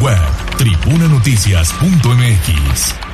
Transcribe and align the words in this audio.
web, 0.00 0.20
tribunanoticias.mx. 0.56 3.09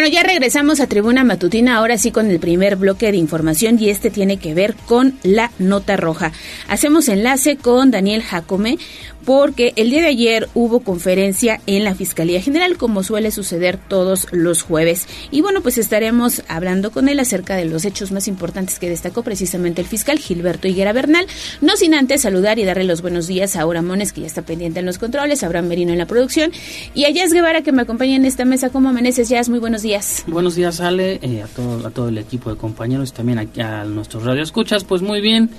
bueno, 0.00 0.14
ya 0.14 0.22
regresamos 0.22 0.80
a 0.80 0.86
Tribuna 0.86 1.24
Matutina, 1.24 1.76
ahora 1.76 1.98
sí 1.98 2.10
con 2.10 2.30
el 2.30 2.40
primer 2.40 2.76
bloque 2.76 3.12
de 3.12 3.18
información 3.18 3.76
y 3.78 3.90
este 3.90 4.08
tiene 4.10 4.38
que 4.38 4.54
ver 4.54 4.74
con 4.86 5.18
la 5.22 5.50
nota 5.58 5.98
roja. 5.98 6.32
Hacemos 6.68 7.10
enlace 7.10 7.58
con 7.58 7.90
Daniel 7.90 8.22
Jacome 8.22 8.78
porque 9.24 9.72
el 9.76 9.90
día 9.90 10.02
de 10.02 10.08
ayer 10.08 10.48
hubo 10.54 10.80
conferencia 10.80 11.60
en 11.66 11.84
la 11.84 11.94
Fiscalía 11.94 12.40
General, 12.40 12.76
como 12.76 13.02
suele 13.02 13.30
suceder 13.30 13.78
todos 13.78 14.26
los 14.32 14.62
jueves. 14.62 15.06
Y 15.30 15.40
bueno, 15.40 15.60
pues 15.60 15.78
estaremos 15.78 16.42
hablando 16.48 16.90
con 16.90 17.08
él 17.08 17.20
acerca 17.20 17.56
de 17.56 17.64
los 17.64 17.84
hechos 17.84 18.12
más 18.12 18.28
importantes 18.28 18.78
que 18.78 18.88
destacó 18.88 19.22
precisamente 19.22 19.80
el 19.80 19.86
fiscal 19.86 20.18
Gilberto 20.18 20.68
Higuera 20.68 20.92
Bernal. 20.92 21.26
No 21.60 21.76
sin 21.76 21.94
antes 21.94 22.22
saludar 22.22 22.58
y 22.58 22.64
darle 22.64 22.84
los 22.84 23.02
buenos 23.02 23.26
días 23.26 23.56
a 23.56 23.62
Aura 23.62 23.82
Mones, 23.82 24.12
que 24.12 24.22
ya 24.22 24.26
está 24.26 24.42
pendiente 24.42 24.80
en 24.80 24.86
los 24.86 24.98
controles, 24.98 25.42
a 25.42 25.46
Abraham 25.46 25.68
Merino 25.68 25.92
en 25.92 25.98
la 25.98 26.06
producción, 26.06 26.50
y 26.94 27.04
a 27.04 27.10
Jazz 27.10 27.32
Guevara, 27.32 27.62
que 27.62 27.72
me 27.72 27.82
acompaña 27.82 28.16
en 28.16 28.24
esta 28.24 28.44
mesa. 28.44 28.70
¿Cómo 28.70 28.88
amaneces, 28.88 29.28
Jazz? 29.28 29.48
Muy 29.48 29.58
buenos 29.58 29.82
días. 29.82 30.24
Buenos 30.26 30.54
días, 30.54 30.80
Ale, 30.80 31.20
eh, 31.22 31.42
a, 31.42 31.46
todo, 31.46 31.86
a 31.86 31.90
todo 31.90 32.08
el 32.08 32.18
equipo 32.18 32.50
de 32.50 32.56
compañeros, 32.56 33.12
también 33.12 33.38
aquí 33.38 33.60
a 33.60 33.84
nuestros 33.84 34.24
radioescuchas. 34.24 34.84
Pues 34.84 35.02
muy 35.02 35.20
bien 35.20 35.50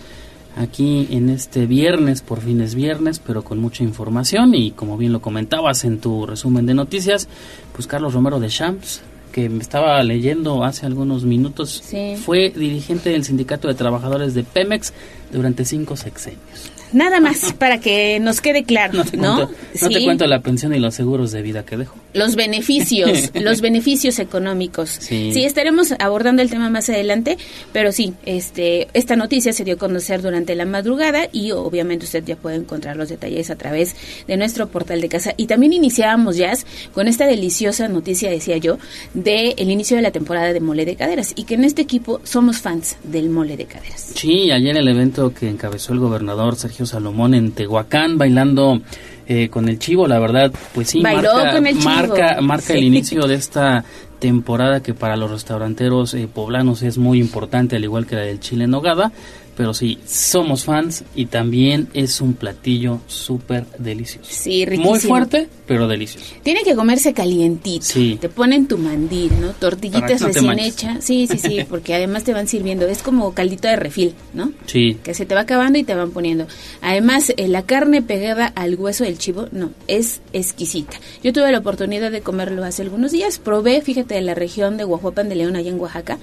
aquí 0.56 1.08
en 1.12 1.30
este 1.30 1.66
viernes, 1.66 2.22
por 2.22 2.42
fin 2.42 2.62
es 2.62 2.76
viernes, 2.76 3.20
pero 3.20 3.44
con 3.44 3.60
mucha 3.60 3.84
información 3.84 4.54
y 4.56 4.72
como 4.72 4.98
bien 4.98 5.14
lo 5.14 5.22
comentabas 5.22 5.84
en 5.86 6.00
tu 6.00 6.26
resumen 6.26 6.66
de 6.66 6.74
noticias, 6.74 7.28
pues 7.74 7.88
Carlos 7.88 8.14
Romero 8.14 8.40
de 8.40 8.50
Champs, 8.50 9.02
que 9.32 9.50
me 9.50 9.62
estaba 9.62 10.02
leyendo 10.04 10.64
hace 10.64 10.86
algunos 10.86 11.24
minutos, 11.24 11.84
fue 12.24 12.50
dirigente 12.50 13.10
del 13.10 13.24
Sindicato 13.24 13.68
de 13.68 13.76
Trabajadores 13.76 14.34
de 14.34 14.44
Pemex 14.44 14.94
durante 15.32 15.66
cinco 15.66 15.96
sexenios. 15.96 16.71
Nada 16.94 17.20
más 17.20 17.54
para 17.54 17.80
que 17.80 18.20
nos 18.20 18.42
quede 18.42 18.64
claro, 18.64 18.94
¿no? 18.98 19.04
Te, 19.06 19.18
¿no? 19.18 19.50
te 19.90 20.04
cuento 20.04 20.28
la 20.28 20.42
pensión 20.42 20.74
y 20.76 20.80
los 20.80 20.94
seguros 20.94 21.32
de 21.32 21.42
vida 21.42 21.64
que 21.66 21.78
dejo. 21.78 21.96
Los 22.14 22.36
beneficios, 22.36 23.32
los 23.34 23.62
beneficios 23.62 24.20
económicos. 24.20 24.90
Sí. 25.00 25.32
estaremos 25.44 25.94
abordando 26.00 26.42
el 26.42 26.50
tema 26.50 26.70
más 26.70 26.90
adelante, 26.90 27.38
pero 27.74 27.92
sí, 27.92 28.14
este, 28.26 28.88
esta 28.94 29.16
noticia 29.16 29.54
se 29.54 29.64
dio 29.64 29.76
a 29.76 29.78
conocer 29.78 30.22
durante 30.22 30.56
la 30.56 30.66
madrugada 30.66 31.28
y 31.32 31.52
obviamente 31.52 32.06
usted 32.06 32.24
ya 32.24 32.36
puede 32.36 32.58
encontrar 32.58 32.98
los 32.98 33.10
detalles 33.10 33.50
a 33.50 33.56
través 33.56 33.96
de 34.28 34.38
nuestro 34.38 34.68
portal 34.68 35.02
de 35.02 35.10
casa. 35.10 35.34
Y 35.38 35.48
también 35.48 35.74
iniciábamos 35.74 36.38
ya 36.38 36.52
con 36.94 37.08
esta 37.08 37.26
deliciosa 37.26 37.88
noticia, 37.88 38.30
decía 38.30 38.58
yo, 38.58 38.78
del 39.14 39.54
el 39.58 39.70
inicio 39.70 39.96
de 39.96 40.04
la 40.04 40.12
temporada 40.12 40.54
de 40.54 40.60
mole 40.60 40.86
de 40.86 40.96
caderas 40.96 41.34
y 41.36 41.44
que 41.44 41.56
en 41.56 41.64
este 41.64 41.82
equipo 41.82 42.20
somos 42.24 42.58
fans 42.58 42.98
del 43.04 43.30
mole 43.30 43.56
de 43.58 43.66
caderas. 43.66 44.12
Sí, 44.16 44.52
ayer 44.52 44.76
el 44.76 44.88
evento 44.88 45.34
que 45.34 45.48
encabezó 45.48 45.94
el 45.94 46.00
gobernador 46.00 46.56
Sergio 46.56 46.81
Salomón 46.86 47.34
en 47.34 47.52
Tehuacán 47.52 48.18
bailando 48.18 48.82
eh, 49.28 49.50
con 49.50 49.70
el 49.70 49.80
chivo, 49.80 50.08
la 50.08 50.20
verdad, 50.20 50.52
pues 50.74 50.90
sí, 50.90 51.02
marca, 51.02 52.42
marca, 52.42 52.74
el 52.74 52.84
inicio 52.84 53.28
de 53.28 53.36
esta 53.36 53.86
temporada 54.20 54.84
que 54.84 54.94
para 54.94 55.16
los 55.16 55.32
restauranteros 55.32 56.14
eh, 56.14 56.28
poblanos 56.28 56.84
es 56.84 56.98
muy 56.98 57.20
importante, 57.20 57.76
al 57.76 57.84
igual 57.84 58.06
que 58.06 58.16
la 58.16 58.22
del 58.22 58.40
chile 58.40 58.66
en 58.66 58.72
nogada, 58.72 59.12
pero 59.56 59.74
sí, 59.74 60.00
somos 60.06 60.64
fans 60.64 61.04
y 61.16 61.26
también 61.26 61.90
es 61.94 62.22
un 62.22 62.34
platillo 62.34 63.02
súper 63.08 63.66
delicioso. 63.78 64.30
Sí, 64.32 64.66
riquísimo. 64.66 64.92
Muy 64.92 65.00
fuerte, 65.00 65.50
pero 65.68 65.88
delicioso. 65.88 66.36
Tiene 66.44 66.64
que 66.64 66.76
comerse 66.76 67.14
calientito. 67.14 67.86
Sí. 67.86 68.18
Te 68.20 68.30
ponen 68.30 68.68
tu 68.68 68.78
mandil, 68.78 69.32
¿no? 69.40 69.50
Tortillitas 69.50 70.22
recién 70.22 70.60
hechas. 70.60 71.04
Sí, 71.04 71.28
sí, 71.28 71.38
sí, 71.38 71.66
porque 71.70 71.94
además 71.94 72.24
te 72.24 72.34
van 72.34 72.48
sirviendo. 72.48 72.88
Es 72.88 73.04
como 73.04 73.34
caldito 73.34 73.68
de 73.68 73.76
refil, 73.76 74.14
¿no? 74.34 74.52
Sí. 74.66 74.98
Que 75.04 75.14
se 75.14 75.26
te 75.26 75.36
va 75.36 75.42
acabando 75.42 75.78
y 75.78 75.84
te 75.84 75.96
van 75.96 76.12
poniendo. 76.12 76.48
Además, 76.82 77.34
eh, 77.36 77.48
la 77.48 77.64
carne 77.64 78.02
pegada 78.02 78.48
al 78.48 78.76
hueso 78.76 79.04
del 79.04 79.18
chivo, 79.18 79.48
no, 79.52 79.72
es 79.88 80.22
exquisita. 80.34 80.98
Yo 81.24 81.34
tuve 81.34 81.52
la 81.52 81.60
oportunidad 81.60 82.12
de 82.12 82.22
comerlo 82.22 82.64
hace 82.64 82.82
algunos 82.84 83.12
días. 83.12 83.40
Probé, 83.40 83.82
fíjate, 83.82 84.18
en 84.18 84.26
la 84.26 84.34
región 84.34 84.78
de 84.78 84.86
Guajuapan 84.86 85.30
de 85.30 85.36
León, 85.36 85.56
allá 85.56 85.70
en 85.70 85.80
Oaxaca 85.80 86.18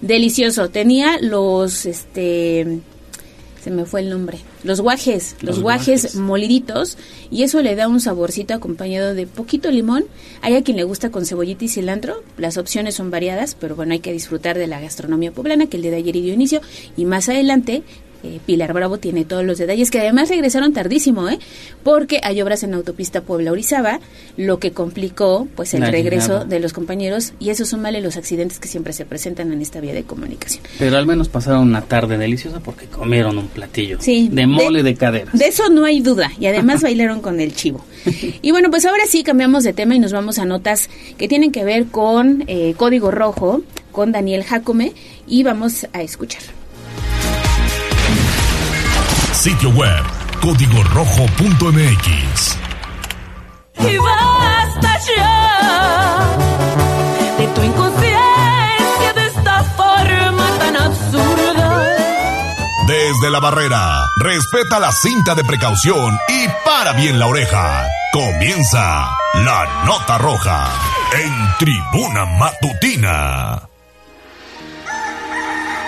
delicioso. 0.00 0.70
Tenía 0.70 1.18
los, 1.20 1.86
este, 1.86 2.80
se 3.62 3.70
me 3.70 3.84
fue 3.84 4.00
el 4.00 4.10
nombre, 4.10 4.38
los 4.64 4.80
guajes, 4.80 5.36
los, 5.40 5.60
guajes, 5.60 6.14
moliditos 6.14 6.96
y 7.30 7.42
eso 7.42 7.60
le 7.62 7.74
da 7.74 7.88
un 7.88 8.00
saborcito 8.00 8.54
acompañado 8.54 9.14
de 9.14 9.26
poquito 9.26 9.70
limón. 9.70 10.04
Hay 10.42 10.54
a 10.54 10.62
quien 10.62 10.76
le 10.76 10.84
gusta 10.84 11.10
con 11.10 11.26
cebollita 11.26 11.64
y 11.64 11.68
cilantro, 11.68 12.22
las 12.36 12.56
opciones 12.56 12.94
son 12.94 13.10
variadas, 13.10 13.56
pero 13.58 13.76
bueno, 13.76 13.92
hay 13.92 14.00
que 14.00 14.12
disfrutar 14.12 14.56
de 14.56 14.66
la 14.66 14.80
gastronomía 14.80 15.32
poblana 15.32 15.66
que 15.66 15.76
el 15.76 15.82
día 15.82 15.90
de 15.90 15.98
ayer 15.98 16.14
dio 16.14 16.32
inicio 16.32 16.60
y 16.96 17.04
más 17.04 17.28
adelante 17.28 17.82
eh, 18.28 18.40
Pilar 18.44 18.72
Bravo 18.72 18.98
tiene 18.98 19.24
todos 19.24 19.44
los 19.44 19.58
detalles, 19.58 19.90
que 19.90 20.00
además 20.00 20.28
regresaron 20.28 20.72
tardísimo, 20.72 21.28
¿eh? 21.28 21.38
Porque 21.82 22.20
hay 22.22 22.40
obras 22.42 22.62
en 22.62 22.72
la 22.72 22.76
autopista 22.76 23.22
Puebla-Orizaba, 23.22 24.00
lo 24.36 24.58
que 24.58 24.72
complicó 24.72 25.48
pues 25.56 25.74
el 25.74 25.82
regreso 25.82 26.44
de 26.44 26.60
los 26.60 26.72
compañeros 26.72 27.32
y 27.38 27.50
eso 27.50 27.64
súmale 27.64 28.00
los 28.00 28.16
accidentes 28.16 28.58
que 28.58 28.68
siempre 28.68 28.92
se 28.92 29.04
presentan 29.04 29.52
en 29.52 29.62
esta 29.62 29.80
vía 29.80 29.94
de 29.94 30.04
comunicación. 30.04 30.62
Pero 30.78 30.96
al 30.96 31.06
menos 31.06 31.28
pasaron 31.28 31.62
una 31.62 31.82
tarde 31.82 32.18
deliciosa 32.18 32.60
porque 32.60 32.86
comieron 32.86 33.38
un 33.38 33.48
platillo 33.48 33.98
de 33.98 34.46
mole 34.46 34.82
de, 34.82 34.94
cadera 34.94 35.30
De 35.32 35.46
eso 35.46 35.68
no 35.70 35.84
hay 35.84 36.00
duda 36.00 36.30
y 36.38 36.46
además 36.46 36.82
bailaron 36.88 37.20
con 37.20 37.40
el 37.40 37.54
chivo. 37.54 37.84
Y 38.42 38.50
bueno, 38.50 38.70
pues 38.70 38.84
ahora 38.84 39.04
sí 39.08 39.22
cambiamos 39.22 39.64
de 39.64 39.72
tema 39.72 39.94
y 39.94 39.98
nos 39.98 40.12
vamos 40.12 40.38
a 40.38 40.44
notas 40.44 40.88
que 41.16 41.28
tienen 41.28 41.52
que 41.52 41.64
ver 41.64 41.86
con 41.86 42.44
eh, 42.46 42.74
Código 42.76 43.10
Rojo, 43.10 43.62
con 43.92 44.12
Daniel 44.12 44.44
Jacome 44.44 44.92
y 45.26 45.42
vamos 45.42 45.86
a 45.92 46.02
escuchar. 46.02 46.57
Sitio 49.48 49.70
web 49.70 50.04
código 50.42 50.82
rojo.mx. 50.92 52.58
Y 53.78 53.96
basta 53.96 54.98
ya 55.16 56.36
de 57.38 57.46
tu 57.54 57.62
inconsciencia 57.62 59.12
de 59.14 59.26
esta 59.26 59.64
forma 59.74 60.46
tan 60.58 60.76
absurda. 60.76 61.96
Desde 62.86 63.30
la 63.30 63.40
barrera, 63.40 64.04
respeta 64.20 64.80
la 64.80 64.92
cinta 64.92 65.34
de 65.34 65.44
precaución 65.44 66.18
y 66.28 66.46
para 66.66 66.92
bien 66.92 67.18
la 67.18 67.26
oreja. 67.26 67.86
Comienza 68.12 69.16
la 69.32 69.84
nota 69.86 70.18
roja 70.18 70.68
en 71.14 71.54
tribuna 71.58 72.26
matutina. 72.26 73.67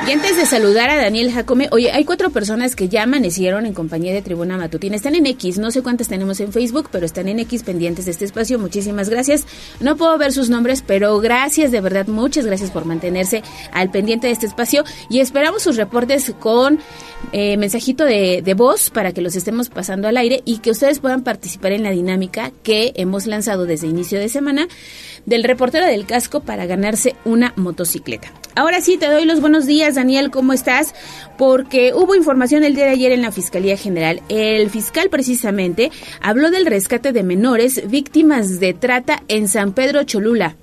Y 0.06 0.12
antes 0.12 0.36
de 0.36 0.46
saludar 0.46 0.88
a 0.88 0.96
Daniel 0.96 1.30
Jacome, 1.30 1.68
oye, 1.70 1.92
hay 1.92 2.04
cuatro 2.04 2.30
personas 2.30 2.74
que 2.74 2.88
ya 2.88 3.02
amanecieron 3.02 3.66
en 3.66 3.74
compañía 3.74 4.14
de 4.14 4.22
Tribuna 4.22 4.56
Matutina. 4.56 4.96
Están 4.96 5.14
en 5.14 5.26
X, 5.26 5.58
no 5.58 5.70
sé 5.70 5.82
cuántas 5.82 6.08
tenemos 6.08 6.40
en 6.40 6.52
Facebook, 6.52 6.88
pero 6.90 7.04
están 7.04 7.28
en 7.28 7.38
X 7.40 7.62
pendientes 7.62 8.06
de 8.06 8.12
este 8.12 8.24
espacio. 8.24 8.58
Muchísimas 8.58 9.10
gracias. 9.10 9.46
No 9.78 9.96
puedo 9.96 10.16
ver 10.16 10.32
sus 10.32 10.48
nombres, 10.48 10.82
pero 10.84 11.18
gracias, 11.20 11.70
de 11.70 11.80
verdad, 11.80 12.06
muchas 12.06 12.46
gracias 12.46 12.70
por 12.70 12.86
mantenerse 12.86 13.42
al 13.72 13.90
pendiente 13.90 14.26
de 14.26 14.32
este 14.32 14.46
espacio. 14.46 14.84
Y 15.10 15.20
esperamos 15.20 15.62
sus 15.62 15.76
reportes 15.76 16.32
con 16.40 16.80
eh, 17.32 17.58
mensajito 17.58 18.04
de, 18.04 18.40
de 18.42 18.54
voz 18.54 18.90
para 18.90 19.12
que 19.12 19.20
los 19.20 19.36
estemos 19.36 19.68
pasando 19.68 20.08
al 20.08 20.16
aire 20.16 20.40
y 20.46 20.58
que 20.58 20.70
ustedes 20.70 20.98
puedan 20.98 21.22
participar 21.22 21.72
en 21.72 21.82
la 21.82 21.90
dinámica 21.90 22.52
que 22.62 22.92
hemos 22.96 23.26
lanzado 23.26 23.66
desde 23.66 23.86
inicio 23.86 24.18
de 24.18 24.30
semana 24.30 24.66
del 25.26 25.44
reportero 25.44 25.86
del 25.86 26.06
casco 26.06 26.40
para 26.40 26.66
ganarse 26.66 27.14
una 27.24 27.52
motocicleta. 27.56 28.28
Ahora 28.56 28.80
sí, 28.80 28.98
te 28.98 29.06
doy 29.06 29.24
los 29.24 29.40
buenos 29.40 29.66
días, 29.66 29.94
Daniel, 29.94 30.30
¿cómo 30.30 30.52
estás? 30.52 30.94
Porque 31.38 31.92
hubo 31.94 32.16
información 32.16 32.64
el 32.64 32.74
día 32.74 32.86
de 32.86 32.90
ayer 32.90 33.12
en 33.12 33.22
la 33.22 33.30
Fiscalía 33.30 33.76
General. 33.76 34.20
El 34.28 34.68
fiscal 34.70 35.08
precisamente 35.08 35.90
habló 36.20 36.50
del 36.50 36.66
rescate 36.66 37.12
de 37.12 37.22
menores 37.22 37.88
víctimas 37.88 38.58
de 38.58 38.74
trata 38.74 39.22
en 39.28 39.46
San 39.46 39.72
Pedro 39.72 40.02
Cholula. 40.02 40.56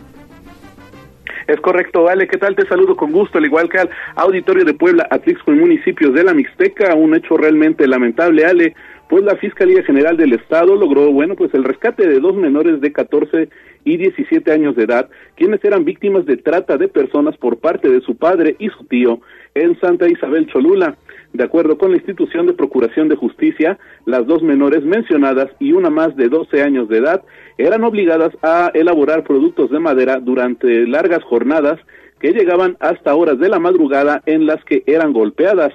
Es 1.47 1.61
correcto, 1.61 2.03
vale, 2.03 2.27
¿qué 2.27 2.37
tal? 2.37 2.57
Te 2.57 2.67
saludo 2.67 2.97
con 2.97 3.13
gusto, 3.13 3.37
al 3.37 3.45
igual 3.45 3.69
que 3.69 3.77
al 3.77 3.89
auditorio 4.15 4.65
de 4.65 4.73
Puebla, 4.73 5.07
Atlixco 5.09 5.53
y 5.53 5.55
municipios 5.55 6.13
de 6.13 6.25
la 6.25 6.33
Mixteca, 6.33 6.93
un 6.93 7.15
hecho 7.15 7.37
realmente 7.37 7.87
lamentable, 7.87 8.45
Ale, 8.45 8.75
pues 9.09 9.23
la 9.23 9.35
Fiscalía 9.37 9.83
General 9.83 10.17
del 10.17 10.33
Estado 10.33 10.75
logró, 10.75 11.11
bueno, 11.11 11.35
pues 11.35 11.53
el 11.53 11.63
rescate 11.63 12.07
de 12.07 12.19
dos 12.19 12.35
menores 12.35 12.81
de 12.81 12.91
14 12.91 13.49
y 13.85 13.97
17 13.97 14.51
años 14.51 14.75
de 14.75 14.83
edad, 14.83 15.09
quienes 15.35 15.63
eran 15.63 15.85
víctimas 15.85 16.25
de 16.25 16.37
trata 16.37 16.77
de 16.77 16.89
personas 16.89 17.37
por 17.37 17.57
parte 17.57 17.89
de 17.89 18.01
su 18.01 18.17
padre 18.17 18.55
y 18.59 18.69
su 18.69 18.83
tío 18.85 19.21
en 19.55 19.79
Santa 19.79 20.09
Isabel 20.09 20.47
Cholula. 20.47 20.97
De 21.33 21.43
acuerdo 21.43 21.77
con 21.77 21.91
la 21.91 21.97
institución 21.97 22.47
de 22.47 22.53
Procuración 22.53 23.09
de 23.09 23.15
Justicia, 23.15 23.77
las 24.05 24.25
dos 24.27 24.41
menores 24.43 24.83
mencionadas 24.83 25.49
y 25.59 25.71
una 25.71 25.89
más 25.89 26.15
de 26.15 26.29
12 26.29 26.61
años 26.61 26.89
de 26.89 26.97
edad 26.97 27.23
eran 27.57 27.83
obligadas 27.83 28.31
a 28.41 28.71
elaborar 28.73 29.23
productos 29.23 29.69
de 29.71 29.79
madera 29.79 30.19
durante 30.19 30.85
largas 30.87 31.23
jornadas 31.23 31.79
que 32.19 32.33
llegaban 32.33 32.77
hasta 32.79 33.15
horas 33.15 33.39
de 33.39 33.49
la 33.49 33.59
madrugada 33.59 34.21
en 34.25 34.45
las 34.45 34.63
que 34.65 34.83
eran 34.85 35.13
golpeadas. 35.13 35.73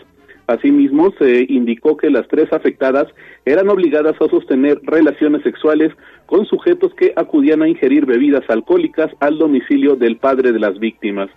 Asimismo, 0.53 1.13
se 1.19 1.47
indicó 1.49 1.97
que 1.97 2.11
las 2.11 2.29
tres 2.29 2.53
afectadas 2.53 3.07
eran 3.47 3.71
obligadas 3.71 4.15
a 4.21 4.29
sostener 4.29 4.79
relaciones 4.83 5.43
sexuales 5.43 5.93
con 6.27 6.45
sujetos 6.45 6.93
que 6.95 7.15
acudían 7.17 7.63
a 7.63 7.69
ingerir 7.69 8.05
bebidas 8.05 8.45
alcohólicas 8.49 9.11
al 9.21 9.39
domicilio 9.39 9.97
del 9.97 10.19
padre 10.19 10.53
de 10.53 10.59
las 10.59 10.79
víctimas. 10.79 11.31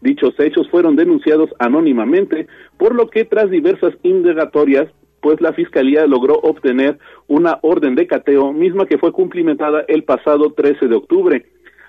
Dichos 0.00 0.34
hechos 0.38 0.68
fueron 0.70 0.96
denunciados 0.96 1.50
anónimamente, 1.58 2.46
por 2.78 2.94
lo 2.94 3.08
que 3.10 3.24
tras 3.24 3.50
diversas 3.50 3.92
indagatorias, 4.02 4.88
pues 5.20 5.42
la 5.42 5.52
Fiscalía 5.52 6.06
logró 6.06 6.34
obtener 6.34 6.98
una 7.26 7.58
orden 7.60 7.94
de 7.94 8.06
cateo, 8.06 8.52
misma 8.54 8.86
que 8.86 8.98
fue 8.98 9.12
cumplimentada 9.12 9.84
el 9.88 10.04
pasado 10.04 10.52
13 10.52 10.88
de 10.88 10.94
octubre. 10.94 11.46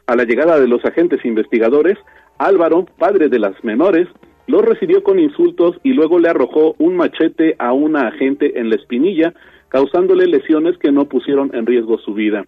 A 0.08 0.16
la 0.18 0.26
llegada 0.26 0.60
de 0.60 0.68
los 0.68 0.84
agentes 0.84 1.24
investigadores, 1.24 1.98
Álvaro, 2.38 2.86
padre 2.98 3.30
de 3.30 3.40
las 3.40 3.62
menores, 3.64 4.10
lo 4.48 4.62
recibió 4.62 5.04
con 5.04 5.20
insultos 5.20 5.78
y 5.84 5.94
luego 5.94 6.20
le 6.20 6.30
arrojó 6.30 6.76
un 6.78 6.96
machete 6.96 7.56
a 7.58 7.74
una 7.74 8.08
agente 8.08 8.60
en 8.60 8.70
la 8.70 8.76
espinilla, 8.76 9.34
causándole 9.70 10.28
lesiones 10.28 10.78
que 10.78 10.92
no 10.92 11.06
pusieron 11.06 11.52
en 11.54 11.66
riesgo 11.66 11.98
su 11.98 12.14
vida. 12.14 12.46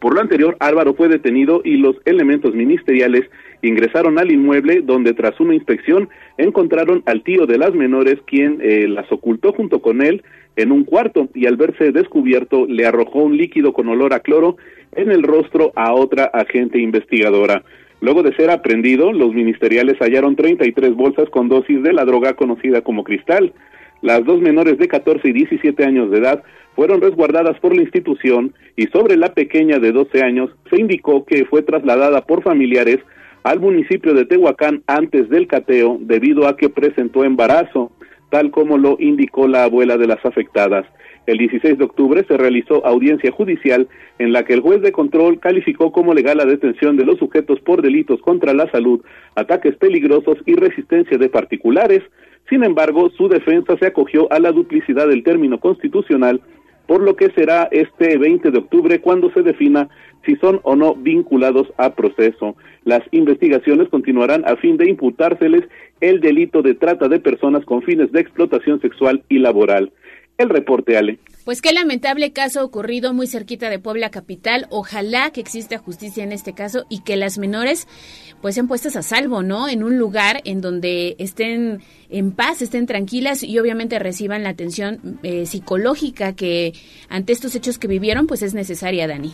Por 0.00 0.14
lo 0.14 0.20
anterior, 0.20 0.56
Álvaro 0.60 0.94
fue 0.94 1.08
detenido 1.08 1.62
y 1.64 1.78
los 1.78 1.96
elementos 2.04 2.54
ministeriales 2.54 3.30
ingresaron 3.62 4.18
al 4.18 4.30
inmueble 4.30 4.82
donde 4.82 5.14
tras 5.14 5.40
una 5.40 5.54
inspección 5.54 6.10
encontraron 6.36 7.02
al 7.06 7.22
tío 7.22 7.46
de 7.46 7.56
las 7.56 7.74
menores 7.74 8.16
quien 8.26 8.58
eh, 8.60 8.88
las 8.88 9.10
ocultó 9.10 9.52
junto 9.52 9.80
con 9.80 10.02
él 10.02 10.22
en 10.56 10.70
un 10.70 10.84
cuarto 10.84 11.28
y 11.34 11.46
al 11.46 11.56
verse 11.56 11.92
descubierto 11.92 12.66
le 12.66 12.86
arrojó 12.86 13.20
un 13.20 13.36
líquido 13.36 13.72
con 13.72 13.88
olor 13.88 14.12
a 14.12 14.20
cloro 14.20 14.56
en 14.92 15.10
el 15.10 15.22
rostro 15.22 15.72
a 15.76 15.94
otra 15.94 16.24
agente 16.24 16.78
investigadora. 16.78 17.62
Luego 18.00 18.22
de 18.22 18.34
ser 18.34 18.50
aprendido, 18.50 19.12
los 19.12 19.32
ministeriales 19.32 19.98
hallaron 19.98 20.36
33 20.36 20.94
bolsas 20.94 21.28
con 21.30 21.48
dosis 21.48 21.82
de 21.82 21.92
la 21.92 22.04
droga 22.04 22.34
conocida 22.34 22.82
como 22.82 23.04
cristal. 23.04 23.52
Las 24.02 24.24
dos 24.24 24.40
menores 24.40 24.78
de 24.78 24.88
14 24.88 25.28
y 25.28 25.32
17 25.32 25.84
años 25.84 26.10
de 26.10 26.18
edad 26.18 26.42
fueron 26.74 27.00
resguardadas 27.00 27.58
por 27.58 27.74
la 27.74 27.82
institución 27.82 28.52
y 28.76 28.86
sobre 28.88 29.16
la 29.16 29.32
pequeña 29.32 29.78
de 29.78 29.92
12 29.92 30.22
años 30.22 30.50
se 30.68 30.78
indicó 30.78 31.24
que 31.24 31.46
fue 31.46 31.62
trasladada 31.62 32.20
por 32.26 32.42
familiares 32.42 32.98
al 33.42 33.60
municipio 33.60 34.12
de 34.12 34.26
Tehuacán 34.26 34.82
antes 34.86 35.30
del 35.30 35.46
cateo 35.46 35.98
debido 36.00 36.46
a 36.46 36.56
que 36.56 36.68
presentó 36.68 37.24
embarazo, 37.24 37.92
tal 38.28 38.50
como 38.50 38.76
lo 38.76 38.96
indicó 38.98 39.48
la 39.48 39.64
abuela 39.64 39.96
de 39.96 40.06
las 40.06 40.24
afectadas. 40.26 40.84
El 41.26 41.38
16 41.38 41.76
de 41.78 41.84
octubre 41.84 42.24
se 42.26 42.36
realizó 42.36 42.86
audiencia 42.86 43.32
judicial 43.32 43.88
en 44.20 44.32
la 44.32 44.44
que 44.44 44.54
el 44.54 44.60
juez 44.60 44.80
de 44.80 44.92
control 44.92 45.40
calificó 45.40 45.90
como 45.90 46.14
legal 46.14 46.38
la 46.38 46.44
detención 46.44 46.96
de 46.96 47.04
los 47.04 47.18
sujetos 47.18 47.60
por 47.60 47.82
delitos 47.82 48.20
contra 48.20 48.54
la 48.54 48.70
salud, 48.70 49.02
ataques 49.34 49.76
peligrosos 49.76 50.38
y 50.46 50.54
resistencia 50.54 51.18
de 51.18 51.28
particulares. 51.28 52.02
Sin 52.48 52.62
embargo, 52.62 53.10
su 53.10 53.28
defensa 53.28 53.76
se 53.78 53.86
acogió 53.86 54.32
a 54.32 54.38
la 54.38 54.52
duplicidad 54.52 55.08
del 55.08 55.24
término 55.24 55.58
constitucional, 55.58 56.40
por 56.86 57.02
lo 57.02 57.16
que 57.16 57.30
será 57.30 57.68
este 57.72 58.16
20 58.16 58.52
de 58.52 58.58
octubre 58.58 59.00
cuando 59.00 59.32
se 59.32 59.42
defina 59.42 59.88
si 60.24 60.36
son 60.36 60.60
o 60.62 60.76
no 60.76 60.94
vinculados 60.94 61.66
a 61.76 61.94
proceso. 61.94 62.56
Las 62.84 63.02
investigaciones 63.10 63.88
continuarán 63.88 64.44
a 64.46 64.54
fin 64.56 64.76
de 64.76 64.88
imputárseles 64.88 65.64
el 66.00 66.20
delito 66.20 66.62
de 66.62 66.74
trata 66.74 67.08
de 67.08 67.18
personas 67.18 67.64
con 67.64 67.82
fines 67.82 68.12
de 68.12 68.20
explotación 68.20 68.80
sexual 68.80 69.24
y 69.28 69.38
laboral. 69.38 69.90
El 70.38 70.50
reporte, 70.50 70.96
Ale. 70.96 71.18
Pues 71.46 71.62
qué 71.62 71.72
lamentable 71.72 72.32
caso 72.32 72.64
ocurrido 72.64 73.14
muy 73.14 73.26
cerquita 73.26 73.70
de 73.70 73.78
Puebla 73.78 74.10
capital. 74.10 74.66
Ojalá 74.70 75.30
que 75.30 75.40
exista 75.40 75.78
justicia 75.78 76.24
en 76.24 76.32
este 76.32 76.54
caso 76.54 76.84
y 76.90 77.04
que 77.04 77.16
las 77.16 77.38
menores 77.38 77.86
pues 78.42 78.56
sean 78.56 78.68
puestas 78.68 78.96
a 78.96 79.02
salvo, 79.02 79.42
¿no? 79.42 79.68
En 79.68 79.82
un 79.82 79.96
lugar 79.96 80.40
en 80.44 80.60
donde 80.60 81.16
estén 81.18 81.80
en 82.10 82.32
paz, 82.32 82.60
estén 82.62 82.86
tranquilas 82.86 83.42
y 83.42 83.58
obviamente 83.58 83.98
reciban 83.98 84.42
la 84.42 84.50
atención 84.50 85.20
eh, 85.22 85.46
psicológica 85.46 86.34
que 86.34 86.72
ante 87.08 87.32
estos 87.32 87.54
hechos 87.54 87.78
que 87.78 87.88
vivieron 87.88 88.26
pues 88.26 88.42
es 88.42 88.52
necesaria, 88.52 89.06
Dani. 89.06 89.32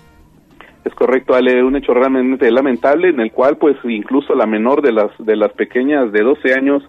Es 0.84 0.94
correcto, 0.94 1.34
Ale, 1.34 1.64
un 1.64 1.76
hecho 1.76 1.94
realmente 1.94 2.50
lamentable 2.50 3.08
en 3.08 3.20
el 3.20 3.32
cual 3.32 3.56
pues 3.56 3.76
incluso 3.84 4.34
la 4.34 4.46
menor 4.46 4.82
de 4.82 4.92
las 4.92 5.10
de 5.18 5.34
las 5.34 5.52
pequeñas 5.52 6.12
de 6.12 6.22
12 6.22 6.54
años 6.54 6.82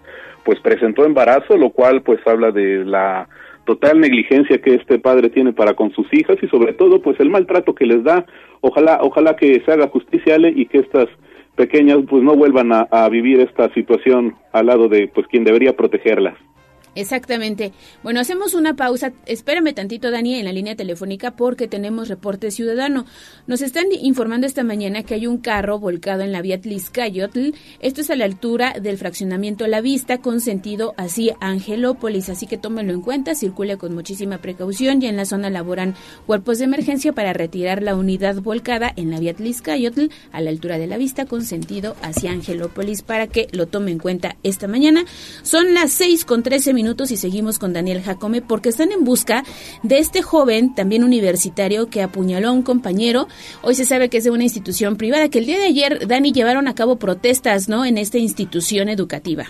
pues 0.44 0.60
presentó 0.60 1.04
embarazo, 1.04 1.56
lo 1.56 1.70
cual 1.70 2.02
pues 2.02 2.20
habla 2.26 2.50
de 2.50 2.84
la 2.84 3.28
total 3.64 4.00
negligencia 4.00 4.60
que 4.60 4.74
este 4.74 4.98
padre 4.98 5.30
tiene 5.30 5.52
para 5.52 5.74
con 5.74 5.92
sus 5.92 6.06
hijas 6.12 6.36
y 6.42 6.48
sobre 6.48 6.72
todo 6.72 7.00
pues 7.00 7.18
el 7.20 7.30
maltrato 7.30 7.74
que 7.74 7.86
les 7.86 8.02
da. 8.04 8.26
Ojalá 8.60 8.98
ojalá 9.02 9.36
que 9.36 9.60
se 9.64 9.72
haga 9.72 9.88
justicia 9.88 10.36
y 10.54 10.66
que 10.66 10.78
estas 10.78 11.08
pequeñas 11.56 11.98
pues 12.08 12.22
no 12.22 12.34
vuelvan 12.34 12.72
a, 12.72 12.88
a 12.90 13.08
vivir 13.08 13.40
esta 13.40 13.72
situación 13.74 14.34
al 14.52 14.66
lado 14.66 14.88
de 14.88 15.08
pues 15.08 15.26
quien 15.26 15.44
debería 15.44 15.76
protegerlas 15.76 16.34
Exactamente. 16.94 17.72
Bueno, 18.02 18.20
hacemos 18.20 18.54
una 18.54 18.74
pausa. 18.74 19.12
Espérame 19.26 19.74
tantito, 19.74 20.10
Dani, 20.10 20.36
en 20.36 20.44
la 20.44 20.52
línea 20.52 20.76
telefónica 20.76 21.32
porque 21.32 21.66
tenemos 21.66 22.08
reporte 22.08 22.50
ciudadano. 22.50 23.04
Nos 23.46 23.62
están 23.62 23.86
informando 24.00 24.46
esta 24.46 24.62
mañana 24.62 25.02
que 25.02 25.14
hay 25.14 25.26
un 25.26 25.38
carro 25.38 25.78
volcado 25.78 26.22
en 26.22 26.30
la 26.30 26.40
vía 26.40 26.60
Tliscayotl. 26.60 27.50
Esto 27.80 28.00
es 28.00 28.10
a 28.10 28.16
la 28.16 28.24
altura 28.24 28.74
del 28.80 28.98
fraccionamiento 28.98 29.66
La 29.66 29.80
Vista 29.80 30.18
con 30.18 30.40
sentido 30.40 30.94
hacia 30.96 31.36
Angelópolis. 31.40 32.28
Así 32.28 32.46
que 32.46 32.58
tómenlo 32.58 32.92
en 32.92 33.00
cuenta, 33.00 33.34
circule 33.34 33.76
con 33.76 33.94
muchísima 33.94 34.38
precaución. 34.38 35.02
Y 35.02 35.06
en 35.06 35.16
la 35.16 35.24
zona 35.24 35.50
laboran 35.50 35.94
cuerpos 36.26 36.58
de 36.58 36.64
emergencia 36.64 37.12
para 37.12 37.32
retirar 37.32 37.82
la 37.82 37.96
unidad 37.96 38.36
volcada 38.36 38.92
en 38.94 39.10
la 39.10 39.18
vía 39.18 39.34
Tliscayotl 39.34 40.06
a 40.30 40.40
la 40.40 40.50
altura 40.50 40.78
de 40.78 40.86
La 40.86 40.96
Vista 40.96 41.26
con 41.26 41.44
sentido 41.44 41.96
hacia 42.02 42.30
Angelópolis 42.30 43.02
para 43.02 43.26
que 43.26 43.48
lo 43.50 43.66
tome 43.66 43.90
en 43.90 43.98
cuenta 43.98 44.36
esta 44.44 44.68
mañana. 44.68 45.04
Son 45.42 45.74
las 45.74 45.92
6 45.92 46.24
con 46.24 46.42
13 46.42 46.72
minutos 46.72 46.83
y 47.10 47.16
seguimos 47.16 47.58
con 47.58 47.72
Daniel 47.72 48.02
Jacome 48.02 48.42
porque 48.42 48.68
están 48.68 48.92
en 48.92 49.04
busca 49.04 49.42
de 49.82 49.98
este 49.98 50.22
joven, 50.22 50.74
también 50.74 51.02
universitario, 51.02 51.88
que 51.88 52.02
apuñaló 52.02 52.48
a 52.48 52.52
un 52.52 52.62
compañero. 52.62 53.26
Hoy 53.62 53.74
se 53.74 53.84
sabe 53.84 54.10
que 54.10 54.18
es 54.18 54.24
de 54.24 54.30
una 54.30 54.44
institución 54.44 54.96
privada, 54.96 55.28
que 55.28 55.38
el 55.38 55.46
día 55.46 55.58
de 55.58 55.64
ayer, 55.64 56.06
Dani, 56.06 56.32
llevaron 56.32 56.68
a 56.68 56.74
cabo 56.74 56.96
protestas, 56.96 57.68
¿no?, 57.68 57.84
en 57.84 57.98
esta 57.98 58.18
institución 58.18 58.88
educativa. 58.88 59.46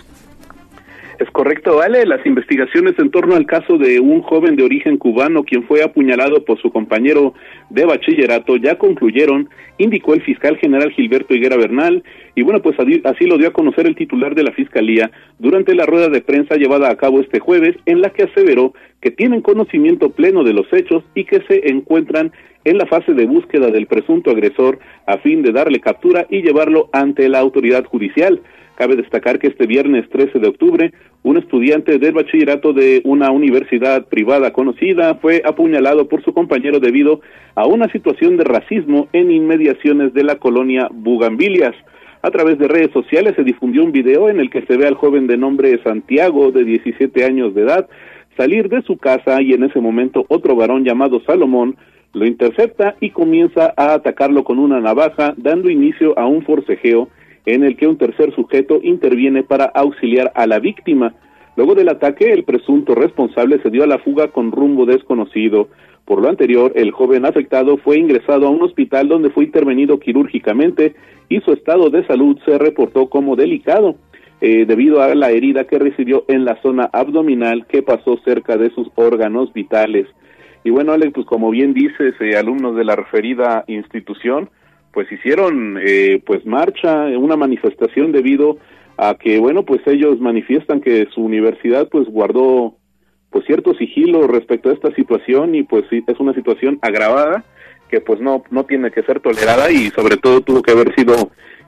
Es 1.17 1.29
correcto, 1.31 1.77
vale. 1.77 2.05
Las 2.05 2.25
investigaciones 2.25 2.95
en 2.99 3.09
torno 3.09 3.35
al 3.35 3.45
caso 3.45 3.77
de 3.77 4.01
un 4.01 4.21
joven 4.21 4.57
de 4.57 4.63
origen 4.63 4.97
cubano 4.97 5.43
quien 5.43 5.63
fue 5.63 5.81
apuñalado 5.81 6.43
por 6.43 6.61
su 6.61 6.71
compañero 6.71 7.33
de 7.69 7.85
bachillerato 7.85 8.57
ya 8.57 8.77
concluyeron, 8.77 9.49
indicó 9.77 10.13
el 10.13 10.21
fiscal 10.23 10.57
general 10.57 10.91
Gilberto 10.91 11.33
Higuera 11.33 11.55
Bernal, 11.55 12.03
y 12.35 12.41
bueno, 12.41 12.61
pues 12.61 12.75
así 13.05 13.25
lo 13.25 13.37
dio 13.37 13.47
a 13.47 13.53
conocer 13.53 13.87
el 13.87 13.95
titular 13.95 14.35
de 14.35 14.43
la 14.43 14.51
Fiscalía 14.51 15.09
durante 15.39 15.73
la 15.73 15.85
rueda 15.85 16.09
de 16.09 16.21
prensa 16.21 16.55
llevada 16.55 16.89
a 16.89 16.97
cabo 16.97 17.21
este 17.21 17.39
jueves, 17.39 17.77
en 17.85 18.01
la 18.01 18.09
que 18.09 18.23
aseveró 18.23 18.73
que 18.99 19.11
tienen 19.11 19.41
conocimiento 19.41 20.09
pleno 20.09 20.43
de 20.43 20.53
los 20.53 20.71
hechos 20.73 21.03
y 21.13 21.23
que 21.23 21.41
se 21.47 21.69
encuentran 21.69 22.33
en 22.65 22.77
la 22.77 22.87
fase 22.87 23.13
de 23.13 23.25
búsqueda 23.25 23.69
del 23.69 23.85
presunto 23.85 24.31
agresor 24.31 24.79
a 25.05 25.17
fin 25.19 25.43
de 25.43 25.51
darle 25.51 25.79
captura 25.79 26.25
y 26.29 26.41
llevarlo 26.41 26.89
ante 26.91 27.29
la 27.29 27.39
autoridad 27.39 27.85
judicial. 27.85 28.41
Cabe 28.75 28.97
destacar 28.97 29.39
que 29.39 29.47
este 29.47 29.67
viernes 29.67 30.09
13 30.09 30.39
de 30.39 30.49
octubre, 30.49 30.91
un 31.23 31.37
estudiante 31.37 31.97
del 31.97 32.13
bachillerato 32.13 32.73
de 32.73 33.01
una 33.05 33.31
universidad 33.31 34.05
privada 34.07 34.51
conocida 34.51 35.15
fue 35.15 35.41
apuñalado 35.45 36.09
por 36.09 36.21
su 36.23 36.33
compañero 36.33 36.81
debido 36.81 37.21
a 37.55 37.65
una 37.65 37.89
situación 37.89 38.35
de 38.35 38.43
racismo 38.43 39.07
en 39.13 39.31
inmediaciones 39.31 40.13
de 40.13 40.23
la 40.25 40.35
colonia 40.35 40.89
Bugambilias. 40.91 41.73
A 42.21 42.31
través 42.31 42.59
de 42.59 42.67
redes 42.67 42.91
sociales 42.91 43.33
se 43.37 43.45
difundió 43.45 43.81
un 43.81 43.93
video 43.93 44.27
en 44.27 44.41
el 44.41 44.49
que 44.49 44.63
se 44.63 44.75
ve 44.75 44.87
al 44.87 44.95
joven 44.95 45.25
de 45.27 45.37
nombre 45.37 45.81
Santiago, 45.81 46.51
de 46.51 46.65
17 46.65 47.23
años 47.23 47.55
de 47.55 47.61
edad, 47.61 47.87
salir 48.35 48.67
de 48.67 48.81
su 48.81 48.97
casa 48.97 49.41
y 49.41 49.53
en 49.53 49.63
ese 49.63 49.79
momento 49.79 50.25
otro 50.27 50.55
varón 50.57 50.83
llamado 50.83 51.21
Salomón 51.21 51.77
lo 52.11 52.25
intercepta 52.25 52.95
y 52.99 53.11
comienza 53.11 53.73
a 53.77 53.93
atacarlo 53.93 54.43
con 54.43 54.59
una 54.59 54.81
navaja, 54.81 55.33
dando 55.37 55.69
inicio 55.69 56.17
a 56.19 56.25
un 56.25 56.43
forcejeo 56.43 57.09
en 57.45 57.63
el 57.63 57.77
que 57.77 57.87
un 57.87 57.97
tercer 57.97 58.33
sujeto 58.33 58.79
interviene 58.81 59.43
para 59.43 59.65
auxiliar 59.65 60.31
a 60.35 60.47
la 60.47 60.59
víctima. 60.59 61.13
Luego 61.55 61.75
del 61.75 61.89
ataque, 61.89 62.31
el 62.31 62.43
presunto 62.43 62.95
responsable 62.95 63.61
se 63.61 63.69
dio 63.69 63.83
a 63.83 63.87
la 63.87 63.99
fuga 63.99 64.29
con 64.29 64.51
rumbo 64.51 64.85
desconocido. 64.85 65.69
Por 66.05 66.21
lo 66.21 66.29
anterior, 66.29 66.73
el 66.75 66.91
joven 66.91 67.25
afectado 67.25 67.77
fue 67.77 67.97
ingresado 67.97 68.47
a 68.47 68.49
un 68.49 68.61
hospital 68.61 69.07
donde 69.07 69.29
fue 69.29 69.45
intervenido 69.45 69.99
quirúrgicamente 69.99 70.95
y 71.29 71.39
su 71.41 71.53
estado 71.53 71.89
de 71.89 72.05
salud 72.05 72.37
se 72.45 72.57
reportó 72.57 73.09
como 73.09 73.35
delicado. 73.35 73.95
Eh, 74.41 74.65
debido 74.67 75.01
a 75.01 75.15
la 75.15 75.31
herida 75.31 75.63
que 75.63 75.79
recibió 75.79 76.25
en 76.27 76.43
la 76.43 76.61
zona 76.61 76.89
abdominal 76.91 77.65
que 77.67 77.81
pasó 77.81 78.17
cerca 78.25 78.57
de 78.57 78.69
sus 78.71 78.89
órganos 78.95 79.53
vitales. 79.53 80.07
Y 80.65 80.71
bueno, 80.71 80.91
Alex, 80.91 81.13
pues 81.13 81.25
como 81.25 81.51
bien 81.51 81.73
dices, 81.73 82.15
eh, 82.19 82.35
alumnos 82.35 82.75
de 82.75 82.83
la 82.83 82.95
referida 82.97 83.63
institución, 83.67 84.49
pues 84.95 85.11
hicieron 85.11 85.77
eh, 85.85 86.23
pues 86.25 86.45
marcha, 86.45 87.03
una 87.17 87.35
manifestación 87.35 88.13
debido 88.13 88.57
a 88.97 89.15
que 89.15 89.39
bueno 89.39 89.63
pues 89.63 89.81
ellos 89.87 90.21
manifiestan 90.21 90.79
que 90.79 91.05
su 91.13 91.21
universidad 91.21 91.89
pues 91.89 92.07
guardó 92.07 92.77
pues 93.29 93.45
cierto 93.45 93.73
sigilo 93.73 94.25
respecto 94.25 94.69
a 94.69 94.73
esta 94.73 94.95
situación 94.95 95.53
y 95.53 95.63
pues 95.63 95.83
es 95.91 96.19
una 96.19 96.33
situación 96.33 96.79
agravada 96.81 97.43
que 97.89 97.99
pues 97.99 98.21
no 98.21 98.43
no 98.51 98.63
tiene 98.63 98.89
que 98.89 99.03
ser 99.03 99.19
tolerada 99.19 99.69
y 99.69 99.89
sobre 99.89 100.15
todo 100.15 100.39
tuvo 100.39 100.61
que 100.61 100.71
haber 100.71 100.95
sido 100.95 101.13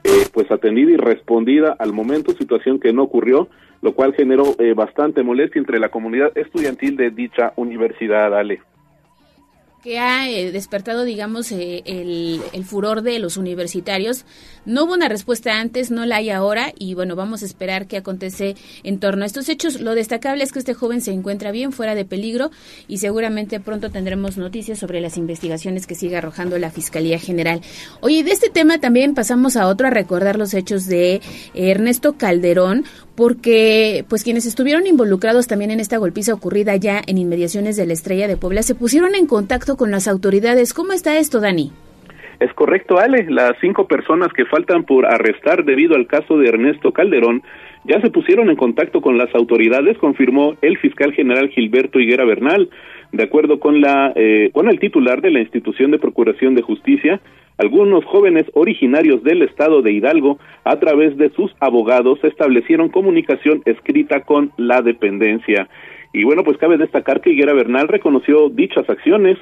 eh, 0.04 0.24
pues 0.32 0.50
atendida 0.50 0.92
y 0.92 0.96
respondida 0.96 1.76
al 1.78 1.92
momento 1.92 2.32
situación 2.32 2.80
que 2.80 2.94
no 2.94 3.02
ocurrió 3.02 3.48
lo 3.82 3.92
cual 3.92 4.14
generó 4.14 4.54
eh, 4.58 4.72
bastante 4.72 5.22
molestia 5.22 5.58
entre 5.60 5.78
la 5.78 5.90
comunidad 5.90 6.32
estudiantil 6.34 6.96
de 6.96 7.10
dicha 7.10 7.52
universidad 7.56 8.34
Ale 8.34 8.62
que 9.82 9.98
ha 9.98 10.28
eh, 10.28 10.50
despertado, 10.50 11.04
digamos, 11.04 11.52
eh, 11.52 11.82
el, 11.86 12.40
el, 12.52 12.64
furor 12.64 13.02
de 13.02 13.18
los 13.18 13.36
universitarios. 13.36 14.24
No 14.66 14.84
hubo 14.84 14.94
una 14.94 15.08
respuesta 15.08 15.60
antes, 15.60 15.90
no 15.90 16.04
la 16.04 16.16
hay 16.16 16.30
ahora 16.30 16.72
y 16.78 16.94
bueno, 16.94 17.16
vamos 17.16 17.42
a 17.42 17.46
esperar 17.46 17.86
qué 17.86 17.96
acontece 17.96 18.56
en 18.82 18.98
torno 18.98 19.22
a 19.22 19.26
estos 19.26 19.48
hechos. 19.48 19.80
Lo 19.80 19.94
destacable 19.94 20.42
es 20.42 20.52
que 20.52 20.58
este 20.58 20.74
joven 20.74 21.00
se 21.00 21.12
encuentra 21.12 21.52
bien, 21.52 21.72
fuera 21.72 21.94
de 21.94 22.04
peligro 22.04 22.50
y 22.88 22.98
seguramente 22.98 23.60
pronto 23.60 23.90
tendremos 23.90 24.36
noticias 24.36 24.78
sobre 24.78 25.00
las 25.00 25.16
investigaciones 25.16 25.86
que 25.86 25.94
sigue 25.94 26.16
arrojando 26.16 26.58
la 26.58 26.70
Fiscalía 26.70 27.18
General. 27.18 27.60
Oye, 28.00 28.24
de 28.24 28.32
este 28.32 28.50
tema 28.50 28.78
también 28.78 29.14
pasamos 29.14 29.56
a 29.56 29.68
otro, 29.68 29.86
a 29.86 29.90
recordar 29.90 30.36
los 30.36 30.54
hechos 30.54 30.86
de 30.86 31.20
Ernesto 31.54 32.18
Calderón, 32.18 32.84
porque 33.18 34.04
pues 34.08 34.22
quienes 34.22 34.46
estuvieron 34.46 34.86
involucrados 34.86 35.48
también 35.48 35.72
en 35.72 35.80
esta 35.80 35.98
golpiza 35.98 36.32
ocurrida 36.32 36.76
ya 36.76 37.02
en 37.04 37.18
inmediaciones 37.18 37.76
de 37.76 37.84
la 37.84 37.92
Estrella 37.92 38.28
de 38.28 38.36
Puebla 38.36 38.62
se 38.62 38.76
pusieron 38.76 39.16
en 39.16 39.26
contacto 39.26 39.76
con 39.76 39.90
las 39.90 40.06
autoridades. 40.06 40.72
¿Cómo 40.72 40.92
está 40.92 41.18
esto, 41.18 41.40
Dani? 41.40 41.72
Es 42.38 42.52
correcto, 42.52 43.00
Ale. 43.00 43.26
Las 43.28 43.54
cinco 43.60 43.88
personas 43.88 44.32
que 44.32 44.44
faltan 44.44 44.84
por 44.84 45.04
arrestar 45.04 45.64
debido 45.64 45.96
al 45.96 46.06
caso 46.06 46.38
de 46.38 46.48
Ernesto 46.48 46.92
Calderón 46.92 47.42
ya 47.82 48.00
se 48.00 48.10
pusieron 48.10 48.50
en 48.50 48.56
contacto 48.56 49.00
con 49.00 49.18
las 49.18 49.34
autoridades, 49.34 49.98
confirmó 49.98 50.54
el 50.62 50.78
fiscal 50.78 51.12
general 51.12 51.48
Gilberto 51.48 51.98
Higuera 51.98 52.24
Bernal. 52.24 52.70
De 53.10 53.24
acuerdo 53.24 53.58
con 53.58 53.80
la 53.80 54.12
eh, 54.14 54.50
con 54.52 54.68
el 54.68 54.78
titular 54.78 55.22
de 55.22 55.32
la 55.32 55.40
institución 55.40 55.90
de 55.90 55.98
procuración 55.98 56.54
de 56.54 56.62
justicia, 56.62 57.20
algunos 57.58 58.04
jóvenes 58.04 58.46
originarios 58.54 59.22
del 59.22 59.42
estado 59.42 59.82
de 59.82 59.92
Hidalgo, 59.92 60.38
a 60.64 60.78
través 60.78 61.16
de 61.16 61.30
sus 61.30 61.54
abogados, 61.60 62.18
establecieron 62.22 62.88
comunicación 62.88 63.62
escrita 63.66 64.20
con 64.20 64.52
la 64.56 64.80
dependencia. 64.80 65.68
Y 66.12 66.24
bueno, 66.24 66.44
pues 66.44 66.56
cabe 66.56 66.78
destacar 66.78 67.20
que 67.20 67.30
Higuera 67.30 67.52
Bernal 67.52 67.88
reconoció 67.88 68.48
dichas 68.48 68.88
acciones, 68.88 69.36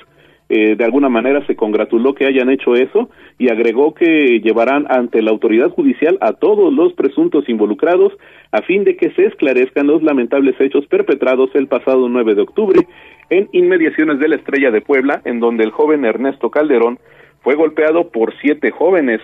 eh, 0.49 0.77
de 0.77 0.85
alguna 0.85 1.09
manera 1.09 1.45
se 1.47 1.57
congratuló 1.57 2.15
que 2.15 2.25
hayan 2.25 2.51
hecho 2.51 2.77
eso 2.77 3.11
y 3.37 3.51
agregó 3.51 3.95
que 3.95 4.41
llevarán 4.41 4.87
ante 4.89 5.21
la 5.21 5.33
autoridad 5.33 5.71
judicial 5.71 6.19
a 6.21 6.35
todos 6.35 6.73
los 6.73 6.93
presuntos 6.93 7.49
involucrados 7.49 8.13
a 8.53 8.63
fin 8.63 8.85
de 8.85 8.97
que 8.97 9.11
se 9.11 9.25
esclarezcan 9.25 9.89
los 9.89 10.05
lamentables 10.05 10.55
hechos 10.61 10.87
perpetrados 10.87 11.51
el 11.55 11.67
pasado 11.67 12.09
9 12.09 12.37
de 12.37 12.43
octubre 12.43 12.81
en 13.29 13.49
inmediaciones 13.51 14.21
de 14.21 14.29
la 14.29 14.37
Estrella 14.37 14.71
de 14.71 14.83
Puebla, 14.83 15.21
en 15.25 15.41
donde 15.41 15.65
el 15.65 15.73
joven 15.73 16.05
Ernesto 16.05 16.49
Calderón 16.49 17.01
fue 17.47 17.55
golpeado 17.55 18.11
por 18.11 18.35
siete 18.41 18.73
jóvenes. 18.73 19.21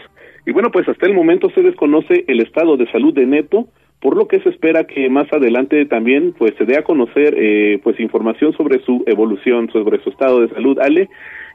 Y 0.47 0.53
bueno, 0.53 0.71
pues 0.71 0.89
hasta 0.89 1.07
el 1.07 1.13
momento 1.13 1.51
se 1.51 1.61
desconoce 1.61 2.25
el 2.29 2.39
estado 2.39 2.77
de 2.77 2.89
salud 2.93 3.13
de 3.13 3.27
Neto, 3.27 3.67
por 4.01 4.17
lo 4.17 4.29
que 4.29 4.39
se 4.39 4.51
espera 4.51 4.85
que 4.85 5.11
más 5.11 5.27
adelante 5.33 5.85
también 5.87 6.33
pues 6.39 6.55
se 6.57 6.65
dé 6.65 6.79
a 6.79 6.85
conocer 6.85 7.35
eh, 7.37 7.81
pues 7.83 7.99
información 7.99 8.53
sobre 8.53 8.79
su 8.85 9.03
evolución, 9.09 9.73
sobre 9.73 10.01
su 10.05 10.11
estado 10.11 10.41
de 10.41 10.55
salud, 10.55 10.79
Ale, 10.79 11.09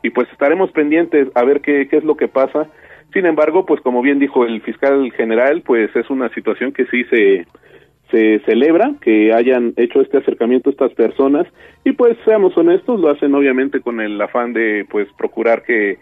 y 0.04 0.10
pues 0.10 0.28
estaremos 0.30 0.70
pendientes 0.72 1.30
a 1.36 1.46
ver 1.46 1.62
qué, 1.62 1.88
qué 1.90 1.96
es 1.96 2.04
lo 2.04 2.18
que 2.18 2.28
pasa. 2.28 2.68
Sin 3.14 3.26
embargo, 3.26 3.66
pues 3.66 3.80
como 3.80 4.02
bien 4.02 4.20
dijo 4.20 4.46
el 4.46 4.60
fiscal 4.62 5.10
general, 5.14 5.62
pues 5.66 5.96
es 5.96 6.10
una 6.10 6.28
situación 6.34 6.74
que 6.74 6.86
sí 6.88 7.06
se, 7.06 7.48
se 8.12 8.40
celebra 8.40 8.94
que 9.02 9.34
hayan 9.34 9.74
hecho 9.78 10.02
este 10.02 10.18
acercamiento 10.18 10.70
a 10.70 10.74
estas 10.74 10.94
personas 10.96 11.48
y 11.86 11.94
pues 11.94 12.18
seamos 12.26 12.58
honestos, 12.58 13.00
lo 13.00 13.10
hacen 13.10 13.34
obviamente 13.36 13.80
con 13.80 14.02
el 14.02 14.20
afán 14.22 14.52
de 14.52 14.86
pues 14.90 15.08
procurar 15.18 15.64
que 15.64 15.98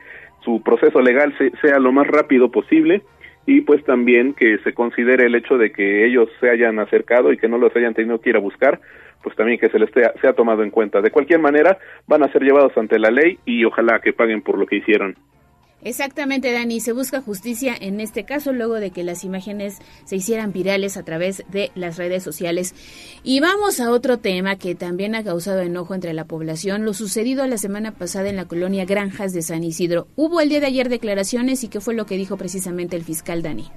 su 0.46 0.62
proceso 0.62 1.02
legal 1.02 1.36
sea 1.62 1.80
lo 1.80 1.92
más 1.92 2.08
rápido 2.08 2.50
posible 2.50 3.02
y 3.46 3.62
pues 3.62 3.84
también 3.84 4.34
que 4.34 4.60
se 4.60 4.74
considere 4.74 5.26
el 5.26 5.36
hecho 5.36 5.58
de 5.58 5.72
que 5.72 6.06
ellos 6.06 6.30
se 6.40 6.50
hayan 6.50 6.80
acercado 6.80 7.34
y 7.34 7.38
que 7.38 7.50
no 7.50 7.58
los 7.58 7.76
hayan 7.76 7.94
tenido 7.94 8.22
que 8.22 8.30
ir 8.30 8.38
a 8.38 8.40
buscar, 8.40 8.80
pues 9.22 9.36
también 9.36 9.60
que 9.60 9.70
se 9.70 9.80
les 9.80 9.90
sea 9.92 10.34
tomado 10.34 10.64
en 10.64 10.72
cuenta. 10.72 11.02
De 11.02 11.12
cualquier 11.12 11.40
manera, 11.40 11.78
van 12.08 12.24
a 12.24 12.32
ser 12.32 12.44
llevados 12.44 12.76
ante 12.78 12.98
la 12.98 13.12
ley 13.12 13.40
y 13.46 13.66
ojalá 13.66 14.00
que 14.00 14.14
paguen 14.14 14.42
por 14.42 14.58
lo 14.58 14.66
que 14.66 14.78
hicieron. 14.78 15.16
Exactamente, 15.86 16.52
Dani. 16.52 16.80
Se 16.80 16.94
busca 16.94 17.22
justicia 17.22 17.76
en 17.80 18.02
este 18.02 18.26
caso 18.26 18.52
luego 18.52 18.74
de 18.74 18.90
que 18.90 19.04
las 19.04 19.24
imágenes 19.24 19.78
se 20.04 20.16
hicieran 20.16 20.52
virales 20.52 20.98
a 20.98 21.04
través 21.04 21.44
de 21.52 21.72
las 21.76 21.98
redes 21.98 22.24
sociales. 22.24 22.74
Y 23.24 23.40
vamos 23.40 23.80
a 23.80 23.92
otro 23.92 24.18
tema 24.18 24.56
que 24.56 24.74
también 24.74 25.14
ha 25.14 25.24
causado 25.24 25.62
enojo 25.62 25.94
entre 25.94 26.14
la 26.14 26.26
población, 26.26 26.86
lo 26.86 26.96
sucedido 26.96 27.46
la 27.46 27.60
semana 27.60 27.92
pasada 27.92 28.30
en 28.30 28.36
la 28.36 28.46
colonia 28.46 28.86
Granjas 28.86 29.32
de 29.32 29.44
San 29.44 29.64
Isidro. 29.64 30.08
Hubo 30.16 30.42
el 30.42 30.50
día 30.50 30.60
de 30.60 30.66
ayer 30.66 30.90
declaraciones 30.90 31.64
y 31.64 31.68
qué 31.68 31.80
fue 31.80 31.94
lo 31.94 32.08
que 32.08 32.18
dijo 32.18 32.36
precisamente 32.36 32.96
el 32.96 33.04
fiscal 33.04 33.44
Dani. 33.44 33.70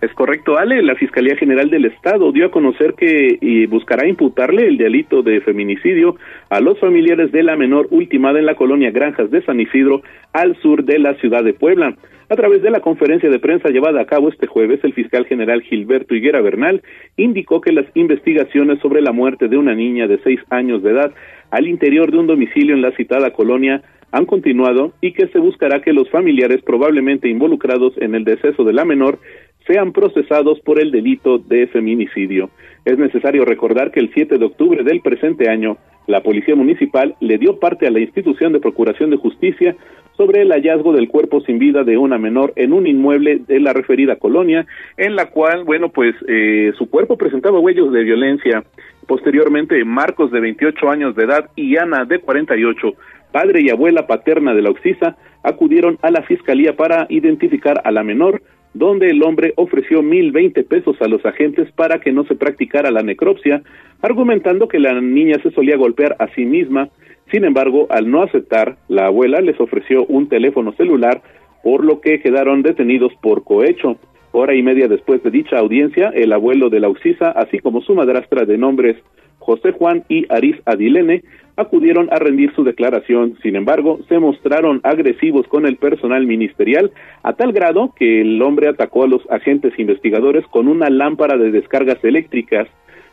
Es 0.00 0.12
correcto, 0.14 0.56
Ale. 0.56 0.82
La 0.82 0.94
Fiscalía 0.94 1.36
General 1.36 1.68
del 1.68 1.84
Estado 1.84 2.32
dio 2.32 2.46
a 2.46 2.50
conocer 2.50 2.94
que 2.94 3.66
buscará 3.68 4.08
imputarle 4.08 4.66
el 4.66 4.78
delito 4.78 5.22
de 5.22 5.42
feminicidio 5.42 6.16
a 6.48 6.60
los 6.60 6.78
familiares 6.78 7.30
de 7.32 7.42
la 7.42 7.54
menor 7.56 7.86
ultimada 7.90 8.38
en 8.38 8.46
la 8.46 8.54
colonia 8.54 8.90
Granjas 8.90 9.30
de 9.30 9.42
San 9.42 9.60
Isidro, 9.60 10.02
al 10.32 10.56
sur 10.62 10.84
de 10.84 10.98
la 10.98 11.14
ciudad 11.16 11.44
de 11.44 11.52
Puebla. 11.52 11.96
A 12.30 12.36
través 12.36 12.62
de 12.62 12.70
la 12.70 12.80
conferencia 12.80 13.28
de 13.28 13.40
prensa 13.40 13.68
llevada 13.68 14.00
a 14.00 14.06
cabo 14.06 14.30
este 14.30 14.46
jueves, 14.46 14.80
el 14.84 14.94
fiscal 14.94 15.26
general 15.26 15.60
Gilberto 15.62 16.14
Higuera 16.14 16.40
Bernal 16.40 16.80
indicó 17.16 17.60
que 17.60 17.72
las 17.72 17.86
investigaciones 17.94 18.78
sobre 18.78 19.02
la 19.02 19.12
muerte 19.12 19.48
de 19.48 19.58
una 19.58 19.74
niña 19.74 20.06
de 20.06 20.18
seis 20.22 20.40
años 20.48 20.82
de 20.82 20.92
edad 20.92 21.12
al 21.50 21.66
interior 21.66 22.10
de 22.10 22.18
un 22.18 22.26
domicilio 22.26 22.74
en 22.74 22.82
la 22.82 22.92
citada 22.92 23.32
colonia 23.32 23.82
han 24.12 24.26
continuado 24.26 24.92
y 25.00 25.12
que 25.12 25.28
se 25.28 25.38
buscará 25.38 25.82
que 25.82 25.92
los 25.92 26.08
familiares 26.10 26.62
probablemente 26.62 27.28
involucrados 27.28 27.94
en 27.98 28.14
el 28.14 28.24
deceso 28.24 28.64
de 28.64 28.72
la 28.72 28.84
menor 28.84 29.18
sean 29.66 29.92
procesados 29.92 30.60
por 30.60 30.80
el 30.80 30.90
delito 30.90 31.38
de 31.38 31.66
feminicidio. 31.68 32.50
Es 32.84 32.98
necesario 32.98 33.44
recordar 33.44 33.90
que 33.90 34.00
el 34.00 34.10
7 34.12 34.38
de 34.38 34.44
octubre 34.44 34.82
del 34.82 35.00
presente 35.00 35.48
año, 35.48 35.76
la 36.06 36.22
Policía 36.22 36.56
Municipal 36.56 37.14
le 37.20 37.38
dio 37.38 37.58
parte 37.58 37.86
a 37.86 37.90
la 37.90 38.00
institución 38.00 38.52
de 38.52 38.60
Procuración 38.60 39.10
de 39.10 39.16
Justicia 39.16 39.76
sobre 40.16 40.42
el 40.42 40.52
hallazgo 40.52 40.92
del 40.92 41.08
cuerpo 41.08 41.40
sin 41.40 41.58
vida 41.58 41.82
de 41.82 41.96
una 41.96 42.18
menor 42.18 42.52
en 42.56 42.72
un 42.72 42.86
inmueble 42.86 43.40
de 43.46 43.58
la 43.58 43.72
referida 43.72 44.16
colonia, 44.16 44.66
en 44.96 45.16
la 45.16 45.30
cual, 45.30 45.64
bueno, 45.64 45.88
pues 45.88 46.14
eh, 46.28 46.72
su 46.76 46.90
cuerpo 46.90 47.16
presentaba 47.16 47.58
huellos 47.58 47.92
de 47.92 48.02
violencia. 48.02 48.64
Posteriormente, 49.06 49.82
Marcos, 49.84 50.30
de 50.30 50.40
28 50.40 50.90
años 50.90 51.16
de 51.16 51.24
edad, 51.24 51.50
y 51.56 51.76
Ana, 51.76 52.04
de 52.04 52.18
48, 52.18 52.92
padre 53.32 53.62
y 53.62 53.70
abuela 53.70 54.06
paterna 54.06 54.52
de 54.54 54.62
la 54.62 54.70
Oxisa, 54.70 55.16
acudieron 55.42 55.96
a 56.02 56.10
la 56.10 56.22
fiscalía 56.22 56.76
para 56.76 57.06
identificar 57.08 57.80
a 57.84 57.90
la 57.90 58.02
menor, 58.02 58.42
donde 58.74 59.08
el 59.08 59.22
hombre 59.22 59.52
ofreció 59.56 60.02
mil 60.02 60.32
veinte 60.32 60.62
pesos 60.62 60.96
a 61.00 61.08
los 61.08 61.24
agentes 61.26 61.70
para 61.72 62.00
que 62.00 62.12
no 62.12 62.24
se 62.24 62.36
practicara 62.36 62.90
la 62.90 63.02
necropsia, 63.02 63.62
argumentando 64.00 64.68
que 64.68 64.78
la 64.78 65.00
niña 65.00 65.36
se 65.42 65.50
solía 65.50 65.76
golpear 65.76 66.16
a 66.18 66.28
sí 66.34 66.44
misma. 66.44 66.88
Sin 67.30 67.44
embargo, 67.44 67.86
al 67.90 68.10
no 68.10 68.22
aceptar, 68.22 68.76
la 68.88 69.06
abuela 69.06 69.40
les 69.40 69.60
ofreció 69.60 70.04
un 70.06 70.28
teléfono 70.28 70.72
celular, 70.72 71.22
por 71.62 71.84
lo 71.84 72.00
que 72.00 72.20
quedaron 72.20 72.62
detenidos 72.62 73.12
por 73.20 73.44
cohecho. 73.44 73.96
Hora 74.32 74.54
y 74.54 74.62
media 74.62 74.86
después 74.88 75.22
de 75.22 75.30
dicha 75.30 75.58
audiencia, 75.58 76.10
el 76.14 76.32
abuelo 76.32 76.70
de 76.70 76.80
la 76.80 76.88
Uxisa, 76.88 77.30
así 77.30 77.58
como 77.58 77.82
su 77.82 77.94
madrastra 77.94 78.44
de 78.44 78.56
nombres 78.56 78.96
José 79.40 79.72
Juan 79.72 80.04
y 80.08 80.26
Aris 80.28 80.56
Adilene, 80.64 81.24
acudieron 81.56 82.08
a 82.12 82.18
rendir 82.18 82.54
su 82.54 82.64
declaración. 82.64 83.36
Sin 83.42 83.56
embargo, 83.56 83.98
se 84.08 84.18
mostraron 84.18 84.80
agresivos 84.82 85.46
con 85.48 85.66
el 85.66 85.76
personal 85.76 86.26
ministerial 86.26 86.92
a 87.22 87.32
tal 87.32 87.52
grado 87.52 87.92
que 87.96 88.20
el 88.22 88.40
hombre 88.40 88.68
atacó 88.68 89.04
a 89.04 89.08
los 89.08 89.22
agentes 89.30 89.78
investigadores 89.78 90.46
con 90.46 90.68
una 90.68 90.88
lámpara 90.88 91.36
de 91.36 91.50
descargas 91.50 92.02
eléctricas, 92.04 92.68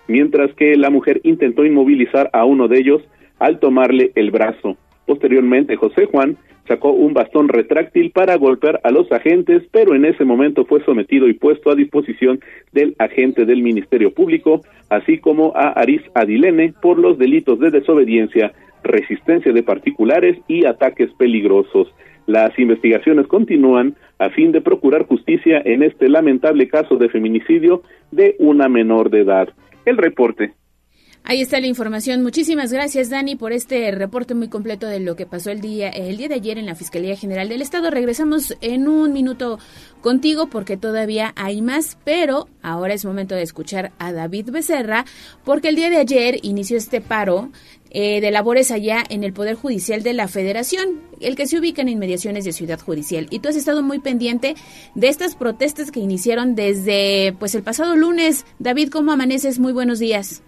mientras 0.08 0.54
que 0.54 0.76
la 0.76 0.90
mujer 0.90 1.20
intentó 1.24 1.66
inmovilizar 1.66 2.30
a 2.34 2.46
uno 2.46 2.68
de 2.68 2.80
ellos 2.80 3.02
al 3.40 3.60
tomarle 3.60 4.12
el 4.16 4.32
brazo. 4.32 4.78
Posteriormente, 5.06 5.76
José 5.76 6.06
Juan 6.06 6.38
sacó 6.68 6.92
un 6.92 7.14
bastón 7.14 7.48
retráctil 7.48 8.12
para 8.12 8.36
golpear 8.36 8.80
a 8.84 8.92
los 8.92 9.12
agentes, 9.12 9.64
pero 9.72 9.96
en 9.96 10.06
ese 10.06 10.26
momento 10.26 10.66
fue 10.66 10.84
sometido 10.84 11.28
y 11.28 11.34
puesto 11.34 11.72
a 11.72 11.76
disposición 11.76 12.40
del 12.74 12.96
agente 13.00 13.46
del 13.46 13.62
Ministerio 13.62 14.14
Público, 14.14 14.62
así 14.90 15.18
como 15.18 15.54
a 15.56 15.70
Aris 15.70 16.02
Adilene 16.14 16.74
por 16.82 17.00
los 17.00 17.18
delitos 17.18 17.60
de 17.60 17.72
desobediencia, 17.72 18.54
resistencia 18.84 19.52
de 19.54 19.64
particulares 19.64 20.38
y 20.48 20.66
ataques 20.66 21.10
peligrosos. 21.18 21.94
Las 22.26 22.58
investigaciones 22.60 23.26
continúan 23.28 23.96
a 24.20 24.30
fin 24.30 24.52
de 24.52 24.62
procurar 24.62 25.06
justicia 25.06 25.62
en 25.64 25.84
este 25.84 26.10
lamentable 26.10 26.68
caso 26.68 26.98
de 26.98 27.10
feminicidio 27.10 27.84
de 28.12 28.36
una 28.40 28.68
menor 28.68 29.10
de 29.10 29.22
edad. 29.22 29.50
El 29.86 29.98
reporte. 29.98 30.54
Ahí 31.30 31.42
está 31.42 31.60
la 31.60 31.68
información. 31.68 32.24
Muchísimas 32.24 32.72
gracias, 32.72 33.10
Dani, 33.10 33.36
por 33.36 33.52
este 33.52 33.92
reporte 33.92 34.34
muy 34.34 34.48
completo 34.48 34.88
de 34.88 35.02
lo 35.02 35.18
que 35.18 35.26
pasó 35.26 35.52
el 35.52 35.60
día, 35.60 35.90
el 35.90 36.16
día 36.16 36.30
de 36.30 36.36
ayer 36.36 36.58
en 36.58 36.66
la 36.66 36.74
Fiscalía 36.74 37.18
General 37.18 37.50
del 37.50 37.62
Estado. 37.62 37.92
Regresamos 37.92 38.56
en 38.62 38.88
un 38.88 39.12
minuto 39.12 39.60
contigo 40.00 40.48
porque 40.48 40.78
todavía 40.78 41.34
hay 41.36 41.62
más, 41.62 41.98
pero 42.06 42.48
ahora 42.62 42.94
es 42.94 43.04
momento 43.04 43.36
de 43.36 43.42
escuchar 43.42 43.92
a 44.00 44.14
David 44.14 44.52
Becerra 44.52 45.04
porque 45.44 45.68
el 45.68 45.76
día 45.76 45.90
de 45.90 45.98
ayer 45.98 46.40
inició 46.44 46.78
este 46.78 47.02
paro 47.02 47.52
eh, 47.90 48.22
de 48.22 48.32
labores 48.32 48.72
allá 48.72 49.04
en 49.10 49.26
el 49.26 49.34
Poder 49.34 49.56
Judicial 49.56 50.04
de 50.04 50.14
la 50.14 50.30
Federación, 50.30 51.02
el 51.20 51.36
que 51.36 51.46
se 51.46 51.60
ubica 51.60 51.82
en 51.82 51.90
inmediaciones 51.90 52.46
de 52.46 52.54
Ciudad 52.54 52.80
Judicial. 52.80 53.28
Y 53.32 53.40
tú 53.40 53.50
has 53.50 53.58
estado 53.58 53.84
muy 53.84 54.00
pendiente 54.00 54.56
de 54.96 55.10
estas 55.10 55.36
protestas 55.36 55.92
que 55.92 56.00
iniciaron 56.00 56.56
desde 56.56 57.36
pues 57.38 57.54
el 57.54 57.64
pasado 57.64 57.98
lunes. 57.98 58.46
David, 58.60 58.92
¿cómo 58.92 59.12
amaneces? 59.12 59.60
Muy 59.60 59.74
buenos 59.74 60.00
días. 60.00 60.42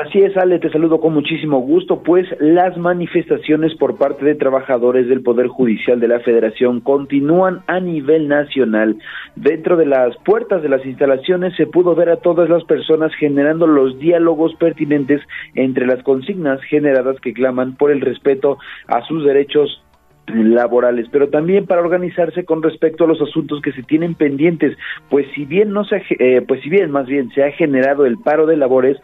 Así 0.00 0.20
es, 0.20 0.36
Ale, 0.36 0.60
te 0.60 0.70
saludo 0.70 1.00
con 1.00 1.12
muchísimo 1.12 1.58
gusto, 1.58 2.04
pues 2.04 2.24
las 2.38 2.76
manifestaciones 2.76 3.74
por 3.74 3.98
parte 3.98 4.24
de 4.24 4.36
trabajadores 4.36 5.08
del 5.08 5.22
Poder 5.22 5.48
Judicial 5.48 5.98
de 5.98 6.06
la 6.06 6.20
Federación 6.20 6.80
continúan 6.80 7.62
a 7.66 7.80
nivel 7.80 8.28
nacional. 8.28 8.96
Dentro 9.34 9.76
de 9.76 9.86
las 9.86 10.16
puertas 10.18 10.62
de 10.62 10.68
las 10.68 10.86
instalaciones 10.86 11.56
se 11.56 11.66
pudo 11.66 11.96
ver 11.96 12.10
a 12.10 12.18
todas 12.18 12.48
las 12.48 12.62
personas 12.62 13.12
generando 13.16 13.66
los 13.66 13.98
diálogos 13.98 14.54
pertinentes 14.54 15.20
entre 15.56 15.84
las 15.84 16.00
consignas 16.04 16.62
generadas 16.62 17.18
que 17.20 17.32
claman 17.32 17.74
por 17.74 17.90
el 17.90 18.00
respeto 18.00 18.58
a 18.86 19.04
sus 19.04 19.24
derechos 19.24 19.82
laborales, 20.28 21.06
pero 21.10 21.28
también 21.28 21.66
para 21.66 21.80
organizarse 21.80 22.44
con 22.44 22.62
respecto 22.62 23.04
a 23.04 23.08
los 23.08 23.20
asuntos 23.20 23.60
que 23.62 23.72
se 23.72 23.82
tienen 23.82 24.14
pendientes, 24.14 24.76
pues 25.08 25.26
si 25.34 25.44
bien 25.44 25.72
no 25.72 25.84
se, 25.84 26.02
eh, 26.18 26.42
pues 26.46 26.60
si 26.62 26.68
bien 26.68 26.90
más 26.90 27.06
bien 27.06 27.30
se 27.30 27.42
ha 27.42 27.50
generado 27.52 28.06
el 28.06 28.18
paro 28.18 28.46
de 28.46 28.56
labores, 28.56 28.96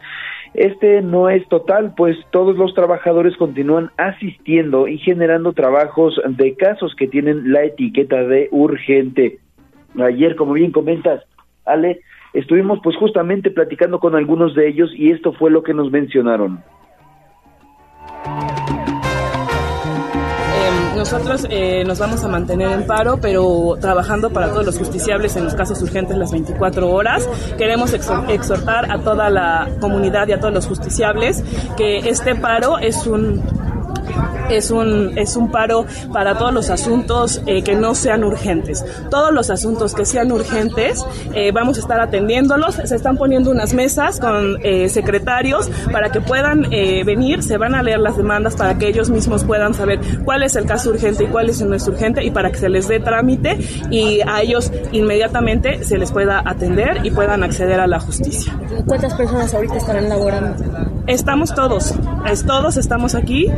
este 0.54 1.02
no 1.02 1.28
es 1.28 1.46
total, 1.48 1.94
pues 1.96 2.16
todos 2.30 2.56
los 2.56 2.74
trabajadores 2.74 3.36
continúan 3.36 3.90
asistiendo 3.96 4.86
y 4.86 4.98
generando 4.98 5.52
trabajos 5.52 6.20
de 6.26 6.54
casos 6.54 6.94
que 6.96 7.08
tienen 7.08 7.52
la 7.52 7.64
etiqueta 7.64 8.22
de 8.22 8.48
urgente. 8.52 9.40
Ayer, 10.00 10.36
como 10.36 10.52
bien 10.52 10.70
comentas, 10.70 11.24
Ale, 11.64 12.00
estuvimos 12.32 12.78
pues 12.82 12.96
justamente 12.96 13.50
platicando 13.50 13.98
con 13.98 14.14
algunos 14.14 14.54
de 14.54 14.68
ellos 14.68 14.92
y 14.94 15.10
esto 15.10 15.32
fue 15.32 15.50
lo 15.50 15.62
que 15.64 15.74
nos 15.74 15.90
mencionaron. 15.90 16.62
Nosotros 20.94 21.46
eh, 21.50 21.84
nos 21.84 21.98
vamos 21.98 22.22
a 22.24 22.28
mantener 22.28 22.70
en 22.72 22.86
paro, 22.86 23.18
pero 23.20 23.76
trabajando 23.80 24.30
para 24.30 24.48
todos 24.48 24.66
los 24.66 24.78
justiciables 24.78 25.36
en 25.36 25.44
los 25.44 25.54
casos 25.54 25.80
urgentes 25.82 26.16
las 26.16 26.30
24 26.32 26.90
horas. 26.90 27.28
Queremos 27.58 27.92
exhortar 27.92 28.90
a 28.90 28.98
toda 29.00 29.30
la 29.30 29.68
comunidad 29.80 30.28
y 30.28 30.32
a 30.32 30.40
todos 30.40 30.54
los 30.54 30.66
justiciables 30.66 31.42
que 31.76 31.98
este 32.08 32.34
paro 32.34 32.78
es 32.78 33.06
un 33.06 33.42
es 34.50 34.70
un, 34.70 35.16
es 35.18 35.36
un 35.36 35.50
paro 35.50 35.86
para 36.12 36.36
todos 36.38 36.52
los 36.52 36.70
asuntos 36.70 37.42
eh, 37.46 37.62
que 37.62 37.74
no 37.74 37.94
sean 37.94 38.24
urgentes. 38.24 38.84
Todos 39.10 39.32
los 39.32 39.50
asuntos 39.50 39.94
que 39.94 40.04
sean 40.04 40.30
urgentes, 40.32 41.04
eh, 41.34 41.50
vamos 41.52 41.76
a 41.78 41.80
estar 41.80 42.00
atendiéndolos. 42.00 42.76
Se 42.84 42.94
están 42.96 43.16
poniendo 43.16 43.50
unas 43.50 43.74
mesas 43.74 44.20
con 44.20 44.58
eh, 44.62 44.88
secretarios 44.88 45.70
para 45.92 46.10
que 46.10 46.20
puedan 46.20 46.62
venir, 47.04 47.42
se 47.42 47.56
van 47.56 47.74
a 47.74 47.82
leer 47.82 47.98
las 47.98 48.16
demandas 48.16 48.56
para 48.56 48.78
que 48.78 48.88
ellos 48.88 49.10
mismos 49.10 49.44
puedan 49.44 49.74
saber 49.74 50.00
cuál 50.24 50.42
es 50.42 50.56
el 50.56 50.66
caso 50.66 50.90
urgente 50.90 51.24
y 51.24 51.26
cuál 51.26 51.50
es 51.50 51.60
el 51.60 51.64
no 51.68 51.74
es 51.74 51.86
urgente 51.88 52.24
y 52.24 52.30
para 52.30 52.50
que 52.50 52.58
se 52.58 52.68
les 52.68 52.88
dé 52.88 53.00
trámite 53.00 53.58
y 53.90 54.20
a 54.26 54.42
ellos 54.42 54.72
inmediatamente 54.92 55.84
se 55.84 55.98
les 55.98 56.12
pueda 56.12 56.42
atender 56.44 57.04
y 57.04 57.10
puedan 57.10 57.42
acceder 57.42 57.80
a 57.80 57.86
la 57.86 58.00
justicia. 58.00 58.52
¿Cuántas 58.86 59.14
personas 59.14 59.52
ahorita 59.54 59.76
estarán 59.76 60.08
laborando? 60.08 60.54
Estamos 61.06 61.54
todos, 61.54 61.94
es, 62.30 62.46
todos 62.46 62.76
estamos 62.78 63.14
aquí, 63.14 63.50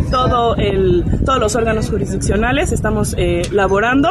el 0.56 1.04
todos 1.24 1.40
los 1.40 1.56
órganos 1.56 1.90
jurisdiccionales 1.90 2.72
estamos 2.72 3.14
eh, 3.18 3.42
laborando 3.52 4.08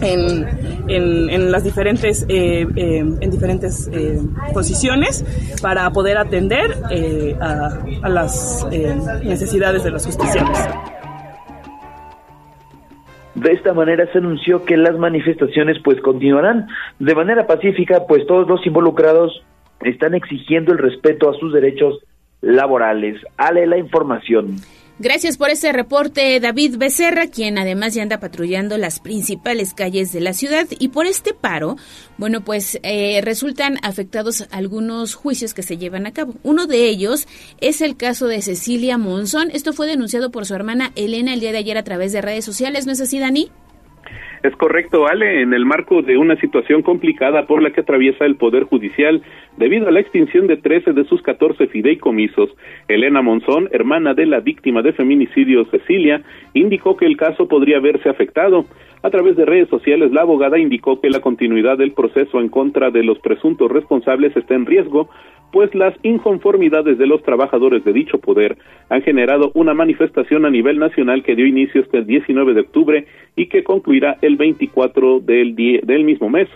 en, 0.00 0.46
en, 0.88 1.52
las 1.52 1.64
diferentes, 1.64 2.24
eh, 2.28 2.66
eh, 2.76 2.98
en 2.98 3.30
diferentes 3.30 3.90
posiciones 4.54 5.24
para 5.62 5.90
poder 5.90 6.18
atender 6.18 6.76
a, 7.40 7.78
a, 8.02 8.08
las 8.08 8.66
necesidades 9.22 9.84
de 9.84 9.90
los 9.90 10.06
justiciables. 10.06 10.58
De 13.34 13.52
esta 13.52 13.72
manera 13.72 14.10
se 14.12 14.18
anunció 14.18 14.64
que 14.64 14.76
las 14.76 14.98
manifestaciones 14.98 15.78
pues 15.82 16.00
continuarán 16.00 16.68
de 16.98 17.14
manera 17.14 17.46
pacífica, 17.46 18.06
pues 18.06 18.26
todos 18.26 18.48
los 18.48 18.64
involucrados 18.66 19.42
están 19.80 20.14
exigiendo 20.14 20.72
el 20.72 20.78
respeto 20.78 21.30
a 21.30 21.34
sus 21.38 21.52
derechos 21.52 22.00
laborales. 22.40 23.20
Ale 23.36 23.66
la 23.66 23.78
información. 23.78 24.56
Gracias 25.02 25.38
por 25.38 25.48
ese 25.48 25.72
reporte, 25.72 26.38
David 26.40 26.76
Becerra, 26.76 27.28
quien 27.28 27.56
además 27.56 27.94
ya 27.94 28.02
anda 28.02 28.20
patrullando 28.20 28.76
las 28.76 29.00
principales 29.00 29.72
calles 29.72 30.12
de 30.12 30.20
la 30.20 30.34
ciudad. 30.34 30.66
Y 30.78 30.88
por 30.88 31.06
este 31.06 31.32
paro, 31.32 31.78
bueno, 32.18 32.44
pues 32.44 32.78
eh, 32.82 33.22
resultan 33.22 33.78
afectados 33.82 34.46
algunos 34.50 35.14
juicios 35.14 35.54
que 35.54 35.62
se 35.62 35.78
llevan 35.78 36.06
a 36.06 36.12
cabo. 36.12 36.34
Uno 36.42 36.66
de 36.66 36.84
ellos 36.84 37.26
es 37.62 37.80
el 37.80 37.96
caso 37.96 38.26
de 38.26 38.42
Cecilia 38.42 38.98
Monzón. 38.98 39.50
Esto 39.54 39.72
fue 39.72 39.86
denunciado 39.86 40.30
por 40.30 40.44
su 40.44 40.54
hermana 40.54 40.92
Elena 40.96 41.32
el 41.32 41.40
día 41.40 41.52
de 41.52 41.58
ayer 41.58 41.78
a 41.78 41.84
través 41.84 42.12
de 42.12 42.20
redes 42.20 42.44
sociales. 42.44 42.84
¿No 42.84 42.92
es 42.92 43.00
así, 43.00 43.18
Dani? 43.18 43.50
Es 44.42 44.56
correcto, 44.56 45.06
Ale, 45.06 45.42
en 45.42 45.52
el 45.52 45.66
marco 45.66 46.00
de 46.00 46.16
una 46.16 46.34
situación 46.36 46.80
complicada 46.80 47.46
por 47.46 47.62
la 47.62 47.72
que 47.72 47.82
atraviesa 47.82 48.24
el 48.24 48.36
Poder 48.36 48.64
Judicial 48.64 49.22
debido 49.58 49.86
a 49.86 49.90
la 49.90 50.00
extinción 50.00 50.46
de 50.46 50.56
13 50.56 50.94
de 50.94 51.04
sus 51.04 51.20
14 51.20 51.66
fideicomisos. 51.66 52.48
Elena 52.88 53.20
Monzón, 53.20 53.68
hermana 53.70 54.14
de 54.14 54.24
la 54.24 54.40
víctima 54.40 54.80
de 54.80 54.94
feminicidio 54.94 55.66
Cecilia, 55.66 56.22
indicó 56.54 56.96
que 56.96 57.04
el 57.04 57.18
caso 57.18 57.48
podría 57.48 57.80
verse 57.80 58.08
afectado. 58.08 58.64
A 59.02 59.08
través 59.08 59.34
de 59.36 59.46
redes 59.46 59.68
sociales, 59.70 60.12
la 60.12 60.22
abogada 60.22 60.58
indicó 60.58 61.00
que 61.00 61.08
la 61.08 61.20
continuidad 61.20 61.78
del 61.78 61.92
proceso 61.92 62.38
en 62.38 62.50
contra 62.50 62.90
de 62.90 63.02
los 63.02 63.18
presuntos 63.18 63.70
responsables 63.70 64.36
está 64.36 64.54
en 64.54 64.66
riesgo, 64.66 65.08
pues 65.52 65.74
las 65.74 65.94
inconformidades 66.02 66.98
de 66.98 67.06
los 67.06 67.22
trabajadores 67.22 67.82
de 67.84 67.94
dicho 67.94 68.18
poder 68.18 68.58
han 68.88 69.02
generado 69.02 69.52
una 69.54 69.72
manifestación 69.72 70.44
a 70.44 70.50
nivel 70.50 70.78
nacional 70.78 71.22
que 71.22 71.34
dio 71.34 71.46
inicio 71.46 71.80
este 71.80 72.02
19 72.02 72.52
de 72.52 72.60
octubre 72.60 73.06
y 73.36 73.46
que 73.46 73.64
concluirá 73.64 74.18
el 74.20 74.36
24 74.36 75.20
del, 75.20 75.56
del 75.56 76.04
mismo 76.04 76.28
mes. 76.28 76.48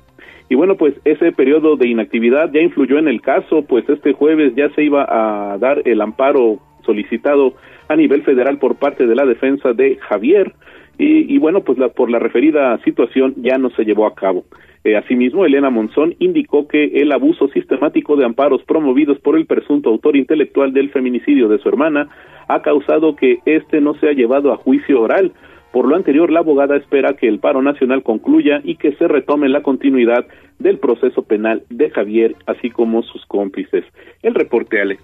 Y 0.50 0.54
bueno, 0.54 0.76
pues 0.76 0.94
ese 1.04 1.32
periodo 1.32 1.76
de 1.76 1.88
inactividad 1.88 2.52
ya 2.52 2.60
influyó 2.60 2.98
en 2.98 3.08
el 3.08 3.22
caso, 3.22 3.62
pues 3.62 3.88
este 3.88 4.12
jueves 4.12 4.54
ya 4.54 4.68
se 4.74 4.84
iba 4.84 5.06
a 5.08 5.56
dar 5.56 5.80
el 5.86 6.00
amparo 6.02 6.58
solicitado 6.84 7.54
a 7.88 7.96
nivel 7.96 8.22
federal 8.22 8.58
por 8.58 8.76
parte 8.76 9.06
de 9.06 9.14
la 9.14 9.24
defensa 9.24 9.72
de 9.72 9.96
Javier, 9.96 10.52
y, 10.96 11.38
bueno, 11.38 11.62
pues 11.62 11.78
la, 11.78 11.88
por 11.88 12.10
la 12.10 12.18
referida 12.18 12.78
situación 12.84 13.34
ya 13.36 13.58
no 13.58 13.70
se 13.70 13.84
llevó 13.84 14.06
a 14.06 14.14
cabo. 14.14 14.44
Eh, 14.84 14.96
asimismo, 14.96 15.46
Elena 15.46 15.70
Monzón 15.70 16.14
indicó 16.18 16.68
que 16.68 16.84
el 16.84 17.10
abuso 17.10 17.48
sistemático 17.48 18.16
de 18.16 18.26
amparos 18.26 18.62
promovidos 18.64 19.18
por 19.18 19.36
el 19.36 19.46
presunto 19.46 19.88
autor 19.88 20.14
intelectual 20.16 20.72
del 20.72 20.90
feminicidio 20.90 21.48
de 21.48 21.58
su 21.58 21.68
hermana 21.68 22.08
ha 22.48 22.60
causado 22.60 23.16
que 23.16 23.38
éste 23.46 23.80
no 23.80 23.94
sea 23.94 24.12
llevado 24.12 24.52
a 24.52 24.58
juicio 24.58 25.00
oral. 25.00 25.32
Por 25.72 25.88
lo 25.88 25.96
anterior, 25.96 26.30
la 26.30 26.40
abogada 26.40 26.76
espera 26.76 27.14
que 27.14 27.26
el 27.26 27.40
paro 27.40 27.62
nacional 27.62 28.02
concluya 28.02 28.60
y 28.62 28.76
que 28.76 28.92
se 28.92 29.08
retome 29.08 29.48
la 29.48 29.62
continuidad 29.62 30.26
del 30.58 30.78
proceso 30.78 31.22
penal 31.22 31.62
de 31.70 31.90
Javier, 31.90 32.36
así 32.46 32.70
como 32.70 33.02
sus 33.02 33.24
cómplices. 33.26 33.84
El 34.22 34.34
reporte, 34.34 34.80
Ale. 34.80 34.98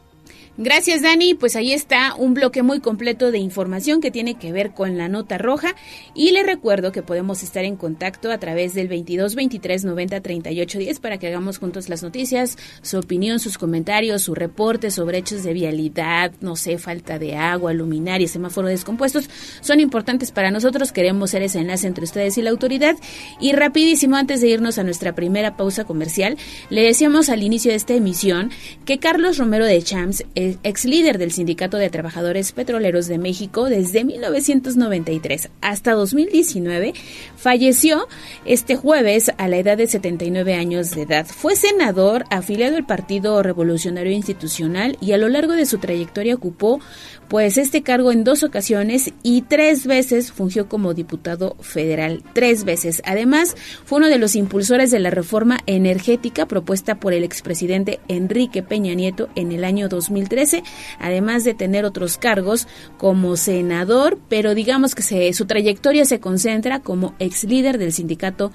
Gracias, 0.62 1.00
Dani. 1.00 1.32
Pues 1.32 1.56
ahí 1.56 1.72
está 1.72 2.14
un 2.14 2.34
bloque 2.34 2.62
muy 2.62 2.80
completo 2.80 3.30
de 3.30 3.38
información 3.38 4.02
que 4.02 4.10
tiene 4.10 4.34
que 4.34 4.52
ver 4.52 4.72
con 4.72 4.98
la 4.98 5.08
nota 5.08 5.38
roja. 5.38 5.74
Y 6.14 6.32
le 6.32 6.42
recuerdo 6.42 6.92
que 6.92 7.02
podemos 7.02 7.42
estar 7.42 7.64
en 7.64 7.76
contacto 7.76 8.30
a 8.30 8.36
través 8.36 8.74
del 8.74 8.86
22 8.86 9.36
23 9.36 9.86
90 9.86 10.20
38 10.20 10.78
10 10.78 11.00
para 11.00 11.16
que 11.16 11.28
hagamos 11.28 11.56
juntos 11.56 11.88
las 11.88 12.02
noticias, 12.02 12.58
su 12.82 12.98
opinión, 12.98 13.38
sus 13.38 13.56
comentarios, 13.56 14.20
su 14.20 14.34
reporte 14.34 14.90
sobre 14.90 15.16
hechos 15.16 15.44
de 15.44 15.54
vialidad, 15.54 16.32
no 16.42 16.56
sé, 16.56 16.76
falta 16.76 17.18
de 17.18 17.36
agua, 17.36 17.72
luminaria, 17.72 18.28
semáforo 18.28 18.68
descompuestos. 18.68 19.30
Son 19.62 19.80
importantes 19.80 20.30
para 20.30 20.50
nosotros. 20.50 20.92
Queremos 20.92 21.30
ser 21.30 21.42
ese 21.42 21.60
enlace 21.60 21.86
entre 21.86 22.04
ustedes 22.04 22.36
y 22.36 22.42
la 22.42 22.50
autoridad. 22.50 22.96
Y 23.40 23.52
rapidísimo, 23.52 24.16
antes 24.16 24.42
de 24.42 24.48
irnos 24.48 24.76
a 24.76 24.84
nuestra 24.84 25.14
primera 25.14 25.56
pausa 25.56 25.84
comercial, 25.84 26.36
le 26.68 26.82
decíamos 26.82 27.30
al 27.30 27.42
inicio 27.42 27.70
de 27.70 27.78
esta 27.78 27.94
emisión 27.94 28.50
que 28.84 28.98
Carlos 28.98 29.38
Romero 29.38 29.64
de 29.64 29.82
Champs 29.82 30.22
ex 30.62 30.84
líder 30.84 31.18
del 31.18 31.32
Sindicato 31.32 31.76
de 31.76 31.90
Trabajadores 31.90 32.52
Petroleros 32.52 33.06
de 33.06 33.18
México 33.18 33.66
desde 33.66 34.04
1993 34.04 35.50
hasta 35.60 35.92
2019, 35.92 36.94
falleció 37.36 38.08
este 38.44 38.76
jueves 38.76 39.30
a 39.38 39.48
la 39.48 39.58
edad 39.58 39.76
de 39.76 39.86
79 39.86 40.54
años 40.54 40.90
de 40.90 41.02
edad. 41.02 41.26
Fue 41.26 41.56
senador 41.56 42.24
afiliado 42.30 42.76
al 42.76 42.86
Partido 42.86 43.42
Revolucionario 43.42 44.12
Institucional 44.12 44.96
y 45.00 45.12
a 45.12 45.18
lo 45.18 45.28
largo 45.28 45.52
de 45.52 45.66
su 45.66 45.78
trayectoria 45.78 46.34
ocupó 46.34 46.80
pues 47.28 47.58
este 47.58 47.82
cargo 47.82 48.10
en 48.10 48.24
dos 48.24 48.42
ocasiones 48.42 49.12
y 49.22 49.42
tres 49.42 49.86
veces 49.86 50.32
fungió 50.32 50.68
como 50.68 50.94
diputado 50.94 51.56
federal, 51.60 52.24
tres 52.32 52.64
veces. 52.64 53.02
Además, 53.04 53.54
fue 53.84 53.98
uno 53.98 54.08
de 54.08 54.18
los 54.18 54.34
impulsores 54.34 54.90
de 54.90 54.98
la 54.98 55.10
reforma 55.10 55.58
energética 55.66 56.46
propuesta 56.46 56.96
por 56.96 57.12
el 57.12 57.22
expresidente 57.22 58.00
Enrique 58.08 58.64
Peña 58.64 58.94
Nieto 58.94 59.28
en 59.36 59.52
el 59.52 59.64
año 59.64 59.88
2000 59.88 60.28
2013, 60.30 60.62
además 60.98 61.44
de 61.44 61.54
tener 61.54 61.84
otros 61.84 62.16
cargos 62.16 62.68
como 62.96 63.36
senador, 63.36 64.18
pero 64.28 64.54
digamos 64.54 64.94
que 64.94 65.32
su 65.32 65.46
trayectoria 65.46 66.04
se 66.04 66.20
concentra 66.20 66.80
como 66.80 67.14
ex 67.18 67.44
líder 67.44 67.78
del 67.78 67.92
sindicato 67.92 68.52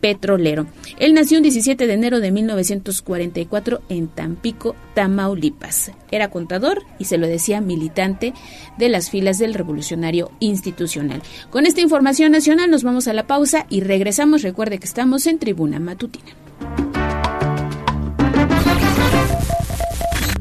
petrolero. 0.00 0.66
Él 0.98 1.14
nació 1.14 1.38
un 1.38 1.44
17 1.44 1.86
de 1.86 1.92
enero 1.94 2.20
de 2.20 2.30
1944 2.30 3.80
en 3.88 4.08
Tampico, 4.08 4.76
Tamaulipas. 4.94 5.92
Era 6.10 6.28
contador 6.28 6.82
y 6.98 7.06
se 7.06 7.16
lo 7.16 7.26
decía 7.26 7.62
militante 7.62 8.34
de 8.76 8.90
las 8.90 9.08
filas 9.08 9.38
del 9.38 9.54
Revolucionario 9.54 10.30
Institucional. 10.40 11.22
Con 11.48 11.64
esta 11.64 11.80
información 11.80 12.32
nacional 12.32 12.70
nos 12.70 12.84
vamos 12.84 13.08
a 13.08 13.14
la 13.14 13.26
pausa 13.26 13.64
y 13.70 13.80
regresamos. 13.80 14.42
Recuerde 14.42 14.78
que 14.78 14.86
estamos 14.86 15.26
en 15.26 15.38
Tribuna 15.38 15.80
Matutina. 15.80 16.83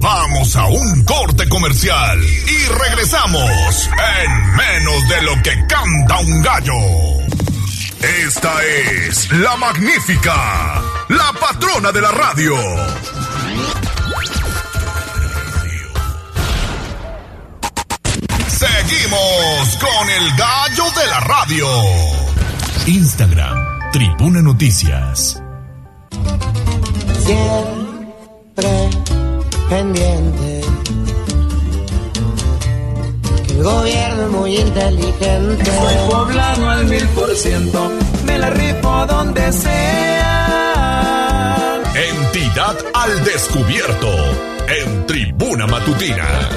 Vamos 0.03 0.53
a 0.57 0.65
un 0.65 1.03
corte 1.05 1.47
comercial 1.47 2.21
y 2.21 2.65
regresamos 2.73 3.89
en 4.25 4.53
menos 4.53 5.07
de 5.07 5.21
lo 5.21 5.41
que 5.41 5.65
canta 5.65 6.19
un 6.19 6.41
gallo. 6.41 6.73
Esta 8.25 8.51
es 8.65 9.31
la 9.31 9.55
magnífica, 9.55 10.81
la 11.07 11.31
patrona 11.39 11.93
de 11.93 12.01
la 12.01 12.11
radio. 12.11 12.53
Seguimos 18.49 19.77
con 19.79 20.09
el 20.09 20.35
gallo 20.35 20.83
de 20.99 21.07
la 21.07 21.19
radio. 21.21 21.67
Instagram, 22.87 23.91
Tribuna 23.93 24.41
Noticias. 24.41 25.41
Siempre 27.25 27.93
pendiente. 29.69 30.62
Que 33.47 33.54
el 33.54 33.63
gobierno 33.63 34.23
es 34.23 34.30
muy 34.30 34.58
inteligente. 34.58 35.65
Soy 35.65 35.95
poblano 36.10 36.69
al 36.69 36.86
mil 36.86 37.08
por 37.10 37.36
ciento, 37.36 37.91
me 38.26 38.38
la 38.39 38.49
rifo 38.49 39.06
donde 39.08 39.52
sea. 39.54 40.73
Entidad 41.95 42.76
al 42.93 43.23
descubierto 43.23 44.10
en 44.67 45.06
Tribuna 45.06 45.67
Matutina. 45.67 46.49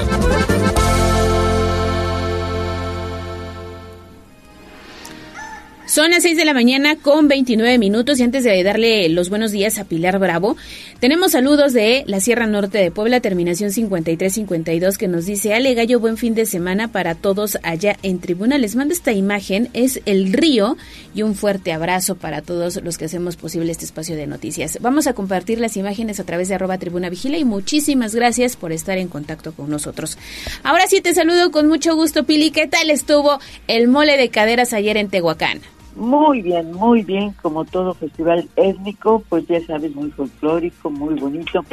Son 5.97 6.11
las 6.11 6.21
6 6.21 6.37
de 6.37 6.45
la 6.45 6.53
mañana 6.53 6.95
con 6.95 7.27
29 7.27 7.79
minutos 7.79 8.19
y 8.19 8.23
antes 8.23 8.43
de 8.43 8.61
darle 8.61 9.09
los 9.09 9.29
buenos 9.29 9.51
días 9.51 9.79
a 9.79 9.85
Pilar 9.85 10.19
Bravo, 10.19 10.55
tenemos 10.99 11.31
saludos 11.31 11.73
de 11.73 12.03
la 12.05 12.19
Sierra 12.19 12.45
Norte 12.45 12.77
de 12.77 12.91
Puebla, 12.91 13.19
terminación 13.19 13.71
5352, 13.71 14.99
que 14.99 15.07
nos 15.07 15.25
dice, 15.25 15.55
Ale 15.55 15.73
Gallo, 15.73 15.99
buen 15.99 16.17
fin 16.17 16.35
de 16.35 16.45
semana 16.45 16.91
para 16.91 17.15
todos 17.15 17.57
allá 17.63 17.97
en 18.03 18.19
Tribuna. 18.19 18.59
Les 18.59 18.75
mando 18.75 18.93
esta 18.93 19.11
imagen, 19.11 19.69
es 19.73 19.99
el 20.05 20.33
río 20.33 20.77
y 21.15 21.23
un 21.23 21.33
fuerte 21.33 21.73
abrazo 21.73 22.13
para 22.13 22.43
todos 22.43 22.75
los 22.83 22.99
que 22.99 23.05
hacemos 23.05 23.35
posible 23.35 23.71
este 23.71 23.85
espacio 23.85 24.15
de 24.15 24.27
noticias. 24.27 24.77
Vamos 24.79 25.07
a 25.07 25.13
compartir 25.13 25.59
las 25.59 25.77
imágenes 25.77 26.19
a 26.19 26.25
través 26.25 26.47
de 26.47 26.53
arroba 26.53 26.77
Tribuna 26.77 27.09
Vigila 27.09 27.39
y 27.39 27.43
muchísimas 27.43 28.13
gracias 28.13 28.55
por 28.55 28.71
estar 28.71 28.99
en 28.99 29.07
contacto 29.07 29.51
con 29.51 29.71
nosotros. 29.71 30.19
Ahora 30.61 30.85
sí 30.85 31.01
te 31.01 31.15
saludo 31.15 31.49
con 31.49 31.67
mucho 31.67 31.95
gusto, 31.95 32.23
Pili. 32.23 32.51
¿Qué 32.51 32.67
tal 32.67 32.91
estuvo 32.91 33.39
el 33.65 33.87
mole 33.87 34.15
de 34.15 34.29
caderas 34.29 34.73
ayer 34.73 34.97
en 34.97 35.09
Tehuacán? 35.09 35.61
Muy 35.97 36.41
bien, 36.43 36.71
muy 36.73 37.01
bien, 37.01 37.33
como 37.41 37.65
todo 37.65 37.93
festival 37.95 38.47
étnico, 38.55 39.23
pues 39.29 39.45
ya 39.47 39.59
sabes, 39.65 39.95
muy 39.95 40.11
folclórico, 40.11 40.91
muy 40.91 41.15
bonito. 41.15 41.65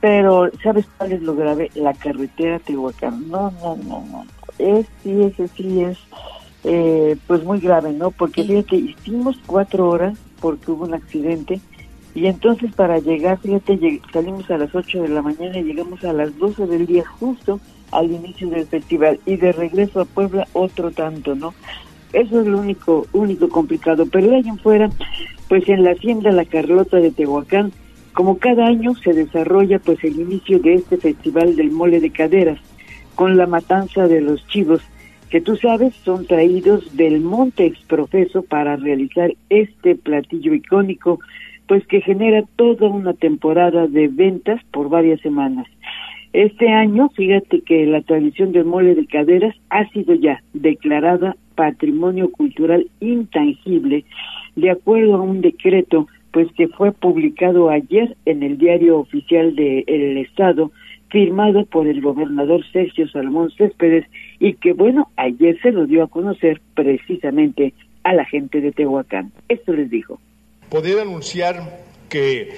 Pero, 0.00 0.48
¿sabes 0.62 0.86
cuál 0.96 1.12
es 1.12 1.22
lo 1.22 1.34
grave? 1.34 1.70
La 1.74 1.92
carretera 1.92 2.58
Tehuacán. 2.60 3.28
No, 3.28 3.50
no, 3.50 3.76
no, 3.76 4.04
no. 4.10 4.24
Es, 4.58 4.86
sí, 5.02 5.20
ese 5.22 5.48
sí 5.48 5.82
es, 5.82 5.98
eh, 6.64 7.16
pues 7.26 7.44
muy 7.44 7.58
grave, 7.60 7.92
¿no? 7.92 8.10
Porque 8.10 8.42
fíjate, 8.44 8.76
hicimos 8.76 9.36
cuatro 9.46 9.90
horas 9.90 10.18
porque 10.40 10.70
hubo 10.70 10.84
un 10.84 10.94
accidente 10.94 11.60
y 12.14 12.26
entonces 12.26 12.72
para 12.74 12.98
llegar, 13.00 13.38
fíjate, 13.40 13.78
lleg- 13.78 14.00
salimos 14.12 14.50
a 14.50 14.56
las 14.58 14.74
8 14.74 15.02
de 15.02 15.08
la 15.08 15.20
mañana 15.22 15.58
y 15.58 15.64
llegamos 15.64 16.02
a 16.04 16.12
las 16.12 16.36
12 16.38 16.66
del 16.66 16.86
día 16.86 17.04
justo 17.18 17.60
al 17.92 18.10
inicio 18.10 18.48
del 18.50 18.66
festival 18.66 19.20
y 19.26 19.36
de 19.36 19.52
regreso 19.52 20.00
a 20.00 20.04
Puebla 20.04 20.46
otro 20.52 20.90
tanto, 20.92 21.34
¿no? 21.34 21.54
Eso 22.12 22.40
es 22.40 22.46
lo 22.46 22.58
único, 22.58 23.06
único 23.12 23.48
complicado. 23.48 24.06
Pero 24.06 24.28
de 24.28 24.36
ahí 24.36 24.48
en 24.48 24.58
fuera, 24.58 24.90
pues 25.48 25.68
en 25.68 25.84
la 25.84 25.92
hacienda 25.92 26.30
La 26.32 26.44
Carlota 26.44 26.98
de 26.98 27.10
Tehuacán, 27.10 27.72
como 28.12 28.38
cada 28.38 28.66
año 28.66 28.94
se 28.96 29.12
desarrolla 29.12 29.78
pues 29.78 30.02
el 30.02 30.18
inicio 30.18 30.58
de 30.58 30.74
este 30.74 30.96
festival 30.96 31.56
del 31.56 31.70
mole 31.70 32.00
de 32.00 32.10
caderas, 32.10 32.58
con 33.14 33.36
la 33.36 33.46
matanza 33.46 34.08
de 34.08 34.20
los 34.20 34.46
chivos, 34.48 34.82
que 35.30 35.40
tú 35.40 35.56
sabes 35.56 35.94
son 36.04 36.26
traídos 36.26 36.96
del 36.96 37.20
monte 37.20 37.66
exprofeso 37.66 38.42
para 38.42 38.76
realizar 38.76 39.34
este 39.50 39.94
platillo 39.94 40.54
icónico, 40.54 41.20
pues 41.66 41.86
que 41.86 42.00
genera 42.00 42.42
toda 42.56 42.88
una 42.88 43.12
temporada 43.12 43.86
de 43.86 44.08
ventas 44.08 44.60
por 44.72 44.88
varias 44.88 45.20
semanas. 45.20 45.66
Este 46.32 46.68
año, 46.68 47.08
fíjate 47.10 47.62
que 47.62 47.86
la 47.86 48.02
tradición 48.02 48.52
del 48.52 48.66
mole 48.66 48.94
de 48.94 49.06
caderas 49.06 49.56
ha 49.70 49.88
sido 49.90 50.14
ya 50.14 50.42
declarada 50.52 51.36
Patrimonio 51.54 52.30
Cultural 52.30 52.86
Intangible, 53.00 54.04
de 54.54 54.70
acuerdo 54.70 55.16
a 55.16 55.22
un 55.22 55.40
decreto, 55.40 56.06
pues 56.30 56.48
que 56.52 56.68
fue 56.68 56.92
publicado 56.92 57.70
ayer 57.70 58.16
en 58.26 58.42
el 58.42 58.58
Diario 58.58 58.98
Oficial 58.98 59.56
del 59.56 60.18
Estado, 60.18 60.70
firmado 61.08 61.64
por 61.64 61.86
el 61.86 62.02
gobernador 62.02 62.62
Sergio 62.70 63.08
Salmón 63.08 63.50
Céspedes, 63.56 64.04
y 64.38 64.52
que, 64.54 64.74
bueno, 64.74 65.08
ayer 65.16 65.58
se 65.62 65.72
lo 65.72 65.86
dio 65.86 66.02
a 66.02 66.08
conocer 66.08 66.60
precisamente 66.74 67.72
a 68.04 68.12
la 68.12 68.26
gente 68.26 68.60
de 68.60 68.72
Tehuacán. 68.72 69.32
Esto 69.48 69.72
les 69.72 69.90
dijo. 69.90 70.20
poder 70.68 71.00
anunciar 71.00 71.56
que 72.10 72.50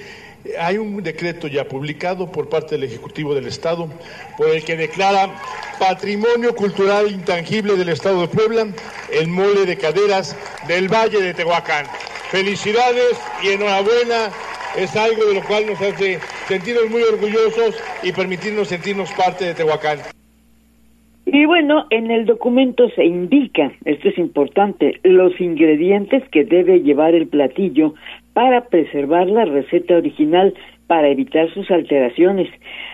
hay 0.59 0.77
un 0.77 1.01
decreto 1.03 1.47
ya 1.47 1.67
publicado 1.67 2.31
por 2.31 2.49
parte 2.49 2.75
del 2.75 2.85
Ejecutivo 2.85 3.35
del 3.35 3.47
Estado 3.47 3.89
por 4.37 4.49
el 4.49 4.63
que 4.63 4.75
declara 4.75 5.39
Patrimonio 5.79 6.55
Cultural 6.55 7.11
Intangible 7.11 7.75
del 7.75 7.89
Estado 7.89 8.21
de 8.21 8.27
Puebla 8.27 8.67
el 9.11 9.27
mole 9.27 9.65
de 9.65 9.77
caderas 9.77 10.35
del 10.67 10.87
Valle 10.87 11.21
de 11.21 11.33
Tehuacán. 11.33 11.85
Felicidades 12.29 13.17
y 13.43 13.49
enhorabuena. 13.49 14.29
Es 14.75 14.95
algo 14.95 15.25
de 15.25 15.33
lo 15.33 15.43
cual 15.43 15.65
nos 15.67 15.81
hace 15.81 16.19
sentirnos 16.47 16.89
muy 16.89 17.03
orgullosos 17.03 17.75
y 18.03 18.13
permitirnos 18.13 18.69
sentirnos 18.69 19.11
parte 19.11 19.43
de 19.43 19.53
Tehuacán. 19.53 19.99
Y 21.33 21.45
bueno, 21.45 21.85
en 21.91 22.11
el 22.11 22.25
documento 22.25 22.89
se 22.89 23.05
indica, 23.05 23.71
esto 23.85 24.09
es 24.09 24.17
importante, 24.17 24.99
los 25.03 25.39
ingredientes 25.39 26.27
que 26.27 26.43
debe 26.43 26.81
llevar 26.81 27.15
el 27.15 27.27
platillo 27.27 27.93
para 28.33 28.65
preservar 28.65 29.27
la 29.27 29.45
receta 29.45 29.95
original 29.95 30.53
para 30.87 31.07
evitar 31.07 31.49
sus 31.53 31.71
alteraciones. 31.71 32.49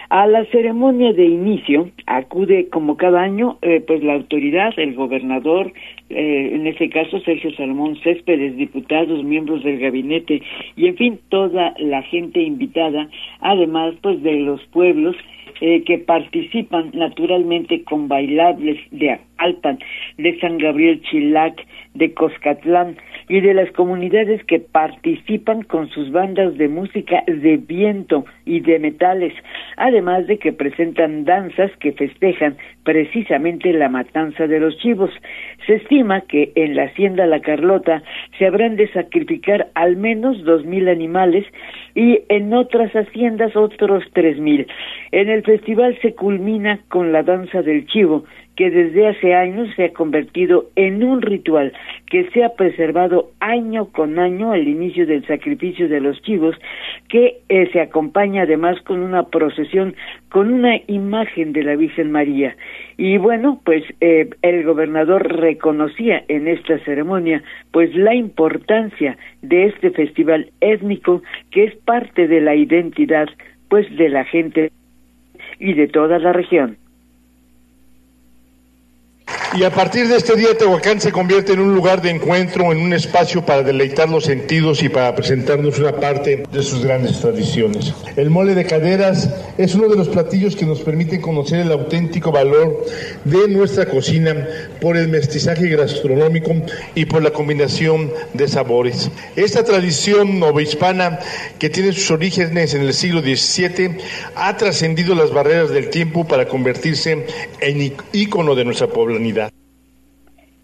A 0.10 0.28
la 0.28 0.46
ceremonia 0.52 1.14
de 1.14 1.26
inicio 1.26 1.90
acude 2.06 2.70
como 2.70 2.96
cada 2.96 3.24
año 3.24 3.58
eh, 3.64 3.84
pues 3.88 4.04
la 4.04 4.14
autoridad, 4.14 4.72
el 4.78 4.94
gobernador, 4.94 5.74
eh, 6.12 6.52
en 6.54 6.68
este 6.68 6.90
caso 6.92 7.20
Sergio 7.22 7.52
Salmón 7.56 7.98
Céspedes, 8.04 8.56
diputados, 8.56 9.24
miembros 9.24 9.64
del 9.64 9.80
gabinete 9.80 10.44
y 10.76 10.86
en 10.86 10.96
fin 10.96 11.20
toda 11.30 11.74
la 11.80 12.04
gente 12.04 12.40
invitada, 12.44 13.10
además 13.40 13.96
pues 14.04 14.22
de 14.22 14.34
los 14.42 14.64
pueblos 14.68 15.16
eh, 15.62 15.84
que 15.84 15.98
participan 15.98 16.92
naturalmente 16.94 17.84
con 17.84 18.08
bailables 18.08 18.78
de 18.92 19.20
Alpan, 19.38 19.80
de 20.18 20.40
San 20.40 20.58
Gabriel 20.58 21.02
Chilac, 21.02 21.66
de 21.94 22.14
Coscatlán 22.14 22.98
y 23.30 23.42
de 23.42 23.54
las 23.54 23.72
comunidades 23.72 24.44
que 24.46 24.60
participan 24.60 25.64
con 25.64 25.90
sus 25.90 26.12
bandas 26.12 26.58
de 26.58 26.68
música 26.68 27.24
de 27.28 27.58
viento 27.58 28.26
y 28.46 28.62
de 28.62 28.80
metales, 28.80 29.34
además 29.76 30.28
de 30.28 30.38
que 30.38 30.54
presentan 30.54 31.26
danzas 31.26 31.72
que 31.78 31.92
festejan 31.92 32.58
precisamente 32.84 33.74
la 33.74 33.90
matanza 33.90 34.48
de 34.48 34.60
los 34.60 34.78
chivos. 34.78 35.12
Se 35.66 35.76
estima 35.76 36.22
que 36.22 36.54
en 36.56 36.76
la 36.76 36.84
hacienda 36.84 37.26
La 37.26 37.42
Carlota 37.42 38.02
se 38.38 38.46
habrán 38.46 38.78
de 38.78 38.88
sacrificar 38.94 39.68
al 39.76 39.98
menos 39.98 40.44
dos 40.44 40.66
mil 40.66 40.88
animales 40.88 41.46
y 41.96 42.20
en 42.30 42.54
otras 42.54 42.94
haciendas 42.94 43.56
otros 43.56 44.04
tres 44.14 44.40
mil. 44.40 44.68
En 45.12 45.30
el 45.30 45.44
festival 45.44 45.98
se 46.02 46.14
culmina 46.14 46.80
con 46.88 47.12
la 47.12 47.24
danza 47.24 47.62
del 47.62 47.86
chivo, 47.88 48.24
que 48.58 48.72
desde 48.72 49.08
hace 49.08 49.36
años 49.36 49.70
se 49.76 49.86
ha 49.86 49.94
convertido 49.94 50.66
en 50.76 51.04
un 51.04 51.22
ritual 51.22 51.72
que 52.08 52.28
se 52.32 52.44
ha 52.44 52.50
preservado 52.56 53.30
año 53.40 53.92
con 53.92 54.18
año 54.18 54.52
al 54.52 54.68
inicio 54.68 55.06
del 55.06 55.26
sacrificio 55.28 55.88
de 55.88 56.02
los 56.02 56.20
chivos, 56.24 56.56
que 57.08 57.38
eh, 57.50 57.70
se 57.72 57.80
acompaña 57.80 58.42
además 58.42 58.82
con 58.82 59.02
una 59.02 59.28
procesión 59.28 59.96
con 60.30 60.52
una 60.52 60.76
imagen 60.88 61.54
de 61.54 61.64
la 61.64 61.76
Virgen 61.76 62.12
María. 62.12 62.58
Y 62.98 63.18
bueno, 63.18 63.62
pues 63.64 63.84
eh, 64.02 64.28
el 64.42 64.64
gobernador 64.64 65.40
reconocía 65.40 66.24
en 66.28 66.48
esta 66.48 66.80
ceremonia 66.80 67.44
pues 67.72 67.96
la 67.96 68.16
importancia 68.16 69.18
de 69.44 69.68
este 69.68 69.92
festival 69.92 70.52
étnico 70.62 71.22
que 71.52 71.66
es 71.66 71.76
parte 71.76 72.28
de 72.28 72.42
la 72.42 72.56
identidad 72.56 73.28
pues 73.70 73.86
de 73.96 74.10
la 74.10 74.26
gente 74.26 74.72
y 75.60 75.74
de 75.74 75.88
toda 75.88 76.18
la 76.18 76.34
región. 76.34 76.78
Y 79.58 79.64
a 79.64 79.72
partir 79.72 80.08
de 80.08 80.18
este 80.18 80.36
día 80.36 80.58
Tehuacán 80.58 81.00
se 81.00 81.12
convierte 81.12 81.54
en 81.54 81.62
un 81.62 81.74
lugar 81.74 82.02
de 82.02 82.10
encuentro, 82.10 82.72
en 82.72 82.80
un 82.80 82.94
espacio 82.94 83.46
para 83.46 83.64
deleitar 83.64 84.10
los 84.10 84.26
sentidos 84.26 84.84
y 84.84 84.90
para 84.90 85.16
presentarnos 85.16 85.80
una 85.80 85.94
parte 85.94 86.44
de 86.52 86.64
sus 86.64 86.84
grandes 86.84 87.20
tradiciones. 87.22 87.94
El 88.18 88.30
mole 88.30 88.56
de 88.56 88.66
caderas 88.66 89.30
es 89.58 89.74
uno 89.74 89.88
de 89.88 89.96
los 89.96 90.10
platillos 90.10 90.56
que 90.56 90.66
nos 90.66 90.82
permiten 90.82 91.22
conocer 91.22 91.62
el 91.62 91.72
auténtico 91.72 92.32
valor 92.32 92.86
de 93.24 93.48
nuestra 93.48 93.86
cocina 93.86 94.48
por 94.82 94.98
el 94.98 95.08
mestizaje 95.08 95.70
gastronómico 95.70 96.54
y 96.94 97.06
por 97.06 97.24
la 97.24 97.32
combinación 97.32 98.12
de 98.34 98.48
sabores. 98.48 99.10
Esta 99.36 99.64
tradición 99.64 100.40
novohispana 100.40 101.20
que 101.58 101.70
tiene 101.70 101.94
sus 101.94 102.12
orígenes 102.12 102.74
en 102.74 102.82
el 102.82 102.94
siglo 102.94 103.22
XVII 103.22 103.98
ha 104.36 104.58
trascendido 104.58 105.16
las 105.16 105.32
barreras 105.32 105.70
del 105.70 105.90
tiempo 105.90 106.28
para 106.28 106.48
convertirse 106.48 107.26
en 107.62 107.94
ícono 108.12 108.54
de 108.54 108.66
nuestra 108.66 108.88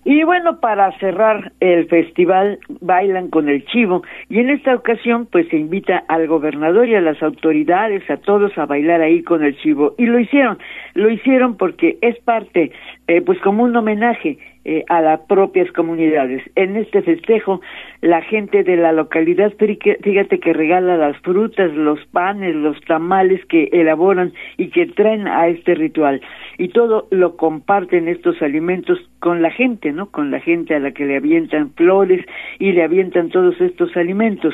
Y 0.05 0.23
bueno, 0.23 0.59
para 0.59 0.91
cerrar 0.99 1.53
el 1.61 1.87
festival, 1.87 2.59
bailan 2.81 3.29
con 3.29 3.47
el 3.47 3.65
chivo. 3.65 4.03
Y 4.27 4.39
en 4.39 4.49
esta 4.49 4.75
ocasión 4.75 5.27
pues 5.31 5.47
se 5.47 5.55
invita 5.55 6.03
al 6.09 6.27
gobernador 6.27 6.89
y 6.89 6.95
a 6.95 7.01
las 7.01 7.23
autoridades, 7.23 8.09
a 8.09 8.17
todos 8.17 8.57
a 8.57 8.65
bailar 8.65 8.99
ahí 9.01 9.23
con 9.23 9.43
el 9.43 9.57
chivo. 9.57 9.95
Y 9.97 10.05
lo 10.05 10.19
hicieron, 10.19 10.57
lo 10.93 11.09
hicieron 11.09 11.55
porque 11.55 11.99
es 12.01 12.19
parte, 12.19 12.71
eh, 13.07 13.21
pues 13.21 13.39
como 13.39 13.63
un 13.63 13.75
homenaje 13.75 14.39
eh, 14.65 14.85
a 14.87 15.01
las 15.01 15.19
propias 15.21 15.71
comunidades. 15.73 16.41
En 16.55 16.77
este 16.77 17.01
festejo, 17.01 17.59
la 18.01 18.21
gente 18.21 18.63
de 18.63 18.77
la 18.77 18.93
localidad, 18.93 19.51
fíjate 19.57 20.39
que 20.39 20.53
regala 20.53 20.95
las 20.95 21.17
frutas, 21.17 21.73
los 21.73 21.99
panes, 22.07 22.55
los 22.55 22.79
tamales 22.81 23.43
que 23.45 23.69
elaboran 23.73 24.33
y 24.57 24.69
que 24.69 24.85
traen 24.85 25.27
a 25.27 25.47
este 25.47 25.75
ritual. 25.75 26.21
Y 26.57 26.69
todo 26.69 27.07
lo 27.11 27.35
comparten 27.35 28.07
estos 28.07 28.41
alimentos 28.41 28.99
con 29.19 29.41
la 29.41 29.51
gente, 29.51 29.91
¿no? 29.91 30.11
Con 30.11 30.31
la 30.31 30.39
gente 30.39 30.75
a 30.75 30.79
la 30.79 30.91
que 30.91 31.05
le 31.05 31.17
avientan 31.17 31.71
flores 31.73 32.25
y 32.59 32.71
le 32.71 32.83
avientan 32.83 33.29
todos 33.29 33.59
estos 33.59 33.95
alimentos. 33.97 34.53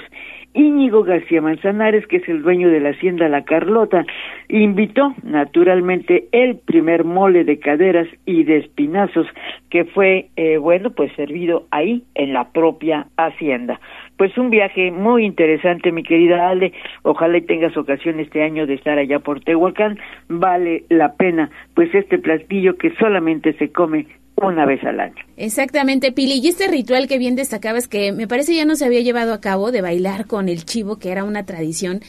Íñigo 0.54 1.04
García 1.04 1.42
Manzanares, 1.42 2.08
que 2.08 2.18
es 2.18 2.28
el 2.28 2.42
dueño 2.42 2.70
de 2.70 2.80
la 2.80 2.90
hacienda 2.90 3.30
La 3.30 3.44
Carlota, 3.44 4.06
invitó 4.48 5.14
naturalmente 5.24 6.28
el 6.32 6.58
primer 6.58 7.04
mole 7.04 7.44
de 7.44 7.60
caderas 7.60 8.08
y 8.26 8.44
de 8.44 8.58
espinazos 8.58 9.28
que 9.70 9.86
fue, 9.86 10.30
eh, 10.36 10.58
bueno, 10.58 10.90
pues 10.92 11.12
servido 11.14 11.68
ahí 11.72 12.04
en 12.16 12.34
la 12.34 12.52
propia 12.52 13.08
hacienda. 13.18 13.80
Pues 14.18 14.38
un 14.38 14.50
viaje 14.50 14.92
muy 14.92 15.24
interesante, 15.24 15.92
mi 15.92 16.04
querida 16.04 16.50
Ale. 16.50 16.74
Ojalá 17.04 17.40
tengas 17.42 17.78
ocasión 17.78 18.20
este 18.20 18.44
año 18.44 18.66
de 18.66 18.74
estar 18.74 18.98
allá 18.98 19.20
por 19.20 19.42
Tehuacán. 19.42 20.00
Vale 20.28 20.84
la 20.90 21.14
pena, 21.14 21.50
pues 21.76 21.94
este 21.94 22.18
platillo 22.18 22.76
que 22.78 22.92
solamente 22.96 23.54
se 23.54 23.72
come 23.72 24.08
una 24.48 24.66
vez 24.66 24.84
al 24.84 25.00
año. 25.00 25.16
Exactamente, 25.38 26.12
Pili. 26.12 26.40
Y 26.44 26.48
este 26.48 26.68
ritual 26.68 27.08
que 27.08 27.18
bien 27.18 27.36
destacabas, 27.36 27.88
que 27.88 28.12
me 28.12 28.28
parece 28.28 28.56
ya 28.56 28.66
no 28.66 28.76
se 28.76 28.86
había 28.86 29.02
llevado 29.02 29.34
a 29.34 29.42
cabo, 29.42 29.72
de 29.72 29.82
bailar 29.82 30.26
con 30.26 30.50
el 30.50 30.66
chivo, 30.66 30.98
que 30.98 31.12
era 31.12 31.24
una 31.24 31.46
tradición 31.46 32.02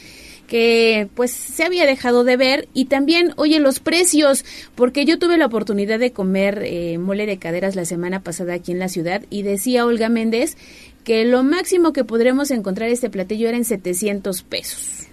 que 0.47 1.07
pues 1.15 1.31
se 1.31 1.63
había 1.63 1.85
dejado 1.85 2.25
de 2.25 2.35
ver 2.35 2.67
y 2.73 2.85
también 2.85 3.29
oye 3.37 3.61
los 3.61 3.79
precios 3.79 4.43
porque 4.75 5.05
yo 5.05 5.17
tuve 5.17 5.37
la 5.37 5.45
oportunidad 5.45 5.97
de 5.97 6.11
comer 6.11 6.61
eh, 6.65 6.97
mole 6.97 7.25
de 7.25 7.37
caderas 7.37 7.77
la 7.77 7.85
semana 7.85 8.19
pasada 8.19 8.55
aquí 8.55 8.73
en 8.73 8.79
la 8.79 8.89
ciudad 8.89 9.21
y 9.29 9.43
decía 9.43 9.85
Olga 9.85 10.09
Méndez 10.09 10.57
que 11.05 11.23
lo 11.23 11.43
máximo 11.43 11.93
que 11.93 12.03
podremos 12.03 12.51
encontrar 12.51 12.89
este 12.89 13.09
platillo 13.09 13.47
era 13.47 13.57
en 13.57 13.63
700 13.63 14.43
pesos. 14.43 15.07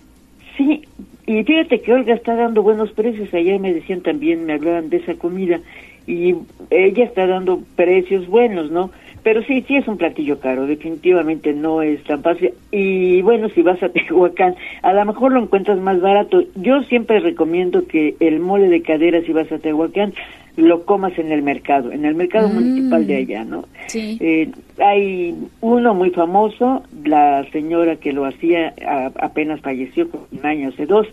Sí, 0.56 0.82
y 1.26 1.44
fíjate 1.44 1.80
que 1.80 1.92
Olga 1.92 2.14
está 2.14 2.34
dando 2.34 2.62
buenos 2.62 2.90
precios. 2.92 3.32
Ayer 3.32 3.58
me 3.60 3.72
decían 3.72 4.02
también, 4.02 4.44
me 4.44 4.54
hablaban 4.54 4.90
de 4.90 4.98
esa 4.98 5.14
comida 5.14 5.60
y 6.08 6.34
ella 6.70 7.04
está 7.04 7.26
dando 7.26 7.60
precios 7.76 8.26
buenos, 8.26 8.70
¿no? 8.70 8.90
Pero 9.22 9.42
sí, 9.42 9.62
sí 9.68 9.76
es 9.76 9.86
un 9.86 9.98
platillo 9.98 10.40
caro, 10.40 10.66
definitivamente 10.66 11.52
no 11.52 11.82
es 11.82 12.02
tan 12.04 12.22
fácil. 12.22 12.52
Y 12.70 13.20
bueno, 13.22 13.48
si 13.50 13.62
vas 13.62 13.82
a 13.82 13.88
Tehuacán, 13.92 14.56
a 14.82 14.92
lo 14.92 15.04
mejor 15.04 15.32
lo 15.32 15.42
encuentras 15.42 15.78
más 15.78 16.00
barato. 16.00 16.42
Yo 16.54 16.82
siempre 16.84 17.20
recomiendo 17.20 17.86
que 17.86 18.16
el 18.20 18.40
mole 18.40 18.68
de 18.68 18.80
cadera, 18.82 19.20
si 19.22 19.32
vas 19.32 19.50
a 19.52 19.58
Tehuacán, 19.58 20.14
lo 20.56 20.84
comas 20.84 21.16
en 21.18 21.30
el 21.30 21.42
mercado, 21.42 21.92
en 21.92 22.04
el 22.04 22.16
mercado 22.16 22.48
mm. 22.48 22.54
municipal 22.54 23.06
de 23.06 23.16
allá, 23.16 23.44
¿no? 23.44 23.64
Sí. 23.86 24.18
Eh, 24.20 24.50
hay 24.78 25.36
uno 25.60 25.94
muy 25.94 26.10
famoso, 26.10 26.82
la 27.04 27.44
señora 27.52 27.96
que 27.96 28.12
lo 28.12 28.24
hacía 28.24 28.74
apenas 29.20 29.60
falleció, 29.60 30.08
un 30.32 30.46
año 30.46 30.70
hace 30.70 30.86
dos, 30.86 31.06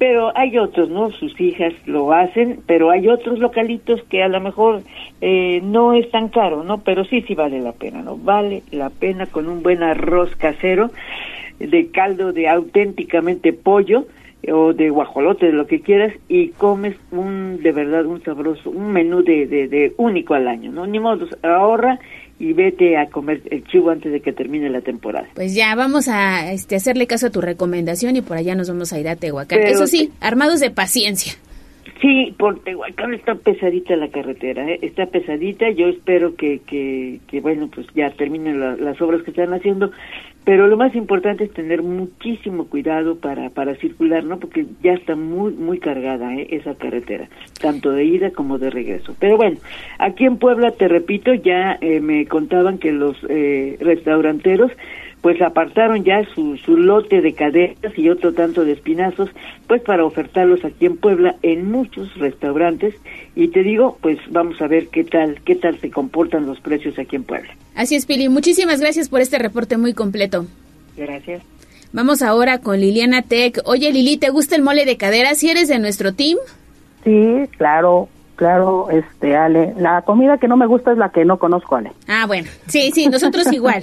pero 0.00 0.32
hay 0.34 0.56
otros, 0.56 0.88
¿no? 0.88 1.10
Sus 1.10 1.38
hijas 1.38 1.74
lo 1.84 2.10
hacen, 2.14 2.60
pero 2.66 2.90
hay 2.90 3.06
otros 3.06 3.38
localitos 3.38 4.02
que 4.04 4.22
a 4.22 4.28
lo 4.28 4.40
mejor 4.40 4.80
eh, 5.20 5.60
no 5.62 5.92
es 5.92 6.10
tan 6.10 6.30
caro, 6.30 6.64
¿no? 6.64 6.78
Pero 6.78 7.04
sí, 7.04 7.20
sí 7.28 7.34
vale 7.34 7.60
la 7.60 7.72
pena, 7.72 8.00
¿no? 8.00 8.16
Vale 8.16 8.62
la 8.70 8.88
pena 8.88 9.26
con 9.26 9.46
un 9.46 9.62
buen 9.62 9.82
arroz 9.82 10.34
casero 10.36 10.90
de 11.58 11.88
caldo 11.88 12.32
de 12.32 12.48
auténticamente 12.48 13.52
pollo 13.52 14.06
o 14.50 14.72
de 14.72 14.88
guajolote, 14.88 15.44
de 15.44 15.52
lo 15.52 15.66
que 15.66 15.82
quieras, 15.82 16.14
y 16.30 16.48
comes 16.48 16.96
un, 17.10 17.62
de 17.62 17.72
verdad, 17.72 18.06
un 18.06 18.22
sabroso, 18.22 18.70
un 18.70 18.92
menú 18.92 19.22
de, 19.22 19.46
de, 19.46 19.68
de 19.68 19.92
único 19.98 20.32
al 20.32 20.48
año, 20.48 20.72
¿no? 20.72 20.86
Ni 20.86 20.98
modo, 20.98 21.26
ahorra 21.42 21.98
y 22.40 22.54
vete 22.54 22.96
a 22.96 23.06
comer 23.10 23.42
el 23.50 23.64
chivo 23.66 23.90
antes 23.90 24.10
de 24.10 24.20
que 24.20 24.32
termine 24.32 24.70
la 24.70 24.80
temporada. 24.80 25.28
Pues 25.34 25.54
ya 25.54 25.74
vamos 25.74 26.08
a 26.08 26.50
este, 26.50 26.74
hacerle 26.74 27.06
caso 27.06 27.26
a 27.26 27.30
tu 27.30 27.42
recomendación 27.42 28.16
y 28.16 28.22
por 28.22 28.38
allá 28.38 28.54
nos 28.54 28.68
vamos 28.68 28.94
a 28.94 28.98
ir 28.98 29.08
a 29.08 29.16
Tehuacán. 29.16 29.60
Eso 29.60 29.86
sí, 29.86 30.10
armados 30.20 30.58
de 30.58 30.70
paciencia. 30.70 31.34
Sí, 32.00 32.34
por 32.38 32.60
Tehuacán 32.60 33.12
está 33.12 33.34
pesadita 33.34 33.94
la 33.94 34.08
carretera, 34.08 34.66
¿eh? 34.70 34.78
está 34.80 35.06
pesadita. 35.06 35.68
Yo 35.70 35.88
espero 35.88 36.34
que, 36.34 36.60
que, 36.60 37.20
que 37.28 37.40
bueno, 37.40 37.68
pues 37.72 37.86
ya 37.94 38.10
terminen 38.10 38.58
las 38.58 39.00
obras 39.02 39.22
que 39.22 39.30
están 39.30 39.52
haciendo 39.52 39.90
pero 40.44 40.66
lo 40.66 40.76
más 40.76 40.94
importante 40.94 41.44
es 41.44 41.52
tener 41.52 41.82
muchísimo 41.82 42.66
cuidado 42.66 43.16
para, 43.16 43.50
para 43.50 43.74
circular, 43.76 44.24
¿no? 44.24 44.38
Porque 44.38 44.66
ya 44.82 44.94
está 44.94 45.14
muy, 45.14 45.52
muy 45.52 45.78
cargada 45.78 46.34
¿eh? 46.34 46.48
esa 46.50 46.74
carretera, 46.74 47.28
tanto 47.60 47.90
de 47.92 48.04
ida 48.04 48.30
como 48.30 48.58
de 48.58 48.70
regreso. 48.70 49.14
Pero 49.20 49.36
bueno, 49.36 49.58
aquí 49.98 50.24
en 50.24 50.38
Puebla, 50.38 50.70
te 50.72 50.88
repito, 50.88 51.34
ya 51.34 51.76
eh, 51.80 52.00
me 52.00 52.26
contaban 52.26 52.78
que 52.78 52.92
los 52.92 53.16
eh, 53.28 53.76
restauranteros 53.80 54.72
pues 55.20 55.40
apartaron 55.42 56.04
ya 56.04 56.24
su, 56.34 56.56
su 56.58 56.76
lote 56.76 57.20
de 57.20 57.34
cadenas 57.34 57.96
y 57.96 58.08
otro 58.08 58.32
tanto 58.32 58.64
de 58.64 58.72
espinazos, 58.72 59.28
pues 59.66 59.82
para 59.82 60.04
ofertarlos 60.04 60.64
aquí 60.64 60.86
en 60.86 60.96
Puebla 60.96 61.36
en 61.42 61.70
muchos 61.70 62.14
restaurantes 62.16 62.94
y 63.34 63.48
te 63.48 63.62
digo, 63.62 63.98
pues 64.00 64.18
vamos 64.30 64.60
a 64.62 64.66
ver 64.66 64.88
qué 64.88 65.04
tal, 65.04 65.40
qué 65.44 65.54
tal 65.56 65.78
se 65.78 65.90
comportan 65.90 66.46
los 66.46 66.60
precios 66.60 66.98
aquí 66.98 67.16
en 67.16 67.24
Puebla. 67.24 67.54
Así 67.74 67.96
es, 67.96 68.06
Pili. 68.06 68.28
Muchísimas 68.28 68.80
gracias 68.80 69.08
por 69.08 69.20
este 69.20 69.38
reporte 69.38 69.76
muy 69.76 69.94
completo. 69.94 70.46
Gracias. 70.96 71.42
Vamos 71.92 72.22
ahora 72.22 72.58
con 72.58 72.80
Liliana 72.80 73.22
Tech. 73.22 73.60
Oye, 73.64 73.92
Lili, 73.92 74.16
¿te 74.16 74.30
gusta 74.30 74.54
el 74.54 74.62
mole 74.62 74.84
de 74.84 74.96
cadera? 74.96 75.34
¿Si 75.34 75.50
eres 75.50 75.68
de 75.68 75.78
nuestro 75.78 76.14
team? 76.14 76.38
Sí, 77.04 77.48
claro, 77.56 78.08
claro, 78.40 78.88
este, 78.90 79.36
Ale. 79.36 79.74
La 79.76 80.00
comida 80.00 80.38
que 80.38 80.48
no 80.48 80.56
me 80.56 80.64
gusta 80.64 80.92
es 80.92 80.96
la 80.98 81.10
que 81.10 81.26
no 81.26 81.38
conozco, 81.38 81.76
Ale. 81.76 81.92
Ah, 82.08 82.24
bueno. 82.26 82.48
Sí, 82.68 82.90
sí, 82.94 83.06
nosotros 83.06 83.46
igual. 83.52 83.82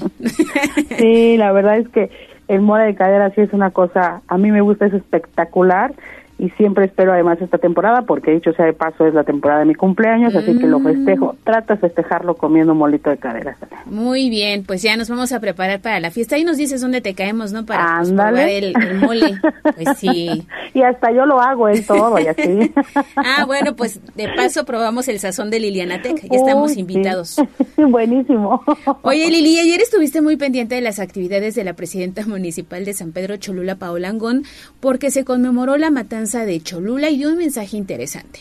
sí, 0.97 1.37
la 1.37 1.51
verdad 1.51 1.77
es 1.77 1.87
que 1.89 2.09
el 2.47 2.61
mole 2.61 2.85
de 2.85 2.95
cadera 2.95 3.29
sí 3.35 3.41
es 3.41 3.53
una 3.53 3.69
cosa, 3.69 4.21
a 4.27 4.37
mí 4.39 4.49
me 4.49 4.61
gusta, 4.61 4.87
es 4.87 4.93
espectacular 4.93 5.93
y 6.39 6.49
siempre 6.51 6.85
espero 6.85 7.13
además 7.13 7.41
esta 7.41 7.57
temporada 7.57 8.03
porque 8.03 8.31
dicho 8.31 8.53
sea 8.53 8.65
de 8.65 8.73
paso 8.73 9.07
es 9.07 9.13
la 9.13 9.23
temporada 9.23 9.61
de 9.61 9.65
mi 9.65 9.75
cumpleaños 9.75 10.35
así 10.35 10.57
que 10.57 10.67
lo 10.67 10.79
mm. 10.79 10.83
festejo. 10.83 11.35
Trato 11.43 11.73
de 11.73 11.79
festejarlo 11.79 12.35
comiendo 12.35 12.75
molito 12.75 13.09
de 13.09 13.17
caderas 13.17 13.57
muy 13.85 14.29
bien 14.29 14.63
pues 14.63 14.81
ya 14.81 14.95
nos 14.97 15.09
vamos 15.09 15.31
a 15.31 15.39
preparar 15.39 15.81
para 15.81 15.99
la 15.99 16.11
fiesta. 16.11 16.37
Y 16.37 16.43
nos 16.43 16.57
dices 16.57 16.81
dónde 16.81 17.01
te 17.01 17.13
caemos 17.13 17.53
no 17.53 17.65
para 17.65 17.97
pues, 17.97 18.11
probar 18.11 18.37
el, 18.37 18.73
mole. 18.99 19.39
Pues 19.63 19.97
sí. 19.97 20.47
Y 20.73 20.81
hasta 20.83 21.11
yo 21.11 21.25
lo 21.25 21.41
hago 21.41 21.69
él 21.69 21.85
todo 21.85 22.19
y 22.19 22.27
así. 22.27 22.71
Ah 23.15 23.45
bueno 23.45 23.75
pues 23.75 23.99
de 24.15 24.29
paso 24.35 24.65
probamos 24.65 25.07
el 25.07 25.19
sazón 25.19 25.49
de 25.49 25.59
Liliana 25.59 26.01
Tech 26.01 26.21
ya 26.21 26.37
estamos 26.37 26.77
invitados. 26.77 27.41
Buenísimo. 27.77 28.63
Oye 29.01 29.29
Lili 29.29 29.59
ayer 29.59 29.81
estuviste 29.81 30.21
muy 30.21 30.37
pendiente 30.37 30.75
de 30.75 30.81
las 30.81 30.99
actividades 30.99 31.55
de 31.55 31.63
la 31.63 31.73
presidenta 31.73 32.25
municipal 32.27 32.85
de 32.85 32.93
San 32.93 33.11
Pedro 33.11 33.37
Cholula 33.37 33.75
Paola 33.75 34.09
Angón 34.09 34.43
porque 34.79 35.09
se 35.09 35.25
conmemoró 35.25 35.77
la 35.77 35.89
matanza 35.89 36.26
de 36.27 36.59
Cholula 36.59 37.09
y 37.09 37.17
dio 37.17 37.29
un 37.29 37.37
mensaje 37.37 37.77
interesante. 37.77 38.39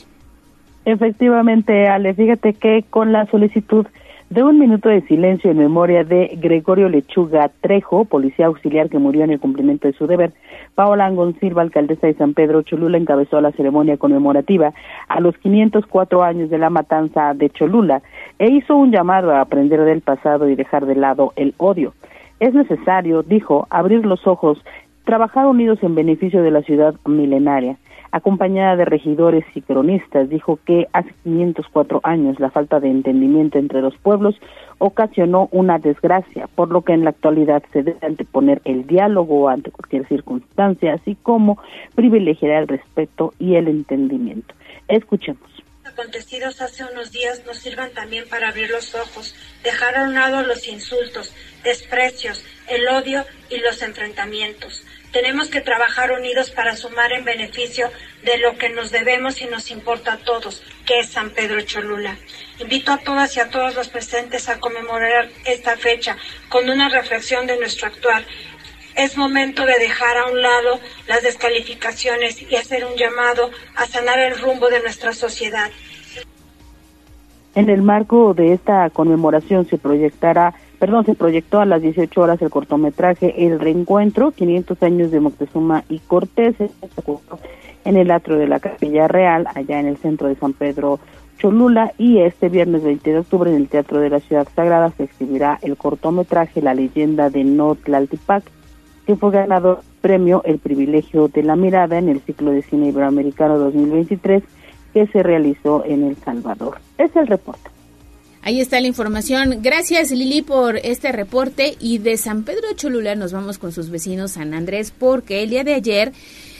Efectivamente, 0.84 1.88
Ale, 1.88 2.14
fíjate 2.14 2.54
que 2.54 2.84
con 2.90 3.12
la 3.12 3.26
solicitud 3.26 3.86
de 4.28 4.42
un 4.42 4.58
minuto 4.58 4.88
de 4.88 5.02
silencio 5.02 5.52
en 5.52 5.58
memoria 5.58 6.02
de 6.02 6.36
Gregorio 6.40 6.88
Lechuga 6.88 7.48
Trejo, 7.60 8.04
policía 8.04 8.46
auxiliar 8.46 8.88
que 8.88 8.98
murió 8.98 9.22
en 9.22 9.30
el 9.30 9.38
cumplimiento 9.38 9.86
de 9.86 9.94
su 9.94 10.08
deber, 10.08 10.32
Paola 10.74 11.06
Angón 11.06 11.38
Silva, 11.38 11.62
alcaldesa 11.62 12.08
de 12.08 12.14
San 12.14 12.34
Pedro 12.34 12.62
Cholula, 12.62 12.98
encabezó 12.98 13.40
la 13.40 13.52
ceremonia 13.52 13.96
conmemorativa 13.96 14.72
a 15.06 15.20
los 15.20 15.36
504 15.38 16.24
años 16.24 16.50
de 16.50 16.58
la 16.58 16.70
matanza 16.70 17.34
de 17.34 17.50
Cholula 17.50 18.02
e 18.40 18.50
hizo 18.50 18.76
un 18.76 18.90
llamado 18.90 19.30
a 19.30 19.40
aprender 19.40 19.84
del 19.84 20.00
pasado 20.00 20.48
y 20.48 20.56
dejar 20.56 20.86
de 20.86 20.96
lado 20.96 21.32
el 21.36 21.54
odio. 21.58 21.94
Es 22.40 22.52
necesario, 22.52 23.22
dijo, 23.22 23.66
abrir 23.70 24.04
los 24.04 24.26
ojos 24.26 24.58
trabajar 25.06 25.46
unidos 25.46 25.78
en 25.82 25.94
beneficio 25.94 26.42
de 26.42 26.50
la 26.50 26.62
ciudad 26.62 26.94
milenaria. 27.06 27.78
acompañada 28.12 28.76
de 28.76 28.84
regidores 28.86 29.44
y 29.54 29.60
cronistas, 29.60 30.30
dijo 30.30 30.58
que 30.64 30.86
hace 30.92 31.10
504 31.24 32.00
años 32.02 32.40
la 32.40 32.50
falta 32.50 32.80
de 32.80 32.88
entendimiento 32.88 33.58
entre 33.58 33.82
los 33.82 33.94
pueblos 33.98 34.34
ocasionó 34.78 35.48
una 35.52 35.78
desgracia, 35.78 36.48
por 36.54 36.70
lo 36.70 36.82
que 36.82 36.94
en 36.94 37.04
la 37.04 37.10
actualidad 37.10 37.62
se 37.72 37.82
debe 37.82 37.98
anteponer 38.06 38.62
el 38.64 38.86
diálogo 38.86 39.48
ante 39.48 39.70
cualquier 39.70 40.06
circunstancia, 40.08 40.94
así 40.94 41.16
como 41.22 41.58
privilegiar 41.94 42.62
el 42.62 42.68
respeto 42.68 43.34
y 43.38 43.56
el 43.56 43.68
entendimiento. 43.68 44.54
Escuchemos 44.88 45.56
acontecidos 45.96 46.60
hace 46.60 46.84
unos 46.84 47.10
días 47.10 47.42
nos 47.46 47.56
sirvan 47.58 47.90
también 47.92 48.28
para 48.28 48.48
abrir 48.48 48.70
los 48.70 48.94
ojos, 48.94 49.34
dejar 49.62 49.96
a 49.96 50.02
un 50.02 50.14
lado 50.14 50.42
los 50.42 50.68
insultos, 50.68 51.32
desprecios, 51.64 52.44
el 52.68 52.86
odio 52.88 53.24
y 53.48 53.58
los 53.58 53.80
enfrentamientos. 53.80 54.84
Tenemos 55.16 55.48
que 55.48 55.62
trabajar 55.62 56.12
unidos 56.12 56.50
para 56.50 56.76
sumar 56.76 57.10
en 57.10 57.24
beneficio 57.24 57.88
de 58.22 58.36
lo 58.36 58.58
que 58.58 58.68
nos 58.68 58.90
debemos 58.90 59.40
y 59.40 59.46
nos 59.46 59.70
importa 59.70 60.12
a 60.12 60.16
todos, 60.18 60.62
que 60.84 60.98
es 60.98 61.08
San 61.08 61.30
Pedro 61.30 61.58
Cholula. 61.62 62.18
Invito 62.60 62.92
a 62.92 62.98
todas 62.98 63.34
y 63.34 63.40
a 63.40 63.48
todos 63.48 63.74
los 63.74 63.88
presentes 63.88 64.50
a 64.50 64.60
conmemorar 64.60 65.30
esta 65.46 65.78
fecha 65.78 66.18
con 66.50 66.68
una 66.68 66.90
reflexión 66.90 67.46
de 67.46 67.56
nuestro 67.56 67.86
actuar. 67.86 68.24
Es 68.94 69.16
momento 69.16 69.64
de 69.64 69.78
dejar 69.78 70.18
a 70.18 70.26
un 70.26 70.42
lado 70.42 70.80
las 71.08 71.22
descalificaciones 71.22 72.42
y 72.42 72.54
hacer 72.54 72.84
un 72.84 72.96
llamado 72.96 73.50
a 73.74 73.86
sanar 73.86 74.18
el 74.18 74.38
rumbo 74.38 74.68
de 74.68 74.80
nuestra 74.80 75.14
sociedad. 75.14 75.70
En 77.54 77.70
el 77.70 77.80
marco 77.80 78.34
de 78.34 78.52
esta 78.52 78.90
conmemoración 78.90 79.66
se 79.66 79.78
proyectará 79.78 80.52
perdón, 80.78 81.04
se 81.04 81.14
proyectó 81.14 81.60
a 81.60 81.66
las 81.66 81.82
18 81.82 82.20
horas 82.20 82.42
el 82.42 82.50
cortometraje 82.50 83.46
El 83.46 83.60
Reencuentro, 83.60 84.32
500 84.32 84.82
años 84.82 85.10
de 85.10 85.20
Moctezuma 85.20 85.84
y 85.88 85.98
Cortés, 86.00 86.56
en 87.84 87.96
el 87.96 88.10
atrio 88.10 88.36
de 88.36 88.48
la 88.48 88.60
Capilla 88.60 89.08
Real, 89.08 89.46
allá 89.54 89.80
en 89.80 89.86
el 89.86 89.96
centro 89.96 90.28
de 90.28 90.34
San 90.34 90.52
Pedro 90.52 90.98
Cholula, 91.38 91.92
y 91.98 92.18
este 92.18 92.48
viernes 92.48 92.82
20 92.82 93.12
de 93.12 93.18
octubre 93.18 93.50
en 93.50 93.56
el 93.56 93.68
Teatro 93.68 94.00
de 94.00 94.10
la 94.10 94.20
Ciudad 94.20 94.48
Sagrada 94.54 94.90
se 94.90 95.04
exhibirá 95.04 95.58
el 95.62 95.76
cortometraje 95.76 96.62
La 96.62 96.74
leyenda 96.74 97.30
de 97.30 97.44
Notlaltipac, 97.44 98.44
que 99.06 99.16
fue 99.16 99.30
ganador 99.30 99.80
premio 100.00 100.42
El 100.44 100.58
privilegio 100.58 101.28
de 101.28 101.42
la 101.42 101.56
mirada 101.56 101.98
en 101.98 102.08
el 102.08 102.20
ciclo 102.20 102.50
de 102.50 102.62
cine 102.62 102.88
iberoamericano 102.88 103.58
2023 103.58 104.42
que 104.92 105.06
se 105.06 105.22
realizó 105.22 105.84
en 105.84 106.04
El 106.04 106.16
Salvador. 106.16 106.78
Es 106.98 107.14
el 107.14 107.26
reporte. 107.26 107.75
Ahí 108.46 108.60
está 108.60 108.80
la 108.80 108.86
información. 108.86 109.56
Gracias 109.60 110.12
Lili 110.12 110.40
por 110.40 110.76
este 110.76 111.10
reporte 111.10 111.74
y 111.80 111.98
de 111.98 112.16
San 112.16 112.44
Pedro 112.44 112.68
Cholula 112.76 113.16
nos 113.16 113.32
vamos 113.32 113.58
con 113.58 113.72
sus 113.72 113.90
vecinos 113.90 114.30
San 114.30 114.54
Andrés 114.54 114.92
porque 114.96 115.42
el 115.42 115.50
día 115.50 115.64
de 115.64 115.74
ayer 115.74 116.12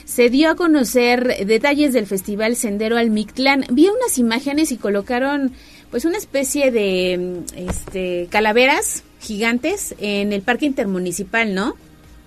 se 0.03 0.29
dio 0.29 0.49
a 0.49 0.55
conocer 0.55 1.45
detalles 1.45 1.93
del 1.93 2.05
festival 2.05 2.57
Sendero 2.57 2.97
al 2.97 3.09
Mictlán. 3.09 3.63
Vi 3.71 3.87
unas 3.87 4.17
imágenes 4.17 4.73
y 4.73 4.77
colocaron 4.77 5.53
pues 5.89 6.03
una 6.03 6.17
especie 6.17 6.71
de 6.71 7.43
este 7.55 8.27
calaveras 8.31 9.05
gigantes 9.21 9.95
en 9.99 10.33
el 10.33 10.41
parque 10.41 10.65
intermunicipal, 10.65 11.55
¿no? 11.55 11.75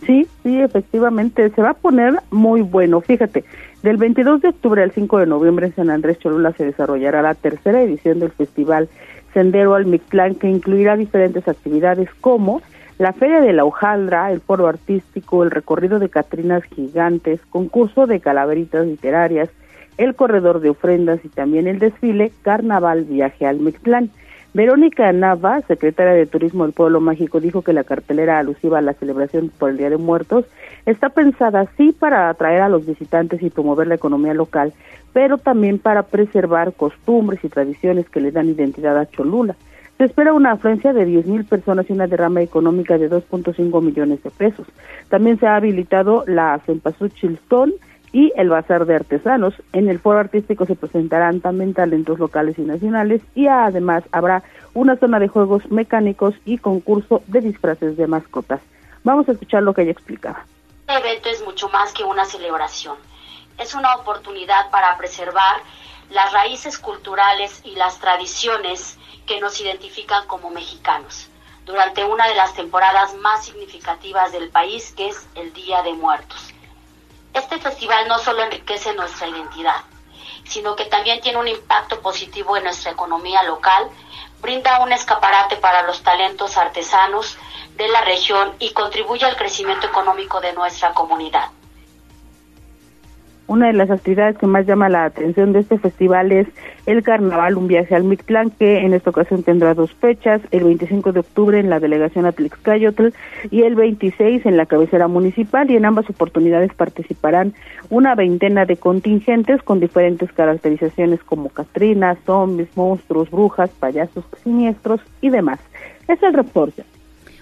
Sí, 0.07 0.27
sí, 0.42 0.59
efectivamente, 0.59 1.51
se 1.51 1.61
va 1.61 1.73
a 1.73 1.75
poner 1.75 2.14
muy 2.31 2.62
bueno. 2.62 3.03
Fíjate, 3.03 3.44
del 3.83 3.99
22 3.99 4.40
de 4.40 4.49
octubre 4.49 4.83
al 4.83 4.92
5 4.92 5.18
de 5.18 5.27
noviembre 5.27 5.66
en 5.66 5.75
San 5.75 5.90
Andrés 5.90 6.18
Cholula 6.18 6.55
se 6.57 6.64
desarrollará 6.64 7.20
la 7.20 7.35
tercera 7.35 7.83
edición 7.83 8.20
del 8.20 8.31
festival 8.31 8.88
Sendero 9.33 9.75
al 9.75 9.87
Mictlán, 9.87 10.35
que 10.35 10.49
incluirá 10.49 10.97
diferentes 10.97 11.47
actividades 11.47 12.09
como 12.21 12.62
la 12.99 13.12
Feria 13.14 13.40
de 13.40 13.55
la 13.55 13.64
Hojaldra, 13.64 14.31
el 14.31 14.40
foro 14.40 14.66
artístico, 14.66 15.43
el 15.43 15.51
recorrido 15.51 15.99
de 15.99 16.11
Catrinas 16.11 16.62
Gigantes, 16.64 17.40
concurso 17.49 18.07
de 18.07 18.21
calaveritas 18.21 18.87
literarias, 18.87 19.49
el 19.97 20.14
corredor 20.14 20.61
de 20.61 20.71
ofrendas 20.71 21.25
y 21.25 21.29
también 21.29 21.66
el 21.66 21.79
desfile 21.79 22.31
Carnaval 22.43 23.05
Viaje 23.05 23.47
al 23.47 23.59
Mictlán. 23.59 24.11
Verónica 24.53 25.12
Nava, 25.12 25.61
secretaria 25.62 26.12
de 26.12 26.27
Turismo 26.27 26.64
del 26.64 26.73
Pueblo 26.73 27.01
Mágico, 27.01 27.38
dijo 27.40 27.62
que 27.62 27.73
la 27.73 27.85
cartelera 27.85 28.38
alusiva 28.38 28.79
a 28.79 28.83
la 28.83 28.95
celebración 28.95 29.49
por 29.57 29.71
el 29.71 29.77
Día 29.77 29.90
de 29.90 29.97
Muertos 29.97 30.45
está 30.87 31.09
pensada 31.09 31.69
sí 31.77 31.93
para 31.97 32.29
atraer 32.29 32.62
a 32.62 32.69
los 32.69 32.85
visitantes 32.85 33.43
y 33.43 33.51
promover 33.51 33.87
la 33.87 33.95
economía 33.95 34.35
local, 34.35 34.73
pero 35.12 35.38
también 35.38 35.79
para 35.79 36.05
preservar 36.05 36.73
costumbres 36.73 37.44
y 37.44 37.49
tradiciones 37.49 38.09
que 38.09 38.20
le 38.20 38.31
dan 38.31 38.49
identidad 38.49 38.99
a 38.99 39.07
Cholula. 39.07 39.57
Se 39.99 40.05
espera 40.05 40.33
una 40.33 40.53
afluencia 40.53 40.92
de 40.92 41.07
10.000 41.07 41.46
personas 41.46 41.90
y 41.90 41.92
una 41.92 42.07
derrama 42.07 42.40
económica 42.40 42.96
de 42.96 43.11
2.5 43.11 43.83
millones 43.83 44.23
de 44.23 44.31
pesos. 44.31 44.66
También 45.11 45.38
se 45.38 45.46
ha 45.46 45.57
habilitado 45.57 46.25
la 46.27 46.59
Cempasúchil 46.64 47.38
y 48.12 48.33
el 48.37 48.49
Bazar 48.49 48.87
de 48.87 48.94
Artesanos. 48.94 49.55
En 49.73 49.88
el 49.88 49.99
foro 49.99 50.18
artístico 50.18 50.64
se 50.64 50.75
presentarán 50.75 51.40
también 51.40 51.75
talentos 51.75 52.18
locales 52.18 52.59
y 52.59 52.62
nacionales 52.62 53.20
y 53.35 53.46
además 53.46 54.05
habrá 54.11 54.42
una 54.73 54.96
zona 54.96 55.18
de 55.18 55.29
juegos 55.29 55.70
mecánicos 55.70 56.35
y 56.44 56.59
concurso 56.59 57.23
de 57.27 57.42
disfraces 57.42 57.96
de 57.96 58.07
mascotas. 58.07 58.62
Vamos 59.05 59.29
a 59.29 59.33
escuchar 59.33 59.62
lo 59.62 59.75
que 59.75 59.83
ella 59.83 59.92
explicaba. 59.92 60.44
Este 60.88 61.09
evento 61.09 61.29
es 61.29 61.44
mucho 61.44 61.68
más 61.68 61.92
que 61.92 62.05
una 62.05 62.25
celebración 62.25 62.96
es 63.61 63.75
una 63.75 63.94
oportunidad 63.94 64.70
para 64.70 64.96
preservar 64.96 65.62
las 66.09 66.33
raíces 66.33 66.79
culturales 66.79 67.61
y 67.62 67.77
las 67.77 67.99
tradiciones 67.99 68.99
que 69.27 69.38
nos 69.38 69.61
identifican 69.61 70.27
como 70.27 70.51
mexicanos 70.51 71.29
durante 71.66 72.03
una 72.05 72.27
de 72.27 72.35
las 72.35 72.55
temporadas 72.55 73.14
más 73.16 73.44
significativas 73.44 74.33
del 74.33 74.49
país, 74.49 74.92
que 74.96 75.09
es 75.09 75.29
el 75.35 75.53
Día 75.53 75.83
de 75.83 75.92
Muertos. 75.92 76.53
Este 77.35 77.59
festival 77.59 78.09
no 78.09 78.18
solo 78.18 78.42
enriquece 78.42 78.94
nuestra 78.94 79.29
identidad, 79.29 79.85
sino 80.44 80.75
que 80.75 80.87
también 80.87 81.20
tiene 81.20 81.38
un 81.38 81.46
impacto 81.46 82.01
positivo 82.01 82.57
en 82.57 82.64
nuestra 82.64 82.92
economía 82.92 83.42
local, 83.44 83.88
brinda 84.40 84.81
un 84.81 84.90
escaparate 84.90 85.57
para 85.57 85.83
los 85.83 86.03
talentos 86.03 86.57
artesanos 86.57 87.37
de 87.77 87.88
la 87.88 88.01
región 88.01 88.57
y 88.59 88.73
contribuye 88.73 89.27
al 89.27 89.37
crecimiento 89.37 89.87
económico 89.87 90.40
de 90.40 90.55
nuestra 90.55 90.92
comunidad. 90.92 91.51
Una 93.50 93.66
de 93.66 93.72
las 93.72 93.90
actividades 93.90 94.38
que 94.38 94.46
más 94.46 94.64
llama 94.64 94.88
la 94.88 95.04
atención 95.04 95.52
de 95.52 95.58
este 95.58 95.76
festival 95.76 96.30
es 96.30 96.46
el 96.86 97.02
carnaval, 97.02 97.56
un 97.56 97.66
viaje 97.66 97.96
al 97.96 98.04
Mictlán, 98.04 98.50
que 98.50 98.78
en 98.78 98.94
esta 98.94 99.10
ocasión 99.10 99.42
tendrá 99.42 99.74
dos 99.74 99.92
fechas, 99.92 100.40
el 100.52 100.62
25 100.62 101.10
de 101.10 101.18
octubre 101.18 101.58
en 101.58 101.68
la 101.68 101.80
delegación 101.80 102.26
Atlixcayotl 102.26 103.08
y 103.50 103.62
el 103.62 103.74
26 103.74 104.46
en 104.46 104.56
la 104.56 104.66
cabecera 104.66 105.08
municipal, 105.08 105.68
y 105.68 105.74
en 105.74 105.84
ambas 105.84 106.08
oportunidades 106.08 106.72
participarán 106.74 107.52
una 107.88 108.14
veintena 108.14 108.66
de 108.66 108.76
contingentes 108.76 109.60
con 109.64 109.80
diferentes 109.80 110.32
caracterizaciones 110.32 111.20
como 111.24 111.48
catrinas, 111.48 112.18
zombies, 112.26 112.68
monstruos, 112.76 113.32
brujas, 113.32 113.70
payasos 113.70 114.24
siniestros 114.44 115.00
y 115.20 115.30
demás. 115.30 115.58
Es 116.06 116.22
el 116.22 116.34
reporte. 116.34 116.84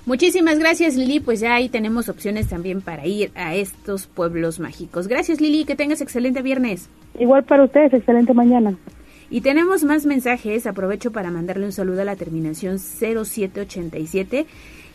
Muchísimas 0.08 0.58
gracias 0.58 0.96
Lili, 0.96 1.20
pues 1.20 1.38
ya 1.38 1.54
ahí 1.54 1.68
tenemos 1.68 2.08
opciones 2.08 2.48
también 2.48 2.80
para 2.80 3.06
ir 3.06 3.30
a 3.34 3.54
estos 3.54 4.06
pueblos 4.06 4.58
mágicos. 4.58 5.06
Gracias 5.06 5.38
Lili, 5.38 5.66
que 5.66 5.76
tengas 5.76 6.00
excelente 6.00 6.40
viernes. 6.40 6.88
Igual 7.18 7.44
para 7.44 7.64
ustedes, 7.64 7.92
excelente 7.92 8.32
mañana. 8.32 8.74
Y 9.28 9.42
tenemos 9.42 9.84
más 9.84 10.06
mensajes, 10.06 10.66
aprovecho 10.66 11.12
para 11.12 11.30
mandarle 11.30 11.66
un 11.66 11.72
saludo 11.72 12.00
a 12.00 12.04
la 12.06 12.16
terminación 12.16 12.78
0787 12.78 14.46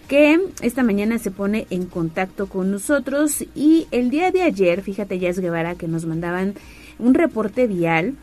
que 0.07 0.39
esta 0.63 0.81
mañana 0.81 1.19
se 1.19 1.29
pone 1.29 1.67
en 1.69 1.85
contacto 1.85 2.47
con 2.47 2.71
nosotros 2.71 3.45
y 3.53 3.85
el 3.91 4.09
día 4.09 4.31
de 4.31 4.41
ayer, 4.41 4.81
fíjate 4.81 5.19
ya 5.19 5.29
es 5.29 5.37
Guevara 5.37 5.75
que 5.75 5.87
nos 5.87 6.07
mandaban 6.07 6.55
un 6.97 7.13
reporte 7.13 7.67
vial 7.67 8.15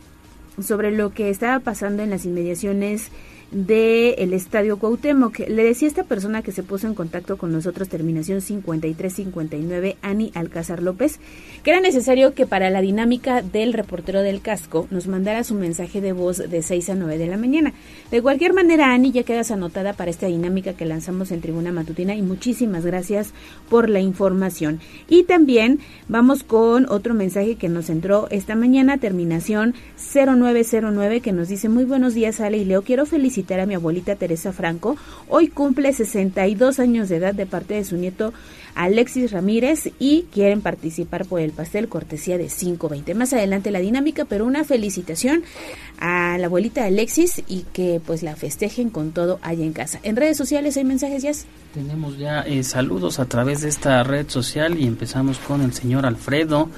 sobre 0.61 0.91
lo 0.91 1.11
que 1.11 1.31
estaba 1.31 1.61
pasando 1.61 2.03
en 2.03 2.11
las 2.11 2.25
inmediaciones 2.25 3.13
del 3.51 4.15
el 4.19 4.33
Estadio 4.33 4.79
Cuauhtémoc. 4.79 5.41
Le 5.49 5.65
decía 5.65 5.89
esta 5.89 6.05
persona 6.05 6.43
que 6.43 6.53
se 6.53 6.63
puso 6.63 6.87
en 6.87 6.95
contacto 6.95 7.37
con 7.37 7.53
nosotros, 7.53 7.89
terminación 7.89 8.41
5359, 8.41 9.97
Ani 10.03 10.31
Alcázar 10.35 10.83
López, 10.83 11.19
que 11.65 11.71
era 11.71 11.81
necesario 11.81 12.35
que 12.35 12.47
para 12.47 12.71
la 12.71 12.81
dinámica 12.81 13.43
del 13.43 13.73
reportero 13.73 14.23
del 14.23 14.41
casco 14.41 14.87
nos 14.91 15.09
mandara 15.09 15.43
su 15.45 15.55
mensaje 15.55 16.01
de 16.01 16.13
voz 16.13 16.39
de 16.39 16.63
6 16.63 16.91
a 16.91 16.95
9 16.95 17.19
de 17.19 17.27
la 17.27 17.37
mañana. 17.37 17.73
De 18.11 18.23
cualquier 18.23 18.53
manera, 18.53 18.93
Ani, 18.93 19.11
ya 19.11 19.25
quedas 19.25 19.51
anotada 19.51 19.95
para 19.95 20.11
esta 20.11 20.27
dinámica 20.27 20.75
que 20.75 20.85
lanzamos 20.87 21.33
en 21.33 21.41
Tribuna 21.41 21.73
Matutina 21.73 22.15
y 22.15 22.23
muchísimas 22.23 22.87
gracias 22.87 23.33
por 23.69 23.89
la 23.89 24.01
información. 24.01 24.81
Y 25.09 25.25
también 25.25 25.81
vamos 26.09 26.45
con 26.45 26.89
otro 26.89 27.15
mensaje 27.15 27.57
que 27.57 27.69
nos 27.69 27.91
entró 27.91 28.29
esta 28.31 28.55
mañana, 28.55 28.99
terminación 28.99 29.75
0909, 30.15 31.21
que 31.21 31.33
nos 31.33 31.49
dice 31.49 31.69
muy 31.69 31.85
buenos 31.85 32.15
días, 32.15 32.41
Ale 32.41 32.59
y 32.59 32.65
Leo, 32.65 32.83
quiero 32.83 33.07
felicitar 33.07 33.40
a 33.49 33.67
mi 33.67 33.75
abuelita 33.75 34.17
Teresa 34.17 34.53
Franco. 34.53 34.97
Hoy 35.29 35.49
cumple 35.49 35.93
62 35.93 36.79
años 36.79 37.09
de 37.09 37.17
edad 37.17 37.35
de 37.35 37.47
parte 37.47 37.75
de 37.75 37.85
su 37.85 37.97
nieto 37.97 38.33
Alexis 38.75 39.33
Ramírez 39.33 39.91
y 39.99 40.27
quieren 40.33 40.61
participar 40.61 41.27
por 41.27 41.41
el 41.41 41.51
pastel 41.53 41.89
cortesía 41.89 42.39
de 42.39 42.47
520. 42.47 43.15
Más 43.15 43.33
adelante 43.33 43.71
la 43.71 43.81
dinámica, 43.81 44.27
pero 44.27 44.47
una 44.47 44.65
felicitación 44.65 45.43
a 45.99 46.37
la 46.39 46.47
abuelita 46.47 46.85
Alexis 46.85 47.43
y 47.49 47.65
que 47.73 48.01
pues 48.05 48.23
la 48.23 48.37
festejen 48.37 48.91
con 48.91 49.13
todo 49.13 49.39
allá 49.43 49.65
en 49.65 49.73
casa. 49.73 49.99
En 50.03 50.17
redes 50.17 50.37
sociales 50.37 50.77
hay 50.77 50.85
mensajes 50.85 51.23
ya. 51.23 51.33
Tenemos 51.75 52.19
ya 52.19 52.41
eh, 52.43 52.63
saludos 52.63 53.21
a 53.21 53.27
través 53.27 53.63
de 53.63 53.69
esta 53.69 54.03
red 54.03 54.29
social 54.29 54.79
y 54.79 54.87
empezamos 54.87 55.39
con 55.39 55.63
el 55.63 55.73
señor 55.73 56.05
Alfredo 56.05 56.69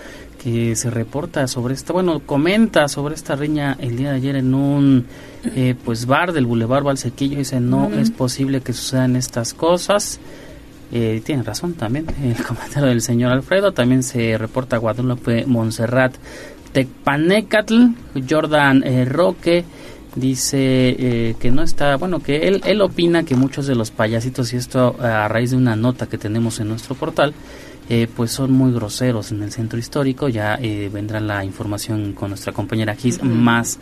que 0.43 0.75
se 0.75 0.91
reporta 0.91 1.47
sobre 1.47 1.75
esta, 1.75 1.93
bueno, 1.93 2.21
comenta 2.21 2.89
sobre 2.89 3.15
esta 3.15 3.37
riña 3.37 3.77
el 3.81 3.97
día 3.97 4.11
de 4.11 4.17
ayer 4.17 4.37
en 4.37 4.55
un 4.55 5.07
eh, 5.45 5.75
pues 5.85 6.07
bar 6.07 6.33
del 6.33 6.47
Boulevard 6.47 6.85
Valsequillo. 6.85 7.39
Dice, 7.39 7.61
no 7.61 7.91
es 7.93 8.11
posible 8.11 8.61
que 8.61 8.73
sucedan 8.73 9.17
estas 9.17 9.55
cosas. 9.55 10.21
Eh, 10.93 11.23
tiene 11.25 11.43
razón 11.43 11.75
también 11.75 12.07
el 12.23 12.43
comentario 12.47 12.89
del 12.89 13.03
señor 13.03 13.33
Alfredo. 13.33 13.73
También 13.73 14.03
se 14.03 14.37
reporta 14.39 14.77
Guadalupe 14.77 15.47
Montserrat 15.47 16.15
Tecpanecatl, 16.73 17.89
Jordan 18.29 18.83
eh, 18.85 19.05
Roque 19.05 19.65
dice 20.15 20.59
eh, 20.59 21.37
que 21.41 21.51
no 21.51 21.63
está, 21.63 21.97
bueno, 21.97 22.21
que 22.21 22.49
él, 22.49 22.61
él 22.67 22.83
opina 22.83 23.23
que 23.25 23.35
muchos 23.35 23.67
de 23.67 23.75
los 23.75 23.91
payasitos, 23.91 24.53
y 24.53 24.57
esto 24.57 24.97
a 25.01 25.27
raíz 25.29 25.53
de 25.53 25.57
una 25.57 25.77
nota 25.77 26.07
que 26.07 26.19
tenemos 26.19 26.61
en 26.61 26.69
nuestro 26.69 26.95
portal, 26.95 27.33
eh, 27.89 28.07
pues 28.15 28.31
son 28.31 28.53
muy 28.53 28.73
groseros 28.73 29.33
en 29.33 29.43
el 29.43 29.53
centro 29.53 29.79
histórico. 29.79 30.29
Ya 30.29 30.59
vendrá 30.93 31.21
la 31.21 31.45
información 31.45 32.13
con 32.13 32.31
nuestra 32.31 32.53
compañera 32.53 32.95
Gis 32.95 33.23
más 33.23 33.79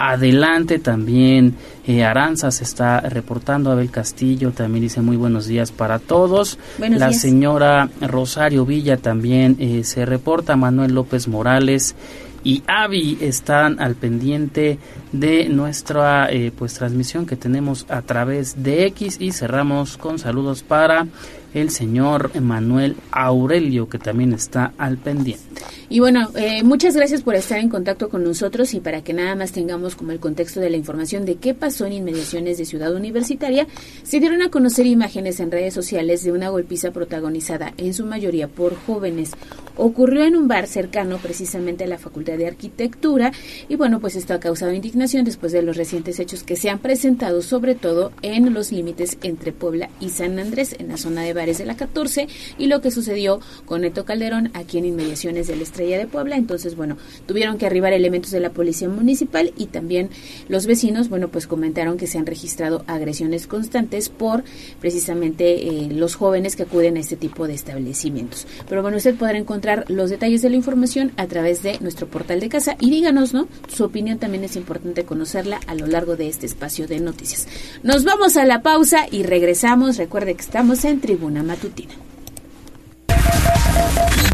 adelante. 0.00 0.78
También 0.78 1.56
eh, 1.86 2.04
Aranza 2.04 2.50
se 2.50 2.64
está 2.64 3.00
reportando. 3.00 3.70
Abel 3.70 3.90
Castillo 3.90 4.50
también 4.52 4.82
dice 4.82 5.02
muy 5.02 5.16
buenos 5.16 5.46
días 5.46 5.72
para 5.72 5.98
todos. 5.98 6.58
Buenos 6.78 6.98
la 6.98 7.08
días. 7.08 7.20
señora 7.20 7.90
Rosario 8.00 8.64
Villa 8.64 8.96
también 8.96 9.56
eh, 9.58 9.84
se 9.84 10.06
reporta. 10.06 10.56
Manuel 10.56 10.94
López 10.94 11.28
Morales 11.28 11.94
y 12.42 12.62
Avi 12.66 13.18
están 13.20 13.80
al 13.80 13.94
pendiente 13.94 14.78
de 15.12 15.48
nuestra 15.50 16.30
eh, 16.30 16.52
pues 16.56 16.74
transmisión 16.74 17.26
que 17.26 17.36
tenemos 17.36 17.84
a 17.90 18.00
través 18.00 18.62
de 18.62 18.86
X 18.86 19.18
y 19.20 19.32
cerramos 19.32 19.98
con 19.98 20.18
saludos 20.18 20.62
para 20.62 21.06
el 21.54 21.70
señor 21.70 22.38
Manuel 22.40 22.96
Aurelio 23.10 23.88
que 23.88 23.98
también 23.98 24.32
está 24.32 24.72
al 24.78 24.98
pendiente. 24.98 25.42
Y 25.88 25.98
bueno, 25.98 26.30
eh, 26.36 26.62
muchas 26.62 26.94
gracias 26.94 27.22
por 27.22 27.34
estar 27.34 27.58
en 27.58 27.68
contacto 27.68 28.08
con 28.08 28.22
nosotros 28.22 28.74
y 28.74 28.80
para 28.80 29.02
que 29.02 29.12
nada 29.12 29.34
más 29.34 29.50
tengamos 29.50 29.96
como 29.96 30.12
el 30.12 30.20
contexto 30.20 30.60
de 30.60 30.70
la 30.70 30.76
información 30.76 31.24
de 31.24 31.34
qué 31.34 31.52
pasó 31.52 31.84
en 31.84 31.94
inmediaciones 31.94 32.58
de 32.58 32.64
Ciudad 32.64 32.94
Universitaria, 32.94 33.66
se 34.04 34.20
dieron 34.20 34.40
a 34.42 34.50
conocer 34.50 34.86
imágenes 34.86 35.40
en 35.40 35.50
redes 35.50 35.74
sociales 35.74 36.22
de 36.22 36.30
una 36.30 36.48
golpiza 36.48 36.92
protagonizada 36.92 37.74
en 37.76 37.92
su 37.92 38.06
mayoría 38.06 38.46
por 38.46 38.76
jóvenes. 38.76 39.32
Ocurrió 39.76 40.24
en 40.24 40.36
un 40.36 40.48
bar 40.48 40.66
cercano 40.66 41.18
precisamente 41.18 41.84
a 41.84 41.86
la 41.86 41.98
Facultad 41.98 42.36
de 42.36 42.46
Arquitectura 42.46 43.32
y 43.68 43.76
bueno, 43.76 44.00
pues 44.00 44.16
esto 44.16 44.34
ha 44.34 44.40
causado 44.40 44.72
indignación 44.72 45.24
después 45.24 45.52
de 45.52 45.62
los 45.62 45.76
recientes 45.76 46.18
hechos 46.20 46.42
que 46.42 46.56
se 46.56 46.70
han 46.70 46.78
presentado 46.78 47.42
sobre 47.42 47.74
todo 47.74 48.12
en 48.22 48.52
los 48.52 48.72
límites 48.72 49.18
entre 49.22 49.52
Puebla 49.52 49.90
y 50.00 50.10
San 50.10 50.38
Andrés 50.38 50.74
en 50.78 50.88
la 50.88 50.96
zona 50.96 51.22
de 51.22 51.32
bares 51.32 51.58
de 51.58 51.66
la 51.66 51.76
14 51.76 52.28
y 52.58 52.66
lo 52.66 52.80
que 52.80 52.90
sucedió 52.90 53.40
con 53.64 53.82
Neto 53.82 54.04
Calderón 54.04 54.50
aquí 54.54 54.78
en 54.78 54.86
inmediaciones 54.86 55.46
de 55.46 55.56
la 55.56 55.62
Estrella 55.62 55.98
de 55.98 56.06
Puebla. 56.06 56.36
Entonces, 56.36 56.76
bueno, 56.76 56.96
tuvieron 57.26 57.58
que 57.58 57.66
arribar 57.66 57.92
elementos 57.92 58.30
de 58.30 58.40
la 58.40 58.50
Policía 58.50 58.88
Municipal 58.88 59.52
y 59.56 59.66
también 59.66 60.10
los 60.48 60.66
vecinos, 60.66 61.08
bueno, 61.08 61.28
pues 61.28 61.46
comentaron 61.46 61.96
que 61.96 62.06
se 62.06 62.18
han 62.18 62.26
registrado 62.26 62.84
agresiones 62.86 63.46
constantes 63.46 64.08
por 64.08 64.42
precisamente 64.80 65.68
eh, 65.68 65.88
los 65.92 66.14
jóvenes 66.16 66.56
que 66.56 66.64
acuden 66.64 66.96
a 66.96 67.00
este 67.00 67.16
tipo 67.16 67.46
de 67.46 67.54
establecimientos. 67.54 68.46
Pero 68.68 68.82
bueno, 68.82 68.96
usted 68.96 69.14
podrá 69.14 69.38
encontrar 69.38 69.59
los 69.88 70.10
detalles 70.10 70.42
de 70.42 70.50
la 70.50 70.56
información 70.56 71.12
a 71.16 71.26
través 71.26 71.62
de 71.62 71.78
nuestro 71.80 72.06
portal 72.06 72.40
de 72.40 72.48
casa 72.48 72.76
y 72.80 72.90
díganos, 72.90 73.32
¿no? 73.32 73.48
Su 73.68 73.84
opinión 73.84 74.18
también 74.18 74.44
es 74.44 74.56
importante 74.56 75.04
conocerla 75.04 75.60
a 75.66 75.74
lo 75.74 75.86
largo 75.86 76.16
de 76.16 76.28
este 76.28 76.46
espacio 76.46 76.86
de 76.86 77.00
noticias. 77.00 77.46
Nos 77.82 78.04
vamos 78.04 78.36
a 78.36 78.44
la 78.44 78.62
pausa 78.62 79.06
y 79.10 79.22
regresamos. 79.22 79.96
Recuerde 79.96 80.34
que 80.34 80.42
estamos 80.42 80.84
en 80.84 81.00
Tribuna 81.00 81.42
Matutina. 81.42 81.94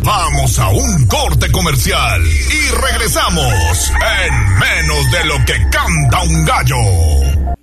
Vamos 0.03 0.59
a 0.61 0.69
un 0.69 1.07
corte 1.07 1.51
comercial 1.51 2.23
y 2.25 2.75
regresamos 2.81 3.93
en 4.25 4.59
menos 4.59 5.11
de 5.11 5.25
lo 5.25 5.45
que 5.45 5.55
canta 5.69 6.23
un 6.23 6.45
gallo. 6.45 7.57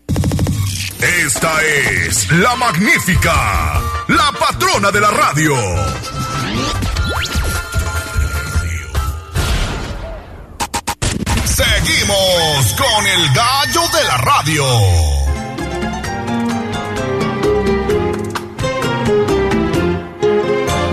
Esta 1.25 1.51
es 1.63 2.31
la 2.31 2.55
magnífica, 2.55 3.81
la 4.07 4.31
patrona 4.39 4.91
de 4.91 5.01
la 5.01 5.11
radio. 5.11 5.53
Seguimos 11.55 12.73
con 12.73 13.05
el 13.05 13.29
gallo 13.31 13.81
de 13.95 14.03
la 14.05 14.17
radio. 14.17 14.65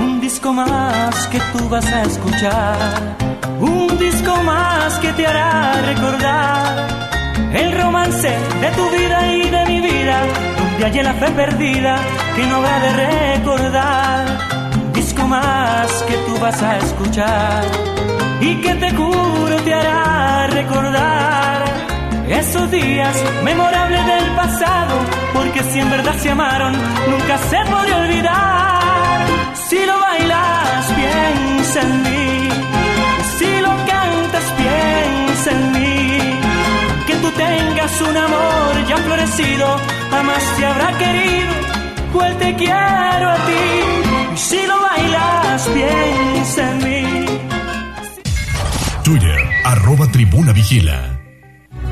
Un 0.01 0.21
disco 0.21 0.53
más 0.53 1.29
que 1.29 1.41
tú 1.41 1.67
vas 1.71 1.87
a 1.87 2.03
escuchar. 2.03 3.17
Un 3.59 3.99
disco 3.99 4.37
más 4.43 4.99
que 4.99 5.11
te 5.15 5.27
hará 5.27 5.81
recordar 5.81 6.89
el 7.55 7.81
romance 7.81 8.29
de 8.29 8.71
tu 8.73 8.91
vida 8.91 9.33
y 9.33 9.49
de 9.49 9.65
mi 9.65 9.81
vida. 9.81 10.21
Donde 10.59 10.85
hay 10.85 11.03
la 11.03 11.15
fe 11.15 11.31
perdida 11.31 11.97
que 12.37 12.45
no 12.45 12.57
habrá 12.57 12.81
de 12.81 12.93
recordar. 12.93 14.27
Un 14.75 14.93
disco 14.93 15.27
más 15.27 15.91
que 16.03 16.17
tú 16.27 16.39
vas 16.39 16.63
a 16.63 16.77
escuchar 16.77 17.65
y 18.41 18.55
que 18.57 18.75
te 18.75 18.91
juro 18.93 19.57
te 19.65 19.75
hará 19.75 20.47
recordar 20.47 21.65
esos 22.29 22.71
días 22.71 23.17
memorables 23.45 24.07
del 24.07 24.31
pasado. 24.35 24.95
Porque 25.35 25.63
si 25.65 25.81
en 25.81 25.91
verdad 25.91 26.15
se 26.19 26.31
amaron, 26.31 26.73
nunca 26.73 27.39
se 27.51 27.59
podrá 27.71 27.97
olvidar. 27.99 29.27
Si 29.69 29.85
lo 29.85 29.99
bailas, 29.99 30.87
piensa 30.99 31.81
en 31.83 32.03
mí. 32.03 32.49
Si 33.39 33.61
lo 33.61 33.73
cantas, 33.91 34.47
piensa 34.61 35.51
en 35.51 35.73
mí. 35.73 36.19
Que 37.07 37.15
tú 37.17 37.31
tengas 37.33 38.01
un 38.01 38.17
amor 38.17 38.87
ya 38.89 38.97
florecido, 38.97 39.67
jamás 40.11 40.43
te 40.57 40.67
habrá 40.67 40.99
querido. 40.99 41.53
Pues 42.13 42.39
te 42.39 42.55
quiero 42.55 43.31
a 43.31 43.39
ti. 43.49 44.37
Si 44.37 44.67
lo 44.67 44.81
bailas, 44.81 45.69
piensa 45.69 46.71
en 46.71 46.79
mí. 46.85 47.50
Twitter, 49.11 49.51
arroba 49.65 50.07
tribuna 50.07 50.53
vigila. 50.53 51.19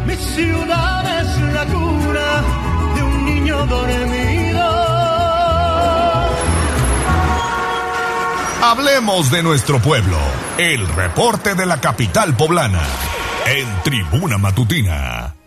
Mi 0.06 0.14
ciudad 0.14 1.20
es 1.20 1.40
la 1.52 1.64
cuna 1.66 2.28
de 2.94 3.02
un 3.02 3.24
niño 3.24 3.66
dormido. 3.66 4.62
Hablemos 8.62 9.32
de 9.32 9.42
nuestro 9.42 9.80
pueblo. 9.80 10.16
El 10.58 10.86
reporte 10.86 11.56
de 11.56 11.66
la 11.66 11.80
capital 11.80 12.36
poblana. 12.36 12.82
En 13.46 13.66
Tribuna 13.82 14.38
Matutina. 14.38 15.37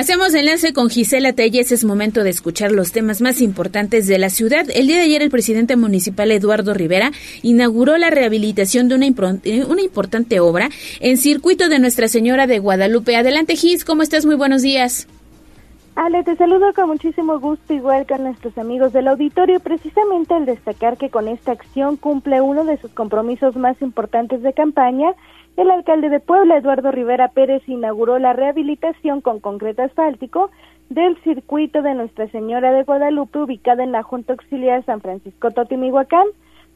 Hacemos 0.00 0.32
enlace 0.32 0.72
con 0.72 0.88
Gisela 0.88 1.34
Telles. 1.34 1.72
Es 1.72 1.84
momento 1.84 2.24
de 2.24 2.30
escuchar 2.30 2.72
los 2.72 2.90
temas 2.90 3.20
más 3.20 3.42
importantes 3.42 4.06
de 4.06 4.16
la 4.16 4.30
ciudad. 4.30 4.64
El 4.74 4.86
día 4.86 4.96
de 4.96 5.02
ayer, 5.02 5.20
el 5.20 5.28
presidente 5.28 5.76
municipal 5.76 6.30
Eduardo 6.30 6.72
Rivera 6.72 7.10
inauguró 7.42 7.98
la 7.98 8.08
rehabilitación 8.08 8.88
de 8.88 8.94
una, 8.94 9.06
eh, 9.44 9.66
una 9.68 9.82
importante 9.82 10.40
obra 10.40 10.70
en 11.00 11.18
circuito 11.18 11.68
de 11.68 11.80
Nuestra 11.80 12.08
Señora 12.08 12.46
de 12.46 12.60
Guadalupe. 12.60 13.14
Adelante, 13.14 13.56
Gis. 13.56 13.84
¿Cómo 13.84 14.00
estás? 14.00 14.24
Muy 14.24 14.36
buenos 14.36 14.62
días. 14.62 15.06
Ale, 15.96 16.24
te 16.24 16.34
saludo 16.36 16.72
con 16.72 16.88
muchísimo 16.88 17.38
gusto, 17.38 17.74
igual 17.74 18.06
que 18.06 18.14
a 18.14 18.18
nuestros 18.18 18.56
amigos 18.56 18.94
del 18.94 19.06
auditorio, 19.06 19.60
precisamente 19.60 20.32
al 20.32 20.46
destacar 20.46 20.96
que 20.96 21.10
con 21.10 21.28
esta 21.28 21.52
acción 21.52 21.98
cumple 21.98 22.40
uno 22.40 22.64
de 22.64 22.78
sus 22.78 22.90
compromisos 22.92 23.54
más 23.54 23.82
importantes 23.82 24.42
de 24.42 24.54
campaña. 24.54 25.12
El 25.60 25.70
alcalde 25.70 26.08
de 26.08 26.20
Puebla, 26.20 26.56
Eduardo 26.56 26.90
Rivera 26.90 27.28
Pérez, 27.28 27.62
inauguró 27.68 28.18
la 28.18 28.32
rehabilitación 28.32 29.20
con 29.20 29.40
concreto 29.40 29.82
asfáltico 29.82 30.50
del 30.88 31.18
circuito 31.18 31.82
de 31.82 31.92
Nuestra 31.92 32.28
Señora 32.28 32.72
de 32.72 32.82
Guadalupe, 32.82 33.40
ubicada 33.40 33.84
en 33.84 33.92
la 33.92 34.02
Junta 34.02 34.32
Auxiliar 34.32 34.82
San 34.86 35.02
Francisco 35.02 35.50
Totimihuacán. 35.50 36.24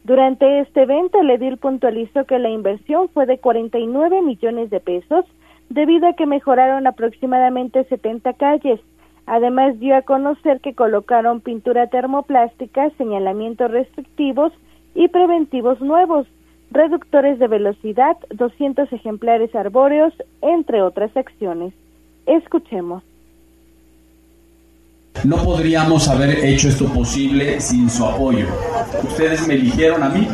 Durante 0.04 0.60
este 0.60 0.82
evento, 0.82 1.18
el 1.18 1.30
edil 1.30 1.56
puntualizó 1.56 2.26
que 2.26 2.38
la 2.38 2.50
inversión 2.50 3.08
fue 3.08 3.24
de 3.24 3.38
49 3.38 4.20
millones 4.20 4.68
de 4.68 4.80
pesos, 4.80 5.24
debido 5.70 6.06
a 6.06 6.12
que 6.12 6.26
mejoraron 6.26 6.86
aproximadamente 6.86 7.84
70 7.84 8.34
calles. 8.34 8.80
Además, 9.24 9.80
dio 9.80 9.96
a 9.96 10.02
conocer 10.02 10.60
que 10.60 10.74
colocaron 10.74 11.40
pintura 11.40 11.86
termoplástica, 11.86 12.90
señalamientos 12.98 13.70
restrictivos 13.70 14.52
y 14.94 15.08
preventivos 15.08 15.80
nuevos, 15.80 16.26
reductores 16.74 17.38
de 17.38 17.48
velocidad, 17.48 18.16
200 18.34 18.92
ejemplares 18.92 19.54
arbóreos, 19.54 20.12
entre 20.42 20.82
otras 20.82 21.16
acciones. 21.16 21.72
Escuchemos. 22.26 23.02
No 25.22 25.36
podríamos 25.36 26.08
haber 26.08 26.44
hecho 26.44 26.68
esto 26.68 26.86
posible 26.86 27.60
sin 27.60 27.88
su 27.88 28.04
apoyo. 28.04 28.46
Ustedes 29.04 29.46
me 29.46 29.54
eligieron 29.54 30.02
a 30.02 30.08
mí. 30.08 30.28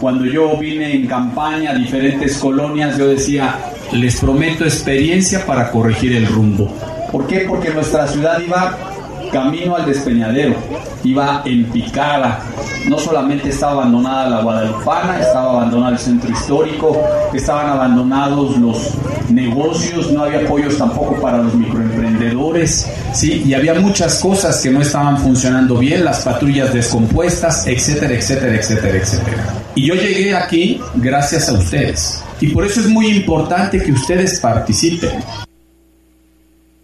Cuando 0.00 0.24
yo 0.24 0.56
vine 0.56 0.94
en 0.94 1.06
campaña 1.06 1.70
a 1.70 1.74
diferentes 1.74 2.38
colonias, 2.38 2.98
yo 2.98 3.06
decía, 3.06 3.54
les 3.92 4.18
prometo 4.20 4.64
experiencia 4.64 5.46
para 5.46 5.70
corregir 5.70 6.16
el 6.16 6.26
rumbo. 6.26 6.66
¿Por 7.12 7.26
qué? 7.26 7.44
Porque 7.46 7.70
nuestra 7.70 8.08
ciudad 8.08 8.40
iba 8.40 8.91
camino 9.32 9.74
al 9.74 9.86
despeñadero, 9.86 10.54
iba 11.02 11.42
en 11.44 11.64
picada. 11.70 12.40
No 12.88 12.98
solamente 12.98 13.48
estaba 13.48 13.72
abandonada 13.72 14.28
la 14.28 14.42
Guadalupana, 14.42 15.20
estaba 15.20 15.52
abandonado 15.52 15.92
el 15.92 15.98
centro 15.98 16.30
histórico, 16.30 17.02
estaban 17.32 17.70
abandonados 17.70 18.58
los 18.58 18.90
negocios, 19.30 20.12
no 20.12 20.24
había 20.24 20.40
apoyos 20.40 20.76
tampoco 20.76 21.20
para 21.20 21.38
los 21.38 21.54
microemprendedores, 21.54 22.86
¿sí? 23.14 23.42
Y 23.46 23.54
había 23.54 23.74
muchas 23.74 24.20
cosas 24.20 24.60
que 24.60 24.70
no 24.70 24.82
estaban 24.82 25.16
funcionando 25.18 25.76
bien, 25.76 26.04
las 26.04 26.20
patrullas 26.20 26.72
descompuestas, 26.72 27.66
etcétera, 27.66 28.14
etcétera, 28.14 28.54
etcétera, 28.56 28.98
etcétera. 28.98 29.44
Y 29.74 29.86
yo 29.86 29.94
llegué 29.94 30.34
aquí 30.34 30.80
gracias 30.96 31.48
a 31.48 31.54
ustedes. 31.54 32.22
Y 32.40 32.48
por 32.48 32.66
eso 32.66 32.80
es 32.80 32.88
muy 32.88 33.06
importante 33.06 33.82
que 33.82 33.92
ustedes 33.92 34.38
participen 34.40 35.12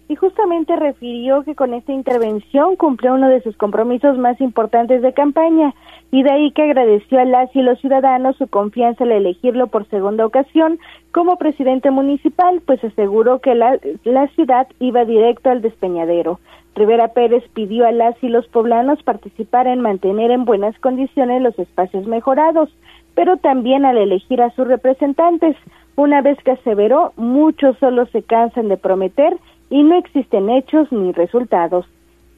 y 0.09 0.17
justamente 0.17 0.75
refirió 0.75 1.43
que 1.43 1.55
con 1.55 1.75
esta 1.75 1.93
intervención 1.93 2.77
cumplió 2.77 3.15
uno 3.15 3.29
de 3.29 3.43
sus 3.43 3.57
compromisos 3.57 4.17
más 4.17 4.41
importantes 4.41 5.03
de 5.03 5.13
campaña 5.13 5.75
y 6.11 6.23
de 6.23 6.31
ahí 6.31 6.51
que 6.53 6.63
agradeció 6.63 7.21
a 7.21 7.27
las 7.27 7.55
y 7.55 7.61
los 7.61 7.79
ciudadanos 7.81 8.37
su 8.37 8.49
confianza 8.49 9.05
al 9.05 9.13
elegirlo 9.13 9.67
por 9.67 9.87
segunda 9.89 10.25
ocasión 10.25 10.79
como 11.13 11.37
presidente 11.37 11.91
municipal, 11.91 12.63
pues 12.65 12.83
aseguró 12.83 13.41
que 13.41 13.55
la, 13.55 13.79
la 14.05 14.27
ciudad 14.29 14.67
iba 14.81 15.05
directo 15.05 15.51
al 15.51 15.61
despeñadero. 15.61 16.41
Rivera 16.75 17.09
Pérez 17.09 17.45
pidió 17.53 17.87
a 17.87 17.93
las 17.93 18.15
y 18.23 18.29
los 18.29 18.47
poblanos 18.47 19.03
participar 19.03 19.67
en 19.67 19.81
mantener 19.81 20.31
en 20.31 20.45
buenas 20.47 20.79
condiciones 20.79 21.43
los 21.43 21.59
espacios 21.59 22.07
mejorados, 22.07 22.71
pero 23.15 23.37
también 23.37 23.85
al 23.85 23.99
elegir 23.99 24.41
a 24.41 24.51
sus 24.53 24.67
representantes. 24.67 25.57
Una 25.97 26.23
vez 26.23 26.39
que 26.45 26.53
aseveró, 26.53 27.13
muchos 27.17 27.77
solo 27.79 28.07
se 28.07 28.23
cansan 28.23 28.69
de 28.69 28.77
prometer 28.77 29.37
y 29.71 29.83
no 29.83 29.99
existen 29.99 30.51
hechos 30.51 30.91
ni 30.91 31.12
resultados. 31.12 31.87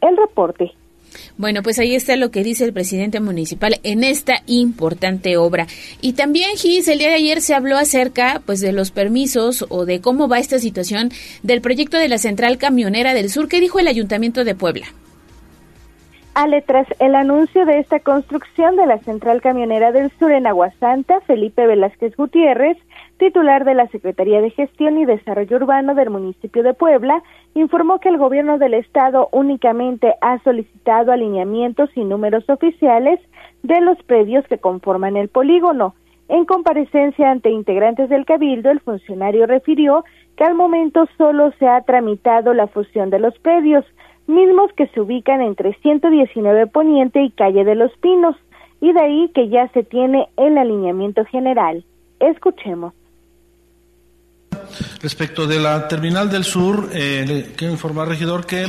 El 0.01 0.16
reporte. 0.16 0.72
Bueno, 1.37 1.62
pues 1.62 1.78
ahí 1.78 1.95
está 1.95 2.16
lo 2.16 2.31
que 2.31 2.45
dice 2.45 2.64
el 2.64 2.72
presidente 2.72 3.20
municipal 3.20 3.74
en 3.83 4.05
esta 4.05 4.35
importante 4.47 5.37
obra. 5.37 5.66
Y 6.01 6.12
también, 6.12 6.57
Gis, 6.57 6.89
el 6.89 6.99
día 6.99 7.09
de 7.09 7.14
ayer 7.14 7.41
se 7.41 7.55
habló 7.55 7.76
acerca 7.76 8.43
pues 8.47 8.61
de 8.61 8.72
los 8.72 8.91
permisos 8.91 9.66
o 9.68 9.87
de 9.87 10.01
cómo 10.01 10.28
va 10.28 10.39
esta 10.39 10.59
situación 10.59 11.11
del 11.43 11.61
proyecto 11.61 11.97
de 11.99 12.09
la 12.09 12.18
central 12.18 12.59
camionera 12.59 13.14
del 13.14 13.31
sur. 13.31 13.49
¿Qué 13.49 13.61
dijo 13.61 13.78
el 13.78 13.89
Ayuntamiento 13.89 14.45
de 14.45 14.55
Puebla? 14.55 14.87
Ale, 16.35 16.62
tras 16.62 16.87
el 17.01 17.16
anuncio 17.16 17.66
de 17.66 17.81
esta 17.81 17.99
construcción 17.99 18.76
de 18.76 18.87
la 18.87 18.99
central 18.99 19.43
camionera 19.43 19.91
del 19.91 20.12
sur 20.18 20.31
en 20.31 20.47
Aguasanta, 20.47 21.20
Felipe 21.22 21.66
Velázquez 21.66 22.14
Gutiérrez 22.16 22.78
titular 23.21 23.66
de 23.66 23.75
la 23.75 23.87
Secretaría 23.89 24.41
de 24.41 24.51
Gestión 24.51 24.99
y 24.99 25.05
Desarrollo 25.05 25.59
Urbano 25.59 25.95
del 25.95 26.09
municipio 26.09 26.62
de 26.62 26.73
Puebla, 26.73 27.23
informó 27.55 28.01
que 28.01 28.09
el 28.09 28.16
gobierno 28.16 28.59
del 28.59 28.73
estado 28.73 29.29
únicamente 29.31 30.14
ha 30.23 30.39
solicitado 30.43 31.12
alineamientos 31.12 31.91
y 31.95 32.03
números 32.03 32.49
oficiales 32.49 33.21
de 33.62 33.81
los 33.83 34.03
predios 34.05 34.47
que 34.49 34.57
conforman 34.57 35.18
el 35.18 35.29
polígono. 35.29 35.95
En 36.29 36.47
comparecencia 36.47 37.31
ante 37.31 37.51
integrantes 37.51 38.09
del 38.09 38.25
Cabildo, 38.25 38.71
el 38.71 38.81
funcionario 38.81 39.47
refirió 39.47 40.05
que 40.37 40.45
al 40.45 40.55
momento 40.55 41.07
solo 41.18 41.53
se 41.59 41.68
ha 41.68 41.83
tramitado 41.83 42.55
la 42.55 42.68
fusión 42.68 43.11
de 43.11 43.18
los 43.18 43.39
predios, 43.41 43.85
mismos 44.27 44.73
que 44.73 44.87
se 44.89 45.01
ubican 45.01 45.43
entre 45.43 45.75
119 45.75 46.68
Poniente 46.68 47.21
y 47.21 47.31
Calle 47.31 47.64
de 47.64 47.75
los 47.75 47.95
Pinos, 47.99 48.37
y 48.81 48.95
de 48.95 49.01
ahí 49.03 49.31
que 49.35 49.49
ya 49.49 49.68
se 49.68 49.83
tiene 49.83 50.29
el 50.39 50.57
alineamiento 50.57 51.27
general. 51.27 51.85
Escuchemos. 52.18 52.95
Respecto 55.03 55.46
de 55.46 55.59
la 55.59 55.88
terminal 55.88 56.28
del 56.28 56.44
sur, 56.44 56.90
eh, 56.92 57.24
le 57.26 57.42
quiero 57.57 57.72
informar, 57.72 58.07
regidor, 58.07 58.44
que 58.44 58.66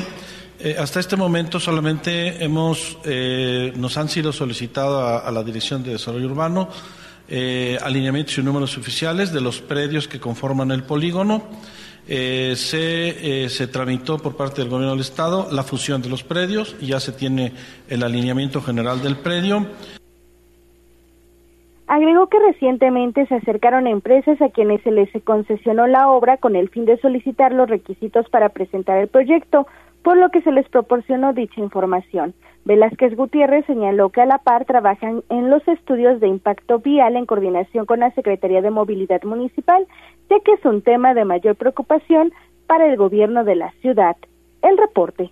eh, 0.60 0.78
hasta 0.80 1.02
este 1.02 1.18
momento 1.18 1.60
solamente 1.60 2.42
hemos, 2.42 2.98
eh, 3.04 3.74
nos 3.76 3.98
han 3.98 4.08
sido 4.08 4.32
solicitados 4.32 5.26
a, 5.26 5.30
la 5.30 5.44
Dirección 5.44 5.84
de 5.84 5.92
Desarrollo 5.92 6.28
Urbano 6.28 6.70
alineamientos 7.82 8.38
y 8.38 8.44
números 8.44 8.78
oficiales 8.78 9.32
de 9.32 9.40
los 9.40 9.62
predios 9.62 10.06
que 10.10 10.20
conforman 10.20 10.72
el 10.72 10.84
polígono. 10.84 11.48
se, 12.06 13.48
se 13.50 13.68
tramitó 13.68 14.18
por 14.18 14.36
parte 14.36 14.62
del 14.62 14.70
Gobierno 14.70 14.92
del 14.92 15.00
Estado 15.00 15.48
la 15.50 15.64
fusión 15.64 16.02
de 16.02 16.10
los 16.10 16.24
predios 16.24 16.76
y 16.82 16.88
ya 16.88 17.00
se 17.00 17.14
tiene 17.14 17.54
el 17.88 18.04
alineamiento 18.04 18.62
general 18.62 19.02
del 19.02 19.16
predio. 19.16 19.66
Agregó 21.92 22.28
que 22.28 22.40
recientemente 22.40 23.26
se 23.26 23.36
acercaron 23.36 23.86
empresas 23.86 24.42
a 24.42 24.48
quienes 24.48 24.82
se 24.82 24.92
les 24.92 25.10
concesionó 25.26 25.88
la 25.88 26.10
obra 26.10 26.38
con 26.38 26.56
el 26.56 26.70
fin 26.70 26.86
de 26.86 26.96
solicitar 26.96 27.52
los 27.52 27.70
requisitos 27.70 28.30
para 28.30 28.48
presentar 28.48 28.98
el 29.00 29.10
proyecto, 29.10 29.68
por 30.02 30.16
lo 30.16 30.30
que 30.30 30.42
se 30.42 30.54
les 30.54 30.70
proporcionó 30.70 31.34
dicha 31.34 31.60
información. 31.60 32.34
Velázquez 32.64 33.14
Gutiérrez 33.18 33.66
señaló 33.66 34.08
que 34.08 34.22
a 34.22 34.26
la 34.26 34.38
par 34.38 34.64
trabajan 34.64 35.24
en 35.28 35.50
los 35.50 35.68
estudios 35.68 36.22
de 36.22 36.30
impacto 36.30 36.80
vial 36.80 37.18
en 37.18 37.26
coordinación 37.26 37.86
con 37.86 38.00
la 38.00 38.12
Secretaría 38.12 38.62
de 38.62 38.72
Movilidad 38.72 39.24
Municipal, 39.24 39.86
ya 40.30 40.40
que 40.40 40.54
es 40.54 40.64
un 40.64 40.82
tema 40.82 41.14
de 41.14 41.26
mayor 41.26 41.58
preocupación 41.58 42.32
para 42.68 42.88
el 42.88 42.96
gobierno 42.96 43.44
de 43.44 43.56
la 43.56 43.72
ciudad. 43.82 44.16
El 44.62 44.78
reporte. 44.78 45.30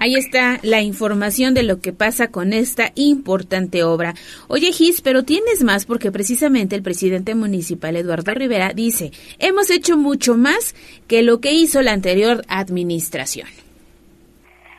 Ahí 0.00 0.14
está 0.14 0.58
la 0.62 0.80
información 0.80 1.52
de 1.52 1.62
lo 1.62 1.82
que 1.82 1.92
pasa 1.92 2.30
con 2.30 2.54
esta 2.54 2.84
importante 2.94 3.84
obra. 3.84 4.14
Oye, 4.48 4.72
Gis, 4.72 5.02
pero 5.02 5.24
tienes 5.24 5.62
más 5.62 5.84
porque 5.84 6.10
precisamente 6.10 6.74
el 6.74 6.82
presidente 6.82 7.34
municipal 7.34 7.94
Eduardo 7.96 8.32
Rivera 8.32 8.70
dice, 8.74 9.10
hemos 9.38 9.70
hecho 9.70 9.98
mucho 9.98 10.38
más 10.38 10.74
que 11.06 11.22
lo 11.22 11.42
que 11.42 11.52
hizo 11.52 11.82
la 11.82 11.92
anterior 11.92 12.40
administración. 12.48 13.46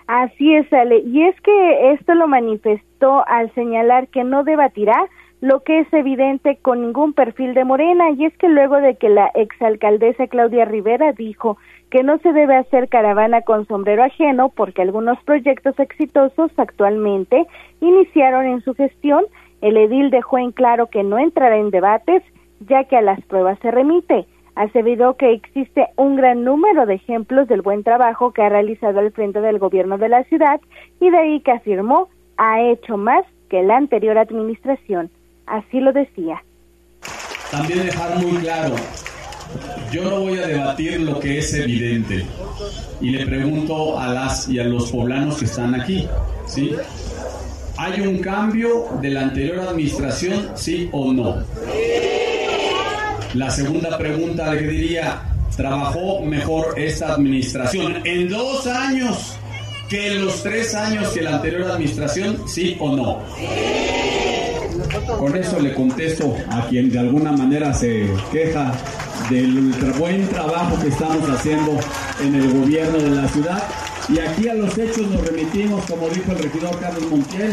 Así 0.08 0.56
es, 0.56 0.74
Ale. 0.74 1.04
Y 1.06 1.22
es 1.22 1.40
que 1.42 1.94
esto 1.94 2.16
lo 2.16 2.28
manifestó 2.28 3.24
al 3.28 3.54
señalar 3.54 4.08
que 4.08 4.24
no 4.24 4.44
debatirá 4.44 4.96
lo 5.40 5.62
que 5.62 5.82
es 5.82 5.94
evidente 5.94 6.58
con 6.64 6.82
ningún 6.82 7.14
perfil 7.14 7.54
de 7.54 7.64
Morena, 7.64 8.10
y 8.12 8.26
es 8.26 8.38
que 8.38 8.50
luego 8.50 8.78
de 8.78 8.96
que 8.96 9.10
la 9.10 9.28
exalcaldesa 9.36 10.28
Claudia 10.28 10.66
Rivera 10.66 11.14
dijo 11.14 11.58
que 11.92 12.04
no 12.04 12.18
se 12.20 12.32
debe 12.32 12.56
hacer 12.56 12.88
caravana 12.88 13.42
con 13.42 13.68
sombrero 13.68 14.04
ajeno 14.04 14.50
porque 14.50 14.82
algunos 14.82 15.22
proyectos 15.24 15.78
exitosos 15.78 16.50
actualmente 16.58 17.46
iniciaron 17.82 18.46
en 18.46 18.62
su 18.64 18.74
gestión, 18.74 19.26
el 19.62 19.78
edil 19.78 20.10
dejó 20.10 20.38
en 20.40 20.52
claro 20.54 20.88
que 20.88 21.04
no 21.04 21.20
entrará 21.20 21.58
en 21.58 21.70
debates 21.70 22.24
ya 22.68 22.86
que 22.86 22.98
a 22.98 23.02
las 23.02 23.22
pruebas 23.26 23.60
se 23.62 23.72
remite. 23.72 24.26
Aseguró 24.56 25.16
que 25.16 25.34
existe 25.34 25.88
un 25.98 26.16
gran 26.16 26.44
número 26.44 26.86
de 26.86 26.96
ejemplos 26.96 27.48
del 27.48 27.62
buen 27.62 27.84
trabajo 27.84 28.32
que 28.32 28.42
ha 28.42 28.50
realizado 28.50 29.00
al 29.00 29.12
frente 29.12 29.42
del 29.42 29.60
gobierno 29.60 29.98
de 29.98 30.10
la 30.10 30.24
ciudad 30.26 30.60
y 31.00 31.10
de 31.10 31.18
ahí 31.18 31.40
que 31.42 31.52
afirmó 31.52 32.10
ha 32.38 32.62
hecho 32.62 32.98
más 32.98 33.26
que 33.50 33.64
la 33.64 33.78
anterior 33.78 34.18
administración. 34.18 35.10
Así 35.46 35.80
lo 35.80 35.92
decía. 35.92 36.44
También 37.52 37.86
dejar 37.86 38.18
muy 38.20 38.38
claro, 38.38 38.76
yo 39.92 40.04
no 40.10 40.22
voy 40.22 40.38
a 40.40 40.48
debatir 40.48 41.00
lo 41.02 41.20
que 41.20 41.40
es 41.40 41.54
evidente. 41.54 42.26
Y 43.00 43.10
le 43.10 43.26
pregunto 43.26 44.00
a 44.00 44.14
las 44.14 44.48
y 44.48 44.60
a 44.60 44.64
los 44.64 44.92
poblanos 44.92 45.38
que 45.38 45.46
están 45.46 45.74
aquí, 45.80 46.08
¿sí? 46.48 46.72
¿Hay 47.78 48.02
un 48.02 48.20
cambio 48.20 48.86
de 49.02 49.10
la 49.10 49.22
anterior 49.22 49.60
administración, 49.60 50.52
sí 50.56 50.88
o 50.92 51.12
no? 51.12 51.44
La 53.34 53.50
segunda 53.50 53.98
pregunta 53.98 54.54
le 54.54 54.62
diría, 54.68 55.24
¿trabajó 55.56 56.22
mejor 56.22 56.78
esta 56.78 57.14
administración 57.14 58.02
en 58.06 58.30
dos 58.30 58.68
años 58.68 59.36
que 59.92 60.08
en 60.08 60.24
los 60.24 60.42
tres 60.42 60.74
años 60.74 61.10
que 61.10 61.22
la 61.22 61.36
anterior 61.36 61.70
administración, 61.70 62.48
sí 62.48 62.78
o 62.80 62.96
no? 62.96 63.20
Con 65.20 65.36
eso 65.36 65.60
le 65.60 65.74
contesto 65.74 66.34
a 66.50 66.66
quien 66.68 66.90
de 66.90 67.00
alguna 67.00 67.34
manera 67.34 67.74
se 67.74 68.10
queja 68.32 68.72
del 69.30 69.74
buen 70.00 70.30
trabajo 70.30 70.82
que 70.82 70.88
estamos 70.88 71.30
haciendo 71.30 71.78
en 72.22 72.36
el 72.36 72.54
gobierno 72.54 73.00
de 73.00 73.10
la 73.10 73.28
ciudad. 73.28 73.62
Y 74.08 74.20
aquí 74.20 74.48
a 74.48 74.54
los 74.54 74.78
hechos 74.78 75.06
nos 75.08 75.28
remitimos, 75.28 75.84
como 75.86 76.08
dijo 76.08 76.32
el 76.32 76.40
regidor 76.40 76.80
Carlos 76.80 77.12
Montiel. 77.12 77.52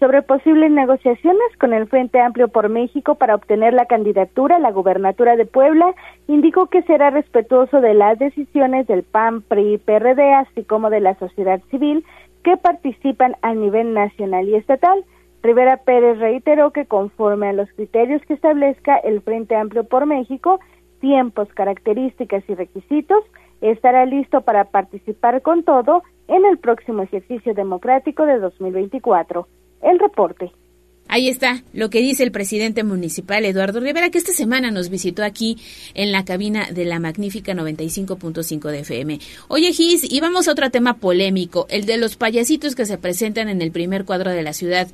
Sobre 0.00 0.22
posibles 0.22 0.70
negociaciones 0.70 1.56
con 1.58 1.72
el 1.72 1.88
Frente 1.88 2.20
Amplio 2.20 2.46
por 2.46 2.68
México 2.68 3.16
para 3.16 3.34
obtener 3.34 3.74
la 3.74 3.86
candidatura 3.86 4.56
a 4.56 4.60
la 4.60 4.70
gubernatura 4.70 5.34
de 5.34 5.44
Puebla, 5.44 5.92
indicó 6.28 6.66
que 6.66 6.82
será 6.82 7.10
respetuoso 7.10 7.80
de 7.80 7.94
las 7.94 8.16
decisiones 8.16 8.86
del 8.86 9.02
PAN, 9.02 9.42
PRI 9.42 9.78
PRD, 9.78 10.34
así 10.34 10.62
como 10.62 10.88
de 10.90 11.00
la 11.00 11.16
sociedad 11.16 11.60
civil 11.70 12.04
que 12.44 12.56
participan 12.56 13.34
a 13.42 13.54
nivel 13.54 13.92
nacional 13.92 14.48
y 14.48 14.54
estatal. 14.54 15.04
Rivera 15.42 15.78
Pérez 15.78 16.18
reiteró 16.18 16.70
que 16.70 16.86
conforme 16.86 17.48
a 17.48 17.52
los 17.52 17.68
criterios 17.72 18.22
que 18.22 18.34
establezca 18.34 18.96
el 18.98 19.20
Frente 19.22 19.56
Amplio 19.56 19.82
por 19.82 20.06
México, 20.06 20.60
tiempos, 21.00 21.48
características 21.54 22.44
y 22.48 22.54
requisitos, 22.54 23.24
estará 23.60 24.06
listo 24.06 24.42
para 24.42 24.64
participar 24.64 25.42
con 25.42 25.64
todo 25.64 26.04
en 26.28 26.44
el 26.44 26.58
próximo 26.58 27.02
ejercicio 27.02 27.52
democrático 27.54 28.26
de 28.26 28.38
2024. 28.38 29.48
El 29.82 29.98
reporte. 29.98 30.50
Ahí 31.10 31.28
está 31.30 31.62
lo 31.72 31.88
que 31.88 32.00
dice 32.00 32.22
el 32.22 32.32
presidente 32.32 32.84
municipal 32.84 33.46
Eduardo 33.46 33.80
Rivera, 33.80 34.10
que 34.10 34.18
esta 34.18 34.32
semana 34.32 34.70
nos 34.70 34.90
visitó 34.90 35.24
aquí 35.24 35.56
en 35.94 36.12
la 36.12 36.26
cabina 36.26 36.68
de 36.70 36.84
la 36.84 37.00
magnífica 37.00 37.54
95.5 37.54 38.70
de 38.70 38.80
FM. 38.80 39.18
Oye, 39.48 39.72
Gis, 39.72 40.04
y 40.04 40.20
vamos 40.20 40.48
a 40.48 40.52
otro 40.52 40.70
tema 40.70 40.98
polémico, 40.98 41.66
el 41.70 41.86
de 41.86 41.96
los 41.96 42.16
payasitos 42.16 42.74
que 42.74 42.84
se 42.84 42.98
presentan 42.98 43.48
en 43.48 43.62
el 43.62 43.72
primer 43.72 44.04
cuadro 44.04 44.30
de 44.30 44.42
la 44.42 44.52
ciudad. 44.52 44.88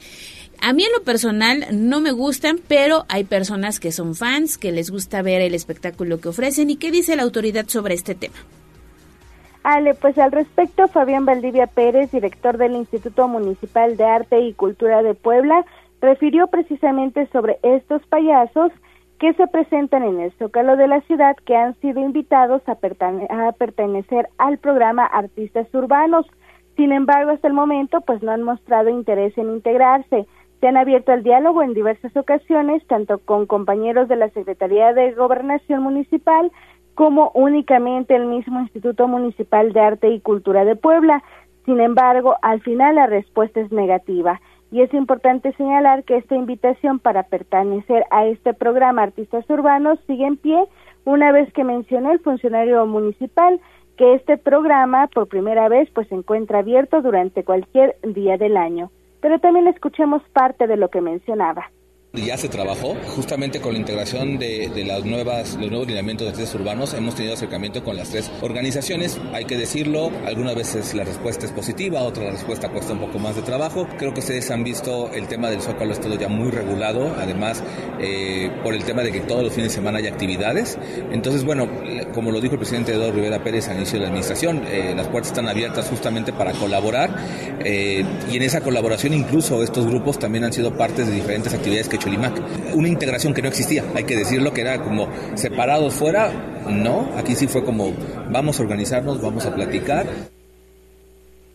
A 0.61 0.73
mí 0.73 0.85
en 0.85 0.93
lo 0.93 1.03
personal 1.03 1.67
no 1.73 2.01
me 2.01 2.13
gustan, 2.13 2.61
pero 2.69 3.07
hay 3.09 3.25
personas 3.25 3.81
que 3.81 3.91
son 3.91 4.15
fans, 4.15 4.57
que 4.57 4.71
les 4.71 4.91
gusta 4.91 5.21
ver 5.21 5.41
el 5.41 5.53
espectáculo 5.53 6.21
que 6.21 6.29
ofrecen. 6.29 6.71
¿Y 6.71 6.77
qué 6.77 6.93
dice 6.93 7.17
la 7.17 7.25
autoridad 7.25 7.67
sobre 7.69 7.95
este 7.95 8.15
tema? 8.15 8.37
Ale, 9.65 9.95
pues 9.95 10.19
al 10.19 10.31
respecto, 10.31 10.89
Fabián 10.89 11.25
Valdivia 11.25 11.67
Pérez, 11.67 12.11
director 12.13 12.59
del 12.59 12.77
Instituto 12.77 13.29
Municipal 13.29 13.97
de 13.97 14.05
Arte 14.05 14.41
y 14.41 14.53
Cultura 14.53 15.03
de 15.03 15.15
Puebla, 15.15 15.65
refirió 16.03 16.49
precisamente 16.49 17.27
sobre 17.33 17.59
estos 17.63 18.07
payasos 18.09 18.71
que 19.19 19.33
se 19.33 19.47
presentan 19.47 20.03
en 20.03 20.21
el 20.21 20.33
Zócalo 20.33 20.77
de 20.77 20.87
la 20.87 21.01
ciudad 21.03 21.35
que 21.47 21.57
han 21.57 21.75
sido 21.81 22.01
invitados 22.01 22.61
a, 22.69 22.73
a, 22.73 23.53
pertenecer 23.53 24.29
al 24.37 24.59
programa 24.59 25.07
Artistas 25.07 25.67
Urbanos. 25.73 26.27
Sin 26.77 26.93
embargo, 26.93 27.31
hasta 27.31 27.49
el 27.49 27.55
momento, 27.55 28.03
pues 28.03 28.23
no 28.23 28.33
han 28.33 28.43
mostrado 28.43 28.91
interés 28.91 29.37
en 29.39 29.51
integrarse. 29.51 30.27
Se 30.61 30.69
han 30.69 30.77
abierto 30.77 31.13
al 31.13 31.23
diálogo 31.23 31.63
en 31.63 31.73
diversas 31.73 32.15
ocasiones, 32.19 32.87
tanto 32.87 33.19
con 33.19 33.47
compañeros 33.47 34.09
de 34.09 34.17
la 34.17 34.29
Secretaría 34.29 34.93
de 34.93 35.13
Gobernación 35.13 35.83
Municipal 35.83 36.53
como 36.95 37.31
únicamente 37.35 38.15
el 38.15 38.27
mismo 38.27 38.61
Instituto 38.61 39.09
Municipal 39.09 39.73
de 39.73 39.81
Arte 39.81 40.09
y 40.11 40.21
Cultura 40.21 40.65
de 40.65 40.77
Puebla. 40.77 41.23
Sin 41.65 41.81
embargo, 41.81 42.37
al 42.43 42.61
final 42.61 42.97
la 42.97 43.07
respuesta 43.07 43.61
es 43.61 43.73
negativa 43.73 44.41
y 44.71 44.83
es 44.83 44.93
importante 44.93 45.53
señalar 45.53 46.05
que 46.05 46.17
esta 46.17 46.35
invitación 46.35 46.99
para 46.99 47.25
pertenecer 47.25 48.05
a 48.11 48.27
este 48.27 48.55
programa 48.55 49.03
Artistas 49.03 49.49
Urbanos 49.49 49.99
sigue 50.07 50.27
en 50.27 50.37
pie 50.37 50.65
una 51.05 51.33
vez 51.33 51.53
que 51.53 51.65
mencionó 51.65 52.13
el 52.13 52.19
funcionario 52.21 52.85
municipal 52.87 53.61
que 53.97 54.15
este 54.15 54.37
programa 54.37 55.07
por 55.09 55.29
primera 55.29 55.69
vez 55.69 55.89
pues 55.95 56.09
se 56.09 56.15
encuentra 56.15 56.59
abierto 56.59 57.03
durante 57.03 57.45
cualquier 57.45 57.97
día 58.03 58.37
del 58.37 58.57
año. 58.57 58.91
Pero 59.21 59.39
también 59.39 59.69
escuchemos 59.69 60.23
parte 60.33 60.67
de 60.67 60.77
lo 60.77 60.89
que 60.89 61.01
mencionaba. 61.01 61.71
Ya 62.15 62.37
se 62.37 62.49
trabajó 62.49 62.95
justamente 63.17 63.61
con 63.61 63.73
la 63.73 63.81
integración 63.81 64.39
de, 64.39 64.85
las 64.87 65.05
nuevas, 65.05 65.57
los 65.57 65.69
nuevos 65.69 65.89
lineamientos 65.89 66.29
de 66.29 66.33
tres 66.33 66.55
urbanos. 66.55 66.95
Hemos 66.95 67.17
tenido 67.17 67.35
acercamiento 67.35 67.83
con 67.83 67.97
las 67.97 68.11
tres 68.11 68.31
organizaciones. 68.41 69.19
Hay 69.33 69.47
que 69.47 69.57
decirlo, 69.57 70.13
algunas 70.25 70.55
veces 70.55 70.95
la 70.95 71.03
respuesta 71.03 71.45
es 71.45 71.51
positiva, 71.51 72.03
otra 72.03 72.23
la 72.23 72.31
respuesta 72.31 72.69
cuesta 72.69 72.93
un 72.93 73.01
poco 73.01 73.19
más 73.19 73.35
de 73.35 73.43
trabajo. 73.43 73.89
Creo 73.99 74.15
que 74.15 74.21
ustedes 74.21 74.49
han 74.53 74.63
visto 74.63 75.11
el 75.13 75.27
tema 75.27 75.51
del 75.51 75.61
Zócalo 75.61 75.93
es 75.93 76.01
todo 76.01 76.15
ya 76.15 76.29
muy 76.29 76.53
regulado, 76.53 77.13
además 77.19 77.65
eh, 77.99 78.49
por 78.63 78.75
el 78.75 78.85
tema 78.85 79.03
de 79.03 79.11
que 79.11 79.21
todos 79.21 79.43
los 79.43 79.53
fines 79.53 79.73
de 79.73 79.75
semana 79.75 79.99
hay 79.99 80.07
actividades. 80.07 80.79
Entonces, 81.11 81.45
bueno, 81.45 81.69
como 82.15 82.31
lo 82.31 82.41
dijo 82.41 82.55
el 82.55 82.61
presidente 82.61 82.93
Eduardo 82.93 83.15
Rivera 83.15 83.43
Pérez 83.43 83.69
al 83.69 83.79
inicio 83.79 83.95
de 83.95 84.03
la 84.03 84.09
administración, 84.11 84.63
eh, 84.69 84.95
las 84.97 85.09
puertas 85.09 85.33
están 85.33 85.49
abiertas 85.49 85.89
justamente 85.89 86.33
para 86.33 86.53
colaborar 86.53 87.11
eh, 87.65 88.05
y 88.31 88.37
en 88.37 88.43
esa 88.43 88.61
colaboración 88.61 89.15
incluso 89.15 89.65
estos 89.65 89.85
grupos 89.85 90.21
también 90.21 90.45
han 90.45 90.53
sido 90.53 90.77
partes 90.77 91.09
de 91.09 91.13
diferentes 91.13 91.53
actividades 91.53 91.89
que 91.89 92.04
Cholimac. 92.05 92.41
Una 92.75 92.89
integración 92.89 93.33
que 93.33 93.43
no 93.43 93.49
existía, 93.49 93.83
hay 93.95 94.05
que 94.05 94.17
decirlo, 94.17 94.53
que 94.53 94.61
era 94.61 94.83
como 94.83 95.09
separados 95.35 95.95
fuera. 95.95 96.31
No, 96.69 97.09
aquí 97.17 97.35
sí 97.35 97.47
fue 97.47 97.65
como 97.65 97.93
vamos 98.31 98.61
a 98.61 98.63
organizarnos, 98.63 99.21
vamos 99.21 99.47
a 99.47 99.55
platicar. 99.55 100.07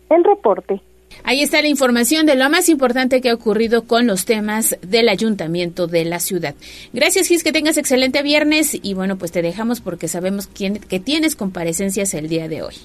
El 0.09 0.23
reporte. 0.23 0.81
Ahí 1.23 1.41
está 1.41 1.61
la 1.61 1.67
información 1.67 2.25
de 2.25 2.35
lo 2.35 2.49
más 2.49 2.69
importante 2.69 3.21
que 3.21 3.29
ha 3.29 3.33
ocurrido 3.33 3.83
con 3.85 4.07
los 4.07 4.25
temas 4.25 4.77
del 4.81 5.09
ayuntamiento 5.09 5.87
de 5.87 6.05
la 6.05 6.19
ciudad. 6.19 6.55
Gracias, 6.93 7.27
Gis, 7.27 7.43
que 7.43 7.51
tengas 7.51 7.77
excelente 7.77 8.23
viernes 8.23 8.77
y 8.81 8.93
bueno, 8.93 9.17
pues 9.17 9.31
te 9.31 9.41
dejamos 9.41 9.81
porque 9.81 10.07
sabemos 10.07 10.47
quién, 10.47 10.79
que 10.79 10.99
tienes 10.99 11.35
comparecencias 11.35 12.13
el 12.13 12.29
día 12.29 12.47
de 12.47 12.63
hoy. 12.63 12.75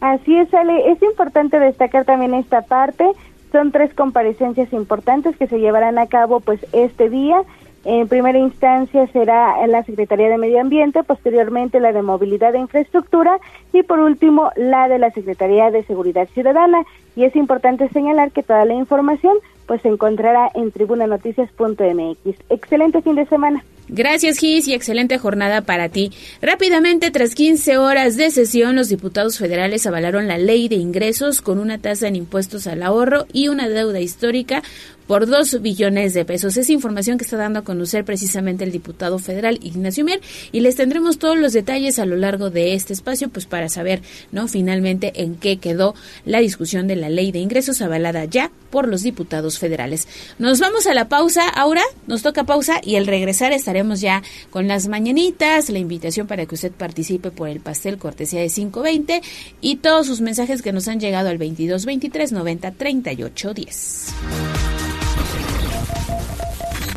Así 0.00 0.36
es, 0.36 0.52
Ale. 0.54 0.92
Es 0.92 1.02
importante 1.02 1.58
destacar 1.58 2.04
también 2.04 2.34
esta 2.34 2.62
parte. 2.62 3.04
Son 3.52 3.72
tres 3.72 3.94
comparecencias 3.94 4.72
importantes 4.72 5.36
que 5.36 5.46
se 5.46 5.58
llevarán 5.58 5.98
a 5.98 6.06
cabo 6.06 6.40
pues 6.40 6.60
este 6.72 7.08
día. 7.08 7.42
En 7.84 8.08
primera 8.08 8.38
instancia 8.38 9.06
será 9.08 9.64
en 9.64 9.72
la 9.72 9.84
Secretaría 9.84 10.28
de 10.28 10.36
Medio 10.36 10.60
Ambiente, 10.60 11.02
posteriormente 11.04 11.80
la 11.80 11.92
de 11.92 12.02
Movilidad 12.02 12.54
e 12.54 12.58
Infraestructura 12.58 13.38
y 13.72 13.82
por 13.82 14.00
último 14.00 14.50
la 14.56 14.88
de 14.88 14.98
la 14.98 15.10
Secretaría 15.10 15.70
de 15.70 15.84
Seguridad 15.84 16.28
Ciudadana. 16.34 16.82
Y 17.16 17.24
es 17.24 17.34
importante 17.36 17.88
señalar 17.88 18.32
que 18.32 18.42
toda 18.42 18.64
la 18.64 18.74
información 18.74 19.34
pues 19.66 19.80
se 19.82 19.88
encontrará 19.88 20.50
en 20.54 20.70
tribunanoticias.mx. 20.72 22.50
Excelente 22.50 23.02
fin 23.02 23.14
de 23.14 23.26
semana. 23.26 23.62
Gracias, 23.88 24.38
Gis, 24.38 24.68
y 24.68 24.74
excelente 24.74 25.18
jornada 25.18 25.62
para 25.62 25.88
ti. 25.88 26.12
Rápidamente, 26.42 27.10
tras 27.10 27.34
15 27.34 27.78
horas 27.78 28.16
de 28.16 28.30
sesión, 28.30 28.76
los 28.76 28.88
diputados 28.88 29.38
federales 29.38 29.86
avalaron 29.86 30.28
la 30.28 30.38
ley 30.38 30.68
de 30.68 30.76
ingresos 30.76 31.40
con 31.40 31.58
una 31.58 31.78
tasa 31.78 32.06
en 32.06 32.16
impuestos 32.16 32.66
al 32.66 32.82
ahorro 32.82 33.26
y 33.32 33.48
una 33.48 33.68
deuda 33.68 34.00
histórica 34.00 34.62
por 35.08 35.26
dos 35.26 35.60
billones 35.60 36.14
de 36.14 36.24
pesos. 36.24 36.56
Es 36.56 36.70
información 36.70 37.18
que 37.18 37.24
está 37.24 37.36
dando 37.36 37.60
a 37.60 37.64
conocer 37.64 38.04
precisamente 38.04 38.62
el 38.62 38.70
diputado 38.70 39.18
federal 39.18 39.58
Ignacio 39.62 40.04
Mier 40.04 40.20
y 40.52 40.60
les 40.60 40.76
tendremos 40.76 41.18
todos 41.18 41.36
los 41.36 41.54
detalles 41.54 41.98
a 41.98 42.04
lo 42.04 42.14
largo 42.14 42.50
de 42.50 42.74
este 42.74 42.92
espacio, 42.92 43.30
pues 43.30 43.46
para 43.46 43.68
saber, 43.68 44.02
¿no? 44.30 44.46
Finalmente 44.46 45.22
en 45.22 45.34
qué 45.34 45.56
quedó 45.56 45.94
la 46.24 46.38
discusión 46.38 46.86
de 46.86 46.94
la 46.94 47.08
ley 47.08 47.32
de 47.32 47.40
ingresos 47.40 47.80
avalada 47.80 48.26
ya 48.26 48.52
por 48.70 48.86
los 48.86 49.02
diputados 49.02 49.58
federales. 49.58 50.06
Nos 50.38 50.60
vamos 50.60 50.86
a 50.86 50.92
la 50.92 51.08
pausa, 51.08 51.48
ahora 51.48 51.82
nos 52.06 52.22
toca 52.22 52.44
pausa 52.44 52.82
y 52.84 52.96
al 52.96 53.06
regresar 53.06 53.52
estaremos 53.52 54.02
ya 54.02 54.22
con 54.50 54.68
las 54.68 54.88
mañanitas, 54.88 55.70
la 55.70 55.78
invitación 55.78 56.26
para 56.26 56.44
que 56.44 56.54
usted 56.54 56.72
participe 56.72 57.30
por 57.30 57.48
el 57.48 57.60
pastel 57.60 57.96
cortesía 57.96 58.40
de 58.40 58.50
520 58.50 59.22
y 59.62 59.76
todos 59.76 60.06
sus 60.06 60.20
mensajes 60.20 60.60
que 60.60 60.72
nos 60.72 60.86
han 60.86 61.00
llegado 61.00 61.30
al 61.30 61.38
22 61.38 61.86
23 61.86 62.32
90 62.32 62.72
38 62.72 63.54
10. 63.54 64.14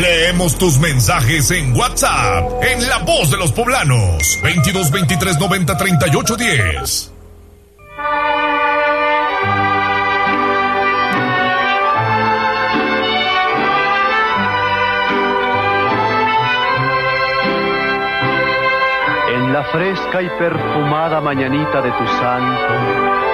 Leemos 0.00 0.58
tus 0.58 0.78
mensajes 0.78 1.52
en 1.52 1.76
WhatsApp, 1.76 2.64
en 2.64 2.88
La 2.88 2.98
Voz 2.98 3.30
de 3.30 3.36
los 3.36 3.52
Poblanos, 3.52 4.40
22 4.42 4.90
23 4.90 5.38
90 5.38 5.76
38 5.76 6.36
10. 6.36 7.12
En 19.30 19.52
la 19.52 19.64
fresca 19.70 20.22
y 20.22 20.28
perfumada 20.30 21.20
mañanita 21.20 21.80
de 21.80 21.92
tu 21.92 22.06
santo, 22.18 23.33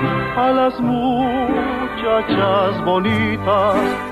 a 0.00 0.52
las 0.52 0.80
muchachas 0.80 2.84
bonitas 2.84 4.08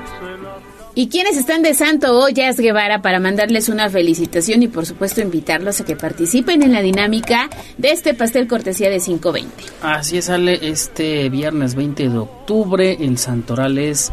¿Y 0.99 1.09
quiénes 1.09 1.37
están 1.37 1.61
de 1.61 1.75
santo 1.75 2.17
hoy, 2.17 2.33
Jazz 2.33 2.59
Guevara, 2.59 3.03
para 3.03 3.19
mandarles 3.19 3.69
una 3.69 3.87
felicitación 3.87 4.63
y 4.63 4.67
por 4.67 4.87
supuesto 4.87 5.21
invitarlos 5.21 5.79
a 5.79 5.85
que 5.85 5.95
participen 5.95 6.63
en 6.63 6.73
la 6.73 6.81
dinámica 6.81 7.51
de 7.77 7.91
este 7.91 8.15
pastel 8.15 8.47
cortesía 8.47 8.89
de 8.89 8.99
520? 8.99 9.63
Así 9.83 10.17
es, 10.17 10.25
sale 10.25 10.57
este 10.59 11.29
viernes 11.29 11.75
20 11.75 12.09
de 12.09 12.17
octubre. 12.17 12.97
El 12.99 13.19
santoral 13.19 13.77
es 13.77 14.11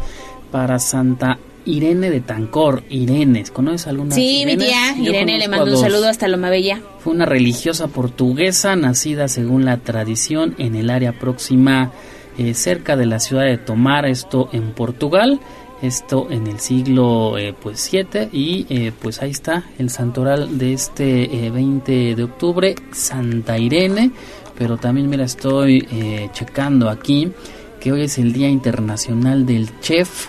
para 0.51 0.77
Santa 0.77 1.39
Irene 1.65 2.09
de 2.09 2.21
Tancor. 2.21 2.83
Irene, 2.89 3.43
¿conoces 3.51 3.87
alguna? 3.87 4.15
Sí, 4.15 4.43
mi 4.45 4.57
tía 4.57 4.95
Irene 4.97 5.37
le 5.37 5.47
mando 5.47 5.71
un 5.71 5.77
saludo 5.77 6.07
hasta 6.07 6.27
Loma 6.27 6.49
Bella. 6.49 6.81
fue 6.99 7.13
una 7.13 7.25
religiosa 7.25 7.87
portuguesa 7.87 8.75
nacida 8.75 9.27
según 9.27 9.65
la 9.65 9.77
tradición 9.77 10.55
en 10.57 10.75
el 10.75 10.89
área 10.89 11.13
próxima 11.13 11.91
eh, 12.37 12.53
cerca 12.53 12.97
de 12.97 13.05
la 13.05 13.19
ciudad 13.19 13.45
de 13.45 13.57
Tomar, 13.57 14.05
esto 14.05 14.49
en 14.51 14.73
Portugal, 14.73 15.39
esto 15.81 16.27
en 16.29 16.47
el 16.47 16.59
siglo 16.59 17.37
eh, 17.37 17.53
pues 17.53 17.79
7 17.79 18.29
y 18.33 18.65
eh, 18.69 18.91
pues 19.01 19.21
ahí 19.21 19.31
está 19.31 19.63
el 19.77 19.89
santoral 19.89 20.57
de 20.57 20.73
este 20.73 21.49
20 21.49 22.15
de 22.15 22.23
octubre, 22.23 22.75
Santa 22.91 23.57
Irene, 23.57 24.11
pero 24.57 24.75
también 24.75 25.09
mira 25.09 25.23
estoy 25.23 25.87
checando 26.33 26.89
aquí 26.89 27.31
que 27.79 27.93
hoy 27.93 28.01
es 28.01 28.17
el 28.17 28.33
Día 28.33 28.49
Internacional 28.49 29.45
del 29.45 29.79
Chef, 29.79 30.27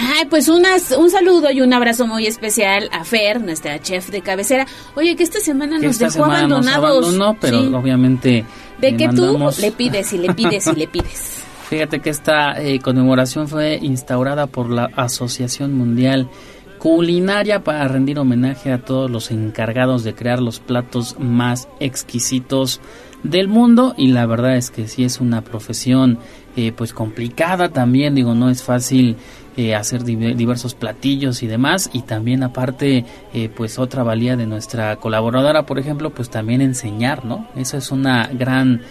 Ay, 0.00 0.26
pues 0.30 0.48
unas, 0.48 0.92
un 0.92 1.10
saludo 1.10 1.50
y 1.50 1.60
un 1.60 1.72
abrazo 1.72 2.06
muy 2.06 2.26
especial 2.26 2.88
a 2.92 3.04
Fer, 3.04 3.40
nuestra 3.40 3.80
chef 3.80 4.10
de 4.10 4.20
cabecera. 4.20 4.66
Oye, 4.94 5.16
que 5.16 5.24
esta 5.24 5.40
semana 5.40 5.78
nos 5.78 5.98
dejó 5.98 6.24
abandonados. 6.24 7.14
No, 7.14 7.36
pero 7.40 7.60
obviamente. 7.76 8.44
De 8.80 8.96
que 8.96 9.08
tú 9.08 9.36
le 9.60 9.72
pides 9.72 10.12
y 10.12 10.18
le 10.18 10.32
pides 10.34 10.68
y 10.68 10.76
le 10.76 10.86
pides. 10.86 11.42
Fíjate 11.68 12.00
que 12.00 12.10
esta 12.10 12.62
eh, 12.62 12.78
conmemoración 12.78 13.48
fue 13.48 13.78
instaurada 13.82 14.46
por 14.46 14.70
la 14.70 14.88
Asociación 14.96 15.74
Mundial 15.74 16.30
Culinaria 16.78 17.64
para 17.64 17.86
rendir 17.88 18.18
homenaje 18.20 18.72
a 18.72 18.78
todos 18.78 19.10
los 19.10 19.30
encargados 19.32 20.04
de 20.04 20.14
crear 20.14 20.40
los 20.40 20.60
platos 20.60 21.16
más 21.18 21.68
exquisitos 21.80 22.80
del 23.24 23.48
mundo 23.48 23.94
y 23.98 24.08
la 24.08 24.26
verdad 24.26 24.56
es 24.56 24.70
que 24.70 24.86
sí 24.86 25.02
es 25.02 25.20
una 25.20 25.42
profesión 25.42 26.18
eh, 26.56 26.72
pues 26.72 26.92
complicada 26.92 27.68
también 27.68 28.14
digo 28.14 28.34
no 28.36 28.48
es 28.48 28.62
fácil 28.62 29.16
eh, 29.58 29.74
hacer 29.74 30.04
diversos 30.04 30.74
platillos 30.74 31.42
y 31.42 31.48
demás 31.48 31.90
y 31.92 32.02
también 32.02 32.42
aparte 32.42 33.04
eh, 33.34 33.50
pues 33.54 33.78
otra 33.78 34.02
valía 34.04 34.36
de 34.36 34.46
nuestra 34.46 34.96
colaboradora 34.96 35.66
por 35.66 35.78
ejemplo 35.78 36.10
pues 36.10 36.30
también 36.30 36.62
enseñar 36.62 37.24
no 37.24 37.46
eso 37.56 37.76
es 37.76 37.90
una 37.90 38.28
gran 38.32 38.82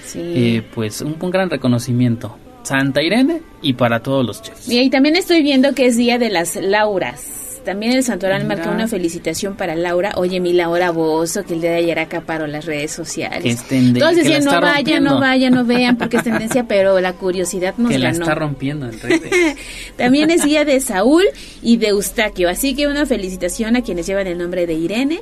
pues 0.75 1.01
un, 1.01 1.15
un 1.19 1.31
gran 1.31 1.49
reconocimiento. 1.49 2.37
Santa 2.63 3.01
Irene 3.01 3.41
y 3.61 3.73
para 3.73 4.03
todos 4.03 4.25
los 4.25 4.41
chefs. 4.41 4.67
Y 4.69 4.89
también 4.89 5.15
estoy 5.15 5.41
viendo 5.41 5.73
que 5.73 5.85
es 5.85 5.95
día 5.95 6.17
de 6.17 6.29
las 6.29 6.57
Lauras 6.57 7.56
también 7.67 7.91
el 7.91 8.01
santoral 8.01 8.45
marca 8.45 8.71
una 8.71 8.87
felicitación 8.87 9.57
para 9.57 9.75
Laura. 9.75 10.13
Oye, 10.15 10.39
mi 10.39 10.53
Laura 10.53 10.89
Bozo, 10.91 11.43
que 11.43 11.53
el 11.53 11.59
día 11.59 11.71
de 11.71 11.75
ayer 11.79 11.99
acaparó 11.99 12.47
las 12.47 12.63
redes 12.63 12.91
sociales. 12.93 13.61
Todos 13.99 14.15
decían, 14.15 14.45
no 14.45 14.61
vaya, 14.61 15.01
no 15.01 15.19
vaya, 15.19 15.49
no 15.49 15.65
vean, 15.65 15.97
porque 15.97 16.15
es 16.15 16.23
tendencia, 16.31 16.63
pero 16.63 17.01
la 17.01 17.11
curiosidad 17.11 17.75
nos 17.77 17.91
que 17.91 17.99
la 17.99 18.11
está 18.11 18.35
rompiendo 18.35 18.85
en 18.85 18.97
redes. 18.97 19.57
también 19.97 20.31
es 20.31 20.45
día 20.45 20.63
de 20.63 20.79
Saúl 20.79 21.25
y 21.61 21.75
de 21.75 21.89
Eustaquio. 21.89 22.47
Así 22.47 22.73
que 22.73 22.87
una 22.87 23.05
felicitación 23.05 23.75
a 23.75 23.81
quienes 23.81 24.07
llevan 24.07 24.27
el 24.27 24.37
nombre 24.37 24.65
de 24.65 24.73
Irene. 24.73 25.19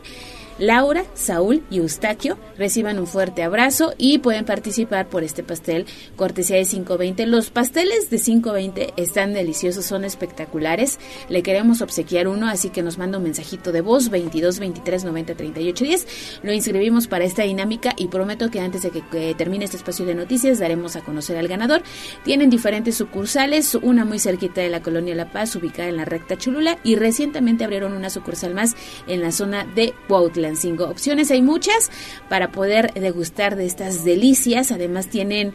Laura, 0.57 1.03
Saúl 1.15 1.63
y 1.69 1.79
Eustaquio 1.79 2.37
reciban 2.57 2.97
un 2.97 3.07
fuerte 3.07 3.43
abrazo 3.43 3.93
y 3.97 4.19
pueden 4.19 4.45
participar 4.45 5.09
por 5.09 5.23
este 5.23 5.43
pastel 5.43 5.85
cortesía 6.15 6.55
de 6.55 6.63
520. 6.63 7.25
Los 7.25 7.49
pasteles 7.49 8.09
de 8.09 8.17
520 8.17 8.93
están 8.95 9.33
deliciosos, 9.33 9.85
son 9.85 10.05
espectaculares. 10.05 10.97
Le 11.27 11.43
queremos 11.43 11.81
obsequiar 11.81 12.29
uno, 12.29 12.47
así 12.47 12.69
que 12.69 12.83
nos 12.83 12.97
manda 12.97 13.17
un 13.17 13.25
mensajito 13.25 13.73
de 13.73 13.81
voz 13.81 14.09
22 14.09 14.59
23 14.59 15.03
90 15.03 15.35
38 15.35 15.83
10. 15.83 16.07
Lo 16.43 16.53
inscribimos 16.53 17.07
para 17.07 17.25
esta 17.25 17.43
dinámica 17.43 17.93
y 17.97 18.07
prometo 18.07 18.49
que 18.49 18.61
antes 18.61 18.83
de 18.83 18.91
que, 18.91 19.35
termine 19.35 19.65
este 19.65 19.75
espacio 19.75 20.05
de 20.05 20.15
noticias 20.15 20.59
daremos 20.59 20.95
a 20.95 21.01
conocer 21.01 21.35
al 21.37 21.49
ganador. 21.49 21.83
Tienen 22.23 22.49
diferentes 22.49 22.95
sucursales, 22.95 23.75
una 23.75 24.05
muy 24.05 24.19
cerquita 24.19 24.61
de 24.61 24.69
la 24.69 24.81
colonia 24.81 25.15
La 25.15 25.31
Paz, 25.31 25.53
ubicada 25.57 25.89
en 25.89 25.97
la 25.97 26.05
recta 26.05 26.37
Chulula 26.37 26.77
y 26.83 26.95
recientemente 26.95 27.65
abrieron 27.65 27.91
una 27.91 28.09
sucursal 28.09 28.53
más 28.53 28.75
en 29.07 29.21
la 29.21 29.31
zona 29.31 29.65
de 29.65 29.93
Cuautla 30.07 30.44
cinco 30.53 30.85
Opciones 30.85 31.31
hay 31.31 31.41
muchas 31.41 31.89
para 32.29 32.51
poder 32.51 32.93
degustar 32.93 33.55
de 33.55 33.65
estas 33.65 34.05
delicias. 34.05 34.71
Además 34.71 35.07
tienen 35.07 35.53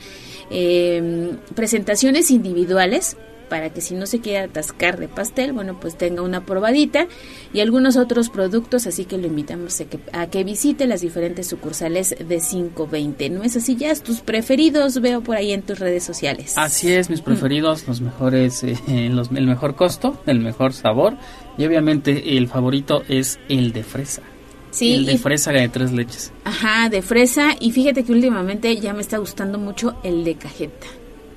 eh, 0.51 1.37
presentaciones 1.55 2.31
individuales 2.31 3.17
para 3.51 3.69
que 3.71 3.83
si 3.83 3.95
no 3.95 4.07
se 4.07 4.21
quiere 4.21 4.39
atascar 4.39 4.99
de 4.99 5.09
pastel, 5.09 5.53
bueno, 5.53 5.79
pues 5.79 5.99
tenga 5.99 6.23
una 6.23 6.47
probadita 6.47 7.07
y 7.53 7.61
algunos 7.61 7.97
otros 7.97 8.31
productos, 8.31 8.87
así 8.87 9.05
que 9.05 9.19
lo 9.19 9.27
invitamos 9.27 9.79
a 9.81 9.85
que, 9.85 9.99
a 10.13 10.29
que 10.29 10.45
visite 10.45 10.87
las 10.87 11.03
diferentes 11.03 11.49
sucursales 11.49 12.15
de 12.17 12.39
520. 12.39 13.29
¿No 13.29 13.43
es 13.43 13.57
así 13.57 13.77
ya? 13.77 13.95
¿Tus 13.97 14.21
preferidos 14.21 15.01
veo 15.01 15.21
por 15.21 15.37
ahí 15.37 15.53
en 15.53 15.63
tus 15.63 15.81
redes 15.81 16.05
sociales? 16.05 16.55
Así 16.57 16.93
es, 16.93 17.11
mis 17.11 17.21
preferidos, 17.21 17.87
los 17.89 18.01
mejores, 18.01 18.63
eh, 18.63 18.77
los, 19.11 19.31
el 19.33 19.47
mejor 19.47 19.75
costo, 19.75 20.19
el 20.27 20.39
mejor 20.39 20.73
sabor 20.73 21.17
y 21.59 21.67
obviamente 21.67 22.39
el 22.39 22.47
favorito 22.47 23.03
es 23.09 23.41
el 23.49 23.73
de 23.73 23.83
fresa. 23.83 24.23
Sí, 24.71 24.95
el 24.95 25.07
de 25.07 25.19
fresa 25.19 25.53
de 25.53 25.69
tres 25.69 25.93
leches. 25.93 26.33
Ajá, 26.45 26.89
de 26.89 27.03
fresa. 27.03 27.57
Y 27.59 27.73
fíjate 27.73 28.05
que 28.05 28.13
últimamente 28.13 28.77
ya 28.77 28.93
me 28.93 29.01
está 29.01 29.19
gustando 29.19 29.59
mucho 29.59 29.97
el 30.03 30.25
de 30.25 30.37
cajeta. 30.37 30.87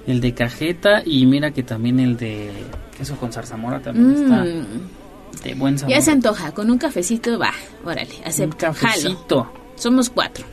El 0.05 0.21
de 0.21 0.33
cajeta 0.33 1.01
y 1.05 1.25
mira 1.25 1.51
que 1.51 1.63
también 1.63 1.99
el 1.99 2.17
de 2.17 2.51
queso 2.97 3.15
con 3.15 3.31
zarzamora 3.31 3.81
también 3.81 4.23
está 4.23 4.43
mm. 4.43 5.43
de 5.43 5.53
buen 5.55 5.79
sabor. 5.79 5.95
Ya 5.95 6.01
se 6.01 6.11
antoja, 6.11 6.51
con 6.51 6.69
un 6.69 6.77
cafecito, 6.77 7.39
va, 7.39 7.53
órale, 7.83 8.15
acepto. 8.25 8.67
Un 8.67 8.73
cafecito. 8.73 9.51
Somos 9.75 10.09
cuatro 10.09 10.45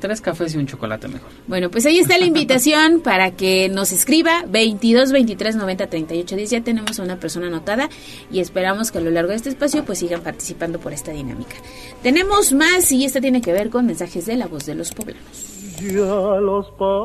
tres 0.00 0.20
cafés 0.20 0.54
y 0.54 0.58
un 0.58 0.66
chocolate 0.66 1.08
mejor. 1.08 1.30
Bueno, 1.46 1.70
pues 1.70 1.86
ahí 1.86 1.98
está 1.98 2.18
la 2.18 2.26
invitación 2.26 3.00
para 3.04 3.30
que 3.32 3.68
nos 3.68 3.92
escriba 3.92 4.44
22 4.48 5.12
23 5.12 5.56
90 5.56 5.86
38 5.88 6.36
10. 6.36 6.50
Ya 6.50 6.60
tenemos 6.62 6.98
a 6.98 7.02
una 7.02 7.16
persona 7.16 7.46
anotada 7.46 7.88
y 8.30 8.40
esperamos 8.40 8.90
que 8.90 8.98
a 8.98 9.00
lo 9.00 9.10
largo 9.10 9.30
de 9.30 9.36
este 9.36 9.48
espacio 9.48 9.84
pues 9.84 9.98
sigan 9.98 10.22
participando 10.22 10.78
por 10.78 10.92
esta 10.92 11.12
dinámica. 11.12 11.56
Tenemos 12.02 12.52
más 12.52 12.90
y 12.92 13.04
esta 13.04 13.20
tiene 13.20 13.40
que 13.40 13.52
ver 13.52 13.70
con 13.70 13.86
mensajes 13.86 14.26
de 14.26 14.36
la 14.36 14.46
voz 14.46 14.66
de 14.66 14.74
los 14.74 14.92
poblanos. 14.92 15.48
Ya 15.80 16.38
los 16.40 16.70
pajarillos 16.78 16.98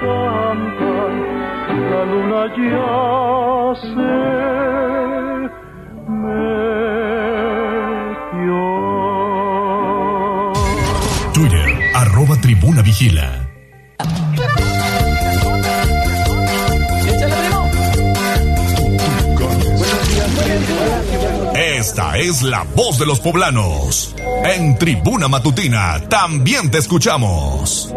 cantan, 0.00 1.22
la 1.90 2.04
luna 2.04 2.54
ya 2.56 3.08
tribuna 12.40 12.82
vigila. 12.82 13.48
Esta 21.54 22.18
es 22.18 22.42
la 22.42 22.64
voz 22.76 22.98
de 22.98 23.06
los 23.06 23.20
poblanos. 23.20 24.14
En 24.44 24.78
Tribuna 24.78 25.28
Matutina 25.28 26.00
también 26.08 26.70
te 26.70 26.78
escuchamos. 26.78 27.94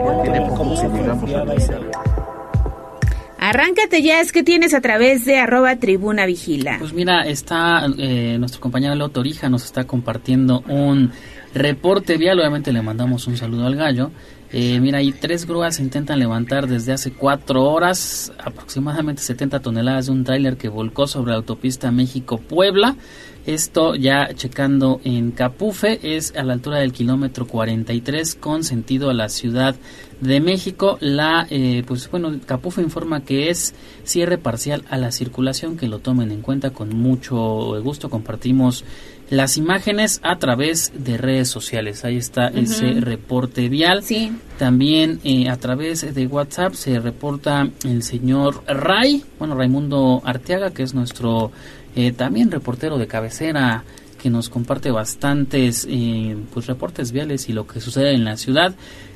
Arráncate 3.39 4.03
ya, 4.03 4.21
es 4.21 4.31
que 4.31 4.43
tienes 4.43 4.73
a 4.75 4.81
través 4.81 5.25
de 5.25 5.39
arroba 5.39 5.75
tribuna 5.77 6.27
vigila. 6.27 6.77
Pues 6.79 6.93
mira, 6.93 7.21
está 7.23 7.87
eh, 7.97 8.37
nuestro 8.37 8.61
compañero 8.61 8.93
Leo 8.93 9.09
Torija 9.09 9.49
nos 9.49 9.65
está 9.65 9.85
compartiendo 9.85 10.63
un 10.67 11.11
Reporte 11.53 12.17
vial, 12.17 12.39
obviamente 12.39 12.71
le 12.71 12.81
mandamos 12.81 13.27
un 13.27 13.37
saludo 13.37 13.65
al 13.65 13.75
gallo. 13.75 14.11
Eh, 14.53 14.79
mira, 14.81 14.97
ahí 14.97 15.13
tres 15.13 15.45
grúas 15.45 15.79
intentan 15.79 16.19
levantar 16.19 16.67
desde 16.67 16.91
hace 16.91 17.11
cuatro 17.11 17.63
horas 17.63 18.33
aproximadamente 18.37 19.21
70 19.21 19.61
toneladas 19.61 20.07
de 20.07 20.11
un 20.11 20.25
tráiler 20.25 20.57
que 20.57 20.67
volcó 20.67 21.07
sobre 21.07 21.31
la 21.31 21.37
autopista 21.37 21.89
México-Puebla. 21.91 22.97
Esto 23.45 23.95
ya 23.95 24.33
checando 24.35 25.01
en 25.03 25.31
Capufe 25.31 25.99
es 26.15 26.35
a 26.35 26.43
la 26.43 26.53
altura 26.53 26.77
del 26.77 26.91
kilómetro 26.91 27.47
43 27.47 28.35
con 28.35 28.63
sentido 28.63 29.09
a 29.09 29.13
la 29.13 29.29
Ciudad 29.29 29.75
de 30.19 30.39
México. 30.41 30.97
La, 30.99 31.47
eh, 31.49 31.83
pues 31.87 32.11
bueno, 32.11 32.37
Capufe 32.45 32.81
informa 32.81 33.23
que 33.23 33.49
es 33.49 33.73
cierre 34.03 34.37
parcial 34.37 34.83
a 34.89 34.97
la 34.97 35.11
circulación, 35.11 35.75
que 35.75 35.87
lo 35.87 35.99
tomen 35.99 36.29
en 36.29 36.41
cuenta 36.41 36.69
con 36.69 36.95
mucho 36.95 37.81
gusto. 37.81 38.09
Compartimos 38.09 38.83
las 39.31 39.55
imágenes 39.55 40.19
a 40.23 40.37
través 40.39 40.91
de 40.93 41.17
redes 41.17 41.47
sociales. 41.47 42.03
Ahí 42.03 42.17
está 42.17 42.49
ese 42.49 42.99
reporte 42.99 43.69
vial. 43.69 44.03
Sí. 44.03 44.33
También 44.59 45.21
eh, 45.23 45.49
a 45.49 45.55
través 45.55 46.13
de 46.13 46.27
WhatsApp 46.27 46.73
se 46.73 46.99
reporta 46.99 47.69
el 47.85 48.03
señor 48.03 48.61
Ray, 48.67 49.23
bueno, 49.39 49.55
Raimundo 49.55 50.21
Arteaga, 50.25 50.71
que 50.71 50.83
es 50.83 50.93
nuestro 50.93 51.51
eh, 51.95 52.11
también 52.11 52.51
reportero 52.51 52.97
de 52.97 53.07
cabecera 53.07 53.85
que 54.21 54.29
nos 54.29 54.49
comparte 54.49 54.91
bastantes 54.91 55.87
eh, 55.89 56.35
pues 56.53 56.67
reportes 56.67 57.13
viales 57.13 57.47
y 57.47 57.53
lo 57.53 57.65
que 57.65 57.79
sucede 57.79 58.13
en 58.13 58.25
la 58.25 58.35
ciudad. 58.35 58.75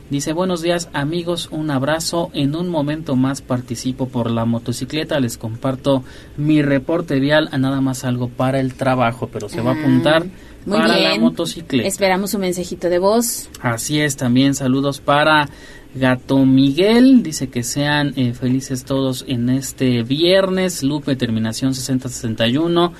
Dice, 0.09 0.33
buenos 0.33 0.61
días 0.61 0.87
amigos, 0.93 1.49
un 1.51 1.71
abrazo. 1.71 2.29
En 2.33 2.55
un 2.55 2.69
momento 2.69 3.15
más 3.15 3.41
participo 3.41 4.07
por 4.07 4.29
la 4.29 4.45
motocicleta. 4.45 5.19
Les 5.19 5.37
comparto 5.39 6.03
mi 6.37 6.61
reporte 6.61 7.19
vial 7.19 7.49
a 7.51 7.57
nada 7.57 7.81
más 7.81 8.03
algo 8.03 8.29
para 8.29 8.59
el 8.59 8.75
trabajo, 8.75 9.29
pero 9.33 9.49
se 9.49 9.61
va 9.61 9.71
a 9.71 9.73
ah, 9.73 9.79
apuntar 9.79 10.25
para 10.69 10.97
la 10.99 11.17
motocicleta. 11.17 11.87
Esperamos 11.87 12.35
un 12.35 12.41
mensajito 12.41 12.87
de 12.87 12.99
voz. 12.99 13.49
Así 13.61 13.99
es, 13.99 14.15
también 14.15 14.53
saludos 14.53 14.99
para 14.99 15.49
Gato 15.95 16.45
Miguel. 16.45 17.23
Dice 17.23 17.47
que 17.47 17.63
sean 17.63 18.13
eh, 18.15 18.33
felices 18.35 18.85
todos 18.85 19.25
en 19.27 19.49
este 19.49 20.03
viernes. 20.03 20.83
Lupe, 20.83 21.15
terminación 21.15 21.73
6061. 21.73 22.93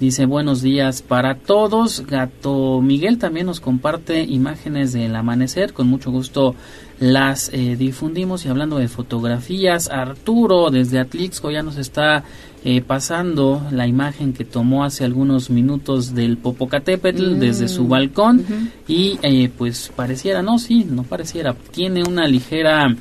Dice 0.00 0.24
buenos 0.24 0.62
días 0.62 1.02
para 1.02 1.34
todos. 1.34 2.06
Gato 2.06 2.80
Miguel 2.80 3.18
también 3.18 3.44
nos 3.44 3.60
comparte 3.60 4.22
imágenes 4.22 4.94
del 4.94 5.14
amanecer. 5.14 5.74
Con 5.74 5.88
mucho 5.88 6.10
gusto 6.10 6.54
las 7.00 7.50
eh, 7.52 7.76
difundimos. 7.76 8.46
Y 8.46 8.48
hablando 8.48 8.78
de 8.78 8.88
fotografías, 8.88 9.90
Arturo 9.90 10.70
desde 10.70 11.00
Atlixco 11.00 11.50
ya 11.50 11.62
nos 11.62 11.76
está 11.76 12.24
eh, 12.64 12.80
pasando 12.80 13.62
la 13.72 13.86
imagen 13.86 14.32
que 14.32 14.46
tomó 14.46 14.84
hace 14.84 15.04
algunos 15.04 15.50
minutos 15.50 16.14
del 16.14 16.38
Popocatépetl 16.38 17.34
Mm. 17.36 17.38
desde 17.38 17.68
su 17.68 17.86
balcón. 17.86 18.70
Y 18.88 19.18
eh, 19.22 19.50
pues 19.56 19.92
pareciera, 19.94 20.40
no, 20.40 20.58
sí, 20.58 20.86
no 20.90 21.02
pareciera. 21.02 21.52
Tiene 21.72 22.04
una 22.04 22.26
ligera 22.26 22.96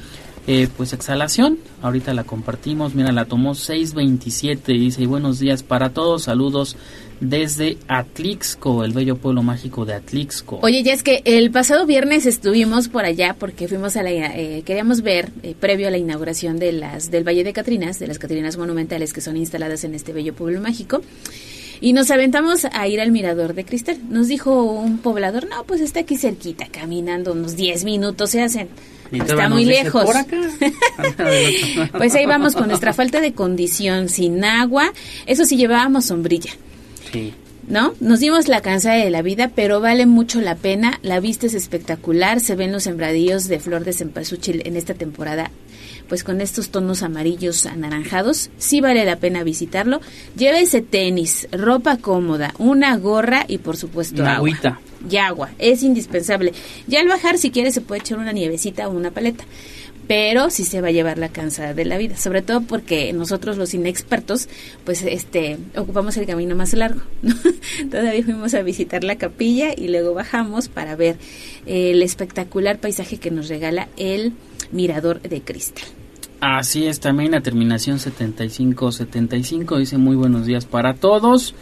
eh, 0.52 0.68
pues 0.76 0.93
exhalación. 0.93 1.60
Ahorita 1.84 2.12
la 2.16 2.24
compartimos. 2.24 2.95
Mira, 2.95 3.12
la 3.12 3.26
tomó 3.26 3.54
627. 3.54 4.74
y 4.74 4.80
Dice, 4.80 5.06
buenos 5.06 5.38
días 5.38 5.62
para 5.62 5.91
todos. 5.91 6.24
Saludos 6.24 6.76
desde 7.20 7.78
Atlixco, 7.88 8.84
el 8.84 8.91
bello 8.91 9.16
pueblo 9.18 9.43
mágico 9.43 9.86
de 9.86 9.93
Atlixco. 9.93 10.58
Oye, 10.64 10.82
ya 10.82 10.93
es 10.93 11.04
que 11.04 11.22
el 11.26 11.52
pasado 11.52 11.86
viernes 11.86 12.26
estuvimos 12.26 12.88
por 12.88 13.06
allá 13.06 13.36
porque 13.38 13.68
fuimos 13.68 13.95
a 13.95 14.02
la, 14.02 14.10
eh, 14.10 14.64
queríamos 14.66 15.02
ver 15.04 15.30
eh, 15.43 15.54
previo 15.60 15.88
a 15.88 15.91
la 15.91 16.00
inauguración 16.00 16.58
de 16.58 16.72
las 16.72 17.12
del 17.12 17.28
Valle 17.28 17.43
de 17.43 17.54
Catrinas, 17.54 18.00
de 18.00 18.08
las 18.08 18.18
Catrinas 18.18 18.58
monumentales 18.58 19.14
que 19.14 19.22
son 19.22 19.38
instaladas 19.38 19.84
en 19.84 19.93
este 19.93 20.14
bello 20.14 20.34
pueblo 20.34 20.62
mágico. 20.62 21.04
Y 21.80 21.93
nos 21.93 22.10
aventamos 22.10 22.66
a 22.66 22.88
ir 22.88 23.00
al 23.02 23.12
mirador 23.12 23.54
de 23.54 23.66
cristal. 23.66 24.00
Nos 24.10 24.28
dijo 24.28 24.64
un 24.64 24.97
poblador, 24.97 25.47
no, 25.47 25.64
pues 25.66 25.80
está 25.80 26.00
aquí 26.00 26.18
cerquita, 26.18 26.66
caminando 26.72 27.34
unos 27.34 27.56
10 27.56 27.86
minutos 27.86 28.32
se 28.32 28.41
hacen. 28.41 28.70
Está 29.12 29.49
muy 29.49 29.66
dice, 29.66 29.84
lejos. 29.86 30.05
"Por 30.05 30.18
acá". 30.18 30.38
Pues 31.97 32.16
ahí 32.16 32.26
vamos 32.26 32.55
con 32.55 32.68
nuestra 32.68 32.93
falta 32.93 33.22
de 33.22 33.34
condición, 33.34 34.10
sin 34.10 34.43
agua. 34.43 34.91
Eso 35.26 35.45
sí, 35.45 35.57
llevábamos 35.57 36.05
sombrilla. 36.05 36.51
Sí. 37.12 37.34
¿no? 37.68 37.93
Nos 37.99 38.20
dimos 38.20 38.47
la 38.47 38.62
cansada 38.62 38.95
de 38.95 39.12
la 39.12 39.22
vida, 39.22 39.51
pero 39.55 39.80
vale 39.80 40.07
mucho 40.07 40.41
la 40.41 40.55
pena. 40.55 40.97
La 41.03 41.20
vista 41.20 41.45
es 41.45 41.53
espectacular. 41.53 42.39
Se 42.39 42.55
ven 42.55 42.72
los 42.72 42.84
sembradíos 42.84 43.47
de 43.47 43.60
flor 43.60 43.84
de 43.84 43.93
cempasúchil 43.93 44.64
en 44.66 44.76
esta 44.76 44.95
temporada, 44.95 45.51
pues 46.07 46.24
con 46.24 46.41
estos 46.41 46.70
tonos 46.70 47.03
amarillos 47.03 47.68
anaranjados. 47.68 48.49
Sí 48.57 48.82
vale 48.82 49.05
la 49.05 49.18
pena 49.18 49.43
visitarlo. 49.43 50.01
Llévese 50.36 50.82
tenis, 50.82 51.47
ropa 51.51 51.97
cómoda, 51.97 52.55
una 52.57 52.97
gorra 52.97 53.45
y 53.47 53.60
por 53.60 53.78
supuesto 53.78 54.24
Una 54.24 54.38
agua. 54.38 54.49
agüita. 54.49 54.80
Y 55.10 55.18
agua, 55.18 55.52
es 55.60 55.84
indispensable. 55.84 56.54
Ya 56.88 57.00
al 57.02 57.08
bajar, 57.08 57.38
si 57.38 57.52
quiere, 57.52 57.72
se 57.72 57.82
puede 57.82 58.02
echar 58.02 58.18
una 58.18 58.34
nievecita 58.34 58.88
o 58.88 58.91
una 58.91 59.12
paleta. 59.12 59.45
Pero 60.08 60.50
sí 60.50 60.66
se 60.66 60.82
va 60.82 60.88
a 60.88 60.91
llevar 60.91 61.20
la 61.20 61.30
cansada 61.30 61.76
de 61.76 61.86
la 61.86 62.00
vida, 62.00 62.18
sobre 62.18 62.41
todo 62.41 62.62
porque 62.62 63.14
nosotros 63.14 63.58
los 63.58 63.76
inexpertos, 63.76 64.50
pues 64.84 65.04
este, 65.04 65.60
ocupamos 65.76 66.18
el 66.18 66.26
camino 66.26 66.56
más 66.56 66.74
largo. 66.74 67.02
¿no? 67.22 67.36
Todavía 67.91 68.24
fuimos 68.24 68.56
a 68.56 68.64
visitar 68.64 69.04
la 69.04 69.18
capilla 69.18 69.72
y 69.78 69.88
luego 69.88 70.16
bajamos 70.16 70.68
para 70.68 70.95
ver 70.95 71.18
el 71.68 72.02
espectacular 72.02 72.80
paisaje 72.80 73.18
que 73.18 73.30
nos 73.30 73.50
regala 73.50 73.88
el 73.97 74.34
mirador 74.72 75.22
de 75.22 75.41
cristal. 75.41 75.86
Así 76.41 76.88
es, 76.88 77.02
también 77.02 77.32
la 77.32 77.41
terminación 77.41 78.00
7575 78.00 79.78
dice 79.78 79.97
muy 79.97 80.16
buenos 80.16 80.45
días 80.45 80.66
para 80.66 80.93
todos. 80.93 81.54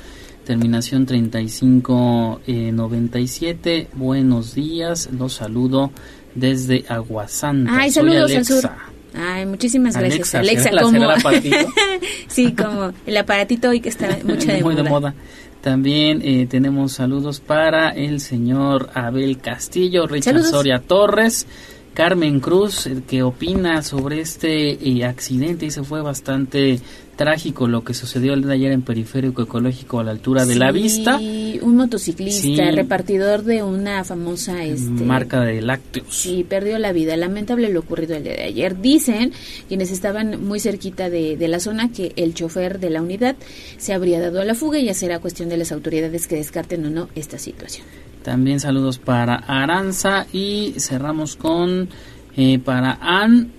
Terminación 0.47 1.05
3597, 1.05 3.89
buenos 3.95 4.55
días, 4.55 5.09
los 5.11 5.33
saludo 5.33 5.91
desde 6.35 6.85
Aguasanta. 6.87 7.69
Ay, 7.77 7.91
Soy 7.91 8.05
saludos 8.05 8.31
al 8.31 8.37
Alexa. 8.37 8.61
sur. 8.61 8.69
Ay, 9.13 9.45
muchísimas 9.45 9.97
gracias, 9.97 10.33
Alexa, 10.35 10.69
Alexa. 10.69 10.91
¿será 10.91 11.11
la- 11.11 11.21
como 11.21 11.41
sí, 12.29 12.53
como 12.53 12.93
el 13.05 13.17
aparatito 13.17 13.67
hoy 13.67 13.81
que 13.81 13.89
está 13.89 14.19
mucho 14.23 14.47
de 14.47 14.63
Muy 14.63 14.75
moda. 14.75 14.83
de 14.83 14.89
moda. 14.89 15.13
También 15.61 16.21
eh, 16.23 16.47
tenemos 16.49 16.93
saludos 16.93 17.41
para 17.41 17.89
el 17.89 18.21
señor 18.21 18.89
Abel 18.93 19.39
Castillo, 19.39 20.07
Richard 20.07 20.35
Saludos. 20.35 20.51
Soria 20.51 20.79
Torres, 20.79 21.45
Carmen 21.93 22.39
Cruz, 22.39 22.87
eh, 22.87 23.01
que 23.05 23.21
opina 23.21 23.81
sobre 23.81 24.21
este 24.21 24.79
eh, 24.89 25.03
accidente. 25.03 25.65
Dice 25.65 25.83
fue 25.83 26.01
bastante 26.01 26.79
trágico 27.17 27.67
lo 27.67 27.83
que 27.83 27.93
sucedió 27.93 28.33
el 28.33 28.41
día 28.41 28.47
de 28.49 28.53
ayer 28.53 28.71
en 28.71 28.81
Periférico 28.83 29.41
Ecológico 29.41 29.99
a 29.99 30.03
la 30.05 30.11
altura 30.11 30.45
de 30.45 30.55
la 30.55 30.71
vista. 30.71 31.17
un 31.61 31.75
motociclista, 31.75 32.41
Sí. 32.41 32.55
repartidor 32.71 33.43
de 33.43 33.63
una 33.63 34.03
famosa 34.05 34.63
este, 34.63 34.89
Marca 35.03 35.41
de 35.41 35.61
lácteos. 35.61 36.15
Sí, 36.15 36.45
perdió 36.47 36.77
la 36.79 36.93
vida. 36.93 37.17
Lamentable 37.17 37.69
lo 37.69 37.81
ocurrido 37.81 38.15
el 38.15 38.23
día 38.23 38.33
de 38.35 38.43
ayer. 38.43 38.79
Dicen 38.79 39.33
quienes 39.67 39.91
estaban 39.91 40.45
muy 40.45 40.59
cerquita 40.59 41.09
de, 41.09 41.35
de 41.35 41.47
la 41.49 41.59
zona 41.59 41.91
que 41.91 42.13
el 42.15 42.33
chofer 42.33 42.79
de 42.79 42.91
la 42.91 43.01
unidad 43.01 43.35
se 43.77 43.93
habría 43.93 44.21
dado 44.21 44.39
a 44.39 44.45
la 44.45 44.55
fuga 44.55 44.77
y 44.79 44.85
ya 44.85 44.93
será 44.93 45.19
cuestión 45.19 45.49
de 45.49 45.57
las 45.57 45.71
autoridades 45.71 46.27
que 46.27 46.35
descarten 46.35 46.85
o 46.85 46.89
no 46.89 47.09
esta 47.15 47.37
situación. 47.39 47.85
También 48.23 48.59
saludos 48.59 48.99
para 48.99 49.35
Aranza 49.35 50.27
y 50.31 50.73
cerramos 50.77 51.35
con 51.35 51.89
eh, 52.35 52.59
para 52.59 52.99
Ann 53.01 53.51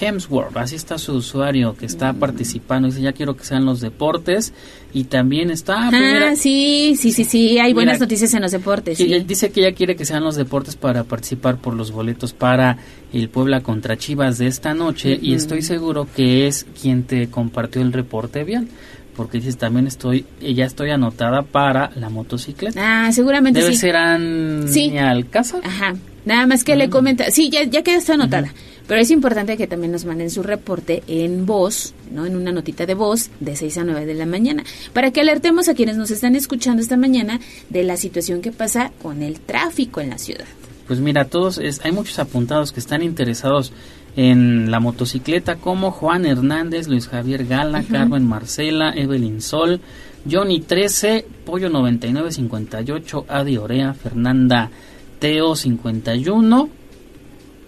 Hemsworth. 0.00 0.56
Así 0.56 0.76
está 0.76 0.98
su 0.98 1.14
usuario 1.14 1.74
que 1.76 1.86
está 1.86 2.12
participando. 2.12 2.88
Dice, 2.88 3.00
ya 3.02 3.12
quiero 3.12 3.36
que 3.36 3.44
sean 3.44 3.64
los 3.64 3.80
deportes. 3.80 4.52
Y 4.92 5.04
también 5.04 5.50
está... 5.50 5.88
pues, 5.90 6.02
Ah, 6.02 6.12
mira, 6.14 6.36
sí, 6.36 6.96
sí, 6.98 7.12
sí, 7.12 7.24
sí. 7.24 7.58
Hay 7.58 7.68
Mira, 7.68 7.74
buenas 7.74 8.00
noticias 8.00 8.32
en 8.34 8.42
los 8.42 8.52
deportes. 8.52 8.96
sí. 8.98 9.06
dice 9.26 9.50
que 9.50 9.62
ya 9.62 9.72
quiere 9.72 9.96
que 9.96 10.04
sean 10.04 10.24
los 10.24 10.36
deportes 10.36 10.76
para 10.76 11.04
participar 11.04 11.58
por 11.58 11.74
los 11.74 11.92
boletos 11.92 12.32
para 12.32 12.78
el 13.12 13.28
Puebla 13.28 13.62
contra 13.62 13.96
Chivas 13.98 14.38
de 14.38 14.46
esta 14.46 14.74
noche. 14.74 15.18
Y 15.20 15.34
estoy 15.34 15.62
seguro 15.62 16.06
que 16.16 16.46
es 16.46 16.66
quien 16.80 17.02
te 17.04 17.28
compartió 17.28 17.82
el 17.82 17.92
reporte 17.92 18.44
bien. 18.44 18.68
Porque 19.16 19.38
dices, 19.38 19.58
también 19.58 19.88
estoy, 19.88 20.24
eh, 20.40 20.54
ya 20.54 20.64
estoy 20.64 20.90
anotada 20.90 21.42
para 21.42 21.90
la 21.96 22.08
motocicleta. 22.08 23.06
Ah, 23.08 23.12
seguramente 23.12 23.58
Debe 23.60 23.72
sí. 23.72 23.78
ser 23.80 23.96
Ann 23.96 24.66
Sí. 24.68 24.96
Alcázar. 24.96 25.60
Ajá. 25.64 25.94
Nada 26.24 26.46
más 26.46 26.62
que 26.62 26.76
le 26.76 26.88
comenta. 26.88 27.28
Sí, 27.32 27.50
ya, 27.50 27.64
ya 27.64 27.82
queda 27.82 27.96
está 27.96 28.14
anotada. 28.14 28.52
Pero 28.88 29.02
es 29.02 29.10
importante 29.10 29.58
que 29.58 29.66
también 29.66 29.92
nos 29.92 30.06
manden 30.06 30.30
su 30.30 30.42
reporte 30.42 31.02
en 31.06 31.44
voz, 31.44 31.94
¿no? 32.10 32.24
En 32.24 32.34
una 32.34 32.50
notita 32.50 32.86
de 32.86 32.94
voz 32.94 33.30
de 33.38 33.54
6 33.54 33.78
a 33.78 33.84
9 33.84 34.06
de 34.06 34.14
la 34.14 34.24
mañana. 34.24 34.64
Para 34.94 35.10
que 35.12 35.20
alertemos 35.20 35.68
a 35.68 35.74
quienes 35.74 35.98
nos 35.98 36.10
están 36.10 36.34
escuchando 36.34 36.80
esta 36.80 36.96
mañana 36.96 37.38
de 37.68 37.84
la 37.84 37.98
situación 37.98 38.40
que 38.40 38.50
pasa 38.50 38.90
con 39.02 39.22
el 39.22 39.40
tráfico 39.40 40.00
en 40.00 40.08
la 40.08 40.18
ciudad. 40.18 40.46
Pues 40.86 41.00
mira, 41.00 41.26
todos 41.26 41.58
es, 41.58 41.84
hay 41.84 41.92
muchos 41.92 42.18
apuntados 42.18 42.72
que 42.72 42.80
están 42.80 43.02
interesados 43.02 43.72
en 44.16 44.70
la 44.70 44.80
motocicleta 44.80 45.56
como 45.56 45.90
Juan 45.90 46.24
Hernández, 46.24 46.88
Luis 46.88 47.08
Javier 47.08 47.46
Gala. 47.46 47.84
Carmen 47.84 48.26
Marcela, 48.26 48.94
Evelyn 48.96 49.42
Sol, 49.42 49.82
Johnny 50.28 50.60
13, 50.60 51.26
Pollo 51.44 51.68
9958, 51.68 53.26
Adi 53.28 53.58
Orea, 53.58 53.92
Fernanda 53.92 54.70
Teo 55.18 55.54
51, 55.54 56.68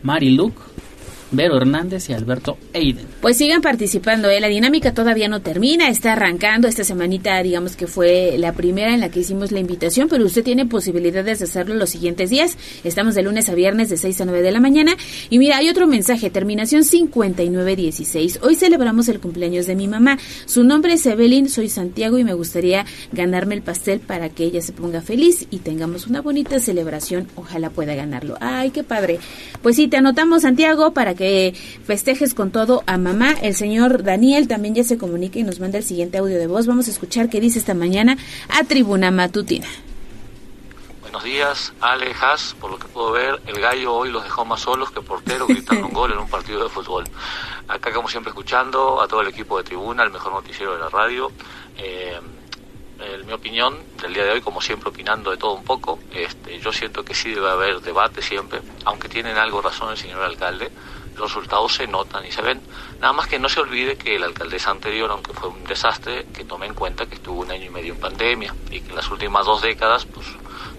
Mari 0.03 0.31
Luke, 0.31 0.61
Vero 1.33 1.57
Hernández 1.57 2.11
y 2.11 2.13
Alberto 2.13 2.59
Eiden. 2.73 3.07
Pues 3.21 3.37
sigan 3.37 3.63
participando, 3.63 4.29
¿eh? 4.29 4.41
la 4.41 4.49
dinámica 4.49 4.93
todavía 4.95 5.29
no 5.29 5.41
termina, 5.41 5.89
está 5.89 6.15
arrancando 6.15 6.67
esta 6.67 6.85
semanita, 6.85 7.41
digamos 7.43 7.77
que 7.77 7.87
fue 7.87 8.37
la 8.39 8.53
primera 8.53 8.93
en 8.95 9.01
la 9.01 9.11
que 9.11 9.21
hicimos 9.21 9.53
la 9.53 9.61
invitación, 9.61 10.09
pero 10.09 10.25
usted 10.25 10.43
tiene 10.43 10.67
posibilidades 10.67 11.39
de 11.39 11.45
hacerlo 11.45 11.75
los 11.75 11.91
siguientes 11.91 12.31
días. 12.31 12.57
Estamos 12.83 13.15
de 13.15 13.23
lunes 13.23 13.49
a 13.49 13.55
viernes 13.55 13.91
de 13.91 13.97
6 13.97 14.23
a 14.23 14.25
9 14.25 14.43
de 14.43 14.51
la 14.51 14.61
mañana. 14.61 14.93
Y 15.29 15.39
mira, 15.39 15.59
hay 15.59 15.69
otro 15.69 15.87
mensaje, 15.87 16.31
terminación 16.31 16.83
5916. 16.83 18.41
Hoy 18.43 18.55
celebramos 18.55 19.09
el 19.09 19.21
cumpleaños 19.21 19.67
de 19.67 19.77
mi 19.77 19.87
mamá. 19.87 20.19
Su 20.47 20.65
nombre 20.65 20.95
es 20.95 21.07
Evelyn, 21.07 21.49
soy 21.49 21.69
Santiago 21.69 22.19
y 22.19 22.25
me 22.25 22.35
gustaría 22.35 22.85
ganarme 23.13 23.55
el 23.55 23.63
pastel 23.63 24.01
para 24.01 24.31
que 24.31 24.45
ella 24.45 24.63
se 24.63 24.73
ponga 24.73 25.01
feliz 25.01 25.47
y 25.51 25.59
tengamos 25.59 26.07
una 26.07 26.23
bonita 26.23 26.59
celebración. 26.59 27.29
Ojalá 27.37 27.71
pueda 27.71 27.95
ganarlo. 27.95 28.37
Ay, 28.41 28.71
qué 28.71 28.83
padre. 28.83 29.19
Pues 29.63 29.77
sí, 29.77 29.89
te 29.89 29.97
anotamos, 29.97 30.43
Santiago, 30.43 30.93
para 30.93 31.15
que 31.15 31.20
festejes 31.85 32.35
con 32.35 32.51
todo 32.51 32.83
a 32.87 32.99
mamá. 32.99 33.33
El 33.43 33.55
señor 33.55 34.03
Daniel 34.03 34.49
también 34.49 34.75
ya 34.75 34.85
se 34.85 34.99
comunica 34.99 35.39
y 35.39 35.43
nos 35.43 35.61
manda 35.61 35.79
el 35.79 35.85
siguiente 35.85 36.19
audio 36.19 36.39
de 36.39 36.47
voz. 36.47 36.67
Vamos 36.67 36.89
a 36.89 36.91
escuchar 36.91 37.29
qué 37.29 37.41
dice 37.41 37.59
esta 37.59 37.75
mañana 37.75 38.17
a 38.49 38.65
Tribuna 38.65 39.11
Matutina. 39.11 39.67
Buenos 41.03 41.25
días, 41.25 41.73
Alejas. 41.81 42.55
Por 42.61 42.71
lo 42.71 42.79
que 42.79 42.87
puedo 42.87 43.11
ver, 43.11 43.41
el 43.47 43.61
gallo 43.61 43.93
hoy 43.93 44.11
los 44.11 44.23
dejó 44.23 44.45
más 44.45 44.61
solos 44.61 44.91
que 44.91 45.01
portero 45.01 45.47
gritando 45.47 45.87
un 45.87 45.93
gol 45.93 46.13
en 46.13 46.19
un 46.19 46.29
partido 46.29 46.63
de 46.63 46.71
fútbol. 46.71 47.05
Acá, 47.67 47.93
como 47.93 48.09
siempre, 48.09 48.31
escuchando 48.31 49.01
a 49.01 49.09
todo 49.09 49.21
el 49.21 49.29
equipo 49.29 49.59
de 49.59 49.65
Tribuna, 49.65 50.05
el 50.05 50.11
mejor 50.11 50.33
noticiero 50.33 50.75
de 50.75 50.79
la 50.79 50.89
radio. 50.89 51.33
Eh, 51.77 52.19
en 53.01 53.27
mi 53.27 53.33
opinión, 53.33 53.79
del 54.01 54.15
día 54.15 54.25
de 54.25 54.33
hoy, 54.33 54.41
como 54.41 54.61
siempre, 54.61 54.91
opinando 54.91 55.31
de 55.31 55.37
todo 55.37 55.55
un 55.55 55.65
poco, 55.65 55.99
este, 56.13 56.61
yo 56.61 56.73
siento 56.73 57.05
que 57.05 57.15
sí 57.15 57.31
debe 57.31 57.51
haber 57.51 57.81
debate 57.81 58.23
siempre, 58.23 58.61
aunque 58.85 59.09
tienen 59.09 59.37
algo 59.37 59.63
razón 59.63 59.91
el 59.91 59.97
señor 59.97 60.23
alcalde. 60.23 60.71
Los 61.21 61.35
resultados 61.35 61.75
se 61.75 61.87
notan 61.87 62.25
y 62.25 62.33
se 62.33 62.41
ven. 62.41 62.63
Nada 62.99 63.13
más 63.13 63.27
que 63.29 63.39
no 63.39 63.49
se 63.51 63.61
olvide 63.61 63.97
que 63.97 64.19
la 64.19 64.25
alcaldesa 64.27 64.71
anterior, 64.71 65.11
aunque 65.11 65.35
fue 65.35 65.51
un 65.51 65.63
desastre, 65.65 66.27
que 66.35 66.45
tome 66.45 66.65
en 66.67 66.73
cuenta 66.75 67.05
que 67.07 67.17
estuvo 67.17 67.41
un 67.43 67.51
año 67.51 67.67
y 67.67 67.71
medio 67.71 67.93
en 67.93 68.01
pandemia 68.01 68.55
y 68.71 68.81
que 68.81 68.89
en 68.89 68.97
las 68.97 69.11
últimas 69.11 69.45
dos 69.45 69.61
décadas, 69.61 70.07
pues 70.07 70.27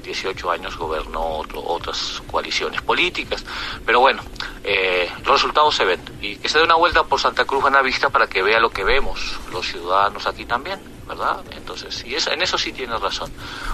18 0.03 0.49
años 0.49 0.75
gobernó 0.77 1.37
otro- 1.37 1.61
otras 1.63 2.23
coaliciones 2.29 2.81
políticas. 2.81 3.45
Pero 3.85 3.99
bueno, 3.99 4.23
eh, 4.63 5.07
los 5.23 5.33
resultados 5.33 5.75
se 5.75 5.85
ven. 5.85 6.01
Y 6.21 6.37
que 6.37 6.49
se 6.49 6.57
dé 6.57 6.63
una 6.63 6.75
vuelta 6.75 7.03
por 7.03 7.19
Santa 7.19 7.45
Cruz 7.45 7.61
Buenavista 7.61 8.09
para 8.09 8.25
que 8.27 8.41
vea 8.41 8.59
lo 8.59 8.71
que 8.71 8.83
vemos 8.83 9.39
los 9.51 9.67
ciudadanos 9.67 10.25
aquí 10.25 10.45
también. 10.45 10.79
¿Verdad? 11.11 11.43
Entonces, 11.51 12.05
y 12.05 12.15
eso, 12.15 12.31
en 12.31 12.41
eso 12.41 12.57
sí 12.57 12.71
tiene 12.71 12.97
razón. 12.97 13.29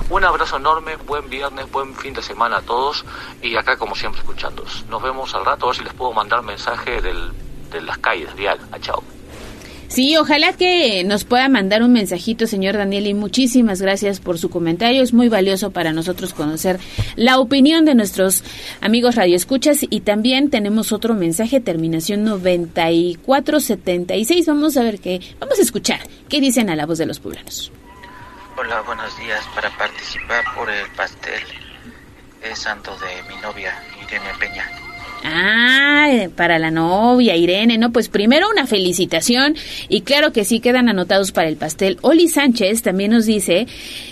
Un 0.09 0.23
abrazo 0.23 0.57
enorme, 0.57 0.95
buen 0.95 1.29
viernes, 1.29 1.69
buen 1.71 1.93
fin 1.95 2.13
de 2.13 2.23
semana 2.23 2.57
a 2.57 2.61
todos 2.63 3.05
y 3.43 3.55
acá 3.55 3.77
como 3.77 3.93
siempre 3.95 4.21
escuchándolos. 4.21 4.85
Nos 4.89 5.03
vemos 5.03 5.35
al 5.35 5.45
rato, 5.45 5.65
a 5.65 5.69
ver 5.69 5.77
si 5.77 5.83
les 5.83 5.93
puedo 5.93 6.13
mandar 6.13 6.41
mensaje 6.41 6.99
del, 6.99 7.31
de 7.69 7.81
las 7.81 7.99
calles, 7.99 8.35
dial. 8.35 8.59
A 8.71 8.79
chao. 8.79 9.03
Sí, 9.87 10.17
ojalá 10.17 10.53
que 10.53 11.03
nos 11.05 11.23
pueda 11.23 11.47
mandar 11.47 11.81
un 11.81 11.93
mensajito, 11.93 12.45
señor 12.45 12.75
Daniel, 12.75 13.07
y 13.07 13.13
muchísimas 13.13 13.81
gracias 13.81 14.19
por 14.19 14.37
su 14.37 14.49
comentario. 14.49 15.01
Es 15.01 15.13
muy 15.13 15.29
valioso 15.29 15.71
para 15.71 15.93
nosotros 15.93 16.33
conocer 16.33 16.77
la 17.15 17.39
opinión 17.39 17.85
de 17.85 17.95
nuestros 17.95 18.43
amigos 18.81 19.15
radioescuchas 19.15 19.79
y 19.89 20.01
también 20.01 20.49
tenemos 20.49 20.91
otro 20.91 21.13
mensaje, 21.13 21.61
terminación 21.61 22.25
9476. 22.25 24.45
Vamos 24.45 24.75
a 24.75 24.83
ver 24.83 24.99
qué, 24.99 25.21
vamos 25.39 25.57
a 25.57 25.61
escuchar 25.61 26.01
qué 26.27 26.41
dicen 26.41 26.69
a 26.69 26.75
la 26.75 26.85
voz 26.85 26.97
de 26.97 27.05
los 27.05 27.19
poblanos. 27.19 27.71
Hola, 28.57 28.81
buenos 28.81 29.17
días. 29.19 29.45
Para 29.55 29.69
participar 29.77 30.43
por 30.53 30.69
el 30.69 30.85
pastel 30.97 31.41
es 32.43 32.59
santo 32.59 32.91
de 32.99 33.23
mi 33.33 33.41
novia, 33.41 33.73
Irene 34.03 34.33
Peña. 34.39 34.86
Ah, 35.29 36.27
para 36.35 36.57
la 36.57 36.71
novia 36.71 37.35
Irene, 37.35 37.77
¿no? 37.77 37.91
Pues 37.91 38.07
primero 38.07 38.47
una 38.49 38.65
felicitación 38.65 39.55
y 39.89 40.01
claro 40.01 40.31
que 40.31 40.45
sí 40.45 40.59
quedan 40.59 40.87
anotados 40.87 41.31
para 41.31 41.49
el 41.49 41.57
pastel. 41.57 41.97
Oli 42.01 42.29
Sánchez 42.29 42.81
también 42.81 43.11
nos 43.11 43.25
dice 43.25 43.67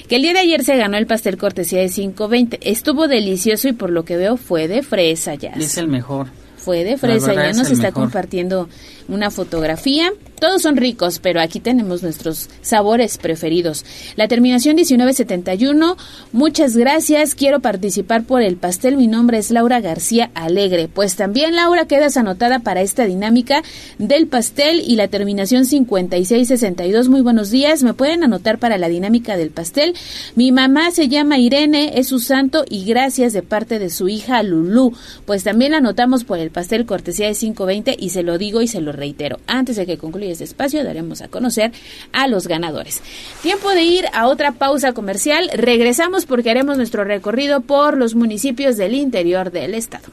que 0.09 0.17
el 0.17 0.23
día 0.23 0.33
de 0.33 0.39
ayer 0.39 0.63
se 0.63 0.75
ganó 0.75 0.97
el 0.97 1.07
pastel 1.07 1.37
cortesía 1.37 1.79
de 1.79 1.87
5.20. 1.87 2.59
Estuvo 2.61 3.07
delicioso 3.07 3.69
y 3.69 3.73
por 3.73 3.91
lo 3.91 4.03
que 4.03 4.17
veo 4.17 4.35
fue 4.35 4.67
de 4.67 4.83
fresa 4.83 5.35
ya. 5.35 5.51
Es 5.51 5.77
el 5.77 5.87
mejor. 5.87 6.27
Fue 6.57 6.83
de 6.83 6.97
fresa, 6.97 7.33
ya 7.33 7.53
nos 7.53 7.69
está 7.69 7.87
mejor. 7.87 8.03
compartiendo 8.03 8.69
una 9.07 9.31
fotografía. 9.31 10.11
Todos 10.39 10.63
son 10.63 10.75
ricos, 10.75 11.19
pero 11.19 11.39
aquí 11.39 11.59
tenemos 11.59 12.03
nuestros 12.03 12.49
sabores 12.61 13.17
preferidos. 13.17 13.85
La 14.15 14.27
terminación 14.27 14.75
1971, 14.75 15.95
muchas 16.33 16.75
gracias. 16.75 17.35
Quiero 17.35 17.61
participar 17.61 18.25
por 18.25 18.41
el 18.41 18.57
pastel. 18.57 18.97
Mi 18.97 19.07
nombre 19.07 19.37
es 19.37 19.49
Laura 19.49 19.79
García 19.79 20.31
Alegre. 20.33 20.89
Pues 20.89 21.15
también, 21.15 21.55
Laura, 21.55 21.87
quedas 21.87 22.17
anotada 22.17 22.59
para 22.59 22.81
esta 22.81 23.05
dinámica 23.05 23.63
del 23.97 24.27
pastel 24.27 24.83
y 24.85 24.97
la 24.97 25.07
terminación 25.07 25.65
5662. 25.65 27.07
Muy 27.07 27.21
buenos 27.21 27.49
días. 27.49 27.83
Me 27.83 27.93
pueden 27.93 28.23
anotar 28.23 28.59
para 28.59 28.77
la 28.77 28.89
dinámica 28.89 29.37
del 29.37 29.51
pastel. 29.51 29.95
Mi 30.35 30.51
mamá 30.51 30.91
se 30.91 31.07
llama 31.07 31.37
Irene, 31.37 31.93
es 31.95 32.09
su 32.09 32.19
santo 32.19 32.65
y 32.69 32.83
gracias 32.83 33.31
de 33.31 33.41
parte 33.41 33.79
de 33.79 33.89
su 33.89 34.09
hija 34.09 34.43
Lulú. 34.43 34.93
Pues 35.25 35.43
también 35.43 35.71
la 35.71 35.77
anotamos 35.77 36.25
por 36.25 36.39
el 36.39 36.51
pastel 36.51 36.85
cortesía 36.85 37.27
de 37.27 37.35
520 37.35 37.95
y 37.97 38.09
se 38.09 38.23
lo 38.23 38.37
digo 38.37 38.61
y 38.61 38.67
se 38.67 38.81
lo 38.81 38.91
reitero. 38.95 39.39
Antes 39.47 39.75
de 39.75 39.85
que 39.85 39.97
concluya 39.97 40.31
este 40.31 40.43
espacio, 40.43 40.83
daremos 40.83 41.21
a 41.21 41.27
conocer 41.27 41.71
a 42.11 42.27
los 42.27 42.47
ganadores. 42.47 43.01
Tiempo 43.41 43.69
de 43.71 43.83
ir 43.83 44.05
a 44.13 44.27
otra 44.27 44.53
pausa 44.53 44.93
comercial. 44.93 45.49
Regresamos 45.53 46.25
porque 46.25 46.51
haremos 46.51 46.77
nuestro 46.77 47.03
recorrido 47.03 47.61
por 47.61 47.97
los 47.97 48.15
municipios 48.15 48.77
del 48.77 48.95
interior 48.95 49.51
del 49.51 49.73
estado. 49.75 50.05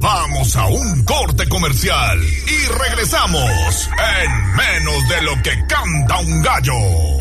Vamos 0.00 0.54
a 0.54 0.66
un 0.66 1.04
corte 1.04 1.48
comercial 1.48 2.20
y 2.22 2.72
regresamos 2.72 3.90
en 4.24 4.56
menos 4.56 5.08
de 5.08 5.22
lo 5.22 5.42
que 5.42 5.50
canta 5.66 6.18
un 6.20 6.40
gallo. 6.40 7.18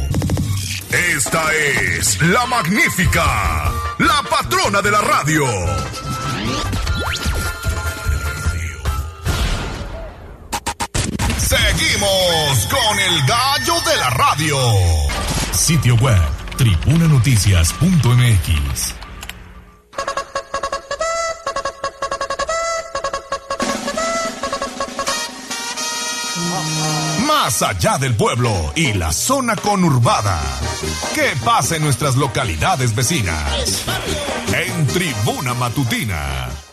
Esta 0.92 1.44
es 1.54 2.22
la 2.22 2.46
magnífica, 2.46 3.72
la 3.98 4.24
patrona 4.30 4.82
de 4.82 4.92
la 4.92 5.02
radio. 5.02 5.46
Seguimos 11.48 12.68
con 12.68 13.00
el 13.00 13.26
gallo 13.26 13.76
de 13.90 13.96
la 13.96 14.10
radio. 14.10 14.58
Sitio 15.54 15.96
web, 15.96 16.20
tribunanoticias.mx. 16.58 18.96
Más 27.26 27.62
allá 27.62 27.98
del 27.98 28.18
pueblo 28.18 28.74
y 28.76 28.92
la 28.92 29.14
zona 29.14 29.56
conurbada. 29.56 30.42
¿Qué 31.16 31.32
pasa 31.46 31.78
en 31.78 31.84
nuestras 31.84 32.18
localidades 32.18 32.94
vecinas? 32.94 33.86
En 34.54 34.86
Tribuna 34.88 35.54
Matutina. 35.54 36.67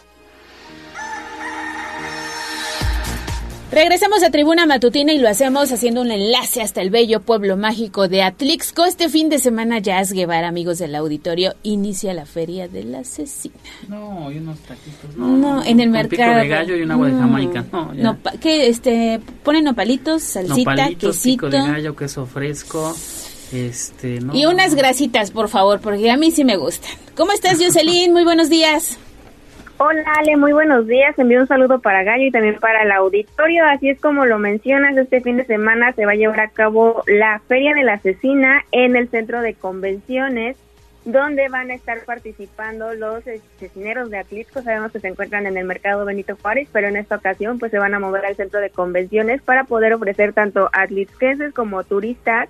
Regresamos 3.75 4.23
a 4.23 4.31
Tribuna 4.31 4.67
Matutina 4.67 5.13
y 5.13 5.19
lo 5.19 5.29
hacemos 5.29 5.73
haciendo 5.73 6.01
un 6.01 6.13
enlace 6.13 6.63
hasta 6.63 6.81
el 6.81 6.91
bello 6.91 7.19
pueblo 7.23 7.57
mágico 7.57 8.07
de 8.07 8.23
Atlixco. 8.23 8.85
Este 8.85 9.09
fin 9.09 9.29
de 9.29 9.41
semana, 9.41 9.81
Jazz 9.81 10.13
Guevara, 10.13 10.47
amigos 10.47 10.79
del 10.79 10.95
auditorio, 10.95 11.57
inicia 11.65 12.15
la 12.15 12.25
Feria 12.25 12.69
de 12.69 12.85
la 12.85 13.03
Cecina. 13.03 13.57
No, 13.89 14.31
y 14.31 14.39
unos 14.39 14.61
taquitos. 14.61 15.17
No, 15.17 15.27
no 15.27 15.65
en 15.65 15.81
el 15.81 15.87
con 15.87 15.93
mercado. 15.93 16.35
Pico 16.35 16.43
de 16.43 16.49
gallo 16.49 16.77
y 16.77 16.83
un 16.83 16.91
agua 16.93 17.09
de 17.09 17.13
Jamaica. 17.15 17.65
No, 17.73 17.95
ya. 17.95 18.03
No, 18.05 18.19
¿qué? 18.41 18.69
Este, 18.69 19.21
ponen 19.43 19.65
nopalitos, 19.65 20.23
salsita, 20.23 20.71
Nopalitos, 20.71 21.17
quesito. 21.17 21.47
pico 21.49 21.51
de 21.51 21.69
gallo, 21.69 21.97
queso 21.97 22.27
fresco. 22.27 22.95
Este, 23.53 24.21
no. 24.21 24.37
Y 24.37 24.47
unas 24.47 24.77
grasitas, 24.77 25.33
por 25.33 25.49
favor, 25.49 25.81
porque 25.81 26.13
a 26.13 26.17
mí 26.17 26.31
sí 26.31 26.45
me 26.45 26.57
gustan. 26.57 26.93
¿Cómo 27.17 27.33
estás, 27.33 27.59
Jocelyn? 27.61 28.13
Muy 28.13 28.23
buenos 28.23 28.49
días. 28.49 28.99
Hola 29.87 30.03
Ale, 30.17 30.39
muy 30.39 30.55
buenos 30.55 30.87
días. 30.87 31.19
Envío 31.19 31.41
un 31.41 31.47
saludo 31.47 31.79
para 31.79 32.05
Gallo 32.05 32.25
y 32.25 32.31
también 32.31 32.59
para 32.59 32.85
el 32.85 32.91
auditorio. 32.91 33.67
Así 33.67 33.91
es 33.91 34.01
como 34.01 34.25
lo 34.25 34.39
mencionas, 34.39 34.97
este 34.97 35.21
fin 35.21 35.37
de 35.37 35.45
semana 35.45 35.93
se 35.93 36.07
va 36.07 36.13
a 36.13 36.15
llevar 36.15 36.41
a 36.41 36.49
cabo 36.49 37.03
la 37.07 37.39
Feria 37.49 37.75
de 37.75 37.85
la 37.85 37.93
Asesina 37.93 38.65
en 38.73 38.97
el 38.97 39.11
Centro 39.11 39.43
de 39.43 39.53
Convenciones, 39.53 40.57
donde 41.05 41.51
van 41.51 41.71
a 41.71 41.75
estar 41.75 42.03
participando 42.07 42.95
los 42.95 43.25
cecineros 43.59 44.09
de 44.09 44.17
Atlixco. 44.17 44.63
Sabemos 44.63 44.91
que 44.91 45.01
se 45.01 45.09
encuentran 45.09 45.47
en 45.47 45.59
el 45.59 45.67
mercado 45.67 46.07
Benito 46.07 46.35
Juárez, 46.41 46.67
pero 46.73 46.89
en 46.89 46.97
esta 46.97 47.17
ocasión 47.17 47.59
pues 47.59 47.71
se 47.71 47.79
van 47.79 47.93
a 47.93 47.99
mover 47.99 48.25
al 48.25 48.37
Centro 48.37 48.61
de 48.61 48.71
Convenciones 48.71 49.43
para 49.43 49.65
poder 49.65 49.93
ofrecer 49.93 50.33
tanto 50.33 50.71
atlixquenses 50.73 51.53
como 51.53 51.85
turistas 51.85 52.49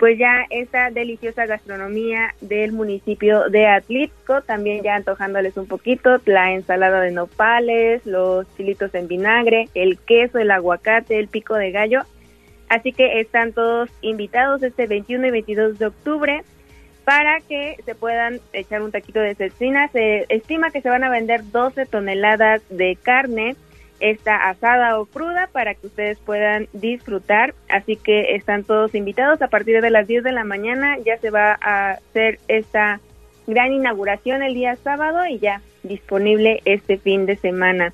pues 0.00 0.18
ya 0.18 0.46
esta 0.48 0.90
deliciosa 0.90 1.44
gastronomía 1.44 2.34
del 2.40 2.72
municipio 2.72 3.50
de 3.50 3.66
Atlixco, 3.66 4.40
también 4.40 4.82
ya 4.82 4.94
antojándoles 4.94 5.58
un 5.58 5.66
poquito, 5.66 6.16
la 6.24 6.54
ensalada 6.54 7.02
de 7.02 7.10
nopales, 7.10 8.06
los 8.06 8.46
chilitos 8.56 8.94
en 8.94 9.08
vinagre, 9.08 9.68
el 9.74 9.98
queso, 9.98 10.38
el 10.38 10.52
aguacate, 10.52 11.18
el 11.18 11.28
pico 11.28 11.54
de 11.54 11.70
gallo. 11.70 12.04
Así 12.70 12.94
que 12.94 13.20
están 13.20 13.52
todos 13.52 13.90
invitados 14.00 14.62
este 14.62 14.86
21 14.86 15.26
y 15.26 15.30
22 15.32 15.78
de 15.78 15.86
octubre 15.88 16.44
para 17.04 17.40
que 17.40 17.76
se 17.84 17.94
puedan 17.94 18.40
echar 18.54 18.80
un 18.80 18.92
taquito 18.92 19.20
de 19.20 19.34
cecina. 19.34 19.88
Se 19.88 20.24
estima 20.30 20.70
que 20.70 20.80
se 20.80 20.88
van 20.88 21.04
a 21.04 21.10
vender 21.10 21.42
12 21.52 21.84
toneladas 21.84 22.62
de 22.70 22.96
carne, 22.96 23.54
está 24.00 24.48
asada 24.48 24.98
o 24.98 25.06
cruda 25.06 25.48
para 25.52 25.74
que 25.74 25.86
ustedes 25.86 26.18
puedan 26.18 26.68
disfrutar. 26.72 27.54
Así 27.68 27.96
que 27.96 28.34
están 28.34 28.64
todos 28.64 28.94
invitados. 28.94 29.42
A 29.42 29.48
partir 29.48 29.80
de 29.80 29.90
las 29.90 30.06
10 30.06 30.24
de 30.24 30.32
la 30.32 30.44
mañana 30.44 30.98
ya 31.04 31.16
se 31.18 31.30
va 31.30 31.58
a 31.60 31.92
hacer 31.92 32.38
esta 32.48 33.00
gran 33.46 33.72
inauguración 33.72 34.42
el 34.42 34.54
día 34.54 34.76
sábado 34.76 35.26
y 35.26 35.38
ya 35.38 35.60
disponible 35.82 36.60
este 36.64 36.98
fin 36.98 37.26
de 37.26 37.36
semana. 37.36 37.92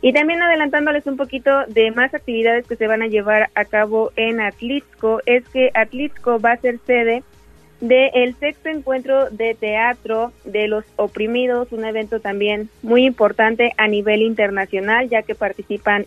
Y 0.00 0.12
también 0.12 0.40
adelantándoles 0.42 1.06
un 1.06 1.16
poquito 1.16 1.66
de 1.66 1.90
más 1.90 2.14
actividades 2.14 2.66
que 2.66 2.76
se 2.76 2.86
van 2.86 3.02
a 3.02 3.08
llevar 3.08 3.50
a 3.54 3.64
cabo 3.64 4.12
en 4.14 4.40
Atlixco, 4.40 5.20
es 5.26 5.48
que 5.48 5.70
Atlixco 5.74 6.38
va 6.38 6.52
a 6.52 6.56
ser 6.58 6.78
sede 6.86 7.24
del 7.80 8.34
sexto 8.36 8.68
encuentro 8.68 9.30
de 9.30 9.54
teatro 9.54 10.32
de 10.44 10.66
los 10.66 10.84
oprimidos, 10.96 11.70
un 11.72 11.84
evento 11.84 12.20
también 12.20 12.68
muy 12.82 13.04
importante 13.04 13.72
a 13.76 13.86
nivel 13.86 14.22
internacional, 14.22 15.08
ya 15.08 15.22
que 15.22 15.34
participan 15.34 16.06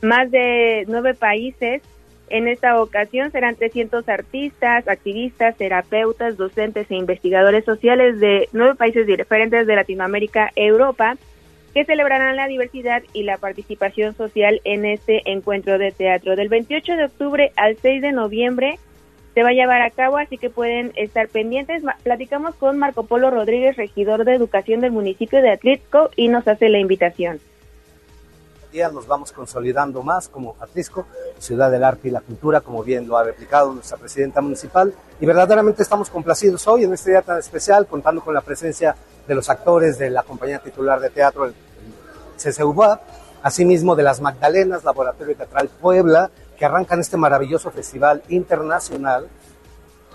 más 0.00 0.30
de 0.30 0.84
nueve 0.88 1.14
países. 1.14 1.82
En 2.30 2.48
esta 2.48 2.80
ocasión 2.80 3.30
serán 3.32 3.54
300 3.54 4.08
artistas, 4.08 4.88
activistas, 4.88 5.56
terapeutas, 5.56 6.38
docentes 6.38 6.90
e 6.90 6.94
investigadores 6.94 7.66
sociales 7.66 8.18
de 8.18 8.48
nueve 8.52 8.74
países 8.76 9.06
diferentes 9.06 9.66
de 9.66 9.76
Latinoamérica 9.76 10.50
Europa 10.56 11.16
que 11.74 11.84
celebrarán 11.84 12.36
la 12.36 12.46
diversidad 12.46 13.02
y 13.12 13.24
la 13.24 13.36
participación 13.36 14.14
social 14.16 14.60
en 14.64 14.86
este 14.86 15.22
encuentro 15.30 15.76
de 15.76 15.92
teatro. 15.92 16.34
Del 16.36 16.48
28 16.48 16.96
de 16.96 17.04
octubre 17.04 17.52
al 17.56 17.76
6 17.76 18.00
de 18.00 18.12
noviembre 18.12 18.78
se 19.34 19.42
va 19.42 19.48
a 19.48 19.52
llevar 19.52 19.82
a 19.82 19.90
cabo, 19.90 20.16
así 20.16 20.38
que 20.38 20.48
pueden 20.48 20.92
estar 20.94 21.28
pendientes. 21.28 21.82
Platicamos 22.04 22.54
con 22.54 22.78
Marco 22.78 23.04
Polo 23.04 23.30
Rodríguez, 23.30 23.76
regidor 23.76 24.24
de 24.24 24.34
Educación 24.34 24.80
del 24.80 24.92
municipio 24.92 25.42
de 25.42 25.50
Atlisco, 25.50 26.10
y 26.16 26.28
nos 26.28 26.46
hace 26.46 26.68
la 26.68 26.78
invitación. 26.78 27.40
Día 28.72 28.88
nos 28.90 29.06
vamos 29.06 29.30
consolidando 29.32 30.02
más 30.02 30.28
como 30.28 30.56
Atlisco, 30.60 31.06
ciudad 31.38 31.70
del 31.70 31.84
arte 31.84 32.08
y 32.08 32.10
la 32.10 32.20
cultura, 32.20 32.60
como 32.60 32.82
bien 32.82 33.06
lo 33.06 33.16
ha 33.16 33.24
replicado 33.24 33.72
nuestra 33.72 33.96
presidenta 33.96 34.40
municipal, 34.40 34.92
y 35.20 35.26
verdaderamente 35.26 35.82
estamos 35.82 36.10
complacidos 36.10 36.66
hoy 36.66 36.84
en 36.84 36.92
este 36.92 37.10
día 37.10 37.22
tan 37.22 37.38
especial, 37.38 37.86
contando 37.86 38.20
con 38.22 38.34
la 38.34 38.40
presencia 38.40 38.94
de 39.26 39.34
los 39.34 39.48
actores 39.50 39.98
de 39.98 40.10
la 40.10 40.22
compañía 40.22 40.60
titular 40.60 41.00
de 41.00 41.10
teatro, 41.10 41.46
el 41.46 41.54
CCUBA, 42.36 43.00
asimismo 43.42 43.94
de 43.94 44.02
las 44.02 44.20
Magdalenas, 44.20 44.84
Laboratorio 44.84 45.36
Teatral 45.36 45.68
Puebla, 45.80 46.30
que 46.56 46.64
arrancan 46.64 47.00
este 47.00 47.16
maravilloso 47.16 47.70
festival 47.70 48.22
internacional 48.28 49.28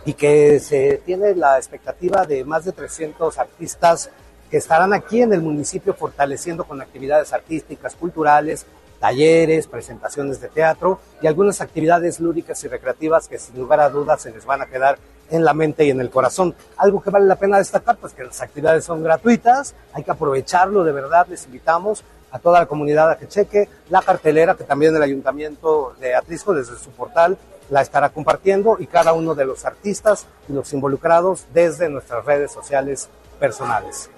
y 0.05 0.13
que 0.13 0.59
se 0.59 1.01
tiene 1.05 1.35
la 1.35 1.57
expectativa 1.57 2.25
de 2.25 2.43
más 2.43 2.65
de 2.65 2.71
300 2.71 3.37
artistas 3.37 4.09
que 4.49 4.57
estarán 4.57 4.93
aquí 4.93 5.21
en 5.21 5.33
el 5.33 5.41
municipio 5.41 5.93
fortaleciendo 5.93 6.63
con 6.63 6.81
actividades 6.81 7.33
artísticas, 7.33 7.95
culturales, 7.95 8.65
talleres, 8.99 9.67
presentaciones 9.67 10.41
de 10.41 10.49
teatro 10.49 10.99
y 11.21 11.27
algunas 11.27 11.61
actividades 11.61 12.19
lúdicas 12.19 12.63
y 12.63 12.67
recreativas 12.67 13.27
que 13.27 13.37
sin 13.37 13.57
lugar 13.57 13.79
a 13.79 13.89
dudas 13.89 14.21
se 14.21 14.31
les 14.31 14.45
van 14.45 14.61
a 14.61 14.65
quedar 14.65 14.97
en 15.29 15.45
la 15.45 15.53
mente 15.53 15.85
y 15.85 15.91
en 15.91 16.01
el 16.01 16.09
corazón. 16.09 16.55
Algo 16.77 17.01
que 17.01 17.09
vale 17.09 17.25
la 17.25 17.35
pena 17.35 17.57
destacar, 17.57 17.97
pues 17.97 18.13
que 18.13 18.23
las 18.23 18.41
actividades 18.41 18.83
son 18.83 19.03
gratuitas, 19.03 19.75
hay 19.93 20.03
que 20.03 20.11
aprovecharlo 20.11 20.83
de 20.83 20.91
verdad, 20.91 21.27
les 21.29 21.45
invitamos 21.45 22.03
a 22.31 22.39
toda 22.39 22.59
la 22.59 22.65
comunidad 22.65 23.11
a 23.11 23.17
que 23.17 23.27
cheque 23.27 23.67
la 23.89 24.01
cartelera 24.01 24.55
que 24.55 24.63
también 24.63 24.95
el 24.95 25.01
Ayuntamiento 25.01 25.93
de 25.99 26.15
Atlisco 26.15 26.53
desde 26.53 26.77
su 26.77 26.91
portal 26.91 27.37
la 27.69 27.81
estará 27.81 28.09
compartiendo 28.09 28.77
y 28.79 28.87
cada 28.87 29.13
uno 29.13 29.35
de 29.35 29.45
los 29.45 29.65
artistas 29.65 30.27
y 30.47 30.53
los 30.53 30.73
involucrados 30.73 31.45
desde 31.53 31.89
nuestras 31.89 32.25
redes 32.25 32.51
sociales 32.51 33.09
personales. 33.39 34.09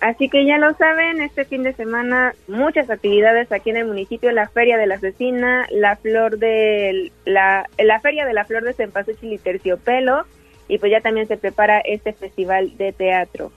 Así 0.00 0.30
que 0.30 0.46
ya 0.46 0.56
lo 0.56 0.72
saben, 0.74 1.20
este 1.20 1.44
fin 1.44 1.62
de 1.62 1.74
semana 1.74 2.34
muchas 2.48 2.88
actividades 2.88 3.52
aquí 3.52 3.68
en 3.68 3.76
el 3.76 3.86
municipio, 3.86 4.32
la 4.32 4.48
Feria 4.48 4.78
de 4.78 4.86
la 4.86 4.94
Asesina, 4.94 5.66
la 5.70 5.96
Flor 5.96 6.38
de 6.38 7.12
la, 7.26 7.68
la 7.78 8.00
Feria 8.00 8.24
de 8.24 8.32
la 8.32 8.46
Flor 8.46 8.64
de 8.64 8.72
Cempasúchil 8.72 9.34
y 9.34 9.38
Terciopelo, 9.38 10.24
y 10.68 10.78
pues 10.78 10.90
ya 10.90 11.02
también 11.02 11.28
se 11.28 11.36
prepara 11.36 11.80
este 11.80 12.14
festival 12.14 12.78
de 12.78 12.92
teatro. 12.92 13.52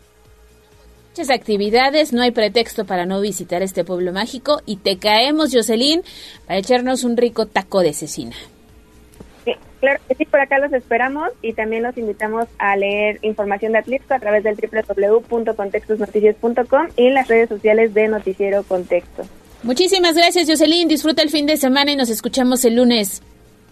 Muchas 1.13 1.29
actividades, 1.29 2.11
no 2.11 2.23
hay 2.23 2.31
pretexto 2.31 2.85
para 2.85 3.05
no 3.05 3.21
visitar 3.21 3.61
este 3.61 3.83
pueblo 3.83 4.11
mágico 4.11 4.63
y 4.65 4.77
te 4.77 4.97
caemos, 4.97 5.51
Jocelyn, 5.53 6.01
para 6.47 6.57
echarnos 6.57 7.03
un 7.03 7.17
rico 7.17 7.45
taco 7.45 7.81
de 7.81 7.93
cecina. 7.93 8.35
Claro 9.79 9.99
que 10.07 10.15
sí, 10.15 10.25
por 10.25 10.39
acá 10.39 10.57
los 10.57 10.73
esperamos 10.73 11.29
y 11.43 11.53
también 11.53 11.83
los 11.83 11.95
invitamos 11.99 12.47
a 12.57 12.75
leer 12.77 13.19
información 13.21 13.73
de 13.73 13.77
Atlixco 13.77 14.15
a 14.15 14.19
través 14.19 14.43
del 14.43 14.55
www.contextosnoticias.com 14.55 16.87
y 16.97 17.05
en 17.05 17.13
las 17.13 17.27
redes 17.27 17.49
sociales 17.49 17.93
de 17.93 18.07
Noticiero 18.07 18.63
Contexto. 18.63 19.21
Muchísimas 19.61 20.15
gracias, 20.15 20.49
Jocelyn. 20.49 20.87
Disfruta 20.87 21.21
el 21.21 21.29
fin 21.29 21.45
de 21.45 21.57
semana 21.57 21.91
y 21.91 21.95
nos 21.95 22.09
escuchamos 22.09 22.65
el 22.65 22.77
lunes. 22.77 23.21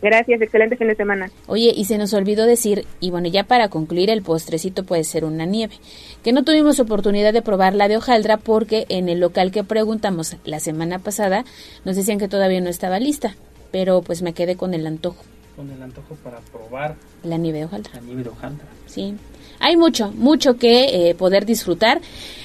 Gracias, 0.02 0.41
excelente 0.41 0.78
fin 0.78 0.88
de 0.88 0.95
semana. 0.95 1.30
Oye, 1.47 1.74
y 1.76 1.86
se 1.86 1.97
nos 1.97 2.14
olvidó 2.14 2.45
decir, 2.45 2.86
y 2.99 3.12
bueno, 3.12 3.28
ya 3.28 3.43
para 3.43 3.70
concluir, 3.70 4.10
el 4.10 4.22
postrecito 4.22 4.84
puede 4.84 5.04
ser 5.04 5.26
una 5.26 5.45
nieve, 5.45 5.76
que 6.24 6.34
no 6.34 6.43
tuvimos 6.43 6.80
oportunidad 6.80 7.34
de 7.34 7.41
probar 7.41 7.76
la 7.76 7.88
de 7.88 7.97
hojaldra 7.97 8.38
porque 8.38 8.86
en 8.89 9.10
el 9.10 9.20
local 9.20 9.52
que 9.52 9.64
preguntamos 9.64 10.38
la 10.43 10.60
semana 10.60 10.99
pasada 10.99 11.45
nos 11.86 11.95
decían 11.95 12.20
que 12.20 12.28
todavía 12.28 12.62
no 12.62 12.70
estaba 12.70 12.99
lista, 12.99 13.36
pero 13.72 14.02
pues 14.02 14.22
me 14.22 14.34
quedé 14.34 14.56
con 14.56 14.74
el 14.74 14.88
antojo 14.88 15.24
con 15.56 15.70
el 15.70 15.84
antojo 15.84 16.16
para 16.24 16.39
probar 16.39 16.95
la 17.24 17.38
nieve 17.38 17.60
de 17.60 17.66
hojaldra. 17.66 17.93
La 17.93 18.02
nieve 18.02 18.24
de 18.24 18.30
hojaldra. 18.30 18.66
Sí. 18.88 19.16
Hay 19.62 19.78
mucho, 19.78 20.12
mucho 20.18 20.57
que 20.57 21.09
eh, 21.09 21.16
poder 21.16 21.45
disfrutar 21.45 22.01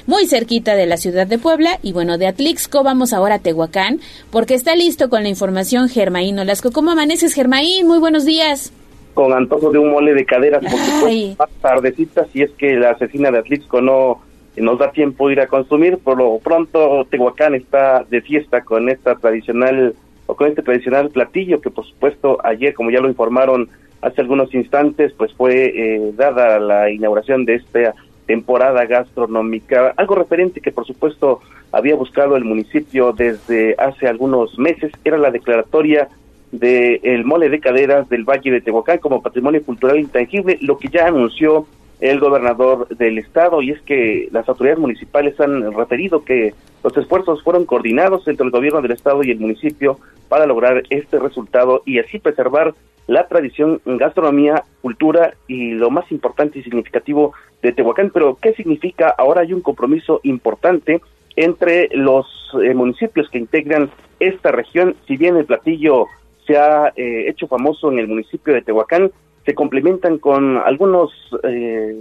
muy 0.06 0.26
cerquita 0.26 0.76
de 0.76 0.86
la 0.86 0.98
ciudad 0.98 1.26
de 1.26 1.38
Puebla 1.38 1.78
y 1.82 1.92
bueno, 1.92 2.18
de 2.18 2.26
Atlixco 2.26 2.84
vamos 2.84 3.12
ahora 3.12 3.36
a 3.36 3.38
Tehuacán 3.38 4.00
porque 4.30 4.54
está 4.54 4.76
listo 4.76 5.08
con 5.08 5.22
la 5.22 5.28
información 5.28 5.88
Germaín 5.88 6.38
Olasco. 6.38 6.70
¿Cómo 6.70 6.90
amaneces 6.90 7.34
Germaín? 7.34 7.86
Muy 7.86 7.98
buenos 7.98 8.24
días. 8.26 8.72
Con 9.14 9.32
antojo 9.32 9.70
de 9.70 9.78
un 9.78 9.90
mole 9.92 10.12
de 10.12 10.26
caderas, 10.26 10.62
por 10.62 10.78
supuesto, 10.78 11.36
más 11.38 11.50
tardecita, 11.62 12.26
si 12.32 12.42
es 12.42 12.50
que 12.52 12.76
la 12.76 12.90
asesina 12.90 13.30
de 13.30 13.38
Atlixco 13.38 13.80
no 13.80 14.20
nos 14.56 14.78
da 14.78 14.90
tiempo 14.92 15.26
de 15.26 15.34
ir 15.34 15.40
a 15.40 15.46
consumir. 15.46 15.98
Por 15.98 16.18
lo 16.18 16.38
pronto, 16.38 17.06
Tehuacán 17.10 17.54
está 17.54 18.04
de 18.10 18.20
fiesta 18.20 18.62
con 18.62 18.90
esta 18.90 19.14
tradicional 19.16 19.94
o 20.26 20.34
con 20.34 20.48
este 20.48 20.62
tradicional 20.62 21.08
platillo 21.10 21.60
que 21.60 21.70
por 21.70 21.86
supuesto 21.86 22.38
ayer, 22.44 22.74
como 22.74 22.90
ya 22.90 23.00
lo 23.00 23.08
informaron 23.08 23.70
hace 24.00 24.20
algunos 24.20 24.54
instantes, 24.54 25.12
pues 25.12 25.32
fue 25.34 25.72
eh, 25.74 26.12
dada 26.16 26.58
la 26.58 26.90
inauguración 26.90 27.44
de 27.44 27.56
esta 27.56 27.94
temporada 28.26 28.84
gastronómica, 28.86 29.94
algo 29.96 30.16
referente 30.16 30.60
que 30.60 30.72
por 30.72 30.86
supuesto 30.86 31.40
había 31.72 31.94
buscado 31.94 32.36
el 32.36 32.44
municipio 32.44 33.12
desde 33.12 33.74
hace 33.78 34.08
algunos 34.08 34.58
meses, 34.58 34.92
era 35.04 35.16
la 35.16 35.30
declaratoria 35.30 36.08
del 36.52 37.00
el 37.02 37.24
mole 37.24 37.48
de 37.48 37.60
caderas 37.60 38.08
del 38.08 38.24
Valle 38.24 38.50
de 38.50 38.60
Tehuacán 38.60 38.98
como 38.98 39.22
patrimonio 39.22 39.62
cultural 39.62 39.98
intangible, 39.98 40.58
lo 40.60 40.78
que 40.78 40.88
ya 40.88 41.06
anunció 41.06 41.66
el 42.00 42.20
gobernador 42.20 42.88
del 42.88 43.18
estado 43.18 43.62
y 43.62 43.70
es 43.70 43.80
que 43.82 44.28
las 44.30 44.48
autoridades 44.48 44.80
municipales 44.80 45.38
han 45.40 45.72
referido 45.72 46.24
que 46.24 46.52
los 46.84 46.96
esfuerzos 46.96 47.42
fueron 47.42 47.64
coordinados 47.64 48.28
entre 48.28 48.44
el 48.44 48.52
gobierno 48.52 48.82
del 48.82 48.92
estado 48.92 49.24
y 49.24 49.30
el 49.30 49.40
municipio 49.40 49.98
para 50.28 50.46
lograr 50.46 50.82
este 50.90 51.18
resultado 51.18 51.82
y 51.86 51.98
así 51.98 52.18
preservar 52.18 52.74
la 53.06 53.28
tradición, 53.28 53.80
gastronomía, 53.84 54.64
cultura 54.82 55.34
y 55.46 55.72
lo 55.72 55.90
más 55.90 56.10
importante 56.10 56.58
y 56.58 56.62
significativo 56.62 57.32
de 57.62 57.72
Tehuacán. 57.72 58.10
Pero, 58.10 58.36
¿qué 58.40 58.52
significa? 58.54 59.14
Ahora 59.16 59.42
hay 59.42 59.52
un 59.52 59.60
compromiso 59.60 60.20
importante 60.24 61.00
entre 61.36 61.88
los 61.92 62.26
eh, 62.62 62.74
municipios 62.74 63.28
que 63.30 63.38
integran 63.38 63.90
esta 64.18 64.50
región. 64.50 64.96
Si 65.06 65.16
bien 65.16 65.36
el 65.36 65.44
platillo 65.44 66.06
se 66.46 66.56
ha 66.56 66.92
eh, 66.96 67.28
hecho 67.28 67.46
famoso 67.46 67.92
en 67.92 67.98
el 67.98 68.08
municipio 68.08 68.54
de 68.54 68.62
Tehuacán, 68.62 69.10
se 69.44 69.54
complementan 69.54 70.18
con 70.18 70.56
algunos, 70.56 71.12
eh, 71.44 71.94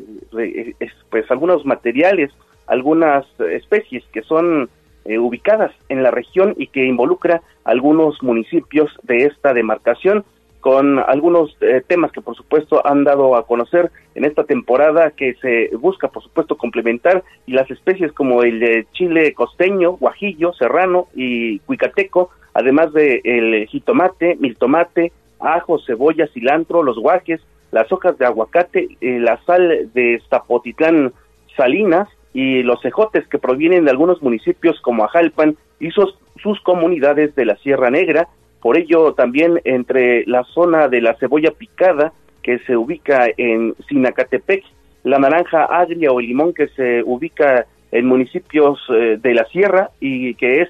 pues 1.11 1.29
algunos 1.29 1.63
materiales, 1.65 2.31
algunas 2.65 3.25
especies 3.39 4.03
que 4.11 4.23
son 4.23 4.69
eh, 5.05 5.19
ubicadas 5.19 5.71
en 5.89 6.01
la 6.01 6.09
región 6.09 6.55
y 6.57 6.65
que 6.65 6.83
involucra 6.83 7.43
algunos 7.63 8.23
municipios 8.23 8.91
de 9.03 9.25
esta 9.25 9.53
demarcación 9.53 10.25
con 10.65 10.97
algunos 10.97 11.55
eh, 11.61 11.83
temas 11.85 12.11
que 12.11 12.21
por 12.21 12.35
supuesto 12.35 12.81
han 12.87 13.03
dado 13.03 13.35
a 13.35 13.45
conocer 13.45 13.91
en 14.15 14.25
esta 14.25 14.45
temporada 14.45 15.11
que 15.11 15.35
se 15.35 15.69
busca 15.77 16.07
por 16.07 16.23
supuesto 16.23 16.57
complementar 16.57 17.23
y 17.45 17.51
las 17.51 17.69
especies 17.69 18.11
como 18.13 18.41
el 18.41 18.87
chile 18.93 19.35
costeño, 19.35 19.91
guajillo, 19.91 20.53
serrano 20.53 21.05
y 21.13 21.59
cuicateco, 21.59 22.31
además 22.55 22.93
de 22.93 23.21
el 23.23 23.67
jitomate, 23.67 24.37
miltomate, 24.39 25.11
ajo, 25.39 25.77
cebolla, 25.85 26.25
cilantro, 26.33 26.81
los 26.81 26.97
guajes, 26.97 27.41
las 27.69 27.91
hojas 27.91 28.17
de 28.17 28.25
aguacate, 28.25 28.87
eh, 29.01 29.19
la 29.19 29.39
sal 29.45 29.91
de 29.93 30.19
Zapotitlán 30.31 31.13
Salinas 31.55 32.09
y 32.33 32.63
los 32.63 32.81
cejotes 32.81 33.27
que 33.27 33.37
provienen 33.37 33.85
de 33.85 33.91
algunos 33.91 34.19
municipios 34.23 34.81
como 34.81 35.03
Ajalpan 35.03 35.57
y 35.79 35.91
sus, 35.91 36.17
sus 36.41 36.59
comunidades 36.61 37.35
de 37.35 37.45
la 37.45 37.55
Sierra 37.57 37.91
Negra. 37.91 38.29
Por 38.65 38.79
ello, 38.79 39.13
también 39.13 39.61
entre 39.63 40.25
la 40.25 40.43
zona 40.43 40.87
de 40.87 40.99
la 40.99 41.13
cebolla 41.17 41.51
picada, 41.51 42.13
que 42.41 42.57
se 42.65 42.75
ubica 42.75 43.27
en 43.37 43.75
Sinacatepec, 43.87 44.63
la 45.03 45.19
naranja 45.19 45.65
agria 45.65 46.11
o 46.11 46.19
el 46.19 46.25
limón 46.25 46.51
que 46.51 46.69
se 46.69 47.03
ubica 47.03 47.67
en 47.91 48.07
municipios 48.07 48.79
eh, 48.89 49.19
de 49.21 49.33
la 49.35 49.45
sierra 49.49 49.91
y 49.99 50.33
que 50.33 50.63
es 50.63 50.69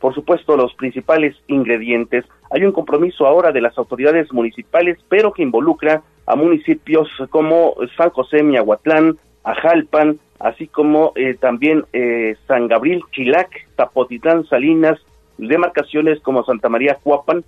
por 0.00 0.12
supuesto, 0.12 0.56
los 0.56 0.74
principales 0.74 1.36
ingredientes. 1.46 2.24
Hay 2.50 2.64
un 2.64 2.72
compromiso 2.72 3.26
ahora 3.26 3.52
de 3.52 3.60
las 3.60 3.78
autoridades 3.78 4.32
municipales, 4.32 4.98
pero 5.08 5.32
que 5.32 5.44
involucra 5.44 6.02
a 6.26 6.34
municipios 6.34 7.08
como 7.30 7.76
San 7.96 8.10
José, 8.10 8.42
Miahuatlán, 8.42 9.18
Ajalpan, 9.44 10.18
así 10.40 10.66
como 10.66 11.12
eh, 11.14 11.34
también 11.34 11.84
eh, 11.92 12.34
San 12.48 12.66
Gabriel, 12.66 13.02
Chilac, 13.12 13.50
Zapotitlán, 13.76 14.44
Salinas, 14.46 14.98
demarcaciones 15.38 16.20
como 16.20 16.44
Santa 16.44 16.68
María, 16.68 16.98
Cuapan 17.02 17.44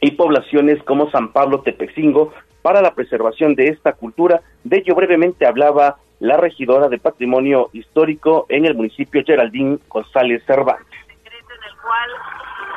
y 0.00 0.12
poblaciones 0.12 0.82
como 0.82 1.10
San 1.10 1.32
Pablo, 1.32 1.62
Tepexingo, 1.62 2.32
para 2.62 2.82
la 2.82 2.94
preservación 2.94 3.54
de 3.54 3.68
esta 3.68 3.92
cultura. 3.92 4.40
De 4.64 4.78
ello 4.78 4.94
brevemente 4.94 5.46
hablaba 5.46 5.96
la 6.20 6.36
regidora 6.36 6.88
de 6.88 6.98
Patrimonio 6.98 7.70
Histórico 7.72 8.46
en 8.48 8.64
el 8.66 8.74
municipio 8.74 9.22
Geraldín 9.24 9.80
González 9.88 10.42
Cervantes 10.46 11.06
cual 11.86 12.10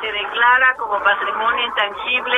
se 0.01 0.11
declara 0.11 0.75
como 0.77 1.03
patrimonio 1.03 1.65
intangible 1.65 2.37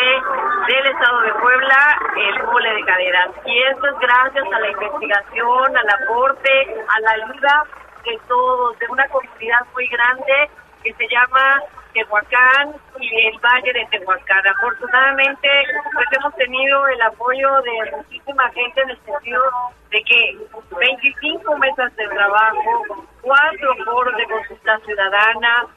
del 0.67 0.85
Estado 0.87 1.21
de 1.21 1.33
Puebla 1.33 1.99
el 2.15 2.43
mole 2.43 2.73
de 2.73 2.85
caderas. 2.85 3.29
Y 3.45 3.63
esto 3.63 3.87
es 3.87 3.99
gracias 3.99 4.45
a 4.51 4.59
la 4.59 4.71
investigación, 4.71 5.77
al 5.77 5.89
aporte, 6.01 6.75
a 6.87 6.99
la 7.01 7.11
ayuda 7.11 7.63
de 8.05 8.19
todos, 8.27 8.79
de 8.79 8.87
una 8.89 9.07
comunidad 9.09 9.65
muy 9.73 9.87
grande 9.87 10.49
que 10.83 10.93
se 10.93 11.07
llama 11.09 11.61
Tehuacán 11.93 12.76
y 12.99 13.27
el 13.27 13.39
Valle 13.39 13.73
de 13.73 13.85
Tehuacán. 13.91 14.47
Afortunadamente, 14.47 15.47
pues 15.93 16.07
hemos 16.11 16.35
tenido 16.35 16.88
el 16.88 17.01
apoyo 17.01 17.61
de 17.61 17.91
muchísima 17.97 18.49
gente 18.51 18.81
en 18.81 18.89
el 18.89 18.99
sentido 19.03 19.43
de 19.89 20.03
que 20.03 20.38
25 20.80 21.57
mesas 21.57 21.95
de 21.95 22.07
trabajo, 22.07 23.05
cuatro 23.22 23.76
foros 23.85 24.18
de 24.18 24.26
consulta 24.26 24.80
ciudadana, 24.85 25.68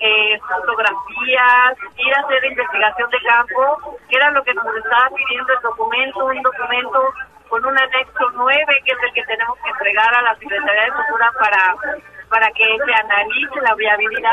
eh, 0.00 0.38
fotografías, 0.48 1.76
ir 1.96 2.14
a 2.14 2.20
hacer 2.20 2.44
investigación 2.44 3.10
de 3.10 3.18
campo, 3.20 3.98
que 4.08 4.16
era 4.16 4.30
lo 4.30 4.42
que 4.42 4.54
nos 4.54 4.76
estaba 4.76 5.08
pidiendo 5.14 5.52
el 5.52 5.60
documento, 5.60 6.24
un 6.24 6.42
documento 6.42 7.14
con 7.48 7.64
un 7.66 7.78
anexo 7.78 8.30
9, 8.34 8.82
que 8.84 8.92
es 8.92 8.98
el 9.02 9.12
que 9.12 9.24
tenemos 9.24 9.58
que 9.58 9.70
entregar 9.70 10.14
a 10.14 10.22
la 10.22 10.34
Secretaría 10.36 10.84
de 10.84 10.92
Cultura 10.92 11.32
para, 11.38 11.74
para 12.30 12.50
que 12.52 12.64
se 12.64 12.92
analice 12.94 13.60
la 13.62 13.74
viabilidad. 13.74 14.30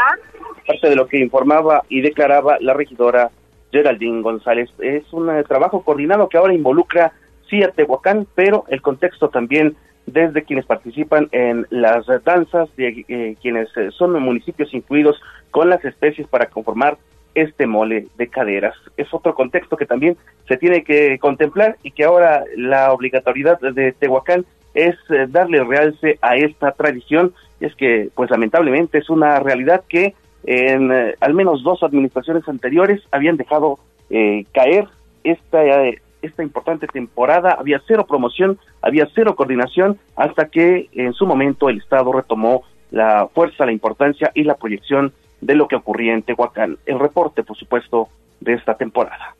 Parte 0.65 0.89
de 0.89 0.95
lo 0.95 1.07
que 1.07 1.19
informaba 1.19 1.83
y 1.89 2.01
declaraba 2.01 2.57
la 2.61 2.73
regidora 2.73 3.31
Geraldine 3.71 4.21
González. 4.21 4.69
Es 4.79 5.11
un 5.11 5.29
eh, 5.29 5.43
trabajo 5.43 5.83
coordinado 5.83 6.29
que 6.29 6.37
ahora 6.37 6.53
involucra 6.53 7.13
sí 7.49 7.63
a 7.63 7.71
Tehuacán, 7.71 8.27
pero 8.35 8.65
el 8.69 8.81
contexto 8.81 9.29
también 9.29 9.75
desde 10.05 10.43
quienes 10.43 10.65
participan 10.65 11.27
en 11.31 11.67
las 11.69 12.05
danzas, 12.23 12.73
de 12.77 13.05
eh, 13.07 13.35
quienes 13.41 13.67
eh, 13.75 13.89
son 13.91 14.13
municipios 14.21 14.73
incluidos 14.73 15.19
con 15.51 15.69
las 15.69 15.83
especies 15.83 16.27
para 16.27 16.45
conformar 16.45 16.97
este 17.35 17.67
mole 17.67 18.07
de 18.17 18.27
caderas. 18.27 18.75
Es 18.95 19.13
otro 19.13 19.35
contexto 19.35 19.75
que 19.75 19.85
también 19.85 20.17
se 20.47 20.57
tiene 20.57 20.83
que 20.83 21.19
contemplar 21.19 21.77
y 21.83 21.91
que 21.91 22.05
ahora 22.05 22.43
la 22.55 22.93
obligatoriedad 22.93 23.59
de 23.59 23.91
Tehuacán 23.91 24.45
es 24.73 24.95
darle 25.29 25.63
realce 25.63 26.17
a 26.21 26.35
esta 26.35 26.71
tradición. 26.71 27.33
Y 27.59 27.65
es 27.65 27.75
que, 27.75 28.09
pues 28.15 28.29
lamentablemente, 28.29 28.97
es 28.97 29.09
una 29.09 29.39
realidad 29.39 29.83
que 29.87 30.15
en 30.43 30.91
al 31.19 31.33
menos 31.33 31.63
dos 31.63 31.83
administraciones 31.83 32.47
anteriores 32.47 33.01
habían 33.11 33.37
dejado 33.37 33.79
caer 34.53 34.87
esta 35.23 35.61
esta 36.21 36.43
importante 36.43 36.87
temporada, 36.87 37.55
había 37.59 37.81
cero 37.87 38.05
promoción, 38.07 38.57
había 38.81 39.07
cero 39.13 39.35
coordinación, 39.35 39.99
hasta 40.15 40.49
que 40.49 40.89
en 40.93 41.13
su 41.13 41.25
momento 41.25 41.69
el 41.69 41.77
Estado 41.77 42.11
retomó 42.11 42.63
la 42.91 43.27
fuerza, 43.33 43.65
la 43.65 43.71
importancia 43.71 44.31
y 44.33 44.43
la 44.43 44.55
proyección 44.55 45.13
de 45.41 45.55
lo 45.55 45.67
que 45.67 45.75
ocurría 45.75 46.13
en 46.13 46.23
Tehuacán. 46.23 46.77
El 46.85 46.99
reporte, 46.99 47.43
por 47.43 47.57
supuesto, 47.57 48.09
de 48.39 48.53
esta 48.53 48.75
temporada. 48.75 49.35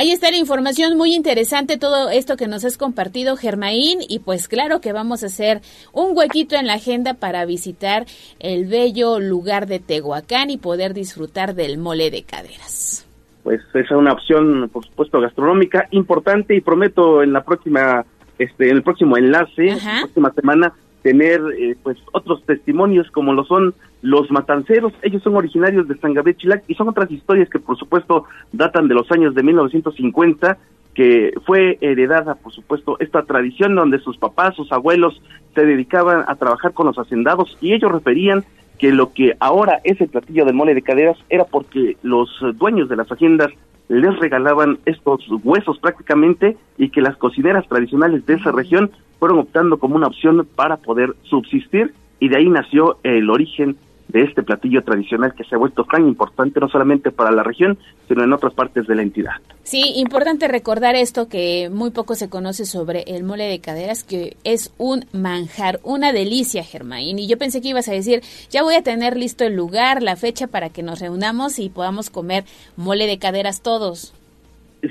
Ahí 0.00 0.12
está 0.12 0.30
la 0.30 0.38
información 0.38 0.96
muy 0.96 1.14
interesante, 1.14 1.76
todo 1.76 2.08
esto 2.08 2.38
que 2.38 2.48
nos 2.48 2.64
has 2.64 2.78
compartido, 2.78 3.36
Germaín, 3.36 3.98
y 4.08 4.20
pues 4.20 4.48
claro 4.48 4.80
que 4.80 4.94
vamos 4.94 5.22
a 5.22 5.26
hacer 5.26 5.60
un 5.92 6.16
huequito 6.16 6.56
en 6.56 6.66
la 6.66 6.72
agenda 6.72 7.12
para 7.12 7.44
visitar 7.44 8.06
el 8.38 8.64
bello 8.64 9.20
lugar 9.20 9.66
de 9.66 9.78
Tehuacán 9.78 10.48
y 10.48 10.56
poder 10.56 10.94
disfrutar 10.94 11.54
del 11.54 11.76
mole 11.76 12.10
de 12.10 12.22
caderas. 12.22 13.06
Pues 13.42 13.60
es 13.74 13.90
una 13.90 14.14
opción, 14.14 14.70
por 14.72 14.86
supuesto, 14.86 15.20
gastronómica 15.20 15.86
importante 15.90 16.56
y 16.56 16.62
prometo 16.62 17.22
en 17.22 17.34
la 17.34 17.44
próxima, 17.44 18.06
este, 18.38 18.70
en 18.70 18.76
el 18.76 18.82
próximo 18.82 19.18
enlace, 19.18 19.66
la 19.66 20.00
próxima 20.00 20.32
semana, 20.32 20.72
tener 21.02 21.40
eh, 21.58 21.76
pues 21.82 21.98
otros 22.12 22.44
testimonios 22.44 23.10
como 23.10 23.32
lo 23.32 23.44
son 23.44 23.74
los 24.02 24.30
matanceros. 24.30 24.92
Ellos 25.02 25.22
son 25.22 25.36
originarios 25.36 25.88
de 25.88 25.96
San 25.98 26.14
Gabriel 26.14 26.36
Chilac 26.36 26.64
y 26.68 26.74
son 26.74 26.88
otras 26.88 27.10
historias 27.10 27.48
que 27.48 27.58
por 27.58 27.76
supuesto 27.78 28.24
datan 28.52 28.88
de 28.88 28.94
los 28.94 29.10
años 29.10 29.34
de 29.34 29.42
1950 29.42 30.58
que 30.94 31.32
fue 31.46 31.78
heredada, 31.80 32.34
por 32.34 32.52
supuesto, 32.52 32.96
esta 32.98 33.22
tradición 33.22 33.76
donde 33.76 34.00
sus 34.00 34.18
papás, 34.18 34.56
sus 34.56 34.72
abuelos 34.72 35.22
se 35.54 35.64
dedicaban 35.64 36.24
a 36.26 36.34
trabajar 36.34 36.72
con 36.72 36.86
los 36.86 36.98
hacendados 36.98 37.56
y 37.60 37.72
ellos 37.72 37.92
referían 37.92 38.44
que 38.78 38.92
lo 38.92 39.12
que 39.12 39.36
ahora 39.40 39.80
es 39.84 40.00
el 40.00 40.08
platillo 40.08 40.44
del 40.44 40.54
mole 40.54 40.74
de 40.74 40.82
caderas 40.82 41.16
era 41.28 41.44
porque 41.44 41.96
los 42.02 42.28
dueños 42.54 42.88
de 42.88 42.96
las 42.96 43.08
haciendas 43.08 43.50
les 43.90 44.16
regalaban 44.20 44.78
estos 44.86 45.26
huesos 45.42 45.78
prácticamente 45.80 46.56
y 46.78 46.90
que 46.90 47.00
las 47.00 47.16
cocineras 47.16 47.66
tradicionales 47.66 48.24
de 48.24 48.34
esa 48.34 48.52
región 48.52 48.92
fueron 49.18 49.40
optando 49.40 49.78
como 49.78 49.96
una 49.96 50.06
opción 50.06 50.46
para 50.54 50.76
poder 50.76 51.16
subsistir 51.24 51.92
y 52.20 52.28
de 52.28 52.36
ahí 52.36 52.48
nació 52.48 52.98
el 53.02 53.28
origen 53.28 53.76
de 54.10 54.22
este 54.22 54.42
platillo 54.42 54.82
tradicional 54.82 55.34
que 55.34 55.44
se 55.44 55.54
ha 55.54 55.58
vuelto 55.58 55.84
tan 55.84 56.06
importante 56.06 56.60
no 56.60 56.68
solamente 56.68 57.10
para 57.10 57.30
la 57.30 57.42
región, 57.42 57.78
sino 58.08 58.24
en 58.24 58.32
otras 58.32 58.54
partes 58.54 58.86
de 58.86 58.94
la 58.94 59.02
entidad. 59.02 59.32
Sí, 59.62 59.92
importante 59.96 60.48
recordar 60.48 60.96
esto 60.96 61.28
que 61.28 61.70
muy 61.70 61.90
poco 61.90 62.14
se 62.14 62.28
conoce 62.28 62.64
sobre 62.64 63.02
el 63.06 63.22
mole 63.22 63.44
de 63.44 63.60
caderas, 63.60 64.04
que 64.04 64.36
es 64.44 64.72
un 64.78 65.04
manjar, 65.12 65.80
una 65.84 66.12
delicia, 66.12 66.64
Germain. 66.64 67.18
Y 67.18 67.28
yo 67.28 67.38
pensé 67.38 67.60
que 67.60 67.68
ibas 67.68 67.88
a 67.88 67.92
decir, 67.92 68.22
ya 68.50 68.62
voy 68.62 68.74
a 68.74 68.82
tener 68.82 69.16
listo 69.16 69.44
el 69.44 69.54
lugar, 69.54 70.02
la 70.02 70.16
fecha 70.16 70.46
para 70.46 70.70
que 70.70 70.82
nos 70.82 71.00
reunamos 71.00 71.58
y 71.58 71.68
podamos 71.68 72.10
comer 72.10 72.44
mole 72.76 73.06
de 73.06 73.18
caderas 73.18 73.62
todos 73.62 74.14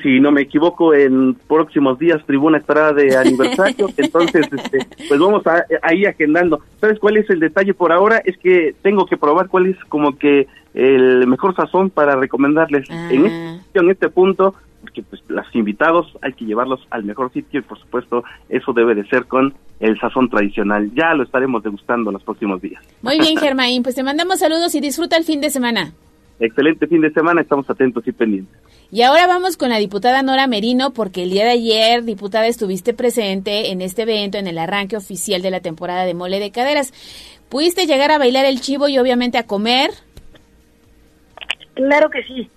si 0.01 0.19
no 0.19 0.31
me 0.31 0.41
equivoco, 0.41 0.93
en 0.93 1.33
próximos 1.33 1.97
días 1.97 2.23
Tribuna 2.25 2.57
estará 2.57 2.93
de 2.93 3.15
aniversario, 3.17 3.87
entonces 3.97 4.47
este, 4.51 4.87
pues 5.07 5.19
vamos 5.19 5.45
a, 5.47 5.65
ahí 5.81 6.05
agendando. 6.05 6.61
¿Sabes 6.79 6.99
cuál 6.99 7.17
es 7.17 7.29
el 7.29 7.39
detalle 7.39 7.73
por 7.73 7.91
ahora? 7.91 8.21
Es 8.23 8.37
que 8.37 8.75
tengo 8.81 9.05
que 9.05 9.17
probar 9.17 9.47
cuál 9.49 9.67
es 9.67 9.77
como 9.85 10.17
que 10.17 10.47
el 10.73 11.25
mejor 11.27 11.55
sazón 11.55 11.89
para 11.89 12.15
recomendarles 12.15 12.89
en, 12.89 13.25
este, 13.25 13.79
en 13.79 13.89
este 13.89 14.09
punto, 14.09 14.53
porque 14.81 15.01
pues 15.01 15.21
los 15.27 15.45
invitados 15.55 16.15
hay 16.21 16.33
que 16.33 16.45
llevarlos 16.45 16.85
al 16.91 17.03
mejor 17.03 17.33
sitio 17.33 17.59
y 17.59 17.63
por 17.63 17.79
supuesto 17.79 18.23
eso 18.47 18.71
debe 18.71 18.95
de 18.95 19.05
ser 19.07 19.25
con 19.25 19.53
el 19.79 19.99
sazón 19.99 20.29
tradicional. 20.29 20.91
Ya 20.93 21.13
lo 21.15 21.23
estaremos 21.23 21.63
degustando 21.63 22.11
los 22.11 22.23
próximos 22.23 22.61
días. 22.61 22.83
Muy 23.01 23.19
bien, 23.19 23.37
Germain, 23.39 23.81
pues 23.81 23.95
te 23.95 24.03
mandamos 24.03 24.39
saludos 24.39 24.75
y 24.75 24.81
disfruta 24.81 25.17
el 25.17 25.23
fin 25.23 25.41
de 25.41 25.49
semana. 25.49 25.91
Excelente 26.39 26.87
fin 26.87 27.01
de 27.01 27.11
semana, 27.11 27.41
estamos 27.41 27.69
atentos 27.69 28.07
y 28.07 28.13
pendientes. 28.13 28.55
Y 28.91 29.01
ahora 29.01 29.27
vamos 29.27 29.57
con 29.57 29.69
la 29.69 29.77
diputada 29.77 30.23
Nora 30.23 30.47
Merino, 30.47 30.91
porque 30.91 31.23
el 31.23 31.31
día 31.31 31.43
de 31.43 31.51
ayer, 31.51 32.03
diputada, 32.03 32.47
estuviste 32.47 32.93
presente 32.93 33.71
en 33.71 33.81
este 33.81 34.03
evento, 34.03 34.37
en 34.37 34.47
el 34.47 34.57
arranque 34.57 34.95
oficial 34.95 35.41
de 35.41 35.51
la 35.51 35.59
temporada 35.59 36.05
de 36.05 36.13
Mole 36.13 36.39
de 36.39 36.51
Caderas. 36.51 36.93
¿Pudiste 37.49 37.85
llegar 37.85 38.11
a 38.11 38.17
bailar 38.17 38.45
el 38.45 38.61
chivo 38.61 38.87
y 38.87 38.97
obviamente 38.97 39.37
a 39.37 39.45
comer? 39.45 39.89
Claro 41.73 42.09
que 42.09 42.23
sí. 42.23 42.49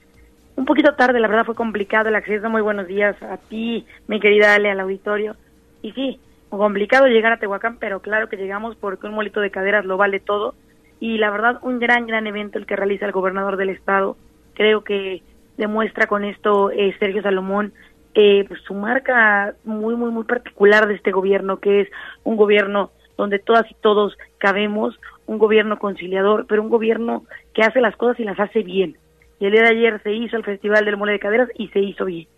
Un 0.55 0.65
poquito 0.65 0.95
tarde, 0.95 1.19
la 1.19 1.29
verdad 1.29 1.45
fue 1.45 1.55
complicado 1.55 2.09
el 2.09 2.15
acceso. 2.15 2.49
Muy 2.49 2.63
buenos 2.63 2.87
días 2.87 3.21
a 3.23 3.37
ti, 3.37 3.85
mi 4.07 4.21
querida 4.21 4.55
Ale, 4.55 4.71
al 4.71 4.81
auditorio. 4.81 5.35
Y 5.83 5.91
sí, 5.93 6.21
complicado 6.51 7.07
llegar 7.07 7.33
a 7.33 7.39
Tehuacán, 7.39 7.79
pero 7.79 8.01
claro 8.01 8.29
que 8.29 8.37
llegamos 8.37 8.77
porque 8.77 9.07
un 9.07 9.15
molito 9.15 9.41
de 9.41 9.51
caderas 9.51 9.85
lo 9.85 9.97
vale 9.97 10.21
todo 10.21 10.55
y 11.03 11.19
la 11.19 11.31
verdad 11.31 11.59
un 11.63 11.81
gran, 11.81 12.07
gran 12.07 12.29
evento 12.29 12.59
el 12.59 12.65
que 12.65 12.77
realiza 12.77 13.07
el 13.07 13.11
gobernador 13.11 13.57
del 13.57 13.71
estado. 13.71 14.17
Creo 14.55 14.85
que 14.85 15.21
demuestra 15.57 16.07
con 16.07 16.23
esto 16.23 16.71
eh, 16.71 16.95
Sergio 17.01 17.23
Salomón 17.23 17.73
eh, 18.15 18.45
pues, 18.47 18.61
su 18.61 18.73
marca 18.75 19.57
muy, 19.65 19.97
muy, 19.97 20.13
muy 20.13 20.23
particular 20.23 20.87
de 20.87 20.95
este 20.95 21.11
gobierno, 21.11 21.59
que 21.59 21.81
es 21.81 21.89
un 22.23 22.37
gobierno 22.37 22.93
donde 23.17 23.41
todas 23.41 23.69
y 23.69 23.75
todos 23.81 24.17
cabemos, 24.39 24.95
un 25.27 25.39
gobierno 25.39 25.77
conciliador, 25.81 26.47
pero 26.47 26.63
un 26.63 26.69
gobierno 26.69 27.25
que 27.53 27.63
hace 27.63 27.81
las 27.81 27.97
cosas 27.97 28.21
y 28.21 28.25
las 28.25 28.39
hace 28.39 28.63
bien. 28.63 28.97
Y 29.41 29.47
el 29.47 29.53
día 29.53 29.63
de 29.63 29.71
ayer 29.71 30.01
se 30.05 30.13
hizo 30.13 30.37
el 30.37 30.45
Festival 30.45 30.85
del 30.85 30.99
Mole 30.99 31.15
de 31.15 31.19
Caderas 31.19 31.49
y 31.59 31.67
se 31.71 31.81
hizo 31.81 32.05
bien. 32.05 32.29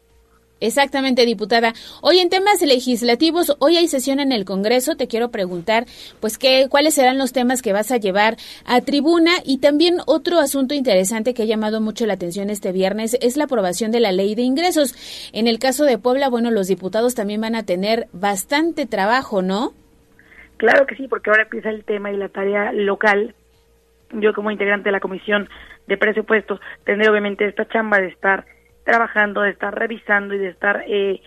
Exactamente, 0.64 1.26
diputada. 1.26 1.74
Hoy 2.00 2.20
en 2.20 2.30
temas 2.30 2.62
legislativos, 2.62 3.54
hoy 3.58 3.76
hay 3.76 3.86
sesión 3.86 4.18
en 4.18 4.32
el 4.32 4.46
Congreso. 4.46 4.96
Te 4.96 5.08
quiero 5.08 5.28
preguntar, 5.30 5.84
pues, 6.20 6.38
qué, 6.38 6.68
cuáles 6.70 6.94
serán 6.94 7.18
los 7.18 7.34
temas 7.34 7.60
que 7.60 7.74
vas 7.74 7.90
a 7.90 7.98
llevar 7.98 8.36
a 8.64 8.80
tribuna 8.80 9.32
y 9.44 9.58
también 9.58 9.96
otro 10.06 10.38
asunto 10.38 10.72
interesante 10.72 11.34
que 11.34 11.42
ha 11.42 11.46
llamado 11.46 11.82
mucho 11.82 12.06
la 12.06 12.14
atención 12.14 12.48
este 12.48 12.72
viernes 12.72 13.18
es 13.20 13.36
la 13.36 13.44
aprobación 13.44 13.90
de 13.90 14.00
la 14.00 14.10
ley 14.12 14.34
de 14.34 14.40
ingresos. 14.40 14.94
En 15.34 15.48
el 15.48 15.58
caso 15.58 15.84
de 15.84 15.98
Puebla, 15.98 16.30
bueno, 16.30 16.50
los 16.50 16.66
diputados 16.66 17.14
también 17.14 17.42
van 17.42 17.56
a 17.56 17.64
tener 17.64 18.06
bastante 18.12 18.86
trabajo, 18.86 19.42
¿no? 19.42 19.74
Claro 20.56 20.86
que 20.86 20.96
sí, 20.96 21.08
porque 21.08 21.28
ahora 21.28 21.42
empieza 21.42 21.68
el 21.68 21.84
tema 21.84 22.10
y 22.10 22.16
la 22.16 22.30
tarea 22.30 22.72
local. 22.72 23.34
Yo 24.12 24.32
como 24.32 24.50
integrante 24.50 24.88
de 24.88 24.92
la 24.92 25.00
Comisión 25.00 25.46
de 25.88 25.98
Presupuestos 25.98 26.58
tendré 26.84 27.10
obviamente 27.10 27.46
esta 27.46 27.68
chamba 27.68 27.98
de 27.98 28.08
estar 28.08 28.46
trabajando, 28.84 29.40
de 29.40 29.50
estar 29.50 29.74
revisando 29.74 30.34
y 30.34 30.38
de 30.38 30.48
estar 30.48 30.84
eh, 30.86 31.20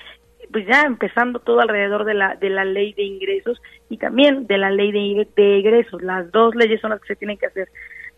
pues 0.51 0.65
ya 0.65 0.83
empezando 0.83 1.39
todo 1.39 1.59
alrededor 1.59 2.05
de 2.05 2.13
la 2.13 2.35
de 2.35 2.49
la 2.49 2.63
ley 2.63 2.93
de 2.93 3.03
ingresos 3.03 3.61
y 3.89 3.97
también 3.97 4.47
de 4.47 4.57
la 4.57 4.69
ley 4.69 4.91
de, 4.91 5.27
de 5.35 5.59
egresos. 5.59 6.01
Las 6.01 6.31
dos 6.31 6.55
leyes 6.55 6.79
son 6.79 6.91
las 6.91 7.01
que 7.01 7.07
se 7.07 7.15
tienen 7.15 7.37
que 7.37 7.47
hacer. 7.47 7.67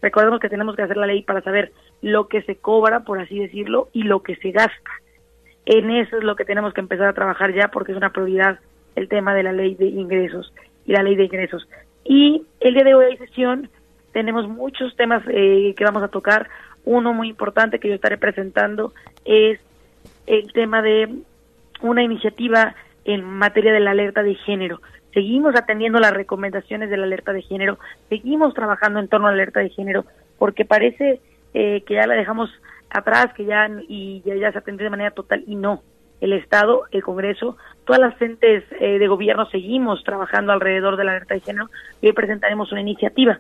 Recordemos 0.02 0.40
que 0.40 0.50
tenemos 0.50 0.76
que 0.76 0.84
hacer 0.84 0.98
la 0.98 1.08
ley 1.08 1.24
para 1.24 1.42
saber 1.42 1.72
lo 2.02 2.28
que 2.28 2.42
se 2.44 2.56
cobra, 2.56 3.02
por 3.02 3.20
así 3.20 3.40
decirlo, 3.40 3.90
y 3.92 4.04
lo 4.04 4.22
que 4.22 4.36
se 4.38 4.52
gasta. 4.52 4.92
En 5.66 5.92
eso 5.92 6.18
es 6.18 6.24
lo 6.24 6.36
que 6.36 6.46
tenemos 6.46 6.74
que 6.74 6.82
empezar 6.82 7.08
a 7.08 7.14
trabajar 7.14 7.54
ya 7.54 7.68
porque 7.68 7.92
es 7.92 7.98
una 7.98 8.12
prioridad 8.12 8.60
el 8.96 9.08
tema 9.08 9.34
de 9.34 9.44
la 9.44 9.52
ley 9.52 9.76
de 9.76 9.86
ingresos 9.86 10.54
y 10.86 10.94
la 10.94 11.04
ley 11.04 11.16
de 11.16 11.26
ingresos. 11.26 11.68
Y 12.04 12.44
el 12.60 12.74
día 12.74 12.84
de 12.84 12.96
hoy 12.96 13.06
hay 13.06 13.18
sesión, 13.18 13.70
tenemos 14.14 14.48
muchos 14.48 14.96
temas 14.96 15.22
eh, 15.28 15.74
que 15.78 15.84
vamos 15.84 16.04
a 16.04 16.08
tocar. 16.08 16.50
Uno 16.86 17.14
muy 17.14 17.30
importante 17.30 17.80
que 17.80 17.90
yo 17.90 17.96
estaré 17.96 18.18
presentando 18.18 18.94
es 19.26 19.60
el 20.28 20.52
tema 20.54 20.82
de 20.82 21.10
una 21.82 22.04
iniciativa 22.04 22.76
en 23.06 23.24
materia 23.24 23.74
de 23.74 23.80
la 23.80 23.92
alerta 23.92 24.24
de 24.24 24.36
género. 24.36 24.82
Seguimos 25.14 25.56
atendiendo 25.56 26.00
las 26.00 26.14
recomendaciones 26.14 26.90
de 26.90 26.98
la 26.98 27.06
alerta 27.06 27.34
de 27.34 27.42
género, 27.42 27.80
seguimos 28.10 28.54
trabajando 28.54 29.00
en 29.00 29.08
torno 29.08 29.28
a 29.28 29.32
la 29.32 29.36
alerta 29.36 29.60
de 29.60 29.70
género, 29.70 30.06
porque 30.38 30.66
parece 30.66 31.20
eh, 31.54 31.82
que 31.86 31.96
ya 31.96 32.06
la 32.06 32.14
dejamos 32.14 32.50
atrás, 32.90 33.34
que 33.34 33.46
ya 33.46 33.70
y 33.88 34.22
ya, 34.24 34.52
se 34.52 34.58
atendió 34.58 34.86
de 34.86 34.92
manera 34.92 35.12
total 35.12 35.44
y 35.48 35.56
no. 35.56 35.82
El 36.22 36.34
Estado, 36.34 36.84
el 36.92 37.02
Congreso, 37.02 37.58
todas 37.86 38.02
las 38.02 38.22
entes 38.22 38.64
eh, 38.80 39.00
de 39.00 39.08
gobierno 39.08 39.46
seguimos 39.48 40.04
trabajando 40.04 40.52
alrededor 40.52 40.98
de 40.98 41.06
la 41.06 41.12
alerta 41.12 41.34
de 41.34 41.40
género 41.40 41.70
y 42.02 42.08
hoy 42.08 42.14
presentaremos 42.14 42.72
una 42.72 42.82
iniciativa 42.82 43.40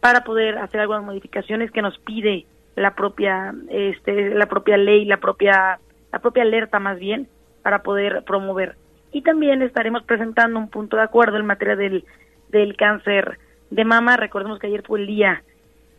para 0.00 0.22
poder 0.24 0.58
hacer 0.58 0.80
algunas 0.80 1.04
modificaciones 1.04 1.70
que 1.70 1.82
nos 1.82 1.98
pide 1.98 2.44
la 2.78 2.94
propia 2.94 3.54
este 3.70 4.34
la 4.34 4.46
propia 4.46 4.76
ley 4.76 5.04
la 5.04 5.18
propia 5.18 5.78
la 6.12 6.18
propia 6.18 6.42
alerta 6.42 6.78
más 6.78 6.98
bien 6.98 7.28
para 7.62 7.82
poder 7.82 8.24
promover 8.24 8.76
y 9.12 9.22
también 9.22 9.62
estaremos 9.62 10.02
presentando 10.04 10.58
un 10.58 10.68
punto 10.68 10.96
de 10.96 11.02
acuerdo 11.02 11.36
en 11.36 11.46
materia 11.46 11.76
del 11.76 12.04
del 12.50 12.76
cáncer 12.76 13.38
de 13.70 13.84
mama 13.84 14.16
recordemos 14.16 14.58
que 14.58 14.68
ayer 14.68 14.82
fue 14.82 15.00
el 15.00 15.06
día 15.06 15.42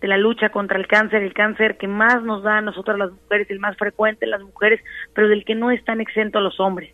de 0.01 0.07
la 0.07 0.17
lucha 0.17 0.49
contra 0.49 0.77
el 0.77 0.87
cáncer, 0.87 1.23
el 1.23 1.33
cáncer 1.33 1.77
que 1.77 1.87
más 1.87 2.23
nos 2.23 2.43
da 2.43 2.57
a 2.57 2.61
nosotras 2.61 2.97
las 2.97 3.11
mujeres, 3.11 3.49
el 3.49 3.59
más 3.59 3.75
frecuente 3.77 4.25
en 4.25 4.31
las 4.31 4.41
mujeres, 4.41 4.79
pero 5.13 5.27
del 5.27 5.43
que 5.43 5.55
no 5.55 5.71
están 5.71 5.99
exentos 5.99 6.41
los 6.41 6.59
hombres. 6.59 6.93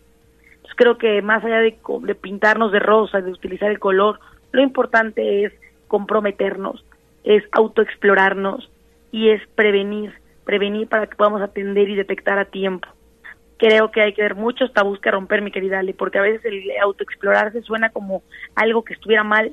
Entonces 0.56 0.74
creo 0.76 0.98
que 0.98 1.22
más 1.22 1.44
allá 1.44 1.60
de, 1.60 1.78
de 2.02 2.14
pintarnos 2.14 2.72
de 2.72 2.80
rosa, 2.80 3.20
de 3.20 3.30
utilizar 3.30 3.70
el 3.70 3.78
color, 3.78 4.18
lo 4.52 4.60
importante 4.60 5.44
es 5.44 5.52
comprometernos, 5.86 6.84
es 7.22 7.44
autoexplorarnos 7.52 8.68
y 9.10 9.30
es 9.30 9.42
prevenir, 9.54 10.12
prevenir 10.44 10.88
para 10.88 11.06
que 11.06 11.16
podamos 11.16 11.42
atender 11.42 11.88
y 11.88 11.96
detectar 11.96 12.38
a 12.38 12.46
tiempo. 12.46 12.88
Creo 13.58 13.90
que 13.90 14.02
hay 14.02 14.12
que 14.12 14.22
ver 14.22 14.34
muchos 14.34 14.72
tabús 14.72 15.00
que 15.00 15.10
romper, 15.10 15.40
mi 15.40 15.50
querida 15.50 15.78
Ale, 15.78 15.94
porque 15.94 16.18
a 16.18 16.22
veces 16.22 16.44
el 16.44 16.64
autoexplorarse 16.82 17.62
suena 17.62 17.90
como 17.90 18.22
algo 18.54 18.84
que 18.84 18.94
estuviera 18.94 19.24
mal 19.24 19.52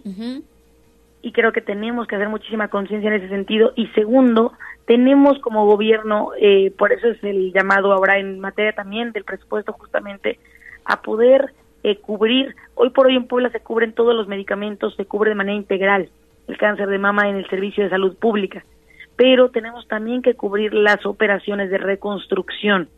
y 1.21 1.31
creo 1.31 1.53
que 1.53 1.61
tenemos 1.61 2.05
que 2.05 2.17
hacer 2.17 2.27
muchísima 2.27 2.67
conciencia 2.67 3.09
en 3.09 3.15
ese 3.15 3.29
sentido. 3.29 3.71
Y 3.77 3.87
segundo, 3.87 4.51
tenemos 4.85 5.39
como 5.39 5.65
gobierno, 5.65 6.31
eh, 6.37 6.71
por 6.77 6.91
eso 6.91 7.07
es 7.07 7.23
el 7.23 7.53
llamado 7.53 7.93
ahora 7.93 8.19
en 8.19 8.41
materia 8.41 8.73
también 8.73 9.13
del 9.13 9.23
presupuesto 9.23 9.71
justamente, 9.71 10.37
a 10.83 11.01
poder 11.01 11.53
eh, 11.83 11.97
cubrir, 11.97 12.55
hoy 12.75 12.89
por 12.89 13.07
hoy 13.07 13.15
en 13.15 13.27
Puebla 13.27 13.49
se 13.51 13.61
cubren 13.61 13.93
todos 13.93 14.13
los 14.13 14.27
medicamentos, 14.27 14.95
se 14.95 15.05
cubre 15.05 15.29
de 15.29 15.35
manera 15.35 15.55
integral 15.55 16.09
el 16.47 16.57
cáncer 16.57 16.89
de 16.89 16.97
mama 16.97 17.29
en 17.29 17.37
el 17.37 17.49
servicio 17.49 17.85
de 17.85 17.89
salud 17.89 18.17
pública, 18.17 18.65
pero 19.15 19.49
tenemos 19.49 19.87
también 19.87 20.21
que 20.21 20.35
cubrir 20.35 20.73
las 20.73 21.05
operaciones 21.05 21.69
de 21.69 21.77
reconstrucción, 21.77 22.89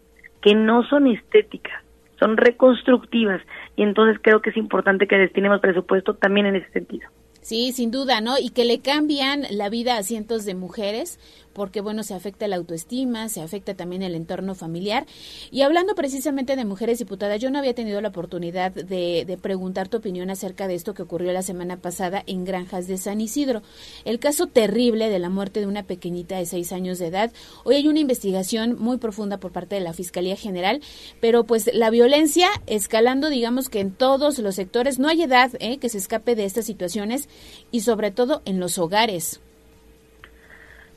que 0.41 0.55
no 0.55 0.87
son 0.87 1.07
estéticas, 1.07 1.83
son 2.19 2.37
reconstructivas, 2.37 3.41
y 3.75 3.83
entonces 3.83 4.19
creo 4.21 4.41
que 4.41 4.51
es 4.51 4.57
importante 4.57 5.07
que 5.07 5.17
destinemos 5.17 5.59
presupuesto 5.59 6.13
también 6.13 6.45
en 6.45 6.55
ese 6.57 6.71
sentido. 6.71 7.09
Sí, 7.41 7.73
sin 7.73 7.91
duda, 7.91 8.21
¿no? 8.21 8.39
Y 8.39 8.49
que 8.49 8.65
le 8.65 8.79
cambian 8.79 9.43
la 9.51 9.69
vida 9.69 9.97
a 9.97 10.03
cientos 10.03 10.45
de 10.45 10.55
mujeres 10.55 11.19
porque 11.55 11.79
bueno, 11.79 12.03
se 12.03 12.13
afecta 12.13 12.47
la 12.47 12.57
autoestima, 12.57 13.29
se 13.29 13.41
afecta 13.41 13.73
también 13.73 14.03
el 14.03 14.13
entorno 14.13 14.53
familiar. 14.53 15.07
Y 15.51 15.61
hablando 15.61 15.95
precisamente 15.95 16.57
de 16.57 16.65
mujeres 16.65 16.99
diputadas, 16.99 17.41
yo 17.41 17.49
no 17.49 17.57
había 17.57 17.73
tenido 17.73 18.01
la 18.01 18.09
oportunidad 18.09 18.73
de, 18.73 19.23
de, 19.25 19.37
preguntar 19.37 19.87
tu 19.87 19.97
opinión 19.97 20.29
acerca 20.29 20.67
de 20.67 20.75
esto 20.75 20.93
que 20.93 21.01
ocurrió 21.01 21.31
la 21.31 21.41
semana 21.41 21.77
pasada 21.77 22.23
en 22.27 22.43
Granjas 22.43 22.87
de 22.87 22.97
San 22.97 23.21
Isidro. 23.21 23.63
El 24.03 24.19
caso 24.19 24.47
terrible 24.47 25.09
de 25.09 25.17
la 25.17 25.29
muerte 25.29 25.61
de 25.61 25.67
una 25.67 25.83
pequeñita 25.83 26.37
de 26.37 26.45
seis 26.45 26.73
años 26.73 26.99
de 26.99 27.07
edad. 27.07 27.31
Hoy 27.63 27.75
hay 27.75 27.87
una 27.87 27.99
investigación 27.99 28.75
muy 28.77 28.97
profunda 28.97 29.39
por 29.39 29.53
parte 29.53 29.75
de 29.75 29.81
la 29.81 29.93
Fiscalía 29.93 30.35
General, 30.35 30.81
pero 31.21 31.45
pues 31.45 31.69
la 31.73 31.89
violencia 31.89 32.49
escalando, 32.67 33.29
digamos 33.29 33.69
que 33.69 33.79
en 33.79 33.91
todos 33.91 34.39
los 34.39 34.55
sectores, 34.55 34.99
no 34.99 35.07
hay 35.07 35.23
edad 35.23 35.51
¿eh? 35.59 35.77
que 35.77 35.87
se 35.87 35.99
escape 35.99 36.35
de 36.35 36.43
estas 36.43 36.65
situaciones 36.65 37.29
y 37.71 37.81
sobre 37.81 38.11
todo 38.11 38.41
en 38.43 38.59
los 38.59 38.77
hogares. 38.77 39.39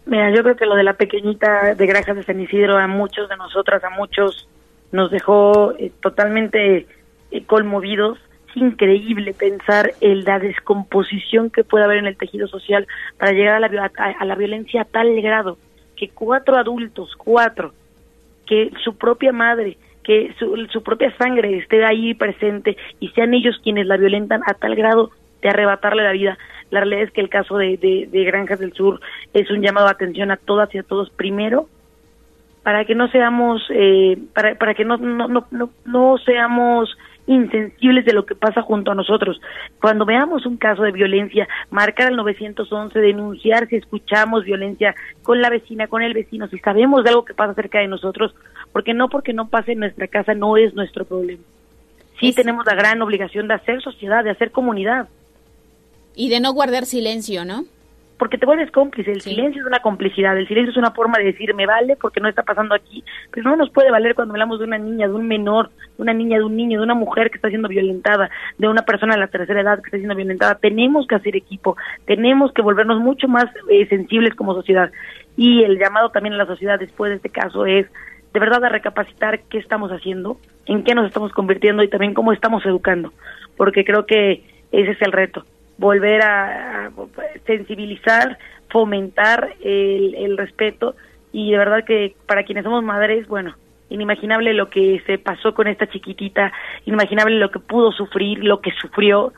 Mira, 0.09 0.31
yo 0.31 0.43
creo 0.43 0.57
que 0.57 0.65
lo 0.65 0.75
de 0.75 0.85
la 0.85 0.95
pequeñita 0.95 1.75
de 1.75 1.87
Granjas 1.87 2.17
de 2.17 2.25
San 2.25 2.41
Isidro 2.41 2.79
a 2.79 2.87
muchos 2.87 3.29
de 3.29 3.37
nosotras, 3.37 3.85
a 3.85 3.91
muchos, 3.91 4.49
nos 4.91 5.11
dejó 5.11 5.75
eh, 5.79 5.93
totalmente 6.01 6.87
eh, 7.31 7.45
conmovidos. 7.45 8.19
Es 8.49 8.57
increíble 8.57 9.35
pensar 9.35 9.93
en 10.01 10.25
la 10.25 10.39
descomposición 10.39 11.51
que 11.51 11.63
puede 11.63 11.85
haber 11.85 11.99
en 11.99 12.07
el 12.07 12.17
tejido 12.17 12.49
social 12.49 12.87
para 13.19 13.33
llegar 13.33 13.63
a 13.63 13.69
la, 13.69 13.93
a, 14.19 14.25
la 14.25 14.35
violencia 14.35 14.81
a 14.81 14.85
tal 14.87 15.21
grado 15.21 15.59
que 15.95 16.09
cuatro 16.09 16.57
adultos, 16.57 17.15
cuatro, 17.15 17.75
que 18.47 18.71
su 18.83 18.97
propia 18.97 19.33
madre, 19.33 19.77
que 20.05 20.33
su, 20.39 20.57
su 20.71 20.83
propia 20.83 21.15
sangre 21.19 21.59
esté 21.59 21.85
ahí 21.85 22.15
presente 22.15 22.79
y 22.99 23.09
sean 23.09 23.35
ellos 23.35 23.61
quienes 23.63 23.87
la 23.87 23.99
violentan 23.99 24.41
a 24.47 24.55
tal 24.55 24.75
grado 24.75 25.11
de 25.43 25.51
arrebatarle 25.51 26.03
la 26.03 26.13
vida. 26.13 26.39
La 26.70 26.81
realidad 26.81 27.03
es 27.03 27.11
que 27.12 27.20
el 27.20 27.28
caso 27.28 27.57
de, 27.57 27.77
de, 27.77 28.24
Granjas 28.24 28.59
del 28.59 28.73
Sur 28.73 29.01
es 29.32 29.51
un 29.51 29.62
llamado 29.62 29.86
de 29.86 29.93
atención 29.93 30.31
a 30.31 30.36
todas 30.36 30.74
y 30.74 30.78
a 30.78 30.82
todos 30.82 31.11
primero 31.11 31.69
para 32.62 32.85
que 32.85 32.95
no 32.95 33.09
seamos 33.09 33.62
eh, 33.70 34.19
para, 34.35 34.55
para 34.57 34.74
que 34.74 34.85
no, 34.85 34.99
no, 34.99 35.28
no, 35.28 35.47
no, 35.51 35.70
no 35.86 36.19
seamos 36.19 36.95
insensibles 37.28 38.05
de 38.05 38.15
lo 38.15 38.27
que 38.27 38.35
pasa 38.35 38.62
junto 38.62 38.90
a 38.90 38.95
nosotros. 38.95 39.40
Cuando 39.81 40.05
veamos 40.05 40.47
un 40.47 40.57
caso 40.57 40.82
de 40.82 40.93
violencia, 40.93 41.47
marcar 41.70 42.09
al 42.09 42.16
911, 42.16 42.99
denunciar 42.99 43.69
si 43.69 43.77
escuchamos 43.77 44.45
violencia 44.45 44.95
con 45.23 45.40
la 45.40 45.51
vecina, 45.51 45.86
con 45.86 46.03
el 46.03 46.15
vecino, 46.15 46.49
si 46.49 46.59
sabemos 46.59 47.05
de 47.05 47.11
algo 47.11 47.24
que 47.24 47.35
pasa 47.35 47.55
cerca 47.55 47.78
de 47.78 47.89
nosotros, 47.89 48.35
porque 48.73 48.95
no 48.95 49.09
porque 49.09 49.35
no 49.35 49.49
pase 49.49 49.73
en 49.73 49.81
nuestra 49.81 50.09
casa 50.09 50.35
no 50.35 50.57
es 50.57 50.74
nuestro 50.74 51.05
problema. 51.05 51.43
Sí 52.19 52.32
tenemos 52.32 52.66
la 52.66 52.74
gran 52.74 53.01
obligación 53.01 53.47
de 53.47 53.55
hacer 53.55 53.81
sociedad, 53.81 54.24
de 54.24 54.31
hacer 54.31 54.51
comunidad. 54.51 55.09
Y 56.19 56.31
de 56.31 56.40
no 56.40 56.53
guardar 56.53 56.85
silencio, 56.85 57.45
¿no? 57.45 57.62
Porque 58.19 58.39
te 58.39 58.45
vuelves 58.45 58.73
cómplice, 58.73 59.12
el 59.12 59.20
silencio 59.20 59.62
es 59.62 59.69
una 59.69 59.78
complicidad, 59.78 60.36
el 60.36 60.49
silencio 60.49 60.73
es 60.73 60.77
una 60.77 60.90
forma 60.90 61.16
de 61.16 61.27
decir 61.27 61.55
me 61.55 61.65
vale 61.65 61.95
porque 61.95 62.19
no 62.19 62.28
está 62.28 62.43
pasando 62.43 62.74
aquí, 62.74 63.05
pero 63.31 63.49
no 63.49 63.55
nos 63.55 63.70
puede 63.70 63.93
valer 63.93 64.16
cuando 64.16 64.35
hablamos 64.35 64.59
de 64.59 64.65
una 64.65 64.78
niña, 64.78 65.07
de 65.07 65.15
un 65.15 65.28
menor, 65.28 65.70
de 65.97 66.03
una 66.03 66.12
niña, 66.12 66.39
de 66.39 66.43
un 66.43 66.57
niño, 66.57 66.81
de 66.81 66.85
una 66.85 66.97
mujer 66.97 67.31
que 67.31 67.36
está 67.36 67.51
siendo 67.51 67.69
violentada, 67.69 68.31
de 68.59 68.66
una 68.66 68.82
persona 68.82 69.15
de 69.15 69.20
la 69.20 69.28
tercera 69.28 69.61
edad 69.61 69.77
que 69.77 69.85
está 69.85 69.99
siendo 69.99 70.16
violentada. 70.16 70.57
Tenemos 70.57 71.07
que 71.07 71.15
hacer 71.15 71.36
equipo, 71.36 71.77
tenemos 72.05 72.51
que 72.53 72.62
volvernos 72.62 72.99
mucho 72.99 73.28
más 73.28 73.45
eh, 73.70 73.86
sensibles 73.86 74.35
como 74.35 74.55
sociedad. 74.55 74.90
Y 75.36 75.62
el 75.62 75.78
llamado 75.78 76.11
también 76.11 76.35
a 76.35 76.39
la 76.39 76.47
sociedad 76.47 76.81
después 76.81 77.11
de 77.11 77.16
este 77.19 77.31
caso 77.31 77.65
es 77.65 77.86
de 78.35 78.40
verdad 78.40 78.65
a 78.65 78.70
recapacitar 78.70 79.43
qué 79.43 79.59
estamos 79.59 79.93
haciendo, 79.93 80.40
en 80.66 80.82
qué 80.82 80.97
nos 80.97 81.07
estamos 81.07 81.31
convirtiendo 81.31 81.85
y 81.85 81.89
también 81.89 82.15
cómo 82.15 82.32
estamos 82.32 82.66
educando, 82.66 83.12
porque 83.57 83.85
creo 83.85 84.05
que 84.05 84.43
ese 84.73 84.90
es 84.90 85.03
el 85.03 85.12
reto 85.12 85.45
volver 85.79 86.23
a, 86.23 86.91
sensibilizar, 87.47 88.39
fomentar 88.69 89.55
el, 89.63 90.15
el 90.15 90.37
respeto. 90.37 90.95
Y 91.33 91.53
de 91.53 91.59
verdad 91.59 91.85
que 91.85 92.15
para 92.27 92.43
quienes 92.43 92.65
somos 92.65 92.83
madres, 92.83 93.27
bueno, 93.29 93.55
inimaginable 93.91 94.53
lo 94.55 94.69
que 94.69 95.03
se 95.07 95.19
pasó 95.19 95.55
con 95.55 95.67
esta 95.67 95.89
chiquitita, 95.89 96.53
inimaginable 96.85 97.39
lo 97.39 97.51
que 97.51 97.59
pudo 97.59 97.93
sufrir, 97.93 98.45
lo 98.45 98.61
que 98.61 98.73
sufrió. 98.73 99.33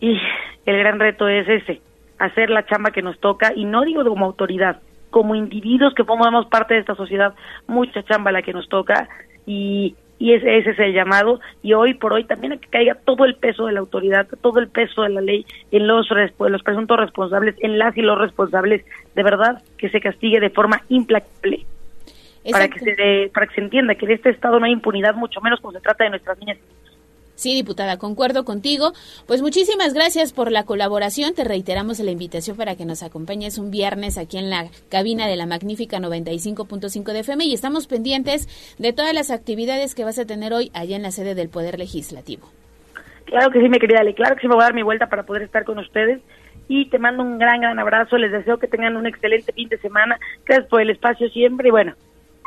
Y 0.00 0.18
el 0.66 0.78
gran 0.78 0.98
reto 0.98 1.28
es 1.28 1.48
ese, 1.48 1.80
hacer 2.18 2.50
la 2.50 2.66
chamba 2.66 2.90
que 2.90 3.02
nos 3.02 3.18
toca 3.20 3.52
y 3.54 3.64
no 3.64 3.82
digo 3.82 4.04
como 4.04 4.26
autoridad, 4.26 4.80
como 5.10 5.34
individuos 5.34 5.94
que 5.94 6.04
formamos 6.04 6.46
parte 6.46 6.74
de 6.74 6.80
esta 6.80 6.94
sociedad, 6.94 7.34
mucha 7.66 8.02
chamba 8.02 8.32
la 8.32 8.42
que 8.42 8.52
nos 8.52 8.68
toca. 8.68 9.08
Y 9.46 9.96
y 10.20 10.34
ese, 10.34 10.58
ese 10.58 10.70
es 10.70 10.78
el 10.78 10.92
llamado. 10.92 11.40
Y 11.62 11.72
hoy 11.72 11.94
por 11.94 12.12
hoy 12.12 12.24
también 12.24 12.52
a 12.52 12.56
que 12.58 12.68
caiga 12.68 12.94
todo 12.94 13.24
el 13.24 13.34
peso 13.34 13.66
de 13.66 13.72
la 13.72 13.80
autoridad, 13.80 14.28
todo 14.42 14.60
el 14.60 14.68
peso 14.68 15.02
de 15.02 15.08
la 15.08 15.22
ley 15.22 15.46
en 15.72 15.88
los, 15.88 16.06
los 16.38 16.62
presuntos 16.62 17.00
responsables, 17.00 17.56
en 17.60 17.78
las 17.78 17.96
y 17.96 18.02
los 18.02 18.18
responsables, 18.18 18.84
de 19.16 19.22
verdad 19.22 19.62
que 19.78 19.88
se 19.88 20.00
castigue 20.00 20.38
de 20.38 20.50
forma 20.50 20.82
implacable. 20.90 21.64
Para 22.50 22.68
que, 22.68 22.80
se 22.80 23.30
para 23.34 23.46
que 23.46 23.54
se 23.54 23.60
entienda 23.60 23.94
que 23.94 24.06
en 24.06 24.12
este 24.12 24.30
estado 24.30 24.58
no 24.58 24.64
hay 24.64 24.72
impunidad, 24.72 25.14
mucho 25.14 25.42
menos 25.42 25.60
cuando 25.60 25.78
se 25.78 25.84
trata 25.84 26.04
de 26.04 26.10
nuestras 26.10 26.38
niñas 26.38 26.58
Sí, 27.40 27.54
diputada, 27.54 27.96
concuerdo 27.96 28.44
contigo. 28.44 28.92
Pues 29.26 29.40
muchísimas 29.40 29.94
gracias 29.94 30.34
por 30.34 30.52
la 30.52 30.64
colaboración. 30.64 31.34
Te 31.34 31.42
reiteramos 31.42 31.98
la 31.98 32.10
invitación 32.10 32.54
para 32.54 32.76
que 32.76 32.84
nos 32.84 33.02
acompañes 33.02 33.56
un 33.56 33.70
viernes 33.70 34.18
aquí 34.18 34.36
en 34.36 34.50
la 34.50 34.66
cabina 34.90 35.26
de 35.26 35.36
la 35.36 35.46
magnífica 35.46 35.96
95.5 36.00 37.12
de 37.14 37.20
FM 37.20 37.46
y 37.46 37.54
estamos 37.54 37.86
pendientes 37.86 38.46
de 38.78 38.92
todas 38.92 39.14
las 39.14 39.30
actividades 39.30 39.94
que 39.94 40.04
vas 40.04 40.18
a 40.18 40.26
tener 40.26 40.52
hoy 40.52 40.70
allá 40.74 40.96
en 40.96 41.02
la 41.02 41.12
sede 41.12 41.34
del 41.34 41.48
Poder 41.48 41.78
Legislativo. 41.78 42.46
Claro 43.24 43.50
que 43.50 43.62
sí, 43.62 43.70
mi 43.70 43.78
querida 43.78 44.00
Ale, 44.00 44.12
claro 44.12 44.34
que 44.34 44.42
sí 44.42 44.46
me 44.46 44.54
voy 44.56 44.62
a 44.62 44.66
dar 44.66 44.74
mi 44.74 44.82
vuelta 44.82 45.06
para 45.06 45.22
poder 45.22 45.44
estar 45.44 45.64
con 45.64 45.78
ustedes 45.78 46.20
y 46.68 46.90
te 46.90 46.98
mando 46.98 47.22
un 47.22 47.38
gran, 47.38 47.62
gran 47.62 47.78
abrazo. 47.78 48.18
Les 48.18 48.32
deseo 48.32 48.58
que 48.58 48.68
tengan 48.68 48.98
un 48.98 49.06
excelente 49.06 49.54
fin 49.54 49.70
de 49.70 49.78
semana. 49.78 50.18
Gracias 50.44 50.68
por 50.68 50.82
el 50.82 50.90
espacio 50.90 51.30
siempre 51.30 51.68
y 51.68 51.70
bueno, 51.70 51.94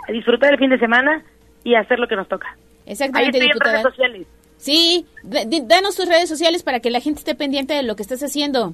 a 0.07 0.11
disfrutar 0.11 0.53
el 0.53 0.59
fin 0.59 0.69
de 0.69 0.77
semana 0.77 1.23
y 1.63 1.73
hacer 1.73 1.97
lo 1.97 2.07
que 2.07 2.15
nos 2.15 2.27
toca. 2.27 2.55
Exactamente, 2.85 3.39
Ahí 3.39 3.47
diputada. 3.47 3.77
En 3.77 3.83
redes 3.83 3.95
sociales. 3.95 4.27
Sí, 4.63 5.05
danos 5.23 5.97
tus 5.97 6.07
redes 6.07 6.29
sociales 6.29 6.63
para 6.63 6.79
que 6.79 6.89
la 6.89 7.01
gente 7.01 7.19
esté 7.19 7.35
pendiente 7.35 7.73
de 7.73 7.83
lo 7.83 7.97
que 7.97 8.01
estás 8.01 8.23
haciendo. 8.23 8.73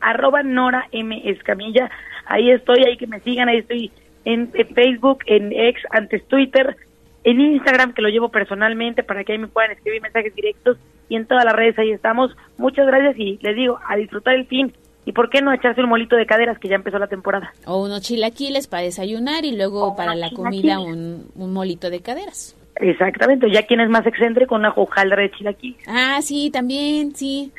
Arroba 0.00 0.42
Nora 0.42 0.88
M. 0.90 1.20
Escamilla, 1.22 1.90
ahí 2.24 2.50
estoy, 2.50 2.82
ahí 2.86 2.96
que 2.96 3.06
me 3.06 3.20
sigan, 3.20 3.50
ahí 3.50 3.58
estoy 3.58 3.92
en, 4.24 4.50
Facebook, 4.50 5.18
en 5.26 5.52
ex, 5.52 5.82
antes 5.90 6.26
Twitter, 6.28 6.78
en 7.24 7.42
Instagram, 7.42 7.92
que 7.92 8.00
lo 8.00 8.08
llevo 8.08 8.30
personalmente 8.30 9.02
para 9.02 9.22
que 9.22 9.32
ahí 9.32 9.38
me 9.38 9.48
puedan 9.48 9.72
escribir 9.72 10.00
mensajes 10.00 10.34
directos 10.34 10.78
y 11.10 11.16
en 11.16 11.26
todas 11.26 11.44
las 11.44 11.52
redes 11.52 11.78
ahí 11.78 11.90
estamos. 11.90 12.34
Muchas 12.56 12.86
gracias 12.86 13.18
y 13.18 13.38
les 13.42 13.54
digo, 13.54 13.78
a 13.86 13.96
disfrutar 13.96 14.34
el 14.34 14.46
fin. 14.46 14.72
¿Y 15.04 15.12
por 15.12 15.28
qué 15.28 15.42
no 15.42 15.52
echarse 15.52 15.82
un 15.82 15.90
molito 15.90 16.16
de 16.16 16.24
caderas 16.24 16.58
que 16.58 16.68
ya 16.68 16.76
empezó 16.76 16.98
la 16.98 17.08
temporada? 17.08 17.52
O 17.66 17.84
unos 17.84 18.00
chilaquiles 18.00 18.66
para 18.66 18.84
desayunar 18.84 19.44
y 19.44 19.54
luego 19.54 19.94
para 19.94 20.14
la 20.14 20.30
comida 20.30 20.80
un, 20.80 21.30
un 21.34 21.52
molito 21.52 21.90
de 21.90 22.00
caderas. 22.00 22.57
Exactamente, 22.80 23.50
ya 23.52 23.64
quien 23.64 23.80
es 23.80 23.88
más 23.88 24.06
excéntrico, 24.06 24.54
una 24.54 24.72
hojaldra 24.74 25.22
de 25.22 25.30
chilaquil. 25.32 25.76
Ah, 25.86 26.20
sí, 26.22 26.50
también, 26.50 27.14
sí. 27.14 27.52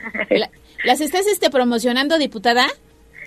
¿Las 0.85 1.01
estás 1.01 1.27
este, 1.27 1.49
promocionando, 1.49 2.17
diputada? 2.17 2.65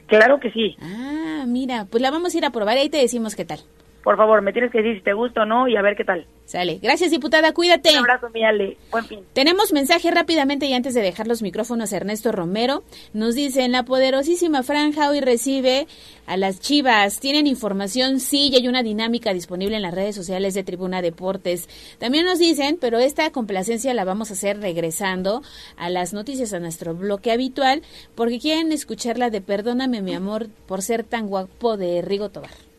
Claro 0.07 0.41
que 0.41 0.51
sí. 0.51 0.77
Ah, 0.81 1.45
mira, 1.47 1.87
pues 1.91 2.03
la 2.03 2.11
vamos 2.11 2.35
a 2.35 2.39
ir 2.39 2.45
a 2.45 2.51
probar 2.51 2.77
y 2.77 2.81
ahí 2.81 2.89
te 2.89 2.99
decimos 2.99 3.37
qué 3.37 3.45
tal. 3.45 3.61
Por 4.03 4.17
favor, 4.17 4.43
me 4.43 4.53
tienes 4.53 4.71
que 4.71 4.79
decir 4.79 4.97
si 4.97 5.03
te 5.03 5.13
gusta 5.13 5.43
o 5.43 5.47
no 5.47 5.69
y 5.69 5.77
a 5.77 5.83
ver 5.83 5.97
qué 5.97 6.05
tal. 6.05 6.27
Sale. 6.45 6.81
Gracias, 6.83 7.11
diputada. 7.11 7.53
Cuídate. 7.53 7.91
Un 7.91 7.99
abrazo, 7.99 8.29
mi 8.31 8.45
Ale. 8.45 8.77
Buen 8.91 9.05
fin. 9.05 9.21
Tenemos 9.33 9.73
mensaje 9.73 10.11
rápidamente 10.11 10.67
y 10.67 10.75
antes 10.75 10.93
de 10.93 11.01
dejar 11.01 11.27
los 11.27 11.41
micrófonos 11.41 11.93
Ernesto 11.93 12.33
Romero. 12.33 12.83
Nos 13.15 13.35
dice, 13.35 13.63
en 13.63 13.73
la 13.73 13.85
poderosísima 13.85 14.63
franja 14.63 15.09
hoy 15.09 15.21
recibe 15.21 15.87
a 16.27 16.37
las 16.37 16.61
chivas. 16.61 17.21
¿Tienen 17.21 17.47
información? 17.47 18.19
Sí, 18.21 18.49
y 18.49 18.57
hay 18.57 18.69
una 18.69 18.83
dinámica 18.83 19.33
disponible 19.33 19.77
en 19.77 19.83
las 19.83 19.95
redes 19.95 20.17
sociales 20.17 20.53
de 20.55 20.65
Tribuna 20.65 21.01
Deportes. 21.01 21.69
También 21.99 22.27
nos 22.27 22.39
dicen, 22.39 22.77
pero 22.81 22.99
esta 22.99 23.31
complacencia 23.31 23.95
la 23.95 24.05
vamos 24.05 24.31
a 24.31 24.35
hacer 24.35 24.61
regresando 24.61 25.43
a 25.77 25.91
las 25.91 26.13
noticias, 26.13 26.53
a 26.53 26.61
nuestro 26.61 26.95
bloque 26.95 27.31
habitual, 27.31 27.83
porque 28.15 28.41
quieren 28.41 28.73
escuchar 28.73 29.17
la 29.17 29.31
de 29.31 29.41
Perdóname, 29.41 30.03
mi 30.03 30.15
amor, 30.15 30.49
por 30.67 30.83
ser 30.83 31.05
tan 31.05 31.29
guapo 31.29 31.77
de 31.77 32.03
Rigo 32.03 32.29
Tobar. 32.31 32.72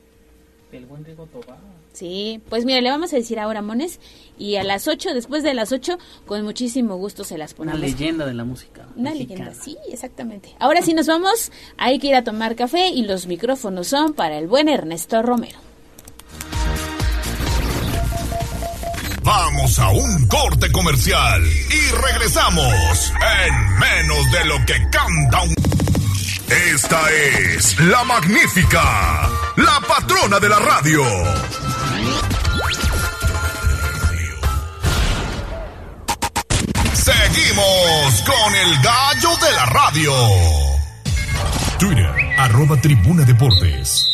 El 0.73 0.87
buen 0.87 1.05
Rigo 1.05 1.27
Tobar. 1.27 1.59
Sí, 1.93 2.41
pues 2.49 2.65
mira, 2.65 2.81
le 2.81 2.89
vamos 2.89 3.13
a 3.13 3.15
decir 3.15 3.39
ahora, 3.39 3.61
Mones, 3.61 3.99
y 4.39 4.55
a 4.55 4.63
las 4.63 4.87
8, 4.87 5.13
después 5.13 5.43
de 5.43 5.53
las 5.53 5.71
8, 5.71 5.99
con 6.25 6.43
muchísimo 6.43 6.95
gusto 6.95 7.23
se 7.23 7.37
las 7.37 7.53
ponemos. 7.53 7.79
Una 7.79 7.87
leyenda 7.87 8.25
de 8.25 8.33
la 8.33 8.43
música. 8.43 8.87
Una 8.95 9.13
leyenda, 9.13 9.53
sí, 9.53 9.77
exactamente. 9.91 10.55
Ahora 10.59 10.81
sí 10.81 10.95
nos 10.95 11.05
vamos, 11.05 11.51
hay 11.77 11.99
que 11.99 12.07
ir 12.07 12.15
a 12.15 12.23
tomar 12.23 12.55
café 12.55 12.89
y 12.89 13.03
los 13.03 13.27
micrófonos 13.27 13.87
son 13.87 14.13
para 14.13 14.39
el 14.39 14.47
buen 14.47 14.67
Ernesto 14.67 15.21
Romero. 15.21 15.59
Vamos 19.21 19.77
a 19.79 19.89
un 19.91 20.27
corte 20.27 20.71
comercial 20.71 21.41
y 21.43 21.95
regresamos 21.95 23.13
en 23.45 23.79
menos 23.79 24.31
de 24.31 24.45
lo 24.45 24.65
que 24.65 24.73
canta 24.89 25.43
un... 25.43 25.82
Esta 26.49 27.11
es 27.11 27.79
la 27.79 28.03
magnífica, 28.03 29.29
la 29.55 29.79
patrona 29.87 30.39
de 30.39 30.49
la 30.49 30.59
radio. 30.59 31.03
Seguimos 36.93 38.23
con 38.25 38.55
el 38.55 38.81
gallo 38.81 39.29
de 39.37 39.51
la 39.51 39.65
radio. 39.65 40.13
Twitter, 41.79 42.15
arroba 42.37 42.79
tribuna 42.79 43.23
deportes. 43.23 44.07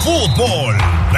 Fútbol, 0.00 0.76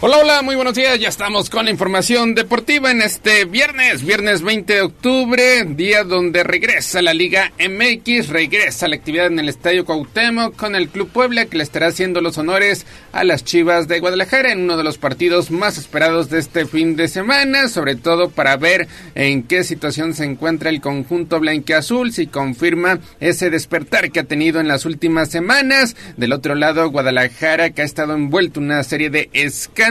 Hola, 0.00 0.18
hola, 0.18 0.42
muy 0.42 0.54
buenos 0.54 0.74
días. 0.74 0.96
Ya 1.00 1.08
estamos 1.08 1.50
con 1.50 1.64
la 1.64 1.72
información 1.72 2.36
deportiva 2.36 2.92
en 2.92 3.02
este 3.02 3.46
viernes, 3.46 4.04
viernes 4.04 4.42
20 4.42 4.72
de 4.72 4.80
octubre, 4.82 5.64
día 5.64 6.04
donde 6.04 6.44
regresa 6.44 7.02
la 7.02 7.12
Liga 7.12 7.50
MX, 7.58 8.28
regresa 8.28 8.86
la 8.86 8.94
actividad 8.94 9.26
en 9.26 9.40
el 9.40 9.48
Estadio 9.48 9.84
Cuauhtémoc 9.84 10.54
con 10.54 10.76
el 10.76 10.88
Club 10.88 11.10
Puebla 11.10 11.46
que 11.46 11.56
le 11.56 11.64
estará 11.64 11.88
haciendo 11.88 12.20
los 12.20 12.38
honores 12.38 12.86
a 13.10 13.24
las 13.24 13.42
Chivas 13.42 13.88
de 13.88 13.98
Guadalajara 13.98 14.52
en 14.52 14.60
uno 14.60 14.76
de 14.76 14.84
los 14.84 14.98
partidos 14.98 15.50
más 15.50 15.78
esperados 15.78 16.30
de 16.30 16.38
este 16.38 16.64
fin 16.66 16.94
de 16.94 17.08
semana, 17.08 17.66
sobre 17.66 17.96
todo 17.96 18.30
para 18.30 18.56
ver 18.56 18.86
en 19.16 19.42
qué 19.42 19.64
situación 19.64 20.14
se 20.14 20.26
encuentra 20.26 20.70
el 20.70 20.80
conjunto 20.80 21.40
blanqueazul, 21.40 22.12
si 22.12 22.28
confirma 22.28 23.00
ese 23.18 23.50
despertar 23.50 24.12
que 24.12 24.20
ha 24.20 24.24
tenido 24.24 24.60
en 24.60 24.68
las 24.68 24.84
últimas 24.84 25.28
semanas. 25.28 25.96
Del 26.16 26.34
otro 26.34 26.54
lado, 26.54 26.88
Guadalajara 26.88 27.70
que 27.70 27.82
ha 27.82 27.84
estado 27.84 28.14
envuelto 28.14 28.60
en 28.60 28.66
una 28.66 28.84
serie 28.84 29.10
de 29.10 29.28
escándalos 29.32 29.87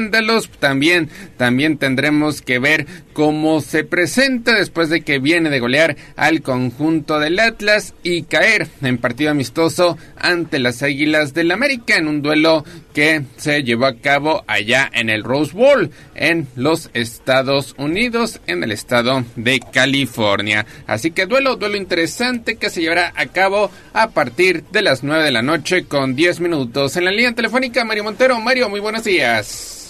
también, 0.60 1.10
también 1.38 1.78
tendremos 1.78 2.42
que 2.42 2.60
ver 2.60 2.86
cómo 3.14 3.62
se 3.62 3.84
presenta 3.84 4.54
después 4.54 4.90
de 4.90 5.02
que 5.02 5.20
viene 5.20 5.50
de 5.50 5.60
golear 5.60 5.98
al 6.16 6.42
conjunto 6.42 7.20
del 7.20 7.40
Atlas 7.40 7.94
y 8.04 8.24
caer 8.24 8.68
en 8.82 8.98
partido 8.98 9.32
amistoso 9.32 9.98
ante 10.18 10.60
las 10.60 10.84
Águilas 10.84 11.34
del 11.34 11.52
América 11.52 11.96
en 11.96 12.08
un 12.08 12.22
duelo 12.22 12.64
que 12.94 13.24
se 13.38 13.64
llevó 13.64 13.86
a 13.86 13.96
cabo 13.96 14.44
allá 14.48 14.90
en 14.94 15.10
el 15.10 15.24
Rose 15.24 15.54
Bowl 15.54 15.92
en 16.16 16.48
los 16.56 16.90
Estados 16.94 17.76
Unidos, 17.78 18.40
en 18.48 18.64
el 18.64 18.72
estado 18.72 19.24
de 19.36 19.60
California. 19.60 20.66
Así 20.86 21.12
que 21.12 21.26
duelo, 21.26 21.56
duelo 21.56 21.78
interesante 21.78 22.56
que 22.56 22.70
se 22.70 22.82
llevará 22.82 23.14
a 23.16 23.28
cabo 23.28 23.72
a 23.94 24.10
partir 24.10 24.64
de 24.72 24.82
las 24.82 25.04
9 25.04 25.24
de 25.24 25.32
la 25.32 25.42
noche 25.42 25.86
con 25.86 26.16
10 26.16 26.40
minutos. 26.40 26.98
En 26.98 27.06
la 27.06 27.12
línea 27.12 27.34
telefónica, 27.34 27.84
Mario 27.84 28.04
Montero. 28.04 28.40
Mario, 28.40 28.70
muy 28.70 28.80
buenos 28.80 29.04
días. 29.04 29.87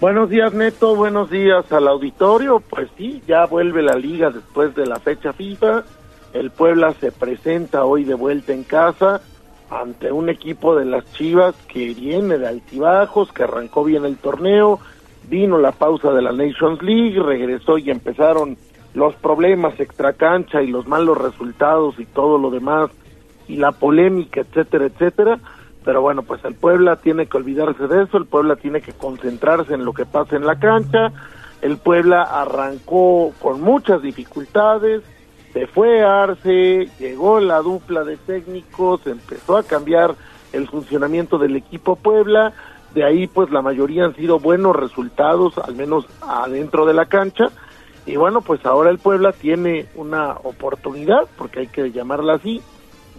Buenos 0.00 0.28
días, 0.28 0.52
Neto. 0.52 0.96
Buenos 0.96 1.30
días 1.30 1.70
al 1.72 1.86
auditorio. 1.86 2.60
Pues 2.60 2.88
sí, 2.98 3.22
ya 3.26 3.46
vuelve 3.46 3.80
la 3.80 3.94
liga 3.94 4.30
después 4.30 4.74
de 4.74 4.86
la 4.86 4.98
fecha 4.98 5.32
FIFA. 5.32 5.84
El 6.32 6.50
Puebla 6.50 6.92
se 6.94 7.12
presenta 7.12 7.84
hoy 7.84 8.02
de 8.04 8.14
vuelta 8.14 8.52
en 8.52 8.64
casa 8.64 9.22
ante 9.70 10.10
un 10.10 10.28
equipo 10.28 10.74
de 10.74 10.84
las 10.84 11.10
Chivas 11.12 11.54
que 11.68 11.94
viene 11.94 12.38
de 12.38 12.48
altibajos, 12.48 13.32
que 13.32 13.44
arrancó 13.44 13.84
bien 13.84 14.04
el 14.04 14.16
torneo, 14.16 14.80
vino 15.28 15.58
la 15.58 15.72
pausa 15.72 16.12
de 16.12 16.22
la 16.22 16.32
Nations 16.32 16.82
League, 16.82 17.22
regresó 17.22 17.78
y 17.78 17.90
empezaron 17.90 18.58
los 18.94 19.14
problemas 19.14 19.78
extracancha 19.78 20.60
y 20.60 20.66
los 20.66 20.86
malos 20.86 21.18
resultados 21.18 21.98
y 21.98 22.04
todo 22.04 22.36
lo 22.36 22.50
demás 22.50 22.90
y 23.46 23.56
la 23.56 23.72
polémica, 23.72 24.40
etcétera, 24.40 24.86
etcétera 24.86 25.38
pero 25.84 26.00
bueno, 26.00 26.22
pues 26.22 26.44
el 26.44 26.54
Puebla 26.54 26.96
tiene 26.96 27.26
que 27.26 27.36
olvidarse 27.36 27.86
de 27.86 28.04
eso, 28.04 28.16
el 28.16 28.26
Puebla 28.26 28.56
tiene 28.56 28.80
que 28.80 28.92
concentrarse 28.92 29.74
en 29.74 29.84
lo 29.84 29.92
que 29.92 30.06
pasa 30.06 30.36
en 30.36 30.46
la 30.46 30.58
cancha, 30.58 31.12
el 31.60 31.76
Puebla 31.76 32.22
arrancó 32.22 33.32
con 33.40 33.60
muchas 33.60 34.02
dificultades, 34.02 35.02
se 35.52 35.66
fue 35.66 36.02
Arce, 36.02 36.88
llegó 36.98 37.38
la 37.38 37.60
dupla 37.60 38.02
de 38.02 38.16
técnicos, 38.16 39.06
empezó 39.06 39.56
a 39.56 39.62
cambiar 39.62 40.14
el 40.52 40.68
funcionamiento 40.68 41.38
del 41.38 41.56
equipo 41.56 41.96
Puebla, 41.96 42.52
de 42.94 43.04
ahí 43.04 43.26
pues 43.26 43.50
la 43.50 43.60
mayoría 43.60 44.04
han 44.04 44.16
sido 44.16 44.38
buenos 44.38 44.74
resultados, 44.74 45.58
al 45.58 45.74
menos 45.74 46.06
adentro 46.22 46.86
de 46.86 46.94
la 46.94 47.06
cancha, 47.06 47.50
y 48.06 48.16
bueno, 48.16 48.40
pues 48.40 48.64
ahora 48.66 48.90
el 48.90 48.98
Puebla 48.98 49.32
tiene 49.32 49.86
una 49.94 50.32
oportunidad, 50.42 51.22
porque 51.36 51.60
hay 51.60 51.66
que 51.68 51.90
llamarla 51.90 52.34
así, 52.34 52.62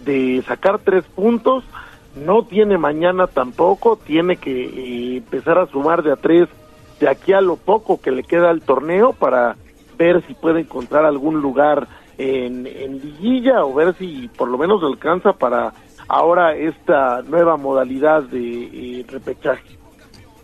de 0.04 0.42
sacar 0.46 0.78
tres 0.78 1.04
puntos, 1.04 1.64
no 2.16 2.42
tiene 2.44 2.78
mañana 2.78 3.26
tampoco, 3.26 3.96
tiene 3.96 4.36
que 4.36 4.64
eh, 4.64 5.16
empezar 5.18 5.58
a 5.58 5.66
sumar 5.66 6.02
de 6.02 6.12
a 6.12 6.16
tres 6.16 6.48
de 7.00 7.08
aquí 7.08 7.32
a 7.32 7.40
lo 7.40 7.56
poco 7.56 8.00
que 8.00 8.10
le 8.10 8.22
queda 8.22 8.50
al 8.50 8.62
torneo 8.62 9.12
para 9.12 9.56
ver 9.98 10.26
si 10.26 10.34
puede 10.34 10.60
encontrar 10.60 11.04
algún 11.04 11.40
lugar 11.40 11.86
en, 12.18 12.66
en 12.66 13.00
liguilla 13.00 13.64
o 13.64 13.74
ver 13.74 13.94
si 13.96 14.28
por 14.36 14.48
lo 14.48 14.56
menos 14.56 14.82
alcanza 14.82 15.34
para 15.34 15.72
ahora 16.08 16.54
esta 16.54 17.22
nueva 17.22 17.56
modalidad 17.56 18.22
de 18.22 19.00
eh, 19.00 19.06
repechaje. 19.08 19.75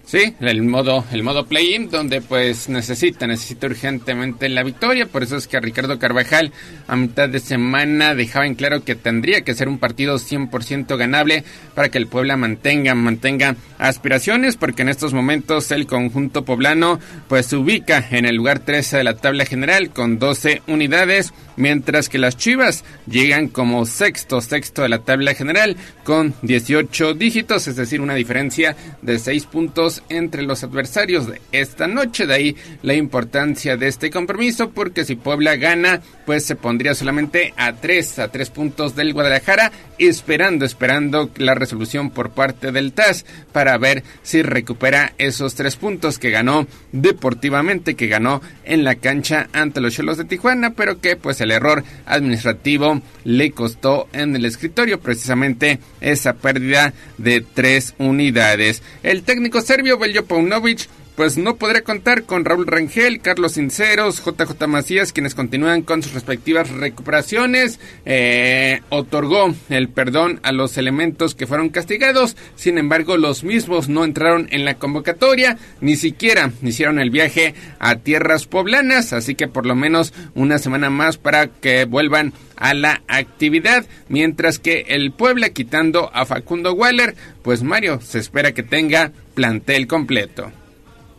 Sí, 0.05 0.35
el 0.41 0.63
modo, 0.63 1.05
el 1.13 1.23
modo 1.23 1.47
play-in, 1.47 1.89
donde 1.89 2.21
pues 2.21 2.69
necesita, 2.69 3.27
necesita 3.27 3.69
urgentemente 3.69 4.49
la 4.49 4.63
victoria. 4.63 5.07
Por 5.07 5.23
eso 5.23 5.37
es 5.37 5.47
que 5.47 5.61
Ricardo 5.61 5.99
Carvajal 5.99 6.53
a 6.89 6.97
mitad 6.97 7.29
de 7.29 7.39
semana 7.39 8.15
dejaba 8.15 8.47
en 8.47 8.55
claro 8.55 8.85
que 8.85 8.95
tendría 8.95 9.43
que 9.43 9.55
ser 9.55 9.69
un 9.69 9.79
partido 9.79 10.17
100% 10.17 10.97
ganable 10.97 11.45
para 11.75 11.89
que 11.89 11.99
el 11.99 12.09
Puebla 12.09 12.37
mantenga, 12.37 12.95
mantenga 12.95 13.57
aspiraciones, 13.79 14.57
porque 14.57 14.83
en 14.83 14.89
estos 14.89 15.15
momentos 15.15 15.71
el 15.71 15.87
conjunto 15.87 16.45
poblano 16.45 16.99
pues 17.29 17.47
se 17.47 17.57
ubica 17.57 18.05
en 18.11 18.27
el 18.27 18.37
lugar 18.37 18.59
13 18.59 18.99
de 18.99 19.05
la 19.05 19.17
tabla 19.17 19.47
general 19.47 19.91
con 19.91 20.19
12 20.19 20.63
unidades 20.67 21.33
mientras 21.57 22.09
que 22.09 22.19
las 22.19 22.37
Chivas 22.37 22.85
llegan 23.07 23.49
como 23.49 23.85
sexto, 23.87 24.41
sexto 24.41 24.83
de 24.83 24.89
la 24.89 25.01
tabla 25.01 25.35
general 25.35 25.77
con 26.05 26.35
18 26.43 27.15
dígitos, 27.15 27.69
es 27.69 27.77
decir, 27.77 28.01
una 28.01 28.15
diferencia 28.15 28.77
de 29.03 29.19
6 29.19 29.47
puntos 29.47 29.92
entre 30.09 30.43
los 30.43 30.63
adversarios 30.65 31.27
de 31.27 31.41
esta 31.53 31.87
noche. 31.87 32.27
De 32.27 32.35
ahí 32.35 32.57
la 32.83 32.95
importancia 32.95 33.77
de 33.77 33.89
este 33.89 34.11
compromiso, 34.11 34.71
porque 34.71 35.05
si 35.05 35.17
Puebla 35.17 35.57
gana, 35.57 36.01
pues 36.25 36.45
se 36.45 36.57
pondría 36.57 36.95
solamente 36.95 37.53
a 37.57 37.75
tres, 37.75 38.19
a 38.19 38.29
tres 38.29 38.51
puntos 38.51 38.95
del 38.97 39.13
Guadalajara, 39.13 39.73
esperando, 39.99 40.65
esperando 40.65 41.31
la 41.37 41.55
resolución 41.55 42.11
por 42.11 42.31
parte 42.31 42.73
del 42.73 42.93
TAS 42.93 43.25
para 43.53 43.77
ver 43.79 44.03
si 44.23 44.43
recupera 44.43 45.13
esos 45.19 45.55
tres 45.55 45.77
puntos 45.77 46.19
que 46.19 46.31
ganó 46.31 46.67
deportivamente, 46.93 47.95
que 47.95 48.09
ganó 48.09 48.41
en 48.65 48.85
la 48.85 48.95
cancha 48.97 49.49
ante 49.53 49.81
los 49.81 49.95
Cholos 49.95 50.17
de 50.17 50.25
Tijuana, 50.25 50.71
pero 50.71 51.01
que 51.01 51.17
pues 51.17 51.41
el 51.41 51.51
error 51.51 51.85
administrativo 52.07 53.03
le 53.25 53.51
costó 53.53 54.09
en 54.13 54.35
el 54.37 54.45
escritorio 54.45 55.01
precisamente 55.01 55.79
esa 56.01 56.35
pérdida 56.35 56.93
de 57.19 57.41
tres 57.41 57.95
unidades. 57.99 58.83
El 59.03 59.23
técnico 59.23 59.61
serbio 59.61 59.82
Beljo 59.83 60.23
Paunovic 60.23 60.89
pues 61.17 61.37
no 61.37 61.57
podrá 61.57 61.83
contar 61.83 62.25
con 62.25 62.45
Raúl 62.45 62.67
Rangel, 62.67 63.21
Carlos 63.21 63.53
Sinceros, 63.53 64.23
JJ 64.25 64.67
Macías, 64.67 65.13
quienes 65.13 65.35
continúan 65.35 65.83
con 65.83 66.03
sus 66.03 66.15
respectivas 66.15 66.71
recuperaciones. 66.71 67.81
Eh, 68.07 68.81
otorgó 68.89 69.55
el 69.69 69.89
perdón 69.89 70.41
a 70.43 70.53
los 70.53 70.79
elementos 70.79 71.35
que 71.35 71.47
fueron 71.47 71.69
castigados, 71.69 72.37
sin 72.57 72.79
embargo 72.79 73.17
los 73.17 73.45
mismos 73.45 73.89
no 73.89 74.05
entraron 74.05 74.49
en 74.51 74.65
la 74.65 74.75
convocatoria, 74.75 75.59
ni 75.81 75.97
siquiera 75.97 76.53
hicieron 76.63 76.99
el 76.99 77.11
viaje 77.11 77.55
a 77.79 77.97
tierras 77.97 78.47
poblanas, 78.47 79.13
así 79.13 79.35
que 79.35 79.49
por 79.49 79.67
lo 79.67 79.75
menos 79.75 80.15
una 80.35 80.59
semana 80.59 80.91
más 80.91 81.19
para 81.19 81.49
que 81.49 81.85
vuelvan 81.85 82.33
a 82.57 82.75
la 82.75 83.03
actividad, 83.09 83.85
mientras 84.09 84.59
que 84.59 84.87
el 84.89 85.13
Puebla 85.13 85.51
quitando 85.51 86.11
a 86.15 86.25
Facundo 86.25 86.73
Waller, 86.75 87.15
pues 87.43 87.63
Mario 87.63 88.01
se 88.01 88.19
espera 88.19 88.53
que 88.53 88.63
tenga 88.63 89.13
plantel 89.35 89.87
completo 89.87 90.53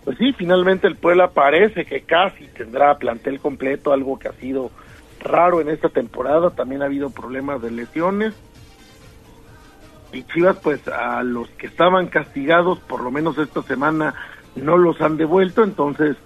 pues 0.03 0.17
sí, 0.17 0.33
finalmente 0.33 0.87
el 0.87 0.97
Puebla 0.97 1.29
parece 1.29 1.85
que 1.85 2.01
casi 2.01 2.47
tendrá 2.47 2.97
plantel 2.97 3.39
completo, 3.39 3.93
algo 3.93 4.19
que 4.19 4.27
ha 4.27 4.33
sido 4.33 4.69
raro 5.21 5.61
en 5.61 5.69
esta 5.69 5.89
temporada, 5.89 6.49
también 6.49 6.81
ha 6.81 6.85
habido 6.85 7.09
problemas 7.09 7.61
de 7.61 7.71
lesiones. 7.71 8.33
Y 10.11 10.23
Chivas, 10.23 10.57
pues 10.61 10.87
a 10.89 11.23
los 11.23 11.49
que 11.51 11.67
estaban 11.67 12.07
castigados, 12.07 12.79
por 12.79 13.01
lo 13.01 13.11
menos 13.11 13.37
esta 13.37 13.61
semana, 13.63 14.13
no 14.55 14.77
los 14.77 15.01
han 15.01 15.17
devuelto, 15.17 15.63
entonces, 15.63 16.17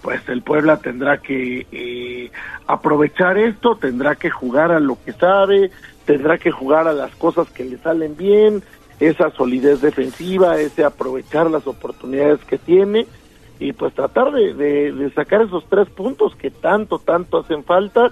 pues 0.00 0.26
el 0.28 0.42
Puebla 0.42 0.78
tendrá 0.78 1.18
que 1.18 1.66
eh, 1.72 2.30
aprovechar 2.66 3.36
esto, 3.36 3.76
tendrá 3.76 4.14
que 4.14 4.30
jugar 4.30 4.70
a 4.70 4.80
lo 4.80 4.96
que 5.04 5.12
sabe, 5.12 5.72
tendrá 6.06 6.38
que 6.38 6.52
jugar 6.52 6.86
a 6.86 6.92
las 6.92 7.14
cosas 7.16 7.50
que 7.50 7.64
le 7.64 7.78
salen 7.78 8.16
bien, 8.16 8.62
esa 9.00 9.30
solidez 9.30 9.80
defensiva, 9.80 10.58
ese 10.58 10.84
aprovechar 10.84 11.50
las 11.50 11.66
oportunidades 11.66 12.42
que 12.44 12.58
tiene 12.58 13.06
y 13.58 13.72
pues 13.72 13.94
tratar 13.94 14.32
de, 14.32 15.12
sacar 15.14 15.42
esos 15.42 15.64
tres 15.68 15.88
puntos 15.88 16.34
que 16.34 16.50
tanto, 16.50 16.98
tanto 16.98 17.38
hacen 17.38 17.64
falta. 17.64 18.10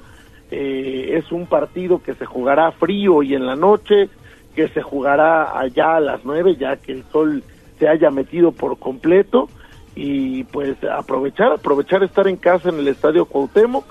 Eh, 0.51 1.16
es 1.16 1.32
un 1.32 1.47
partido 1.47 2.02
que 2.02 2.14
se 2.14 2.27
jugará 2.27 2.70
frío 2.73 3.23
y 3.23 3.35
en 3.35 3.47
la 3.47 3.56
noche, 3.56 4.09
que 4.55 4.69
se 4.69 4.82
jugará 4.82 5.59
allá 5.59 5.97
a 5.97 6.01
las 6.01 6.24
nueve, 6.24 6.56
ya 6.56 6.77
que 6.77 6.93
el 6.93 7.05
sol 7.05 7.43
se 7.78 7.89
haya 7.89 8.10
metido 8.10 8.52
por 8.52 8.78
completo 8.78 9.48
y 9.94 10.44
pues 10.44 10.77
aprovechar, 10.85 11.52
aprovechar 11.52 12.02
estar 12.02 12.28
en 12.28 12.36
casa 12.36 12.69
en 12.69 12.78
el 12.78 12.89
Estadio 12.89 13.24
Cuauhtémoc. 13.24 13.85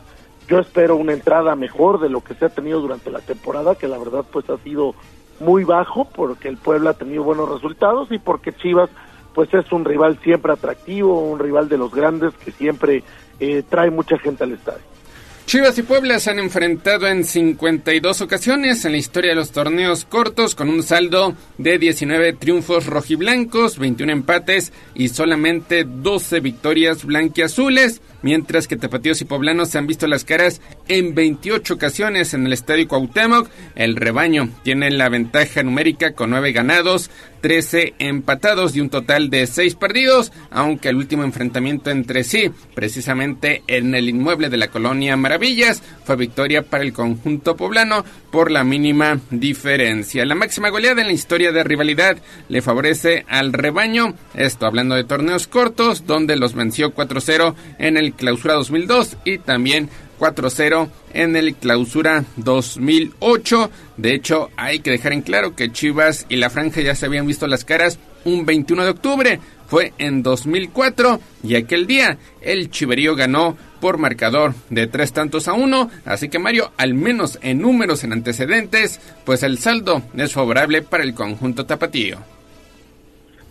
Yo 0.47 0.59
espero 0.59 0.95
una 0.95 1.13
entrada 1.13 1.55
mejor 1.55 1.99
de 1.99 2.09
lo 2.09 2.21
que 2.21 2.33
se 2.35 2.45
ha 2.45 2.49
tenido 2.49 2.79
durante 2.79 3.11
la 3.11 3.19
temporada, 3.19 3.75
que 3.75 3.87
la 3.87 3.97
verdad 3.97 4.25
pues 4.31 4.49
ha 4.49 4.57
sido 4.59 4.95
muy 5.39 5.63
bajo 5.63 6.05
porque 6.05 6.47
el 6.47 6.57
Puebla 6.57 6.91
ha 6.91 6.97
tenido 6.97 7.23
buenos 7.23 7.49
resultados 7.49 8.11
y 8.11 8.19
porque 8.19 8.53
Chivas 8.53 8.89
pues 9.33 9.53
es 9.53 9.71
un 9.71 9.85
rival 9.85 10.19
siempre 10.23 10.53
atractivo, 10.53 11.19
un 11.19 11.39
rival 11.39 11.69
de 11.69 11.77
los 11.77 11.93
grandes 11.93 12.33
que 12.43 12.51
siempre 12.51 13.03
eh, 13.39 13.63
trae 13.67 13.89
mucha 13.89 14.17
gente 14.17 14.43
al 14.43 14.53
estadio. 14.53 14.91
Chivas 15.51 15.77
y 15.77 15.83
Puebla 15.83 16.17
se 16.19 16.29
han 16.29 16.39
enfrentado 16.39 17.07
en 17.07 17.25
52 17.25 18.21
ocasiones 18.21 18.85
en 18.85 18.93
la 18.93 18.97
historia 18.97 19.31
de 19.31 19.35
los 19.35 19.51
torneos 19.51 20.05
cortos 20.05 20.55
con 20.55 20.69
un 20.69 20.81
saldo 20.81 21.35
de 21.57 21.77
19 21.77 22.33
triunfos 22.33 22.85
rojiblancos, 22.85 23.77
21 23.77 24.13
empates 24.13 24.71
y 24.95 25.09
solamente 25.09 25.83
12 25.83 26.39
victorias 26.39 27.03
blanquiazules 27.03 28.01
mientras 28.21 28.67
que 28.67 28.77
tapatíos 28.77 29.21
y 29.21 29.25
poblanos 29.25 29.69
se 29.69 29.77
han 29.77 29.87
visto 29.87 30.07
las 30.07 30.25
caras 30.25 30.61
en 30.87 31.15
28 31.15 31.73
ocasiones 31.73 32.33
en 32.33 32.45
el 32.45 32.53
Estadio 32.53 32.87
Cuauhtémoc. 32.87 33.49
El 33.75 33.95
rebaño 33.95 34.49
tiene 34.63 34.91
la 34.91 35.09
ventaja 35.09 35.63
numérica 35.63 36.13
con 36.13 36.29
9 36.29 36.51
ganados, 36.51 37.09
13 37.41 37.95
empatados 37.99 38.75
y 38.75 38.81
un 38.81 38.89
total 38.89 39.29
de 39.29 39.47
6 39.47 39.75
perdidos, 39.75 40.31
aunque 40.49 40.89
el 40.89 40.95
último 40.95 41.23
enfrentamiento 41.23 41.89
entre 41.89 42.23
sí, 42.23 42.51
precisamente 42.73 43.63
en 43.67 43.93
el 43.95 44.09
inmueble 44.09 44.49
de 44.49 44.57
la 44.57 44.69
colonia 44.69 45.17
Maravillas, 45.17 45.83
fue 46.05 46.15
victoria 46.15 46.61
para 46.61 46.83
el 46.83 46.93
conjunto 46.93 47.55
poblano 47.57 48.05
por 48.31 48.51
la 48.51 48.63
mínima 48.63 49.19
diferencia. 49.29 50.25
La 50.25 50.35
máxima 50.35 50.69
goleada 50.69 51.01
en 51.01 51.07
la 51.07 51.13
historia 51.13 51.51
de 51.51 51.63
rivalidad 51.63 52.17
le 52.47 52.61
favorece 52.61 53.25
al 53.27 53.53
rebaño, 53.53 54.13
esto 54.33 54.65
hablando 54.65 54.95
de 54.95 55.03
torneos 55.03 55.47
cortos, 55.47 56.05
donde 56.05 56.35
los 56.35 56.53
venció 56.53 56.93
4-0 56.93 57.55
en 57.79 57.97
el 57.97 58.13
Clausura 58.13 58.53
2002 58.53 59.17
y 59.25 59.37
también 59.39 59.89
4-0 60.21 60.87
en 61.15 61.35
el 61.35 61.55
Clausura 61.55 62.23
2008. 62.37 63.71
De 63.97 64.13
hecho, 64.13 64.49
hay 64.55 64.79
que 64.79 64.91
dejar 64.91 65.13
en 65.13 65.23
claro 65.23 65.55
que 65.55 65.71
Chivas 65.71 66.27
y 66.29 66.35
la 66.35 66.51
Franja 66.51 66.81
ya 66.81 66.93
se 66.93 67.07
habían 67.07 67.25
visto 67.25 67.47
las 67.47 67.65
caras 67.65 67.99
un 68.23 68.45
21 68.45 68.83
de 68.83 68.91
octubre. 68.91 69.39
Fue 69.65 69.93
en 69.97 70.21
2004 70.21 71.19
y 71.43 71.55
aquel 71.55 71.87
día 71.87 72.19
el 72.41 72.69
Chiverío 72.69 73.15
ganó 73.15 73.57
por 73.79 73.97
marcador 73.97 74.53
de 74.69 74.85
tres 74.85 75.11
tantos 75.11 75.47
a 75.47 75.53
uno. 75.53 75.89
Así 76.05 76.29
que 76.29 76.37
Mario, 76.37 76.71
al 76.77 76.93
menos 76.93 77.39
en 77.41 77.59
números 77.59 78.03
en 78.03 78.13
antecedentes, 78.13 79.01
pues 79.25 79.41
el 79.41 79.57
saldo 79.57 80.03
es 80.15 80.33
favorable 80.33 80.83
para 80.83 81.03
el 81.03 81.15
conjunto 81.15 81.65
tapatío. 81.65 82.19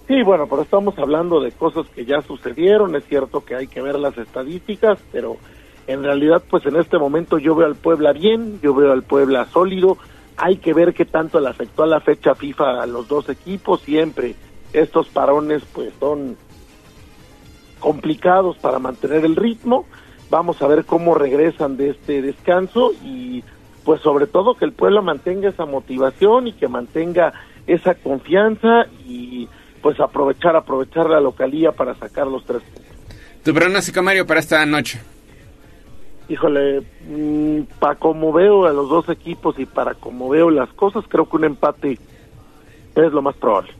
Sí, 0.07 0.23
bueno, 0.25 0.47
pero 0.49 0.63
estamos 0.63 0.97
hablando 0.99 1.41
de 1.41 1.51
cosas 1.51 1.87
que 1.95 2.05
ya 2.05 2.21
sucedieron, 2.23 2.95
es 2.95 3.05
cierto 3.07 3.45
que 3.45 3.57
hay 3.57 3.67
que 3.67 3.81
ver 3.81 3.97
las 3.97 4.17
estadísticas, 4.19 4.99
pero 5.13 5.37
en 5.91 6.03
realidad 6.03 6.43
pues 6.49 6.65
en 6.67 6.77
este 6.77 6.99
momento 6.99 7.39
yo 7.39 7.55
veo 7.55 7.67
al 7.67 7.77
Puebla 7.77 8.13
bien, 8.13 8.61
yo 8.63 8.75
veo 8.75 8.93
al 8.93 9.03
Puebla 9.03 9.47
sólido, 9.47 9.99
hay 10.37 10.57
que 10.57 10.73
ver 10.73 10.95
qué 10.95 11.05
tanto 11.05 11.41
le 11.41 11.49
afectó 11.49 11.83
a 11.83 11.87
la 11.87 12.01
fecha 12.01 12.35
FIFA 12.35 12.83
a 12.83 12.87
los 12.87 13.09
dos 13.09 13.29
equipos, 13.29 13.83
siempre 13.83 14.35
estos 14.73 15.09
parones 15.09 15.63
pues 15.73 15.93
son 15.99 16.37
complicados 17.79 18.57
para 18.59 18.79
mantener 18.79 19.25
el 19.25 19.37
ritmo, 19.37 19.87
vamos 20.31 20.61
a 20.63 20.67
ver 20.67 20.85
cómo 20.85 21.15
regresan 21.15 21.77
de 21.77 21.91
este 21.91 22.23
descanso 22.23 22.93
y 23.03 23.43
pues 23.85 24.01
sobre 24.03 24.27
todo 24.27 24.55
que 24.55 24.65
el 24.65 24.73
Puebla 24.73 25.01
mantenga 25.01 25.49
esa 25.49 25.65
motivación 25.65 26.47
y 26.47 26.53
que 26.53 26.69
mantenga 26.69 27.33
esa 27.67 27.95
confianza 27.95 28.87
y 29.07 29.49
pues 29.83 29.99
aprovechar, 29.99 30.57
aprovechar 30.57 31.09
la 31.09 31.21
localía 31.21 31.73
para 31.73 31.95
sacar 31.95 32.27
los 32.27 32.45
tres 32.45 32.63
puntos. 32.63 32.85
¿Tu 33.43 33.55
pronóstico, 33.55 34.03
Mario, 34.03 34.27
para 34.27 34.41
esta 34.41 34.65
noche? 34.67 35.01
Híjole, 36.31 36.81
mm, 37.09 37.63
para 37.81 37.97
como 37.97 38.33
veo 38.33 38.65
a 38.65 38.73
los 38.73 38.89
dos 38.89 39.09
equipos 39.09 39.59
y 39.59 39.67
para 39.67 39.95
como 39.95 40.29
veo 40.29 40.49
las 40.49 40.73
cosas, 40.75 41.05
creo 41.09 41.29
que 41.29 41.37
un 41.37 41.45
empate 41.45 41.99
es 42.95 43.13
lo 43.13 43.21
más 43.21 43.35
probable. 43.35 43.73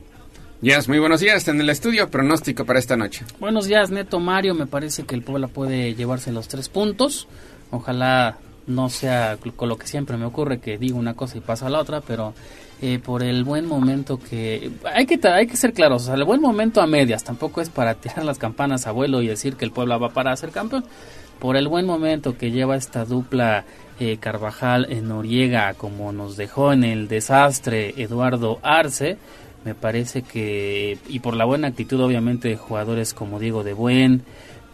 Yes, 0.61 0.89
muy 0.89 0.99
buenos 0.99 1.21
días 1.21 1.47
en 1.47 1.61
el 1.61 1.69
estudio. 1.69 2.09
Pronóstico 2.09 2.65
para 2.65 2.77
esta 2.77 2.97
noche. 2.97 3.23
Buenos 3.39 3.67
días, 3.67 3.89
Neto 3.89 4.19
Mario. 4.19 4.53
Me 4.53 4.67
parece 4.67 5.05
que 5.05 5.15
el 5.15 5.23
Puebla 5.23 5.47
puede 5.47 5.95
llevarse 5.95 6.33
los 6.33 6.49
tres 6.49 6.67
puntos. 6.67 7.29
Ojalá 7.71 8.37
no 8.67 8.89
sea 8.89 9.37
con 9.55 9.69
lo 9.69 9.77
que 9.77 9.87
siempre 9.87 10.17
me 10.17 10.25
ocurre 10.25 10.59
que 10.59 10.77
digo 10.77 10.99
una 10.99 11.15
cosa 11.15 11.37
y 11.37 11.41
pasa 11.41 11.69
la 11.69 11.79
otra, 11.79 12.01
pero 12.01 12.33
eh, 12.81 12.99
por 12.99 13.23
el 13.23 13.43
buen 13.43 13.65
momento 13.65 14.19
que 14.19 14.71
hay 14.93 15.05
que 15.05 15.19
hay 15.27 15.47
que 15.47 15.55
ser 15.55 15.73
claros, 15.73 16.03
o 16.03 16.05
sea, 16.07 16.15
el 16.15 16.23
buen 16.25 16.41
momento 16.41 16.81
a 16.81 16.87
medias, 16.87 17.23
tampoco 17.23 17.61
es 17.61 17.69
para 17.69 17.95
tirar 18.01 18.25
las 18.25 18.37
campanas 18.37 18.87
a 18.87 18.91
vuelo 18.91 19.21
y 19.21 19.27
decir 19.27 19.55
que 19.55 19.65
el 19.65 19.71
Puebla 19.71 19.97
va 19.97 20.09
para 20.09 20.35
ser 20.35 20.51
campeón. 20.51 20.83
Por 21.41 21.57
el 21.57 21.67
buen 21.67 21.87
momento 21.87 22.37
que 22.37 22.51
lleva 22.51 22.75
esta 22.75 23.03
dupla 23.03 23.65
eh, 23.99 24.17
Carvajal 24.19 24.85
en 24.91 25.07
Noriega, 25.07 25.73
como 25.73 26.11
nos 26.11 26.37
dejó 26.37 26.71
en 26.71 26.83
el 26.83 27.07
desastre 27.07 27.95
Eduardo 27.97 28.59
Arce, 28.61 29.17
me 29.65 29.73
parece 29.73 30.21
que 30.21 30.99
y 31.09 31.19
por 31.19 31.35
la 31.35 31.45
buena 31.45 31.69
actitud 31.69 31.99
obviamente 31.99 32.47
de 32.49 32.57
jugadores 32.57 33.15
como 33.15 33.39
Diego 33.39 33.63
de 33.63 33.73
Buen, 33.73 34.21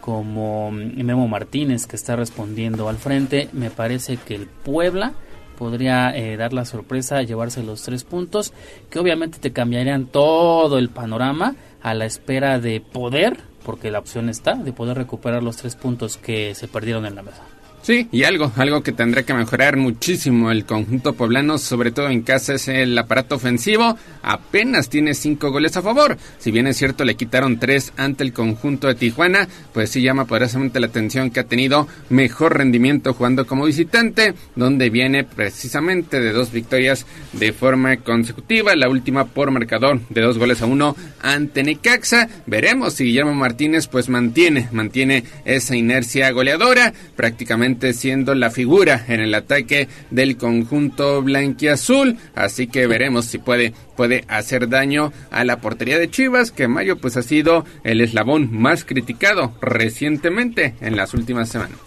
como 0.02 0.70
Memo 0.70 1.26
Martínez 1.26 1.86
que 1.86 1.96
está 1.96 2.16
respondiendo 2.16 2.90
al 2.90 2.98
frente, 2.98 3.48
me 3.54 3.70
parece 3.70 4.18
que 4.18 4.34
el 4.34 4.46
Puebla 4.46 5.14
podría 5.58 6.14
eh, 6.14 6.36
dar 6.36 6.52
la 6.52 6.66
sorpresa, 6.66 7.22
llevarse 7.22 7.62
los 7.62 7.82
tres 7.82 8.04
puntos, 8.04 8.52
que 8.90 8.98
obviamente 8.98 9.38
te 9.38 9.54
cambiarían 9.54 10.04
todo 10.04 10.76
el 10.76 10.90
panorama 10.90 11.56
a 11.80 11.94
la 11.94 12.04
espera 12.04 12.60
de 12.60 12.82
poder, 12.82 13.38
porque 13.68 13.90
la 13.90 13.98
opción 13.98 14.30
está, 14.30 14.54
de 14.54 14.72
poder 14.72 14.96
recuperar 14.96 15.42
los 15.42 15.58
tres 15.58 15.76
puntos 15.76 16.16
que 16.16 16.54
se 16.54 16.68
perdieron 16.68 17.04
en 17.04 17.14
la 17.14 17.22
mesa. 17.22 17.42
Sí, 17.88 18.06
y 18.12 18.24
algo, 18.24 18.52
algo 18.56 18.82
que 18.82 18.92
tendrá 18.92 19.22
que 19.22 19.32
mejorar 19.32 19.78
muchísimo 19.78 20.50
el 20.50 20.66
conjunto 20.66 21.14
poblano, 21.14 21.56
sobre 21.56 21.90
todo 21.90 22.10
en 22.10 22.20
casa, 22.20 22.52
es 22.52 22.68
el 22.68 22.98
aparato 22.98 23.36
ofensivo. 23.36 23.96
Apenas 24.22 24.90
tiene 24.90 25.14
cinco 25.14 25.50
goles 25.50 25.74
a 25.78 25.80
favor. 25.80 26.18
Si 26.38 26.50
bien 26.50 26.66
es 26.66 26.76
cierto, 26.76 27.06
le 27.06 27.14
quitaron 27.14 27.58
tres 27.58 27.94
ante 27.96 28.24
el 28.24 28.34
conjunto 28.34 28.88
de 28.88 28.94
Tijuana, 28.94 29.48
pues 29.72 29.88
sí 29.88 30.02
llama 30.02 30.26
poderosamente 30.26 30.80
la 30.80 30.88
atención 30.88 31.30
que 31.30 31.40
ha 31.40 31.44
tenido 31.44 31.88
mejor 32.10 32.58
rendimiento 32.58 33.14
jugando 33.14 33.46
como 33.46 33.64
visitante, 33.64 34.34
donde 34.54 34.90
viene 34.90 35.24
precisamente 35.24 36.20
de 36.20 36.32
dos 36.32 36.52
victorias 36.52 37.06
de 37.32 37.54
forma 37.54 37.96
consecutiva. 37.96 38.76
La 38.76 38.90
última 38.90 39.24
por 39.24 39.50
marcador 39.50 40.00
de 40.10 40.20
dos 40.20 40.36
goles 40.36 40.60
a 40.60 40.66
uno 40.66 40.94
ante 41.22 41.62
Necaxa. 41.62 42.28
Veremos 42.44 42.92
si 42.92 43.04
Guillermo 43.04 43.32
Martínez 43.32 43.86
pues 43.86 44.10
mantiene, 44.10 44.68
mantiene 44.72 45.24
esa 45.46 45.74
inercia 45.74 46.30
goleadora, 46.32 46.92
prácticamente 47.16 47.77
siendo 47.92 48.34
la 48.34 48.50
figura 48.50 49.04
en 49.08 49.20
el 49.20 49.34
ataque 49.34 49.88
del 50.10 50.36
conjunto 50.36 51.22
blanquiazul. 51.22 52.16
Así 52.34 52.66
que 52.66 52.86
veremos 52.86 53.26
si 53.26 53.38
puede, 53.38 53.72
puede 53.96 54.24
hacer 54.28 54.68
daño 54.68 55.12
a 55.30 55.44
la 55.44 55.60
portería 55.60 55.98
de 55.98 56.10
Chivas, 56.10 56.52
que 56.52 56.68
Mario 56.68 56.98
pues 56.98 57.16
ha 57.16 57.22
sido 57.22 57.64
el 57.84 58.00
eslabón 58.00 58.50
más 58.52 58.84
criticado 58.84 59.52
recientemente 59.60 60.74
en 60.80 60.96
las 60.96 61.14
últimas 61.14 61.48
semanas. 61.48 61.78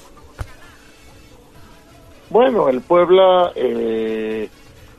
Bueno, 2.30 2.69
el 2.69 2.80
Puebla, 2.80 3.51
eh, 3.55 4.47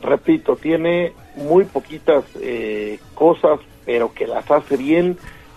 repito, 0.03 0.57
tiene 0.57 1.13
muy 1.37 1.65
poquitas 1.65 2.25
eh, 2.41 2.99
cosas, 3.15 3.59
pero 3.87 4.13
que 4.13 4.27
las 4.27 4.51
hace 4.51 4.77
bien, 4.77 5.17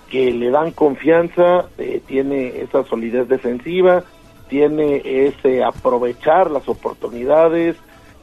que 0.09 0.31
le 0.31 0.51
dan 0.51 0.71
confianza, 0.71 1.65
eh, 1.77 2.01
tiene 2.07 2.61
esa 2.61 2.85
solidez 2.85 3.27
defensiva, 3.27 4.05
tiene 4.49 5.01
ese 5.03 5.63
aprovechar 5.63 6.51
las 6.51 6.67
oportunidades, 6.67 7.75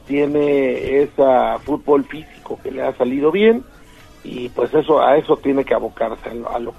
tiene 0.07 1.01
ese 1.01 1.23
fútbol 1.63 2.05
físico 2.05 2.59
que 2.61 2.71
le 2.71 2.83
ha 2.83 2.95
salido 2.95 3.31
bien 3.31 3.63
y 4.23 4.49
pues 4.49 4.73
eso 4.73 5.01
a 5.01 5.17
eso 5.17 5.37
tiene 5.37 5.65
que 5.65 5.73
abocarse 5.73 6.29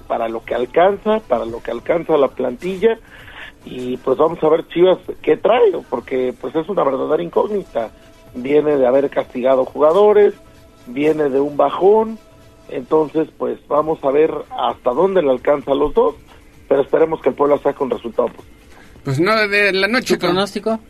para 0.07 0.29
lo 0.29 0.45
que 0.45 0.55
alcanza, 0.55 1.21
para 1.21 1.45
lo 1.45 1.63
que 1.63 1.71
alcanza 1.71 2.17
la 2.17 2.29
plantilla 2.29 2.99
y 3.65 3.97
pues 3.99 4.19
vamos 4.19 4.43
a 4.43 4.49
ver 4.49 4.67
Chivas 4.69 4.99
qué 5.23 5.37
trae, 5.37 5.73
porque 5.89 6.35
pues 6.39 6.55
es 6.55 6.69
una 6.69 6.85
verdadera 6.85 7.23
incógnita. 7.23 7.91
Viene 8.35 8.77
de 8.77 8.87
haber 8.87 9.11
castigado 9.11 9.65
jugadores, 9.65 10.35
viene 10.87 11.31
de 11.31 11.41
un 11.41 11.57
bajón, 11.57 12.19
entonces 12.69 13.29
pues 13.39 13.59
vamos 13.69 14.03
a 14.05 14.11
ver 14.11 14.33
hasta 14.51 14.91
dónde 14.91 15.23
le 15.23 15.31
alcanza 15.31 15.73
a 15.73 15.77
los 15.77 15.95
dos, 15.95 16.15
pero 16.69 16.83
esperemos 16.83 17.21
que 17.21 17.31
el 17.31 17.35
pueblo 17.35 17.59
saque 17.59 17.83
un 17.83 17.91
resultado 17.91 18.29
positivo. 18.29 18.55
Pues 19.05 19.21
no, 19.21 19.49
de 19.49 19.73
la 19.73 19.87
noche. 19.87 20.15
¿Tu 20.15 20.21
pronóstico? 20.21 20.81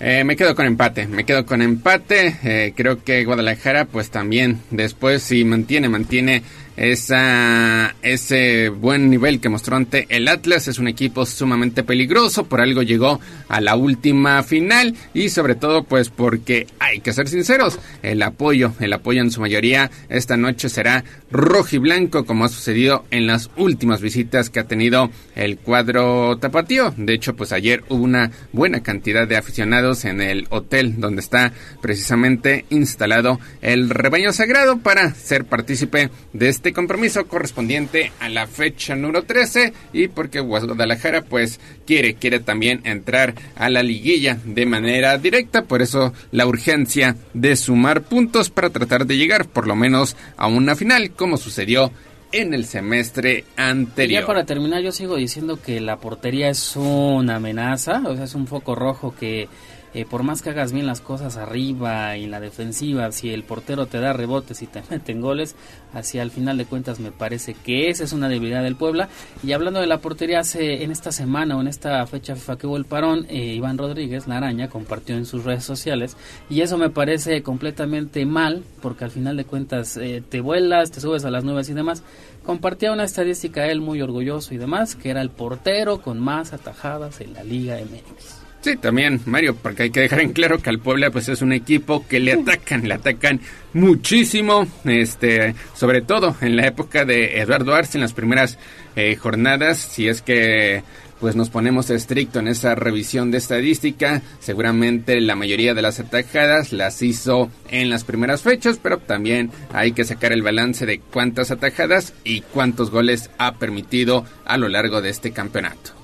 Eh, 0.00 0.24
me 0.24 0.36
quedo 0.36 0.54
con 0.54 0.66
empate, 0.66 1.06
me 1.06 1.24
quedo 1.24 1.46
con 1.46 1.62
empate. 1.62 2.36
Eh, 2.44 2.72
creo 2.76 3.02
que 3.02 3.24
Guadalajara, 3.24 3.86
pues 3.86 4.10
también 4.10 4.60
después 4.70 5.22
si 5.22 5.44
mantiene, 5.44 5.88
mantiene 5.88 6.42
esa, 6.76 7.94
ese 8.02 8.68
buen 8.68 9.10
nivel 9.10 9.40
que 9.40 9.48
mostró 9.48 9.76
ante 9.76 10.06
el 10.08 10.28
Atlas. 10.28 10.68
Es 10.68 10.78
un 10.78 10.88
equipo 10.88 11.26
sumamente 11.26 11.82
peligroso, 11.82 12.44
por 12.44 12.60
algo 12.60 12.82
llegó 12.82 13.20
a 13.48 13.60
la 13.60 13.76
última 13.76 14.42
final 14.42 14.94
y 15.12 15.28
sobre 15.28 15.54
todo 15.54 15.84
pues 15.84 16.10
porque 16.10 16.66
hay 16.78 17.00
que 17.00 17.12
ser 17.12 17.28
sinceros, 17.28 17.78
el 18.02 18.22
apoyo, 18.22 18.72
el 18.80 18.92
apoyo 18.92 19.20
en 19.20 19.30
su 19.30 19.40
mayoría 19.40 19.90
esta 20.08 20.36
noche 20.36 20.68
será 20.68 21.04
rojo 21.30 21.76
y 21.76 21.78
blanco 21.78 22.24
como 22.24 22.44
ha 22.44 22.48
sucedido 22.48 23.04
en 23.10 23.26
las 23.26 23.50
últimas 23.56 24.00
visitas 24.00 24.50
que 24.50 24.60
ha 24.60 24.64
tenido 24.64 25.10
el 25.34 25.58
cuadro 25.58 26.36
tapatío. 26.38 26.94
De 26.96 27.14
hecho 27.14 27.34
pues 27.36 27.52
ayer 27.52 27.84
hubo 27.88 28.02
una 28.02 28.30
buena 28.52 28.82
cantidad 28.82 29.26
de 29.26 29.36
aficionados 29.36 30.04
en 30.04 30.20
el 30.20 30.46
hotel 30.50 31.00
donde 31.00 31.20
está 31.20 31.52
precisamente 31.80 32.64
instalado 32.70 33.40
el 33.62 33.90
rebaño 33.90 34.32
sagrado 34.32 34.78
para 34.78 35.14
ser 35.14 35.44
partícipe 35.44 36.10
de 36.32 36.48
este 36.48 36.63
este 36.64 36.72
compromiso 36.72 37.26
correspondiente 37.26 38.10
a 38.20 38.30
la 38.30 38.46
fecha 38.46 38.96
número 38.96 39.24
13 39.24 39.74
y 39.92 40.08
porque 40.08 40.40
Guadalajara 40.40 41.20
pues 41.20 41.60
quiere, 41.86 42.14
quiere 42.14 42.40
también 42.40 42.80
entrar 42.84 43.34
a 43.54 43.68
la 43.68 43.82
liguilla 43.82 44.38
de 44.46 44.64
manera 44.64 45.18
directa, 45.18 45.64
por 45.64 45.82
eso 45.82 46.14
la 46.32 46.46
urgencia 46.46 47.16
de 47.34 47.54
sumar 47.56 48.04
puntos 48.04 48.48
para 48.48 48.70
tratar 48.70 49.04
de 49.04 49.18
llegar 49.18 49.46
por 49.46 49.66
lo 49.66 49.76
menos 49.76 50.16
a 50.38 50.46
una 50.46 50.74
final 50.74 51.10
como 51.10 51.36
sucedió 51.36 51.92
en 52.32 52.54
el 52.54 52.64
semestre 52.64 53.44
anterior. 53.58 54.22
ya 54.22 54.26
para 54.26 54.46
terminar, 54.46 54.80
yo 54.80 54.90
sigo 54.90 55.16
diciendo 55.16 55.60
que 55.60 55.82
la 55.82 55.98
portería 55.98 56.48
es 56.48 56.76
una 56.76 57.36
amenaza, 57.36 58.00
o 58.06 58.16
sea, 58.16 58.24
es 58.24 58.34
un 58.34 58.46
foco 58.46 58.74
rojo 58.74 59.14
que 59.14 59.48
eh, 59.94 60.04
por 60.04 60.24
más 60.24 60.42
que 60.42 60.50
hagas 60.50 60.72
bien 60.72 60.86
las 60.86 61.00
cosas 61.00 61.36
arriba 61.36 62.16
y 62.16 62.24
en 62.24 62.32
la 62.32 62.40
defensiva, 62.40 63.12
si 63.12 63.30
el 63.30 63.44
portero 63.44 63.86
te 63.86 64.00
da 64.00 64.12
rebotes 64.12 64.60
y 64.62 64.66
te 64.66 64.82
meten 64.90 65.20
goles, 65.20 65.54
así 65.92 66.18
al 66.18 66.32
final 66.32 66.58
de 66.58 66.64
cuentas 66.64 66.98
me 66.98 67.12
parece 67.12 67.54
que 67.54 67.90
esa 67.90 68.02
es 68.02 68.12
una 68.12 68.28
debilidad 68.28 68.62
del 68.64 68.76
Puebla. 68.76 69.08
Y 69.44 69.52
hablando 69.52 69.80
de 69.80 69.86
la 69.86 69.98
portería, 69.98 70.40
hace 70.40 70.82
en 70.82 70.90
esta 70.90 71.12
semana 71.12 71.56
o 71.56 71.60
en 71.60 71.68
esta 71.68 72.04
fecha 72.06 72.34
FIFA 72.34 72.58
que 72.58 72.66
hubo 72.66 72.76
el 72.76 72.84
parón, 72.84 73.26
eh, 73.28 73.54
Iván 73.54 73.78
Rodríguez, 73.78 74.26
la 74.26 74.38
araña, 74.38 74.68
compartió 74.68 75.16
en 75.16 75.26
sus 75.26 75.44
redes 75.44 75.64
sociales 75.64 76.16
y 76.50 76.60
eso 76.60 76.76
me 76.76 76.90
parece 76.90 77.42
completamente 77.42 78.26
mal 78.26 78.64
porque 78.82 79.04
al 79.04 79.10
final 79.10 79.36
de 79.36 79.44
cuentas 79.44 79.96
eh, 79.96 80.22
te 80.28 80.40
vuelas, 80.40 80.90
te 80.90 81.00
subes 81.00 81.24
a 81.24 81.30
las 81.30 81.44
nubes 81.44 81.68
y 81.68 81.74
demás. 81.74 82.02
Compartía 82.44 82.92
una 82.92 83.04
estadística 83.04 83.66
él 83.66 83.80
muy 83.80 84.02
orgulloso 84.02 84.54
y 84.54 84.58
demás, 84.58 84.96
que 84.96 85.10
era 85.10 85.22
el 85.22 85.30
portero 85.30 86.02
con 86.02 86.18
más 86.18 86.52
atajadas 86.52 87.20
en 87.20 87.32
la 87.32 87.44
Liga 87.44 87.76
MX. 87.76 88.43
Sí, 88.64 88.76
también, 88.76 89.20
Mario, 89.26 89.54
porque 89.56 89.82
hay 89.82 89.90
que 89.90 90.00
dejar 90.00 90.22
en 90.22 90.32
claro 90.32 90.58
que 90.58 90.70
al 90.70 90.78
Puebla 90.78 91.10
pues 91.10 91.28
es 91.28 91.42
un 91.42 91.52
equipo 91.52 92.06
que 92.08 92.18
le 92.18 92.32
atacan, 92.32 92.88
le 92.88 92.94
atacan 92.94 93.38
muchísimo, 93.74 94.66
este, 94.86 95.54
sobre 95.74 96.00
todo 96.00 96.34
en 96.40 96.56
la 96.56 96.66
época 96.66 97.04
de 97.04 97.40
Eduardo 97.42 97.74
Arce 97.74 97.98
en 97.98 98.00
las 98.00 98.14
primeras 98.14 98.56
eh, 98.96 99.16
jornadas, 99.16 99.76
si 99.76 100.08
es 100.08 100.22
que 100.22 100.82
pues 101.20 101.36
nos 101.36 101.50
ponemos 101.50 101.90
estricto 101.90 102.38
en 102.38 102.48
esa 102.48 102.74
revisión 102.74 103.30
de 103.30 103.36
estadística, 103.36 104.22
seguramente 104.40 105.20
la 105.20 105.36
mayoría 105.36 105.74
de 105.74 105.82
las 105.82 106.00
atajadas 106.00 106.72
las 106.72 107.02
hizo 107.02 107.50
en 107.70 107.90
las 107.90 108.04
primeras 108.04 108.40
fechas, 108.40 108.80
pero 108.82 108.96
también 108.96 109.50
hay 109.74 109.92
que 109.92 110.04
sacar 110.04 110.32
el 110.32 110.40
balance 110.40 110.86
de 110.86 111.00
cuántas 111.00 111.50
atajadas 111.50 112.14
y 112.24 112.40
cuántos 112.40 112.90
goles 112.90 113.28
ha 113.36 113.56
permitido 113.56 114.24
a 114.46 114.56
lo 114.56 114.70
largo 114.70 115.02
de 115.02 115.10
este 115.10 115.32
campeonato. 115.32 116.03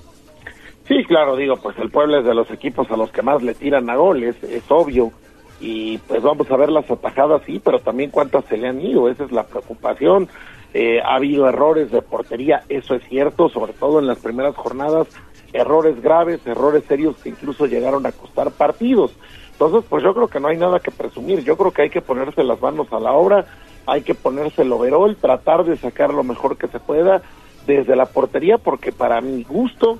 Sí, 0.91 1.05
claro, 1.05 1.37
digo, 1.37 1.55
pues 1.55 1.77
el 1.77 1.89
pueblo 1.89 2.19
es 2.19 2.25
de 2.25 2.33
los 2.33 2.51
equipos 2.51 2.91
a 2.91 2.97
los 2.97 3.09
que 3.11 3.21
más 3.21 3.41
le 3.41 3.53
tiran 3.53 3.89
a 3.89 3.95
goles, 3.95 4.35
es 4.43 4.63
obvio. 4.67 5.13
Y 5.61 5.97
pues 5.99 6.21
vamos 6.21 6.51
a 6.51 6.57
ver 6.57 6.69
las 6.69 6.91
atajadas, 6.91 7.43
sí, 7.45 7.61
pero 7.63 7.79
también 7.79 8.11
cuántas 8.11 8.43
se 8.43 8.57
le 8.57 8.67
han 8.67 8.81
ido, 8.81 9.07
esa 9.07 9.23
es 9.23 9.31
la 9.31 9.45
preocupación. 9.45 10.27
Eh, 10.73 10.99
ha 10.99 11.15
habido 11.15 11.47
errores 11.47 11.91
de 11.91 12.01
portería, 12.01 12.63
eso 12.67 12.93
es 12.93 13.07
cierto, 13.07 13.47
sobre 13.47 13.71
todo 13.71 13.99
en 13.99 14.07
las 14.07 14.19
primeras 14.19 14.53
jornadas, 14.57 15.07
errores 15.53 16.01
graves, 16.01 16.45
errores 16.45 16.83
serios 16.89 17.15
que 17.23 17.29
incluso 17.29 17.67
llegaron 17.67 18.05
a 18.05 18.11
costar 18.11 18.51
partidos. 18.51 19.13
Entonces, 19.53 19.85
pues 19.89 20.03
yo 20.03 20.13
creo 20.13 20.27
que 20.27 20.41
no 20.41 20.49
hay 20.49 20.57
nada 20.57 20.81
que 20.81 20.91
presumir, 20.91 21.41
yo 21.45 21.55
creo 21.55 21.71
que 21.71 21.83
hay 21.83 21.89
que 21.89 22.01
ponerse 22.01 22.43
las 22.43 22.61
manos 22.61 22.91
a 22.91 22.99
la 22.99 23.13
obra, 23.13 23.45
hay 23.85 24.01
que 24.01 24.13
ponerse 24.13 24.63
el 24.63 24.73
overall, 24.73 25.15
tratar 25.15 25.63
de 25.63 25.77
sacar 25.77 26.13
lo 26.13 26.25
mejor 26.25 26.57
que 26.57 26.67
se 26.67 26.81
pueda 26.81 27.21
desde 27.65 27.95
la 27.95 28.07
portería, 28.07 28.57
porque 28.57 28.91
para 28.91 29.21
mi 29.21 29.43
gusto, 29.43 29.97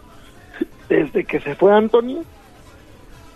desde 0.91 1.23
que 1.23 1.39
se 1.39 1.55
fue 1.55 1.73
Anthony, 1.73 2.21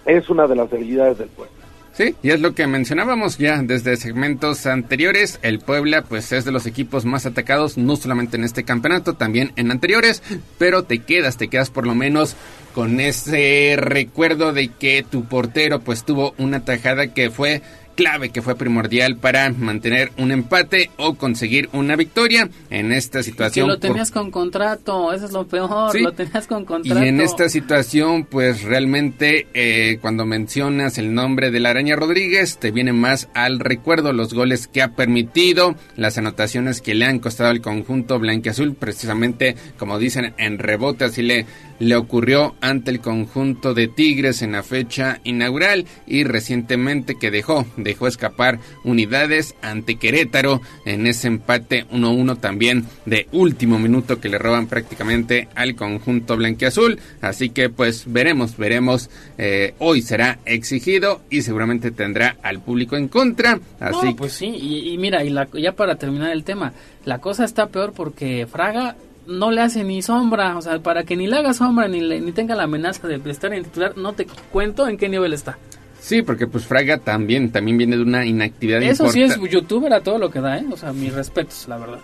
es 0.06 0.30
una 0.30 0.46
de 0.46 0.56
las 0.58 0.70
debilidades 0.70 1.18
del 1.20 1.30
Puebla. 1.30 1.54
Sí, 1.94 2.14
y 2.22 2.32
es 2.32 2.42
lo 2.42 2.54
que 2.54 2.68
mencionábamos 2.68 3.38
ya 3.38 3.62
desde 3.64 3.96
segmentos 3.96 4.66
anteriores. 4.66 5.40
El 5.42 5.60
Puebla, 5.60 6.02
pues, 6.02 6.34
es 6.34 6.44
de 6.44 6.52
los 6.52 6.66
equipos 6.66 7.06
más 7.06 7.26
atacados, 7.26 7.78
no 7.78 7.96
solamente 7.96 8.36
en 8.36 8.44
este 8.44 8.66
campeonato, 8.66 9.14
también 9.14 9.54
en 9.56 9.72
anteriores. 9.72 10.22
Pero 10.58 10.84
te 10.84 11.00
quedas, 11.00 11.38
te 11.38 11.48
quedas 11.48 11.70
por 11.70 11.88
lo 11.88 11.96
menos 11.96 12.36
con 12.74 13.00
ese 13.00 13.76
recuerdo 13.78 14.52
de 14.52 14.68
que 14.68 15.06
tu 15.10 15.24
portero, 15.24 15.80
pues, 15.80 16.04
tuvo 16.04 16.36
una 16.38 16.66
tajada 16.66 17.14
que 17.14 17.30
fue 17.30 17.62
clave 17.96 18.30
que 18.30 18.42
fue 18.42 18.56
primordial 18.56 19.18
para 19.18 19.52
mantener 19.52 20.12
un 20.18 20.32
empate 20.32 20.92
o 20.98 21.16
conseguir 21.16 21.70
una 21.74 21.96
victoria 21.96 22.50
en 22.70 22.92
esta 22.92 23.24
situación. 23.24 23.68
Que 23.68 23.74
lo 23.74 23.80
tenías 23.80 24.12
con 24.12 24.32
contrato, 24.32 25.14
eso 25.14 25.26
es 25.26 25.32
lo 25.32 25.48
peor, 25.48 26.00
lo 26.00 26.12
tenías 26.12 26.48
con 26.48 26.66
contrato. 26.66 27.04
Y 27.04 27.08
en 27.08 27.22
esta 27.22 27.50
situación, 27.50 28.26
pues 28.26 28.64
realmente 28.64 29.48
eh, 29.54 29.98
cuando 30.02 30.26
mencionas 30.26 30.98
el 30.98 31.14
nombre 31.14 31.52
de 31.52 31.60
la 31.60 31.70
Araña 31.70 31.96
Rodríguez, 31.96 32.58
te 32.58 32.72
viene 32.72 32.94
más 32.94 33.30
al 33.34 33.60
recuerdo 33.60 34.14
los 34.14 34.34
goles 34.34 34.68
que 34.68 34.82
ha 34.82 34.90
permitido, 34.90 35.76
las 35.96 36.18
anotaciones 36.18 36.82
que 36.82 36.96
le 36.96 37.06
han 37.06 37.20
costado 37.20 37.50
al 37.50 37.62
conjunto 37.62 38.20
blanqueazul, 38.20 38.76
precisamente 38.76 39.56
como 39.78 39.98
dicen 40.00 40.34
en 40.38 40.60
rebote, 40.60 41.06
así 41.06 41.22
le 41.22 41.46
le 41.80 41.96
ocurrió 41.96 42.56
ante 42.62 42.92
el 42.92 43.00
conjunto 43.00 43.74
de 43.74 43.88
Tigres 43.88 44.42
en 44.42 44.54
la 44.54 44.64
fecha 44.64 45.20
inaugural 45.24 45.86
y 46.08 46.24
recientemente 46.24 47.16
que 47.16 47.32
dejó, 47.32 47.66
dejó 47.78 48.08
escapar 48.08 48.60
unidades 48.84 49.56
ante 49.62 49.96
Querétaro 49.98 50.62
en 50.86 51.08
ese 51.08 51.28
empate 51.28 51.86
1-1 51.92 52.40
también 52.40 52.86
de 53.06 53.28
último 53.32 53.80
minuto 53.80 54.20
que 54.20 54.30
le 54.30 54.38
roban 54.38 54.68
prácticamente 54.68 55.48
al 55.56 55.76
conjunto 55.76 56.38
blanquiazul. 56.38 57.00
Así 57.22 57.50
que 57.50 57.70
pues 57.70 58.04
veremos, 58.08 58.58
veremos. 58.58 59.10
Eh, 59.38 59.74
hoy 59.80 60.02
será 60.02 60.40
exigido 60.46 61.22
y 61.30 61.42
seguramente 61.42 61.92
tendrá 61.92 62.38
al 62.42 62.62
público 62.62 62.96
en 62.96 63.08
contra. 63.08 63.60
Así 63.80 64.14
pues 64.14 64.34
sí, 64.34 64.46
y, 64.46 64.98
mira, 64.98 65.24
y 65.24 65.34
ya 65.62 65.74
para 65.74 65.96
terminar 65.96 66.32
el 66.32 66.44
tema, 66.44 66.74
la 67.06 67.20
cosa 67.20 67.46
está 67.46 67.68
peor 67.68 67.94
porque 67.94 68.48
Fraga 68.48 68.96
no 69.28 69.52
le 69.52 69.62
hace 69.62 69.84
ni 69.84 70.02
sombra, 70.02 70.58
o 70.58 70.62
sea, 70.62 70.80
para 70.80 71.04
que 71.04 71.16
ni 71.16 71.28
le 71.28 71.38
haga 71.38 71.54
sombra 71.54 71.88
ni, 71.88 72.02
ni 72.02 72.32
tenga 72.32 72.56
la 72.56 72.64
amenaza 72.64 73.08
de 73.08 73.20
estar 73.30 73.54
en 73.54 73.64
titular, 73.64 73.98
no 73.98 74.14
te 74.14 74.26
cuento 74.52 74.88
en 74.88 74.98
qué 74.98 75.10
nivel 75.10 75.34
está. 75.34 75.58
Sí, 76.06 76.22
porque 76.22 76.46
pues 76.46 76.66
Fraga 76.66 77.00
también, 77.00 77.52
también 77.52 77.80
viene 77.80 77.98
de 77.98 78.04
una 78.04 78.26
inactividad 78.28 78.84
Eso 78.84 79.10
sí 79.10 79.24
es 79.24 79.40
youtuber 79.50 79.92
a 79.92 80.02
todo 80.02 80.20
lo 80.20 80.30
que 80.30 80.40
da, 80.40 80.60
¿eh? 80.60 80.66
O 80.72 80.78
sea, 80.78 80.94
mis 80.94 81.12
respetos, 81.12 81.66
la 81.68 81.78
verdad. 81.78 82.00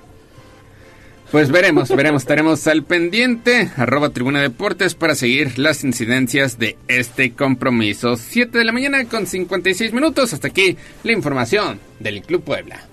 Pues 1.32 1.50
veremos, 1.52 1.88
veremos, 1.96 2.24
estaremos 2.24 2.68
al 2.68 2.84
pendiente, 2.84 3.70
arroba 3.78 4.10
Tribuna 4.10 4.42
Deportes 4.42 4.96
para 4.96 5.16
seguir 5.16 5.60
las 5.60 5.84
incidencias 5.84 6.58
de 6.58 6.78
este 6.90 7.34
compromiso. 7.34 8.18
7 8.18 8.58
de 8.58 8.66
la 8.66 8.74
mañana 8.74 9.06
con 9.06 9.28
56 9.28 9.94
minutos, 9.94 10.34
hasta 10.34 10.50
aquí 10.50 10.76
la 11.04 11.14
información 11.14 11.80
del 12.00 12.24
Club 12.24 12.44
Puebla. 12.44 12.91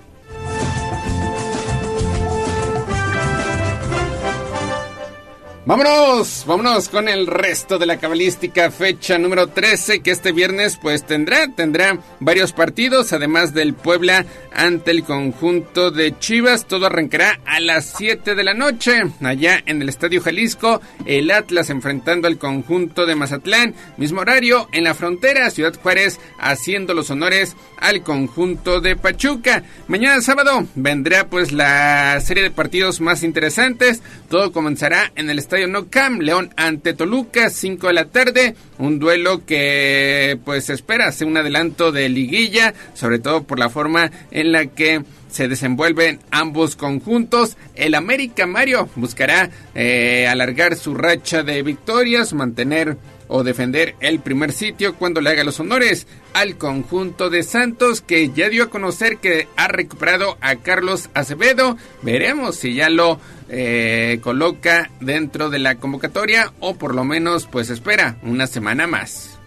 Vámonos, 5.69 6.45
vámonos 6.47 6.89
con 6.89 7.11
el 7.11 7.27
resto 7.27 7.78
de 7.78 7.85
la 7.85 7.99
cabalística 7.99 8.70
fecha 8.70 9.19
número 9.19 9.49
13 9.49 10.01
que 10.01 10.12
este 10.12 10.32
viernes 10.32 10.78
pues 10.81 11.05
tendrá, 11.05 11.47
tendrá 11.49 11.99
varios 12.20 12.55
partidos 12.55 13.12
además 13.12 13.53
del 13.53 13.74
Puebla 13.74 14.24
ante 14.51 14.93
el 14.93 15.05
conjunto 15.05 15.90
de 15.90 16.19
Chivas. 16.19 16.66
Todo 16.66 16.86
arrancará 16.86 17.40
a 17.45 17.61
las 17.61 17.93
7 17.99 18.35
de 18.35 18.45
la 18.45 18.55
noche 18.55 19.03
allá 19.20 19.62
en 19.66 19.82
el 19.82 19.90
Estadio 19.90 20.23
Jalisco, 20.23 20.81
el 21.05 21.31
Atlas 21.31 21.69
enfrentando 21.69 22.28
al 22.28 22.39
conjunto 22.39 23.05
de 23.05 23.15
Mazatlán, 23.15 23.74
mismo 23.99 24.23
horario 24.23 24.70
en 24.73 24.85
la 24.85 24.95
frontera, 24.95 25.51
Ciudad 25.51 25.78
Juárez 25.82 26.19
haciendo 26.39 26.95
los 26.95 27.11
honores 27.11 27.57
al 27.77 28.03
conjunto 28.03 28.81
de 28.81 28.97
Pachuca. 28.97 29.65
Mañana 29.86 30.23
sábado 30.23 30.66
vendrá 30.77 31.28
pues 31.28 31.53
la 31.53 32.19
serie 32.23 32.43
de 32.43 32.51
partidos 32.51 33.03
más 33.03 33.23
interesantes, 33.23 34.03
todo 34.31 34.51
comenzará 34.51 35.12
en 35.15 35.28
el 35.28 35.39
Estadio 35.39 35.57
no 35.66 35.86
León 36.20 36.51
ante 36.56 36.94
Toluca, 36.94 37.51
5 37.51 37.89
de 37.89 37.93
la 37.93 38.06
tarde. 38.06 38.55
Un 38.78 38.98
duelo 38.98 39.44
que 39.44 40.39
pues 40.44 40.70
espera 40.70 41.12
un 41.22 41.36
adelanto 41.36 41.90
de 41.93 42.09
liguilla, 42.09 42.74
sobre 42.94 43.18
todo 43.18 43.43
por 43.43 43.59
la 43.59 43.70
forma 43.70 44.10
en 44.30 44.52
la 44.52 44.66
que 44.66 45.02
se 45.30 45.48
desenvuelven 45.48 46.20
ambos 46.30 46.76
conjuntos. 46.76 47.56
El 47.74 47.94
América 47.94 48.47
Mario 48.47 48.89
buscará 48.97 49.51
eh, 49.74 50.26
alargar 50.28 50.76
su 50.76 50.94
racha 50.94 51.43
de 51.43 51.62
victorias, 51.62 52.32
mantener 52.32 52.97
o 53.28 53.44
defender 53.44 53.94
el 54.01 54.20
primer 54.20 54.52
sitio 54.52 54.94
cuando 54.94 55.20
le 55.20 55.30
haga 55.30 55.44
los 55.44 55.60
honores 55.60 56.06
al 56.32 56.56
conjunto 56.56 57.30
de 57.30 57.43
Santos 57.43 58.01
que 58.01 58.30
ya 58.30 58.48
dio 58.48 58.64
a 58.64 58.70
conocer 58.70 59.18
que 59.18 59.48
ha 59.56 59.68
recuperado 59.68 60.39
a 60.40 60.56
Carlos 60.56 61.10
Acevedo. 61.14 61.76
Veremos 62.02 62.56
si 62.56 62.74
ya 62.74 62.89
lo 62.89 63.20
eh, 63.49 64.20
coloca 64.23 64.91
dentro 65.01 65.51
de 65.51 65.59
la 65.59 65.77
convocatoria 65.77 66.53
o 66.61 66.77
por 66.77 66.95
lo 66.95 67.05
menos 67.05 67.47
pues 67.47 67.70
espera 67.70 68.16
una 68.23 68.47
semana 68.47 68.87
más. 68.87 69.38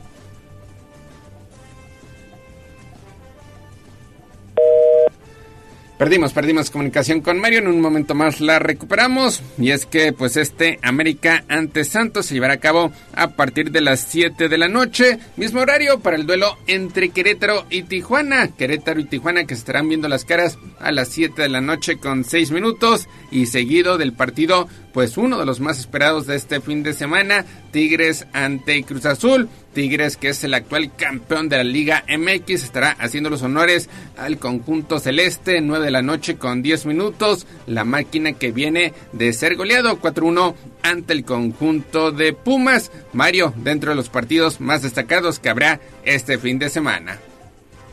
Perdimos, 6.01 6.33
perdimos 6.33 6.71
comunicación 6.71 7.21
con 7.21 7.39
Mario, 7.39 7.59
en 7.59 7.67
un 7.67 7.79
momento 7.79 8.15
más 8.15 8.41
la 8.41 8.57
recuperamos 8.57 9.43
y 9.59 9.69
es 9.69 9.85
que 9.85 10.13
pues 10.13 10.35
este 10.35 10.79
América 10.81 11.43
ante 11.47 11.83
Santos 11.83 12.25
se 12.25 12.33
llevará 12.33 12.55
a 12.55 12.59
cabo 12.59 12.91
a 13.13 13.27
partir 13.35 13.69
de 13.69 13.81
las 13.81 13.99
7 14.09 14.49
de 14.49 14.57
la 14.57 14.67
noche, 14.67 15.19
mismo 15.37 15.59
horario 15.59 15.99
para 15.99 16.15
el 16.15 16.25
duelo 16.25 16.57
entre 16.65 17.09
Querétaro 17.09 17.67
y 17.69 17.83
Tijuana, 17.83 18.47
Querétaro 18.47 18.99
y 18.99 19.05
Tijuana 19.05 19.45
que 19.45 19.53
se 19.53 19.59
estarán 19.59 19.89
viendo 19.89 20.09
las 20.09 20.25
caras 20.25 20.57
a 20.79 20.91
las 20.91 21.09
7 21.09 21.39
de 21.39 21.49
la 21.49 21.61
noche 21.61 21.99
con 21.99 22.23
6 22.23 22.49
minutos 22.49 23.07
y 23.29 23.45
seguido 23.45 23.99
del 23.99 24.13
partido 24.13 24.67
pues 24.93 25.17
uno 25.17 25.37
de 25.37 25.45
los 25.45 25.59
más 25.59 25.79
esperados 25.79 26.25
de 26.25 26.35
este 26.35 26.61
fin 26.61 26.83
de 26.83 26.93
semana, 26.93 27.45
Tigres 27.71 28.25
ante 28.33 28.83
Cruz 28.83 29.05
Azul. 29.05 29.49
Tigres, 29.73 30.17
que 30.17 30.29
es 30.29 30.43
el 30.43 30.53
actual 30.53 30.91
campeón 30.95 31.49
de 31.49 31.57
la 31.57 31.63
Liga 31.63 32.03
MX, 32.07 32.63
estará 32.63 32.91
haciendo 32.99 33.29
los 33.29 33.41
honores 33.41 33.89
al 34.17 34.37
conjunto 34.37 34.99
celeste, 34.99 35.61
9 35.61 35.85
de 35.85 35.91
la 35.91 36.01
noche 36.01 36.37
con 36.37 36.61
10 36.61 36.85
minutos. 36.85 37.47
La 37.67 37.83
máquina 37.83 38.33
que 38.33 38.51
viene 38.51 38.93
de 39.13 39.33
ser 39.33 39.55
goleado 39.55 39.99
4-1 39.99 40.55
ante 40.83 41.13
el 41.13 41.25
conjunto 41.25 42.11
de 42.11 42.33
Pumas. 42.33 42.91
Mario, 43.13 43.53
dentro 43.57 43.91
de 43.91 43.95
los 43.95 44.09
partidos 44.09 44.59
más 44.59 44.81
destacados 44.81 45.39
que 45.39 45.49
habrá 45.49 45.79
este 46.03 46.37
fin 46.37 46.59
de 46.59 46.69
semana. 46.69 47.19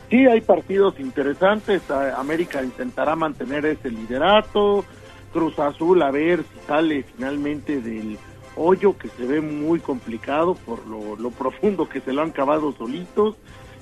Sí, 0.09 0.25
hay 0.25 0.41
partidos 0.41 0.99
interesantes. 0.99 1.83
América 2.17 2.63
intentará 2.63 3.15
mantener 3.15 3.65
ese 3.65 3.91
liderato. 3.91 4.83
Cruz 5.31 5.59
Azul 5.59 6.01
a 6.01 6.09
ver 6.09 6.39
si 6.39 6.67
sale 6.67 7.05
finalmente 7.15 7.79
del 7.79 8.17
hoyo 8.59 8.97
que 8.97 9.07
se 9.07 9.25
ve 9.25 9.41
muy 9.41 9.79
complicado 9.79 10.55
por 10.55 10.85
lo, 10.85 11.31
profundo 11.31 11.87
que 11.87 12.01
se 12.01 12.11
lo 12.11 12.21
han 12.21 12.31
cavado 12.31 12.73
solitos 12.73 13.35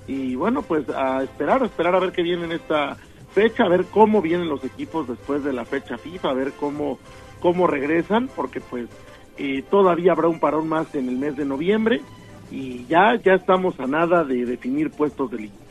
y 0.07 0.35
bueno 0.35 0.61
pues 0.61 0.87
a 0.89 1.23
esperar, 1.23 1.63
a 1.63 1.65
esperar 1.65 1.95
a 1.95 1.99
ver 1.99 2.11
qué 2.11 2.21
viene 2.21 2.45
en 2.45 2.51
esta 2.51 2.97
fecha, 3.33 3.63
a 3.63 3.69
ver 3.69 3.85
cómo 3.85 4.21
vienen 4.21 4.47
los 4.47 4.63
equipos 4.63 5.07
después 5.07 5.43
de 5.43 5.53
la 5.53 5.65
fecha 5.65 5.97
FIFA, 5.97 6.29
a 6.29 6.33
ver 6.33 6.53
cómo, 6.53 6.99
cómo 7.39 7.67
regresan, 7.67 8.29
porque 8.35 8.61
pues 8.61 8.87
eh, 9.37 9.63
todavía 9.69 10.13
habrá 10.13 10.27
un 10.27 10.39
parón 10.39 10.69
más 10.69 10.93
en 10.95 11.09
el 11.09 11.17
mes 11.17 11.35
de 11.35 11.45
noviembre 11.45 12.01
y 12.51 12.85
ya, 12.85 13.15
ya 13.15 13.33
estamos 13.33 13.79
a 13.79 13.87
nada 13.87 14.23
de 14.23 14.45
definir 14.45 14.91
puestos 14.91 15.29
de 15.31 15.37
liga. 15.37 15.66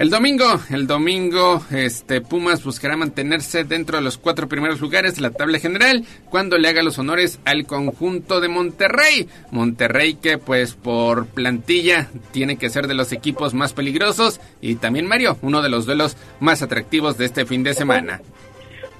El 0.00 0.08
domingo, 0.08 0.46
el 0.70 0.86
domingo, 0.86 1.60
este 1.70 2.22
Pumas 2.22 2.64
buscará 2.64 2.96
mantenerse 2.96 3.64
dentro 3.64 3.98
de 3.98 4.02
los 4.02 4.16
cuatro 4.16 4.48
primeros 4.48 4.80
lugares 4.80 5.16
de 5.16 5.20
la 5.20 5.30
tabla 5.30 5.58
general 5.58 6.06
cuando 6.30 6.56
le 6.56 6.68
haga 6.68 6.82
los 6.82 6.98
honores 6.98 7.38
al 7.44 7.66
conjunto 7.66 8.40
de 8.40 8.48
Monterrey. 8.48 9.28
Monterrey 9.50 10.14
que 10.14 10.38
pues 10.38 10.74
por 10.74 11.26
plantilla 11.26 12.08
tiene 12.32 12.56
que 12.56 12.70
ser 12.70 12.86
de 12.86 12.94
los 12.94 13.12
equipos 13.12 13.52
más 13.52 13.74
peligrosos 13.74 14.40
y 14.62 14.76
también 14.76 15.06
Mario, 15.06 15.36
uno 15.42 15.60
de 15.60 15.68
los 15.68 15.84
duelos 15.84 16.16
más 16.40 16.62
atractivos 16.62 17.18
de 17.18 17.26
este 17.26 17.44
fin 17.44 17.62
de 17.62 17.74
semana. 17.74 18.22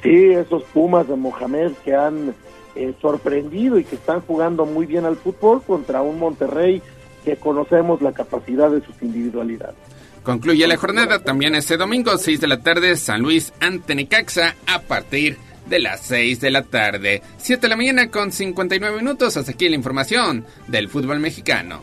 Sí, 0.02 0.26
esos 0.32 0.64
Pumas 0.64 1.08
de 1.08 1.16
Mohamed 1.16 1.72
que 1.82 1.94
han 1.94 2.34
eh, 2.76 2.92
sorprendido 3.00 3.78
y 3.78 3.84
que 3.84 3.94
están 3.94 4.20
jugando 4.20 4.66
muy 4.66 4.84
bien 4.84 5.06
al 5.06 5.16
fútbol 5.16 5.62
contra 5.62 6.02
un 6.02 6.18
Monterrey 6.18 6.82
que 7.24 7.36
conocemos 7.36 8.02
la 8.02 8.12
capacidad 8.12 8.70
de 8.70 8.82
sus 8.82 9.00
individualidades. 9.00 9.78
Concluye 10.22 10.66
la 10.66 10.76
jornada 10.76 11.20
también 11.20 11.54
este 11.54 11.76
domingo, 11.76 12.16
6 12.16 12.40
de 12.40 12.46
la 12.46 12.60
tarde, 12.60 12.96
San 12.96 13.22
Luis 13.22 13.52
ante 13.60 13.94
Necaxa 13.94 14.54
a 14.66 14.80
partir 14.82 15.38
de 15.66 15.78
las 15.78 16.02
6 16.02 16.40
de 16.40 16.50
la 16.50 16.62
tarde. 16.62 17.22
7 17.38 17.62
de 17.62 17.68
la 17.68 17.76
mañana 17.76 18.10
con 18.10 18.32
59 18.32 18.98
minutos. 18.98 19.36
Hasta 19.36 19.52
aquí 19.52 19.68
la 19.68 19.76
información 19.76 20.44
del 20.66 20.88
fútbol 20.88 21.20
mexicano. 21.20 21.80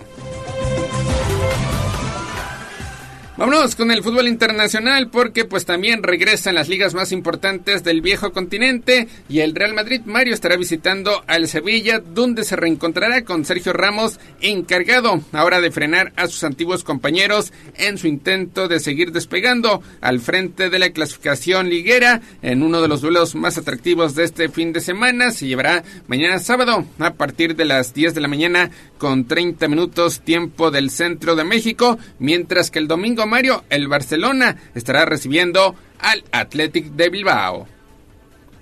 Vámonos 3.37 3.75
con 3.75 3.91
el 3.91 4.01
fútbol 4.01 4.27
internacional 4.27 5.11
porque 5.11 5.45
pues 5.45 5.63
también 5.63 6.01
regresan 6.01 6.55
las 6.55 6.69
ligas 6.69 6.95
más 6.95 7.11
importantes 7.11 7.83
del 7.83 8.01
viejo 8.01 8.31
continente 8.31 9.07
y 9.29 9.41
el 9.41 9.53
Real 9.53 9.75
Madrid 9.75 10.01
Mario 10.05 10.33
estará 10.33 10.57
visitando 10.57 11.23
al 11.27 11.47
Sevilla 11.47 11.99
donde 11.99 12.43
se 12.43 12.55
reencontrará 12.55 13.23
con 13.25 13.45
Sergio 13.45 13.73
Ramos 13.73 14.19
encargado 14.41 15.21
ahora 15.33 15.61
de 15.61 15.69
frenar 15.69 16.13
a 16.15 16.25
sus 16.25 16.43
antiguos 16.43 16.83
compañeros 16.83 17.53
en 17.75 17.99
su 17.99 18.07
intento 18.07 18.67
de 18.67 18.79
seguir 18.79 19.11
despegando 19.11 19.83
al 20.01 20.19
frente 20.19 20.71
de 20.71 20.79
la 20.79 20.89
clasificación 20.89 21.69
liguera 21.69 22.21
en 22.41 22.63
uno 22.63 22.81
de 22.81 22.87
los 22.87 23.01
duelos 23.01 23.35
más 23.35 23.59
atractivos 23.59 24.15
de 24.15 24.23
este 24.23 24.49
fin 24.49 24.73
de 24.73 24.81
semana. 24.81 25.29
Se 25.29 25.45
llevará 25.45 25.83
mañana 26.07 26.39
sábado 26.39 26.85
a 26.97 27.13
partir 27.13 27.55
de 27.55 27.65
las 27.65 27.93
10 27.93 28.15
de 28.15 28.21
la 28.21 28.29
mañana 28.29 28.71
con 28.97 29.25
30 29.25 29.67
minutos 29.67 30.21
tiempo 30.21 30.71
del 30.71 30.89
centro 30.89 31.35
de 31.35 31.43
México 31.43 31.97
mientras 32.19 32.71
que 32.71 32.79
el 32.79 32.87
domingo 32.87 33.25
Mario, 33.25 33.63
el 33.69 33.87
Barcelona 33.87 34.57
estará 34.75 35.05
recibiendo 35.05 35.75
al 35.99 36.23
Athletic 36.31 36.85
de 36.91 37.09
Bilbao. 37.09 37.67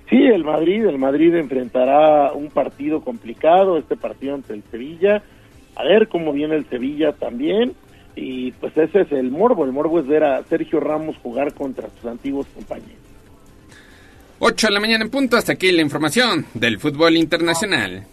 Sí, 0.08 0.16
el 0.16 0.44
Madrid, 0.44 0.86
el 0.86 0.98
Madrid 0.98 1.34
enfrentará 1.34 2.32
un 2.32 2.48
partido 2.50 3.00
complicado, 3.00 3.76
este 3.76 3.96
partido 3.96 4.36
ante 4.36 4.52
el 4.52 4.62
Sevilla. 4.70 5.22
A 5.74 5.84
ver 5.84 6.08
cómo 6.08 6.32
viene 6.32 6.54
el 6.54 6.68
Sevilla 6.68 7.12
también. 7.12 7.74
Y 8.14 8.52
pues 8.52 8.76
ese 8.76 9.02
es 9.02 9.12
el 9.12 9.30
morbo. 9.30 9.64
El 9.64 9.72
morbo 9.72 10.00
es 10.00 10.06
ver 10.06 10.24
a 10.24 10.42
Sergio 10.44 10.80
Ramos 10.80 11.16
jugar 11.18 11.52
contra 11.54 11.88
sus 11.90 12.06
antiguos 12.06 12.46
compañeros. 12.54 12.94
8 14.38 14.66
de 14.68 14.72
la 14.72 14.80
mañana 14.80 15.04
en 15.04 15.10
punto. 15.10 15.36
Hasta 15.36 15.52
aquí 15.52 15.72
la 15.72 15.82
información 15.82 16.46
del 16.54 16.78
fútbol 16.78 17.16
internacional. 17.16 18.06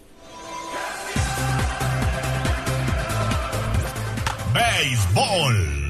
béisbol. 4.53 5.82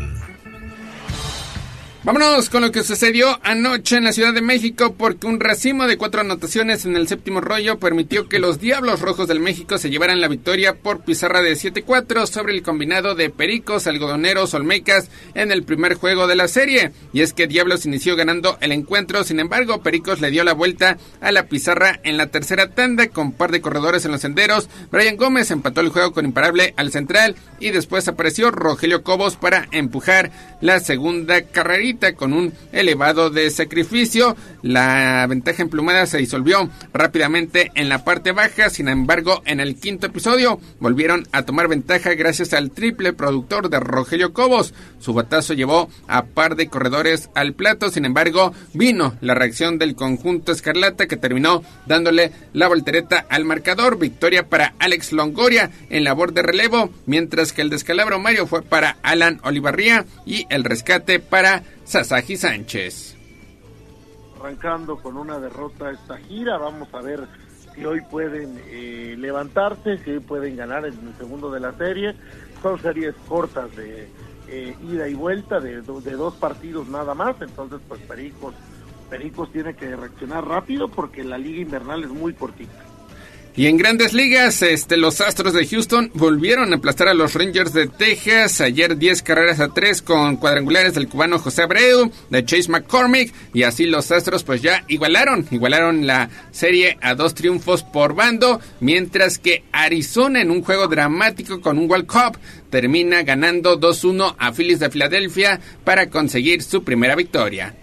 Vámonos 2.06 2.50
con 2.50 2.62
lo 2.62 2.74
que 2.74 2.84
sucedió 2.84 3.40
anoche 3.44 3.96
en 3.96 4.04
la 4.04 4.12
Ciudad 4.12 4.34
de 4.34 4.42
México 4.42 4.94
porque 4.98 5.26
un 5.26 5.40
racimo 5.40 5.88
de 5.88 5.96
cuatro 5.96 6.20
anotaciones 6.20 6.84
en 6.84 6.98
el 6.98 7.08
séptimo 7.08 7.40
rollo 7.40 7.80
permitió 7.80 8.28
que 8.28 8.40
los 8.40 8.60
Diablos 8.60 9.00
Rojos 9.00 9.30
del 9.30 9.40
México 9.40 9.78
se 9.78 9.90
llevaran 9.90 10.20
la 10.20 10.28
victoria 10.28 10.76
por 10.76 11.06
pizarra 11.06 11.42
de 11.42 11.54
7-4 11.54 12.28
sobre 12.28 12.56
el 12.56 12.62
combinado 12.62 13.16
de 13.16 13.30
Pericos, 13.30 13.88
Algodoneros, 13.88 14.54
Olmecas 14.54 15.10
en 15.34 15.54
el 15.54 15.64
primer 15.64 15.94
juego 15.94 16.28
de 16.28 16.36
la 16.36 16.50
serie. 16.50 16.92
Y 17.14 17.22
es 17.22 17.32
que 17.32 17.48
Diablos 17.48 17.86
inició 17.86 18.18
ganando 18.18 18.58
el 18.60 18.74
encuentro, 18.74 19.24
sin 19.24 19.40
embargo 19.40 19.82
Pericos 19.82 20.20
le 20.20 20.30
dio 20.30 20.44
la 20.44 20.54
vuelta 20.54 20.98
a 21.22 21.32
la 21.32 21.48
pizarra 21.48 22.02
en 22.04 22.18
la 22.18 22.28
tercera 22.28 22.72
tanda 22.72 23.08
con 23.08 23.32
par 23.32 23.50
de 23.54 23.62
corredores 23.62 24.04
en 24.04 24.12
los 24.12 24.20
senderos. 24.20 24.68
Brian 24.92 25.16
Gómez 25.16 25.52
empató 25.52 25.80
el 25.80 25.88
juego 25.88 26.12
con 26.12 26.26
imparable 26.26 26.74
al 26.76 26.92
central 26.92 27.38
y 27.62 27.72
después 27.72 28.10
apareció 28.10 28.52
Rogelio 28.52 29.04
Cobos 29.04 29.38
para 29.38 29.70
empujar 29.72 30.32
la 30.60 30.82
segunda 30.82 31.44
carrerita 31.44 31.93
con 32.16 32.34
un 32.34 32.54
elevado 32.72 33.30
de 33.30 33.50
sacrificio. 33.50 34.36
La 34.62 35.26
ventaja 35.28 35.62
emplumada 35.62 36.06
se 36.06 36.18
disolvió 36.18 36.70
rápidamente 36.94 37.72
en 37.76 37.90
la 37.90 38.04
parte 38.04 38.32
baja, 38.32 38.70
sin 38.70 38.88
embargo 38.88 39.42
en 39.46 39.60
el 39.60 39.76
quinto 39.76 40.08
episodio 40.08 40.60
volvieron 40.80 41.28
a 41.32 41.44
tomar 41.44 41.68
ventaja 41.68 42.14
gracias 42.16 42.54
al 42.54 42.72
triple 42.72 43.14
productor 43.14 43.70
de 43.70 43.80
Rogelio 43.80 44.34
Cobos. 44.34 44.74
Su 45.00 45.14
batazo 45.14 45.54
llevó 45.54 45.90
a 46.08 46.26
par 46.26 46.56
de 46.56 46.68
corredores 46.68 47.30
al 47.36 47.54
plato, 47.54 47.90
sin 47.90 48.06
embargo 48.06 48.54
vino 48.74 49.16
la 49.22 49.36
reacción 49.36 49.78
del 49.78 49.96
conjunto 49.96 50.52
escarlata 50.52 51.08
que 51.08 51.18
terminó 51.18 51.64
dándole 51.86 52.32
la 52.54 52.68
voltereta 52.68 53.26
al 53.30 53.46
marcador. 53.46 54.00
Victoria 54.00 54.48
para 54.48 54.74
Alex 54.80 55.12
Longoria 55.12 55.72
en 55.90 56.04
labor 56.04 56.34
de 56.34 56.42
relevo, 56.42 56.90
mientras 57.06 57.54
que 57.54 57.62
el 57.62 57.70
descalabro 57.70 58.20
Mario 58.20 58.48
fue 58.48 58.62
para 58.62 58.98
Alan 59.04 59.40
Olivarría 59.44 60.06
y 60.26 60.46
el 60.50 60.64
rescate 60.64 61.20
para 61.20 61.64
Sasaki 61.86 62.38
Sánchez. 62.38 63.16
Arrancando 64.40 64.98
con 64.98 65.18
una 65.18 65.40
derrota 65.40 65.92
esta 65.92 66.18
gira, 66.18 66.58
vamos 66.58 66.94
a 66.94 67.02
ver 67.02 67.28
si 67.74 67.86
hoy 67.86 68.02
pueden 68.02 68.60
eh, 68.68 69.16
levantarse, 69.18 69.98
si 70.00 70.12
hoy 70.12 70.20
pueden 70.20 70.56
ganar 70.56 70.86
en 70.86 71.08
el 71.08 71.16
segundo 71.18 71.52
de 71.52 71.60
la 71.60 71.74
serie. 71.74 72.16
Son 72.62 72.80
series 72.82 73.16
cortas 73.28 73.76
de 73.76 74.08
eh, 74.48 74.76
ida 74.92 75.08
y 75.08 75.14
vuelta, 75.14 75.60
de, 75.60 75.82
de, 75.82 76.12
dos 76.12 76.36
partidos 76.36 76.88
nada 76.88 77.14
más, 77.14 77.36
entonces 77.42 77.80
pues 77.88 78.02
Pericos, 78.02 78.54
Pericos 79.10 79.52
tiene 79.52 79.76
que 79.76 79.96
reaccionar 79.96 80.48
rápido 80.48 80.90
porque 80.90 81.24
la 81.24 81.38
liga 81.38 81.62
invernal 81.62 82.04
es 82.04 82.10
muy 82.10 82.34
cortita. 82.34 82.93
Y 83.56 83.68
en 83.68 83.78
grandes 83.78 84.14
ligas, 84.14 84.64
este, 84.64 84.98
los 84.98 85.22
Astros 85.22 85.54
de 85.54 85.68
Houston 85.68 86.10
volvieron 86.16 86.74
a 86.74 86.78
aplastar 86.78 87.08
a 87.08 87.14
los 87.14 87.36
Rangers 87.36 87.72
de 87.72 87.86
Texas. 87.86 88.62
Ayer 88.62 88.98
10 88.98 89.22
carreras 89.22 89.60
a 89.60 89.68
3 89.68 90.02
con 90.02 90.38
cuadrangulares 90.38 90.96
del 90.96 91.08
cubano 91.08 91.38
José 91.38 91.62
Abreu, 91.62 92.12
de 92.32 92.46
Chase 92.46 92.72
McCormick. 92.72 93.32
Y 93.54 93.62
así 93.62 93.86
los 93.86 94.12
Astros 94.12 94.44
pues 94.44 94.64
ya 94.64 94.84
igualaron, 94.88 95.46
igualaron 95.52 96.08
la 96.08 96.32
serie 96.52 96.98
a 97.00 97.14
dos 97.14 97.36
triunfos 97.36 97.84
por 97.84 98.16
bando. 98.16 98.60
Mientras 98.80 99.38
que 99.38 99.64
Arizona 99.72 100.42
en 100.42 100.50
un 100.50 100.64
juego 100.64 100.88
dramático 100.88 101.62
con 101.62 101.78
un 101.78 101.88
World 101.88 102.08
Cup 102.08 102.40
termina 102.72 103.22
ganando 103.22 103.80
2-1 103.80 104.36
a 104.40 104.52
Phillies 104.52 104.80
de 104.80 104.90
Filadelfia 104.90 105.60
para 105.84 106.10
conseguir 106.10 106.64
su 106.64 106.84
primera 106.84 107.16
victoria. 107.16 107.76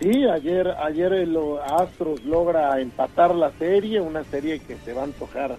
Sí, 0.00 0.26
ayer, 0.26 0.68
ayer 0.78 1.26
los 1.26 1.58
Astros 1.60 2.22
logra 2.24 2.78
empatar 2.80 3.34
la 3.34 3.50
serie, 3.52 4.00
una 4.00 4.24
serie 4.24 4.60
que 4.60 4.76
se 4.84 4.92
va 4.92 5.02
a 5.02 5.04
antojar 5.04 5.56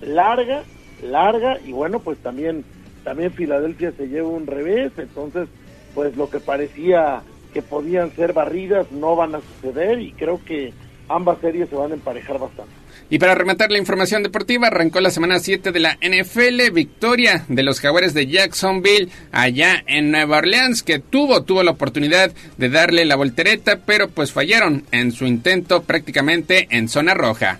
larga, 0.00 0.62
larga, 1.02 1.58
y 1.60 1.72
bueno, 1.72 1.98
pues 1.98 2.18
también, 2.18 2.64
también 3.02 3.32
Filadelfia 3.32 3.92
se 3.92 4.06
lleva 4.06 4.28
un 4.28 4.46
revés, 4.46 4.92
entonces, 4.96 5.48
pues 5.94 6.16
lo 6.16 6.30
que 6.30 6.38
parecía 6.38 7.22
que 7.52 7.62
podían 7.62 8.14
ser 8.14 8.32
barridas 8.32 8.92
no 8.92 9.16
van 9.16 9.34
a 9.34 9.40
suceder 9.40 10.00
y 10.00 10.12
creo 10.12 10.40
que 10.44 10.72
ambas 11.08 11.38
series 11.40 11.68
se 11.68 11.74
van 11.74 11.90
a 11.90 11.94
emparejar 11.94 12.38
bastante. 12.38 12.72
Y 13.12 13.18
para 13.18 13.34
rematar 13.34 13.72
la 13.72 13.78
información 13.78 14.22
deportiva, 14.22 14.68
arrancó 14.68 15.00
la 15.00 15.10
semana 15.10 15.40
7 15.40 15.72
de 15.72 15.80
la 15.80 15.98
NFL, 16.00 16.70
victoria 16.72 17.44
de 17.48 17.64
los 17.64 17.80
Jaguares 17.80 18.14
de 18.14 18.28
Jacksonville 18.28 19.08
allá 19.32 19.82
en 19.88 20.12
Nueva 20.12 20.38
Orleans, 20.38 20.84
que 20.84 21.00
tuvo, 21.00 21.42
tuvo 21.42 21.64
la 21.64 21.72
oportunidad 21.72 22.30
de 22.56 22.68
darle 22.68 23.04
la 23.04 23.16
voltereta, 23.16 23.80
pero 23.84 24.08
pues 24.08 24.32
fallaron 24.32 24.84
en 24.92 25.10
su 25.10 25.26
intento 25.26 25.82
prácticamente 25.82 26.68
en 26.70 26.88
zona 26.88 27.14
roja. 27.14 27.58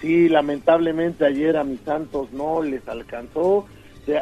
Sí, 0.00 0.28
lamentablemente 0.28 1.26
ayer 1.26 1.56
a 1.56 1.64
mis 1.64 1.80
Santos 1.80 2.32
no 2.32 2.62
les 2.62 2.88
alcanzó, 2.88 3.66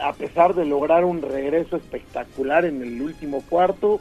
a 0.03 0.13
pesar 0.15 0.55
de 0.55 0.65
lograr 0.65 1.05
un 1.05 1.21
regreso 1.21 1.77
espectacular 1.77 2.65
en 2.65 2.81
el 2.81 3.03
último 3.03 3.45
cuarto, 3.47 4.01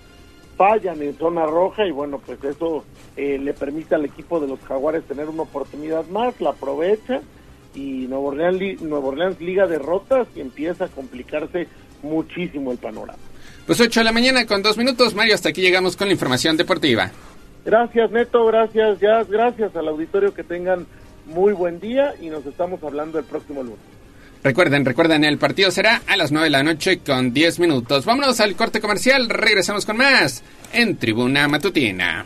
fallan 0.60 1.02
en 1.02 1.18
zona 1.18 1.46
roja 1.46 1.88
y 1.88 1.92
bueno, 1.92 2.20
pues 2.20 2.44
eso 2.44 2.84
eh, 3.16 3.40
le 3.40 3.54
permite 3.54 3.96
al 3.96 4.04
equipo 4.04 4.42
de 4.42 4.48
los 4.50 4.60
Jaguares 4.60 5.06
tener 5.06 5.30
una 5.30 5.44
oportunidad 5.44 6.06
más, 6.08 6.42
la 6.42 6.50
aprovecha 6.50 7.22
y 7.74 8.08
Nuevo 8.10 8.28
Orleans, 8.28 8.82
Nuevo 8.82 9.08
Orleans 9.08 9.40
liga 9.40 9.68
derrotas 9.68 10.28
y 10.36 10.42
empieza 10.42 10.84
a 10.84 10.88
complicarse 10.90 11.70
muchísimo 12.04 12.74
el 12.74 12.78
panorama. 12.78 13.20
Pues 13.66 13.80
8 13.80 14.02
de 14.02 14.04
la 14.04 14.12
mañana 14.12 14.46
con 14.46 14.62
dos 14.62 14.78
minutos, 14.78 15.16
Mario, 15.16 15.36
hasta 15.36 15.48
aquí 15.48 15.62
llegamos 15.62 15.96
con 15.96 16.08
la 16.08 16.14
información 16.14 16.58
deportiva. 16.58 17.10
Gracias 17.64 18.12
Neto, 18.12 18.46
gracias 18.46 19.00
Jazz, 19.00 19.30
gracias 19.30 19.74
al 19.78 19.88
auditorio 19.88 20.34
que 20.34 20.44
tengan 20.44 20.88
muy 21.26 21.54
buen 21.54 21.80
día 21.80 22.16
y 22.20 22.28
nos 22.28 22.46
estamos 22.46 22.84
hablando 22.84 23.18
el 23.18 23.24
próximo 23.24 23.64
lunes. 23.64 23.99
Recuerden, 24.44 24.86
recuerden, 24.86 25.26
el 25.26 25.38
partido 25.38 25.70
será 25.70 26.02
a 26.08 26.16
las 26.16 26.32
9 26.32 26.46
de 26.46 26.52
la 26.52 26.64
noche 26.64 27.00
con 27.00 27.34
10 27.34 27.60
minutos. 27.60 28.06
Vámonos 28.06 28.40
al 28.40 28.56
corte 28.56 28.80
comercial, 28.80 29.30
regresamos 29.30 29.86
con 29.86 29.98
más 29.98 30.44
en 30.72 30.98
Tribuna 30.98 31.48
Matutina. 31.48 32.26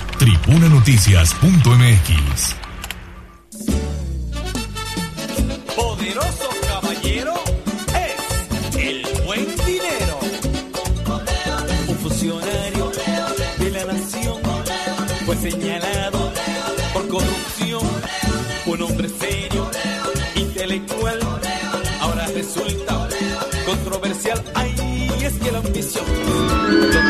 tribunanoticias.mx. 0.21 2.55
Poderoso 5.75 6.49
caballero 6.67 7.33
es 7.95 8.75
el 8.75 9.07
buen 9.25 9.47
dinero. 9.65 10.19
Un 11.87 11.97
funcionario 11.97 12.91
de 13.57 13.71
la 13.71 13.85
nación 13.85 14.39
fue 15.25 15.35
señalado 15.37 16.31
por 16.93 17.07
corrupción. 17.07 17.81
Un 18.67 18.81
hombre 18.83 19.09
serio, 19.09 19.71
intelectual, 20.35 21.19
ahora 21.99 22.27
resulta 22.27 23.09
controversial. 23.65 24.43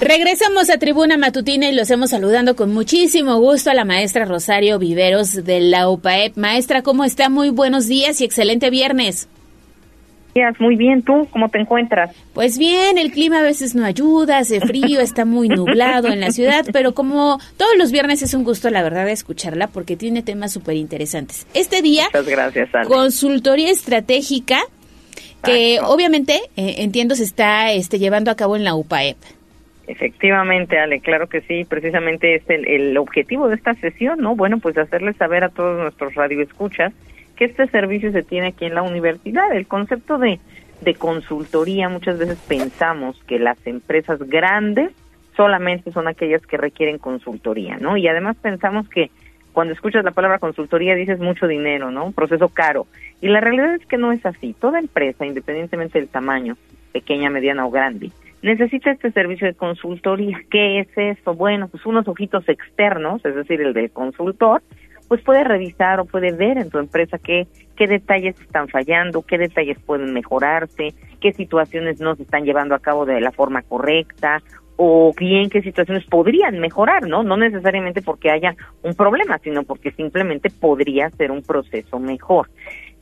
Regresamos 0.00 0.70
a 0.70 0.78
Tribuna 0.78 1.18
Matutina 1.18 1.68
y 1.68 1.74
los 1.74 1.90
hemos 1.90 2.10
saludando 2.10 2.54
con 2.54 2.72
muchísimo 2.72 3.38
gusto 3.38 3.70
a 3.70 3.74
la 3.74 3.84
maestra 3.84 4.24
Rosario 4.24 4.78
Viveros 4.78 5.44
de 5.44 5.60
la 5.60 5.88
UPAEP. 5.88 6.36
Maestra, 6.36 6.82
¿cómo 6.82 7.04
está? 7.04 7.28
Muy 7.28 7.50
buenos 7.50 7.88
días 7.88 8.20
y 8.20 8.24
excelente 8.24 8.70
viernes. 8.70 9.28
Muy 10.60 10.76
bien, 10.76 11.02
¿tú 11.02 11.26
cómo 11.32 11.48
te 11.48 11.58
encuentras? 11.58 12.14
Pues 12.32 12.58
bien, 12.58 12.96
el 12.96 13.10
clima 13.10 13.40
a 13.40 13.42
veces 13.42 13.74
no 13.74 13.84
ayuda, 13.84 14.38
hace 14.38 14.60
frío, 14.60 15.00
está 15.00 15.24
muy 15.24 15.48
nublado 15.48 16.06
en 16.08 16.20
la 16.20 16.30
ciudad, 16.30 16.64
pero 16.72 16.94
como 16.94 17.40
todos 17.56 17.76
los 17.76 17.90
viernes 17.90 18.22
es 18.22 18.34
un 18.34 18.44
gusto, 18.44 18.70
la 18.70 18.84
verdad, 18.84 19.08
escucharla 19.08 19.66
porque 19.66 19.96
tiene 19.96 20.22
temas 20.22 20.52
súper 20.52 20.76
interesantes. 20.76 21.44
Este 21.54 21.82
día, 21.82 22.04
Muchas 22.04 22.26
gracias, 22.26 22.72
Ale. 22.72 22.88
consultoría 22.88 23.72
estratégica 23.72 24.60
que 25.42 25.80
obviamente, 25.82 26.40
eh, 26.56 26.76
entiendo, 26.78 27.16
se 27.16 27.24
está 27.24 27.72
este, 27.72 27.98
llevando 27.98 28.30
a 28.30 28.36
cabo 28.36 28.54
en 28.54 28.62
la 28.62 28.76
UPAEP. 28.76 29.16
Efectivamente, 29.88 30.78
Ale, 30.78 31.00
claro 31.00 31.28
que 31.28 31.40
sí, 31.40 31.64
precisamente 31.64 32.34
es 32.34 32.48
el, 32.50 32.68
el 32.68 32.96
objetivo 32.98 33.48
de 33.48 33.56
esta 33.56 33.72
sesión, 33.74 34.20
¿no? 34.20 34.36
Bueno, 34.36 34.58
pues 34.58 34.76
hacerles 34.76 35.16
saber 35.16 35.44
a 35.44 35.48
todos 35.48 35.80
nuestros 35.80 36.14
radioescuchas 36.14 36.92
que 37.36 37.46
este 37.46 37.66
servicio 37.68 38.12
se 38.12 38.22
tiene 38.22 38.48
aquí 38.48 38.66
en 38.66 38.74
la 38.74 38.82
universidad. 38.82 39.50
El 39.50 39.66
concepto 39.66 40.18
de, 40.18 40.40
de 40.82 40.94
consultoría, 40.94 41.88
muchas 41.88 42.18
veces 42.18 42.38
pensamos 42.46 43.18
que 43.26 43.38
las 43.38 43.58
empresas 43.66 44.18
grandes 44.28 44.92
solamente 45.34 45.90
son 45.90 46.06
aquellas 46.06 46.44
que 46.46 46.58
requieren 46.58 46.98
consultoría, 46.98 47.78
¿no? 47.78 47.96
Y 47.96 48.08
además 48.08 48.36
pensamos 48.42 48.88
que 48.90 49.10
cuando 49.52 49.72
escuchas 49.72 50.04
la 50.04 50.10
palabra 50.10 50.38
consultoría 50.38 50.96
dices 50.96 51.18
mucho 51.18 51.46
dinero, 51.46 51.90
¿no? 51.90 52.04
Un 52.04 52.12
proceso 52.12 52.48
caro. 52.50 52.86
Y 53.22 53.28
la 53.28 53.40
realidad 53.40 53.74
es 53.74 53.86
que 53.86 53.96
no 53.96 54.12
es 54.12 54.24
así. 54.26 54.54
Toda 54.60 54.80
empresa, 54.80 55.24
independientemente 55.24 55.98
del 55.98 56.08
tamaño, 56.08 56.58
pequeña, 56.92 57.30
mediana 57.30 57.66
o 57.66 57.70
grande, 57.70 58.10
necesita 58.42 58.90
este 58.90 59.12
servicio 59.12 59.46
de 59.46 59.54
consultoría. 59.54 60.40
¿Qué 60.50 60.80
es 60.80 60.88
eso? 60.96 61.34
Bueno, 61.34 61.68
pues 61.68 61.84
unos 61.86 62.06
ojitos 62.08 62.48
externos, 62.48 63.24
es 63.24 63.34
decir, 63.34 63.60
el 63.60 63.72
del 63.72 63.90
consultor, 63.90 64.62
pues 65.08 65.22
puede 65.22 65.42
revisar 65.42 66.00
o 66.00 66.04
puede 66.04 66.32
ver 66.32 66.58
en 66.58 66.70
tu 66.70 66.78
empresa 66.78 67.18
qué, 67.18 67.46
qué 67.76 67.86
detalles 67.86 68.38
están 68.40 68.68
fallando, 68.68 69.22
qué 69.22 69.38
detalles 69.38 69.78
pueden 69.80 70.12
mejorarse, 70.12 70.94
qué 71.20 71.32
situaciones 71.32 72.00
no 72.00 72.14
se 72.14 72.24
están 72.24 72.44
llevando 72.44 72.74
a 72.74 72.78
cabo 72.78 73.06
de 73.06 73.20
la 73.20 73.32
forma 73.32 73.62
correcta 73.62 74.42
o 74.76 75.12
bien 75.18 75.50
qué 75.50 75.60
situaciones 75.60 76.04
podrían 76.04 76.60
mejorar, 76.60 77.08
¿no? 77.08 77.24
No 77.24 77.36
necesariamente 77.36 78.00
porque 78.00 78.30
haya 78.30 78.54
un 78.82 78.94
problema, 78.94 79.38
sino 79.38 79.64
porque 79.64 79.90
simplemente 79.90 80.50
podría 80.50 81.10
ser 81.10 81.32
un 81.32 81.42
proceso 81.42 81.98
mejor. 81.98 82.48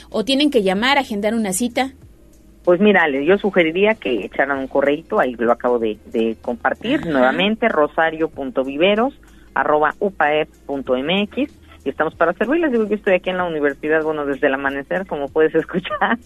¿O 0.10 0.26
tienen 0.26 0.52
que 0.52 0.62
llamar, 0.62 0.98
agendar 0.98 1.36
una 1.36 1.54
cita? 1.54 1.94
Pues 2.68 2.80
mira, 2.82 3.08
yo 3.10 3.38
sugeriría 3.38 3.96
que 3.96 4.26
echaran 4.26 4.58
un 4.58 4.68
correito, 4.68 5.22
ahí 5.22 5.36
lo 5.36 5.54
acabo 5.54 5.80
de, 5.80 5.98
de 6.08 6.36
compartir 6.42 7.06
nuevamente, 7.06 7.70
rosario.viveros 7.70 9.18
arroba 9.54 9.96
upaep.mx 10.00 11.38
y 11.38 11.90
estamos 11.90 12.16
para 12.16 12.34
servirles. 12.34 12.74
Digo, 12.74 12.86
yo 12.86 12.96
estoy 12.96 13.14
aquí 13.14 13.30
en 13.30 13.38
la 13.38 13.46
universidad, 13.46 14.04
bueno, 14.04 14.26
desde 14.26 14.48
el 14.48 14.54
amanecer, 14.54 15.08
como 15.08 15.30
puedes 15.30 15.56
escuchar, 15.62 16.18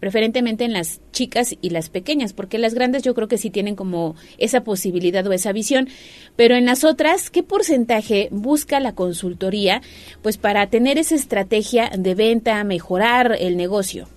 preferentemente 0.00 0.64
en 0.64 0.72
las 0.72 1.00
chicas 1.12 1.56
y 1.60 1.70
las 1.70 1.88
pequeñas, 1.88 2.32
porque 2.32 2.58
las 2.58 2.74
grandes 2.74 3.02
yo 3.02 3.14
creo 3.14 3.28
que 3.28 3.38
sí 3.38 3.50
tienen 3.50 3.76
como 3.76 4.16
esa 4.38 4.64
posibilidad 4.64 5.26
o 5.26 5.32
esa 5.32 5.52
visión, 5.52 5.88
pero 6.36 6.56
en 6.56 6.66
las 6.66 6.84
otras, 6.84 7.30
¿qué 7.30 7.42
porcentaje 7.42 8.28
busca 8.30 8.80
la 8.80 8.94
consultoría, 8.94 9.82
pues 10.22 10.36
para 10.36 10.68
tener 10.68 10.98
esa 10.98 11.14
estrategia 11.14 11.90
de 11.96 12.14
venta, 12.14 12.62
mejorar 12.64 13.36
el 13.38 13.56
negocio? 13.56 14.08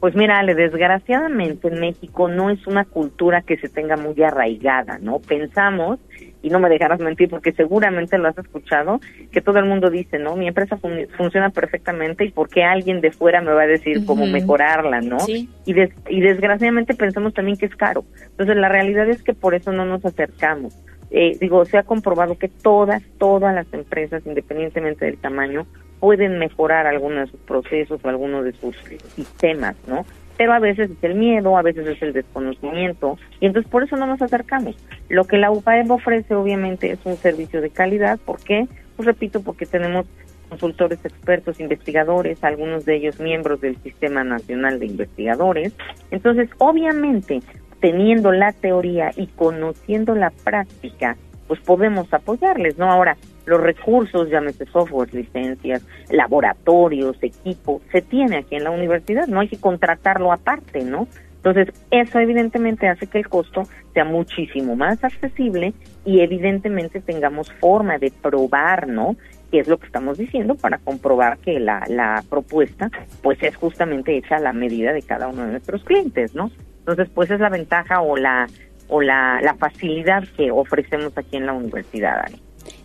Pues 0.00 0.14
mira, 0.14 0.38
Ale, 0.38 0.54
desgraciadamente 0.54 1.68
en 1.68 1.80
México 1.80 2.28
no 2.28 2.50
es 2.50 2.66
una 2.66 2.84
cultura 2.84 3.42
que 3.42 3.56
se 3.56 3.68
tenga 3.68 3.96
muy 3.96 4.20
arraigada, 4.22 4.98
¿no? 5.00 5.18
Pensamos, 5.20 5.98
y 6.42 6.50
no 6.50 6.58
me 6.58 6.68
dejarás 6.68 7.00
mentir 7.00 7.28
porque 7.28 7.52
seguramente 7.52 8.18
lo 8.18 8.28
has 8.28 8.36
escuchado, 8.38 9.00
que 9.30 9.40
todo 9.40 9.58
el 9.58 9.64
mundo 9.66 9.90
dice, 9.90 10.18
¿no? 10.18 10.34
Mi 10.36 10.48
empresa 10.48 10.76
fun- 10.76 11.06
funciona 11.16 11.50
perfectamente 11.50 12.24
y 12.24 12.30
por 12.30 12.48
qué 12.48 12.64
alguien 12.64 13.00
de 13.00 13.10
fuera 13.12 13.40
me 13.40 13.52
va 13.52 13.62
a 13.62 13.66
decir 13.66 14.04
cómo 14.06 14.26
mejorarla, 14.26 15.00
¿no? 15.00 15.20
Sí. 15.20 15.48
Y, 15.66 15.72
des- 15.74 15.94
y 16.08 16.20
desgraciadamente 16.20 16.94
pensamos 16.94 17.32
también 17.34 17.56
que 17.56 17.66
es 17.66 17.76
caro. 17.76 18.04
Entonces 18.30 18.56
la 18.56 18.68
realidad 18.68 19.08
es 19.08 19.22
que 19.22 19.34
por 19.34 19.54
eso 19.54 19.72
no 19.72 19.84
nos 19.84 20.04
acercamos. 20.04 20.76
Eh, 21.14 21.36
digo, 21.40 21.64
se 21.66 21.76
ha 21.76 21.82
comprobado 21.82 22.38
que 22.38 22.48
todas, 22.48 23.02
todas 23.18 23.54
las 23.54 23.72
empresas, 23.74 24.22
independientemente 24.26 25.04
del 25.04 25.18
tamaño, 25.18 25.66
pueden 26.02 26.40
mejorar 26.40 26.88
algunos 26.88 27.30
procesos 27.46 28.00
o 28.02 28.08
algunos 28.08 28.44
de 28.44 28.52
sus 28.54 28.76
sistemas, 29.14 29.76
¿no? 29.86 30.04
Pero 30.36 30.52
a 30.52 30.58
veces 30.58 30.90
es 30.90 31.04
el 31.04 31.14
miedo, 31.14 31.56
a 31.56 31.62
veces 31.62 31.86
es 31.86 32.02
el 32.02 32.12
desconocimiento, 32.12 33.18
y 33.38 33.46
entonces 33.46 33.70
por 33.70 33.84
eso 33.84 33.94
no 33.96 34.08
nos 34.08 34.20
acercamos. 34.20 34.74
Lo 35.08 35.26
que 35.26 35.36
la 35.36 35.52
UPAEB 35.52 35.92
ofrece 35.92 36.34
obviamente 36.34 36.90
es 36.90 36.98
un 37.04 37.14
servicio 37.14 37.60
de 37.60 37.70
calidad, 37.70 38.18
¿por 38.18 38.42
qué? 38.42 38.66
Pues 38.96 39.06
repito, 39.06 39.42
porque 39.42 39.64
tenemos 39.64 40.06
consultores 40.48 40.98
expertos, 41.04 41.60
investigadores, 41.60 42.42
algunos 42.42 42.84
de 42.84 42.96
ellos 42.96 43.20
miembros 43.20 43.60
del 43.60 43.76
Sistema 43.76 44.24
Nacional 44.24 44.80
de 44.80 44.86
Investigadores. 44.86 45.72
Entonces, 46.10 46.50
obviamente, 46.58 47.42
teniendo 47.78 48.32
la 48.32 48.50
teoría 48.50 49.12
y 49.16 49.28
conociendo 49.28 50.16
la 50.16 50.30
práctica, 50.30 51.16
pues 51.46 51.60
podemos 51.60 52.12
apoyarles, 52.12 52.76
¿no? 52.76 52.90
Ahora, 52.90 53.16
los 53.46 53.60
recursos, 53.60 54.28
llámese 54.30 54.66
software, 54.66 55.12
licencias, 55.14 55.82
laboratorios, 56.10 57.16
equipos, 57.22 57.82
se 57.90 58.02
tiene 58.02 58.38
aquí 58.38 58.56
en 58.56 58.64
la 58.64 58.70
universidad, 58.70 59.26
no 59.26 59.40
hay 59.40 59.48
que 59.48 59.58
contratarlo 59.58 60.32
aparte, 60.32 60.84
¿no? 60.84 61.08
Entonces, 61.44 61.74
eso 61.90 62.20
evidentemente 62.20 62.86
hace 62.86 63.08
que 63.08 63.18
el 63.18 63.28
costo 63.28 63.64
sea 63.94 64.04
muchísimo 64.04 64.76
más 64.76 65.02
accesible 65.02 65.74
y 66.04 66.20
evidentemente 66.20 67.00
tengamos 67.00 67.52
forma 67.54 67.98
de 67.98 68.12
probar, 68.12 68.86
¿no? 68.86 69.16
Que 69.50 69.58
es 69.58 69.66
lo 69.66 69.78
que 69.78 69.86
estamos 69.86 70.18
diciendo 70.18 70.54
para 70.54 70.78
comprobar 70.78 71.38
que 71.38 71.58
la, 71.58 71.82
la 71.88 72.22
propuesta, 72.30 72.90
pues 73.22 73.42
es 73.42 73.56
justamente 73.56 74.16
hecha 74.16 74.36
a 74.36 74.40
la 74.40 74.52
medida 74.52 74.92
de 74.92 75.02
cada 75.02 75.26
uno 75.26 75.44
de 75.44 75.50
nuestros 75.50 75.82
clientes, 75.82 76.32
¿no? 76.36 76.48
Entonces, 76.78 77.08
pues 77.12 77.28
es 77.30 77.40
la 77.40 77.48
ventaja 77.48 78.00
o 78.02 78.16
la 78.16 78.46
o 78.88 79.00
la, 79.00 79.40
la 79.40 79.54
facilidad 79.54 80.22
que 80.36 80.50
ofrecemos 80.50 81.16
aquí 81.16 81.38
en 81.38 81.46
la 81.46 81.54
universidad, 81.54 82.24
Ani. 82.26 82.40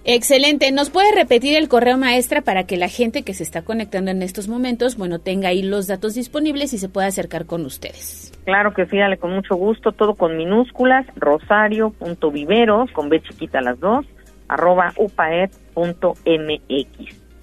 Excelente. 0.10 0.72
¿Nos 0.72 0.90
puede 0.90 1.14
repetir 1.14 1.58
el 1.58 1.68
correo 1.68 1.98
maestra 1.98 2.42
para 2.42 2.64
que 2.64 2.78
la 2.78 2.88
gente 2.88 3.24
que 3.24 3.34
se 3.34 3.44
está 3.44 3.64
conectando 3.64 4.10
en 4.10 4.22
estos 4.22 4.48
momentos, 4.48 4.96
bueno, 4.96 5.20
tenga 5.20 5.50
ahí 5.50 5.62
los 5.62 5.86
datos 5.86 6.16
disponibles 6.16 6.72
y 6.72 6.78
se 6.78 6.88
pueda 6.88 7.08
acercar 7.08 7.46
con 7.46 7.66
ustedes? 7.66 8.32
Claro 8.46 8.74
que 8.74 8.86
sí, 8.86 9.02
Ale, 9.02 9.18
con 9.18 9.34
mucho 9.34 9.58
gusto, 9.58 9.92
todo 9.92 10.16
con 10.16 10.38
minúsculas, 10.38 11.06
rosario.viveros, 11.18 12.90
con 12.92 13.10
B 13.10 13.22
chiquita 13.22 13.60
las 13.60 13.82
dos, 13.82 14.06
arroba 14.48 14.94
upaed.mx. 14.96 15.52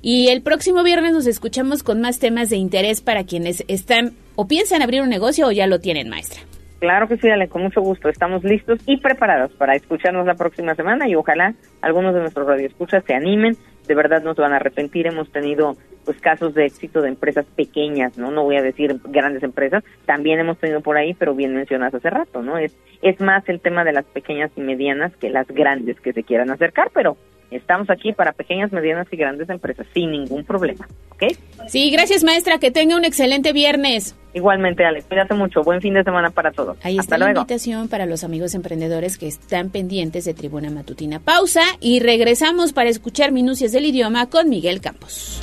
y 0.00 0.28
el 0.28 0.42
próximo 0.42 0.82
viernes 0.84 1.12
nos 1.12 1.26
escuchamos 1.26 1.82
con 1.82 2.00
más 2.00 2.20
temas 2.20 2.50
de 2.50 2.56
interés 2.56 3.00
para 3.00 3.24
quienes 3.24 3.64
están 3.66 4.12
o 4.36 4.46
piensan 4.46 4.82
abrir 4.82 5.02
un 5.02 5.08
negocio 5.08 5.48
o 5.48 5.52
ya 5.52 5.66
lo 5.66 5.80
tienen, 5.80 6.08
maestra. 6.08 6.42
Claro 6.78 7.08
que 7.08 7.16
sí, 7.16 7.28
Ale, 7.28 7.48
con 7.48 7.62
mucho 7.62 7.80
gusto. 7.80 8.08
Estamos 8.08 8.44
listos 8.44 8.78
y 8.86 8.98
preparados 8.98 9.50
para 9.52 9.74
escucharnos 9.74 10.26
la 10.26 10.34
próxima 10.34 10.74
semana 10.74 11.08
y 11.08 11.14
ojalá 11.14 11.54
algunos 11.80 12.14
de 12.14 12.20
nuestros 12.20 12.46
radioescuchas 12.46 13.02
se 13.04 13.14
animen. 13.14 13.56
De 13.86 13.94
verdad 13.94 14.22
no 14.22 14.34
se 14.34 14.42
van 14.42 14.52
a 14.52 14.56
arrepentir. 14.56 15.06
Hemos 15.06 15.30
tenido 15.30 15.76
pues 16.04 16.20
casos 16.20 16.54
de 16.54 16.66
éxito 16.66 17.02
de 17.02 17.08
empresas 17.08 17.46
pequeñas, 17.56 18.16
¿no? 18.16 18.30
No 18.30 18.44
voy 18.44 18.56
a 18.56 18.62
decir 18.62 19.00
grandes 19.04 19.42
empresas. 19.42 19.84
También 20.04 20.38
hemos 20.38 20.58
tenido 20.58 20.80
por 20.80 20.96
ahí, 20.96 21.14
pero 21.14 21.34
bien 21.34 21.54
mencionadas 21.54 21.94
hace 21.94 22.10
rato, 22.10 22.42
¿no? 22.42 22.58
Es, 22.58 22.76
es 23.02 23.20
más 23.20 23.48
el 23.48 23.60
tema 23.60 23.84
de 23.84 23.92
las 23.92 24.04
pequeñas 24.04 24.50
y 24.56 24.60
medianas 24.60 25.14
que 25.16 25.30
las 25.30 25.48
grandes 25.48 26.00
que 26.00 26.12
se 26.12 26.22
quieran 26.22 26.50
acercar, 26.50 26.90
pero 26.94 27.16
estamos 27.50 27.88
aquí 27.90 28.12
para 28.12 28.32
pequeñas, 28.32 28.72
medianas 28.72 29.06
y 29.10 29.16
grandes 29.16 29.48
empresas 29.48 29.86
sin 29.94 30.10
ningún 30.10 30.44
problema, 30.44 30.88
¿ok? 31.10 31.24
Sí, 31.68 31.90
gracias 31.90 32.24
maestra, 32.24 32.58
que 32.58 32.70
tenga 32.70 32.96
un 32.96 33.04
excelente 33.04 33.52
viernes. 33.52 34.14
Igualmente, 34.34 34.84
Ale, 34.84 35.00
cuídate 35.02 35.32
mucho. 35.34 35.62
Buen 35.62 35.80
fin 35.80 35.94
de 35.94 36.04
semana 36.04 36.30
para 36.30 36.50
todos. 36.52 36.76
Ahí 36.82 36.98
Hasta 36.98 37.02
está 37.14 37.18
la 37.18 37.24
luego. 37.26 37.40
invitación 37.40 37.88
para 37.88 38.04
los 38.04 38.22
amigos 38.22 38.54
emprendedores 38.54 39.16
que 39.16 39.26
están 39.28 39.70
pendientes 39.70 40.26
de 40.26 40.34
Tribuna 40.34 40.68
Matutina. 40.70 41.20
Pausa 41.20 41.62
y 41.80 42.00
regresamos 42.00 42.72
para 42.74 42.90
escuchar 42.90 43.32
Minucias 43.32 43.72
del 43.72 43.86
Idioma 43.86 44.28
con 44.28 44.50
Miguel 44.50 44.82
Campos. 44.82 45.40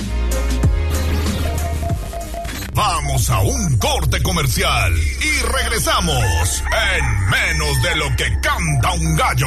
Vamos 2.72 3.30
a 3.30 3.40
un 3.40 3.78
corte 3.78 4.20
comercial 4.22 4.92
y 4.94 5.46
regresamos 5.62 6.62
en 6.96 7.30
menos 7.30 7.82
de 7.82 7.96
lo 7.96 8.16
que 8.16 8.24
canta 8.40 8.92
un 8.94 9.16
gallo. 9.16 9.46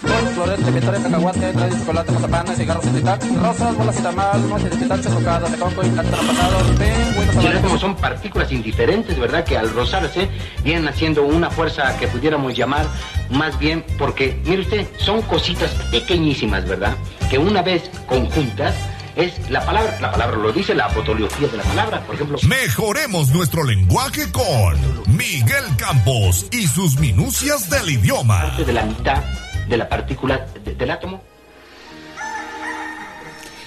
Florete, 0.00 0.70
vitores, 0.70 1.02
cacahuate, 1.02 1.52
trae 1.52 1.70
chocolate, 1.70 2.12
mazapán, 2.12 2.56
cigarros 2.56 2.84
y 2.86 3.02
tal. 3.02 3.18
Rosas, 3.42 3.76
bolas 3.76 3.98
y 3.98 4.02
tamal, 4.02 4.48
noche 4.48 4.70
de 4.70 4.76
pitache, 4.76 5.10
tocadas 5.10 5.52
de 5.52 5.58
coco 5.58 5.84
y 5.84 5.90
cántaro 5.90 6.22
pasado. 6.22 6.58
Pingüinos 6.78 7.36
amarillos. 7.36 7.62
como 7.62 7.78
son 7.78 7.96
partículas 7.96 8.50
indiferentes, 8.50 9.18
¿verdad? 9.18 9.44
Que 9.44 9.58
al 9.58 9.70
rozarse 9.72 10.28
vienen 10.64 10.88
haciendo 10.88 11.24
una 11.24 11.50
fuerza 11.50 11.96
que 11.98 12.08
pudiéramos 12.08 12.56
llamar 12.56 12.86
más 13.30 13.58
bien, 13.58 13.84
porque, 13.98 14.40
mire 14.44 14.62
usted, 14.62 14.86
son 14.98 15.20
cositas 15.22 15.70
pequeñísimas, 15.90 16.66
¿verdad? 16.66 16.96
Que 17.28 17.38
una 17.38 17.60
vez 17.62 17.90
conjuntas 18.06 18.74
es 19.16 19.50
la 19.50 19.64
palabra, 19.66 19.98
la 20.00 20.12
palabra 20.12 20.36
lo 20.38 20.52
dice, 20.52 20.74
la 20.74 20.88
fotografía 20.88 21.48
de 21.48 21.58
la 21.58 21.62
palabra, 21.64 22.00
por 22.06 22.14
ejemplo. 22.14 22.38
Mejoremos 22.48 23.28
nuestro 23.30 23.64
lenguaje 23.64 24.30
con 24.32 24.78
Miguel 25.14 25.64
Campos 25.76 26.46
y 26.52 26.66
sus 26.66 26.98
minucias 26.98 27.68
del 27.68 27.90
idioma. 27.90 28.42
Parte 28.42 28.64
de 28.64 28.72
la 28.72 28.84
mitad 28.84 29.22
de 29.70 29.76
la 29.78 29.88
partícula 29.88 30.46
de- 30.64 30.74
del 30.74 30.90
átomo. 30.90 31.22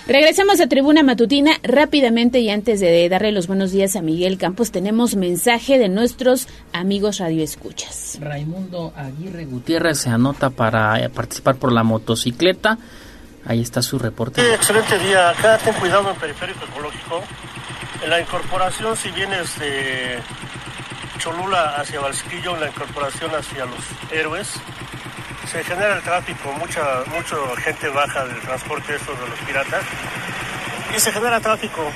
Regresamos 0.06 0.60
a 0.60 0.68
Tribuna 0.68 1.02
Matutina 1.02 1.54
rápidamente 1.64 2.40
y 2.42 2.50
antes 2.50 2.82
de 2.82 3.08
darle 3.08 3.32
los 3.32 3.48
buenos 3.48 3.72
días 3.72 3.96
a 3.96 4.02
Miguel 4.02 4.38
Campos, 4.38 4.70
tenemos 4.72 5.16
mensaje 5.16 5.78
de 5.80 5.88
nuestros 5.88 6.50
amigos 6.74 7.20
radioescuchas. 7.20 8.18
Raimundo 8.20 8.92
Aguirre 8.98 9.46
Gutiérrez 9.46 10.00
se 10.00 10.10
anota 10.10 10.50
para 10.50 11.00
eh, 11.02 11.10
participar 11.10 11.56
por 11.56 11.72
la 11.72 11.84
motocicleta. 11.84 12.78
Ahí 13.46 13.62
está 13.62 13.82
su 13.82 13.98
reporte. 13.98 14.42
Sí, 14.42 14.48
excelente 14.54 15.00
día. 15.00 15.30
Acá 15.30 15.58
ten 15.64 15.74
cuidado 15.76 16.10
en 16.12 16.16
periférico 16.18 16.66
ecológico. 16.70 17.24
En 18.04 18.10
la 18.10 18.20
incorporación, 18.20 18.98
si 18.98 19.10
vienes 19.12 19.58
de 19.58 20.18
Cholula 21.18 21.76
hacia 21.78 22.02
Valsquillo, 22.02 22.56
en 22.56 22.60
la 22.62 22.68
incorporación 22.68 23.32
hacia 23.34 23.64
los 23.66 23.80
héroes, 24.12 24.50
se 25.46 25.64
genera 25.64 25.96
el 25.96 26.02
tráfico, 26.02 26.52
mucha, 26.54 27.04
mucha 27.08 27.36
gente 27.62 27.90
baja 27.90 28.26
del 28.26 28.40
transporte 28.42 28.96
estos 28.96 29.20
de 29.20 29.28
los 29.28 29.40
piratas 29.40 29.84
y 30.96 31.00
se 31.00 31.12
genera 31.12 31.40
tráfico. 31.40 31.92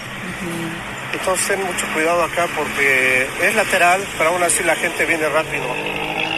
Entonces 1.14 1.48
ten 1.48 1.64
mucho 1.64 1.86
cuidado 1.94 2.24
acá 2.24 2.48
porque 2.56 3.28
es 3.42 3.56
lateral, 3.56 4.04
pero 4.18 4.32
aún 4.32 4.44
así 4.44 4.64
la 4.64 4.76
gente 4.76 5.06
viene 5.06 5.28
rápido. 5.30 5.66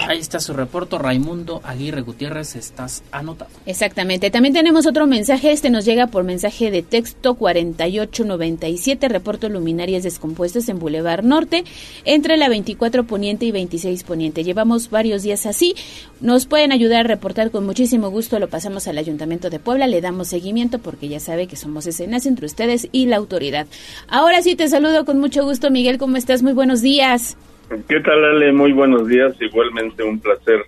Ahí 0.10 0.18
está 0.18 0.40
su 0.40 0.54
reporto, 0.54 0.98
Raimundo 0.98 1.62
Aguirre 1.64 2.02
Gutiérrez, 2.02 2.56
estás 2.56 3.04
anotado. 3.12 3.52
Exactamente. 3.68 4.32
También 4.32 4.56
tenemos 4.56 4.88
otro 4.88 5.06
mensaje, 5.06 5.52
este 5.52 5.70
nos 5.70 5.86
llega 5.86 6.08
por 6.08 6.24
mensaje 6.24 6.72
de 6.72 6.82
texto 6.82 7.36
4897, 7.36 9.08
reporto 9.08 9.50
luminarias 9.50 10.02
descompuestas 10.02 10.68
en 10.68 10.80
Boulevard 10.80 11.24
Norte, 11.24 11.64
entre 12.06 12.38
la 12.38 12.50
24 12.50 13.04
Poniente 13.04 13.46
y 13.46 13.52
26 13.52 14.02
Poniente. 14.02 14.44
Llevamos 14.44 14.90
varios 14.90 15.22
días 15.22 15.46
así, 15.46 15.76
nos 16.22 16.48
pueden 16.48 16.72
ayudar 16.72 17.02
a 17.02 17.10
reportar 17.10 17.52
con 17.52 17.68
muchísimo 17.68 18.10
gusto, 18.10 18.40
lo 18.40 18.50
pasamos 18.50 18.88
al 18.88 18.98
Ayuntamiento 18.98 19.52
de 19.52 19.60
Puebla, 19.60 19.86
le 19.86 20.02
damos 20.02 20.30
seguimiento 20.30 20.80
porque 20.80 21.08
ya 21.08 21.20
sabe 21.20 21.46
que 21.46 21.56
somos 21.56 21.86
escenas 21.86 22.26
entre 22.26 22.48
ustedes 22.48 22.88
y 22.92 23.06
la 23.06 23.18
autoridad. 23.18 23.68
Ahora 24.08 24.42
sí 24.42 24.56
te 24.56 24.70
saludo 24.70 25.06
con 25.06 25.20
mucho 25.20 25.44
gusto, 25.44 25.70
Miguel, 25.70 26.00
¿cómo 26.00 26.18
estás? 26.18 26.42
Muy 26.42 26.54
buenos 26.54 26.82
días. 26.82 27.38
¿Qué 27.70 28.00
tal, 28.00 28.26
Ale? 28.26 28.52
Muy 28.52 28.74
buenos 28.74 29.08
días, 29.08 29.40
igualmente 29.40 30.02
un 30.02 30.20
placer. 30.20 30.66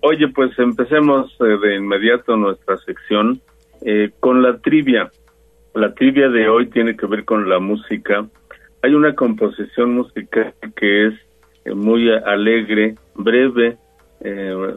Oye, 0.00 0.26
pues 0.26 0.50
empecemos 0.58 1.32
eh, 1.38 1.44
de 1.44 1.76
inmediato 1.76 2.36
nuestra 2.36 2.76
sección 2.78 3.40
eh, 3.82 4.10
con 4.18 4.42
la 4.42 4.58
trivia. 4.58 5.12
La 5.74 5.94
trivia 5.94 6.28
de 6.28 6.48
hoy 6.48 6.66
tiene 6.70 6.96
que 6.96 7.06
ver 7.06 7.24
con 7.24 7.48
la 7.48 7.60
música. 7.60 8.26
Hay 8.82 8.94
una 8.94 9.14
composición 9.14 9.94
musical 9.94 10.52
que 10.74 11.06
es 11.06 11.14
eh, 11.66 11.72
muy 11.72 12.10
alegre, 12.10 12.96
breve, 13.14 13.78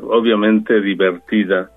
obviamente 0.02 0.82
divertida 0.82 1.72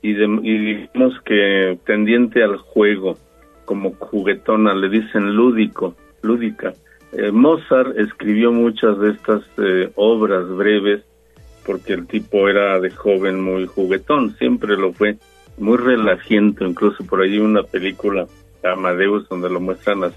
y, 0.00 0.12
y 0.12 0.58
digamos 0.58 1.20
que 1.24 1.76
tendiente 1.84 2.42
al 2.42 2.56
juego, 2.56 3.18
como 3.64 3.92
juguetona, 3.94 4.74
le 4.74 4.88
dicen 4.88 5.34
lúdico, 5.34 5.96
lúdica 6.22 6.72
eh, 7.16 7.32
Mozart 7.32 7.98
escribió 7.98 8.52
muchas 8.52 8.98
de 8.98 9.10
estas 9.10 9.42
eh, 9.58 9.90
obras 9.96 10.48
breves 10.48 11.02
porque 11.64 11.94
el 11.94 12.06
tipo 12.06 12.48
era 12.48 12.78
de 12.78 12.90
joven 12.90 13.40
muy 13.40 13.66
juguetón, 13.66 14.36
siempre 14.36 14.76
lo 14.76 14.92
fue, 14.92 15.16
muy 15.58 15.76
relajiento, 15.76 16.64
incluso 16.64 17.04
por 17.04 17.22
ahí 17.22 17.38
una 17.38 17.64
película 17.64 18.26
Amadeus 18.62 19.28
donde 19.28 19.50
lo 19.50 19.60
muestran 19.60 20.04
así. 20.04 20.16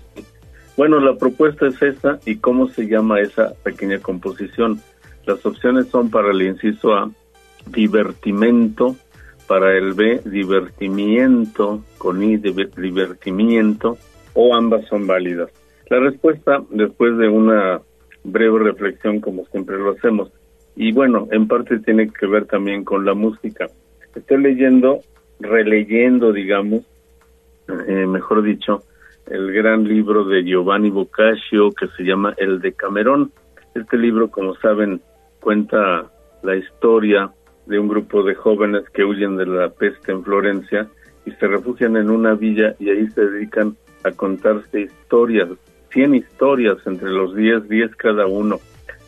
Bueno, 0.78 1.00
la 1.00 1.16
propuesta 1.16 1.68
es 1.68 1.82
esa 1.82 2.20
y 2.26 2.38
cómo 2.38 2.70
se 2.70 2.88
llama 2.88 3.20
esa 3.20 3.54
pequeña 3.64 4.00
composición. 4.00 4.80
Las 5.26 5.46
opciones 5.46 5.88
son 5.88 6.10
para 6.10 6.32
el 6.32 6.42
inciso 6.42 6.94
A, 6.94 7.12
divertimento, 7.68 8.96
para 9.48 9.76
el 9.76 9.94
B, 9.94 10.22
divertimiento, 10.26 11.84
con 11.98 12.24
I, 12.24 12.38
divertimiento, 12.38 13.98
o 14.34 14.56
ambas 14.56 14.86
son 14.88 15.08
válidas. 15.08 15.50
La 15.90 15.99
respuesta, 15.99 16.64
después 16.70 17.18
de 17.18 17.28
una 17.28 17.82
breve 18.24 18.60
reflexión, 18.60 19.20
como 19.20 19.45
siempre 19.45 19.78
lo 19.80 19.91
hacemos, 19.91 20.32
y 20.76 20.91
bueno, 20.91 21.28
en 21.32 21.48
parte 21.48 21.80
tiene 21.80 22.10
que 22.11 22.28
ver 22.28 22.45
también 22.45 22.84
con 22.84 23.06
la 23.06 23.16
música. 23.16 23.68
Estoy 24.16 24.41
leyendo, 24.41 25.02
releyendo, 25.40 26.32
digamos, 26.32 26.84
eh, 27.88 28.06
mejor 28.06 28.44
dicho, 28.44 28.84
el 29.28 29.52
gran 29.52 29.84
libro 29.84 30.26
de 30.26 30.44
Giovanni 30.44 30.90
Boccaccio 30.90 31.72
que 31.72 31.88
se 31.98 32.03
llama 32.03 32.34
El 32.38 32.61
de 32.61 32.74
Camerón. 32.74 33.32
Este 33.76 33.98
libro, 33.98 34.30
como 34.30 34.56
saben, 34.56 35.02
cuenta 35.40 36.10
la 36.44 36.56
historia 36.56 37.32
de 37.66 37.80
un 37.80 37.88
grupo 37.88 38.24
de 38.24 38.36
jóvenes 38.36 38.84
que 38.91 39.03
huyen 39.03 39.38
de 39.38 39.45
la 39.45 39.70
peste 39.70 40.11
en 40.11 40.24
Florencia 40.24 40.88
y 41.26 41.32
se 41.32 41.48
refugian 41.48 41.98
en 41.98 42.10
una 42.10 42.36
villa 42.36 42.76
y 42.80 42.90
ahí 42.90 43.07
se 43.10 43.26
dedican 43.26 43.76
a 44.03 44.11
contarse 44.11 44.82
historias 44.82 45.49
100 45.91 46.16
historias 46.16 46.78
entre 46.86 47.10
los 47.10 47.36
10, 47.36 47.68
10 47.68 47.95
cada 47.95 48.28
uno, 48.28 48.60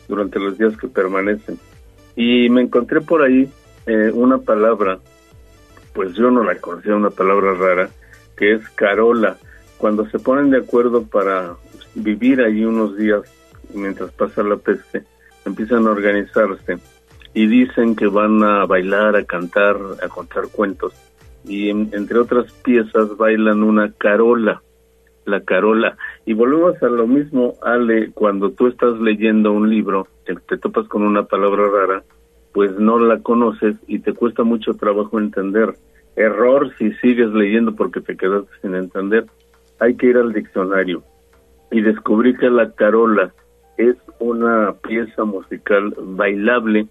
durante 0.08 0.38
los 0.38 0.58
días 0.58 0.76
que 0.76 0.88
permanecen. 0.88 1.58
Y 2.16 2.48
me 2.50 2.62
encontré 2.62 3.00
por 3.00 3.22
ahí 3.22 3.48
eh, 3.86 4.10
una 4.12 4.38
palabra, 4.38 4.98
pues 5.92 6.14
yo 6.14 6.30
no 6.30 6.44
la 6.44 6.56
conocía, 6.56 6.94
una 6.94 7.10
palabra 7.10 7.54
rara, 7.54 7.90
que 8.36 8.54
es 8.54 8.68
carola. 8.70 9.36
Cuando 9.78 10.08
se 10.08 10.18
ponen 10.18 10.50
de 10.50 10.58
acuerdo 10.58 11.04
para 11.04 11.54
vivir 11.94 12.40
allí 12.40 12.64
unos 12.64 12.96
días 12.96 13.22
mientras 13.74 14.12
pasa 14.12 14.42
la 14.42 14.56
peste, 14.56 15.04
empiezan 15.44 15.86
a 15.86 15.90
organizarse 15.90 16.78
y 17.34 17.46
dicen 17.46 17.96
que 17.96 18.06
van 18.06 18.42
a 18.42 18.66
bailar, 18.66 19.16
a 19.16 19.24
cantar, 19.24 19.76
a 20.02 20.08
contar 20.08 20.48
cuentos. 20.52 20.92
Y 21.44 21.70
entre 21.70 22.18
otras 22.18 22.52
piezas 22.64 23.16
bailan 23.16 23.62
una 23.62 23.90
carola 23.92 24.62
la 25.24 25.40
carola. 25.40 25.96
Y 26.24 26.34
volvemos 26.34 26.82
a 26.82 26.88
lo 26.88 27.06
mismo, 27.06 27.54
Ale, 27.62 28.10
cuando 28.12 28.50
tú 28.50 28.66
estás 28.66 28.98
leyendo 29.00 29.52
un 29.52 29.70
libro, 29.70 30.06
te, 30.24 30.34
te 30.34 30.58
topas 30.58 30.88
con 30.88 31.02
una 31.02 31.24
palabra 31.24 31.68
rara, 31.68 32.02
pues 32.52 32.78
no 32.78 32.98
la 32.98 33.20
conoces 33.20 33.76
y 33.86 34.00
te 34.00 34.12
cuesta 34.12 34.42
mucho 34.42 34.74
trabajo 34.74 35.18
entender. 35.18 35.74
Error 36.16 36.70
si 36.76 36.92
sigues 36.94 37.30
leyendo 37.32 37.74
porque 37.74 38.00
te 38.00 38.16
quedas 38.16 38.44
sin 38.60 38.74
entender. 38.74 39.26
Hay 39.80 39.96
que 39.96 40.08
ir 40.08 40.16
al 40.16 40.32
diccionario 40.32 41.02
y 41.70 41.80
descubrí 41.80 42.36
que 42.36 42.50
la 42.50 42.70
carola 42.72 43.32
es 43.78 43.96
una 44.18 44.74
pieza 44.86 45.24
musical 45.24 45.94
bailable 45.98 46.86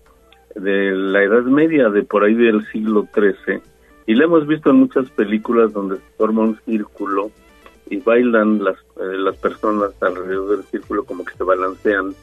de 0.55 0.91
la 0.91 1.23
Edad 1.23 1.43
Media, 1.43 1.89
de 1.89 2.03
por 2.03 2.23
ahí 2.23 2.33
del 2.33 2.65
siglo 2.71 3.07
XIII, 3.13 3.61
y 4.07 4.15
la 4.15 4.25
hemos 4.25 4.47
visto 4.47 4.71
en 4.71 4.77
muchas 4.77 5.09
películas 5.11 5.71
donde 5.71 5.97
se 5.97 6.03
forma 6.17 6.41
un 6.41 6.59
círculo 6.65 7.31
y 7.91 7.97
bailan 7.97 8.63
las, 8.63 8.77
eh, 8.77 9.17
las 9.17 9.35
personas 9.35 9.91
alrededor 9.99 10.55
del 10.55 10.65
círculo 10.65 11.03
como 11.03 11.25
que 11.25 11.35
se 11.35 11.43
balancean 11.43 12.15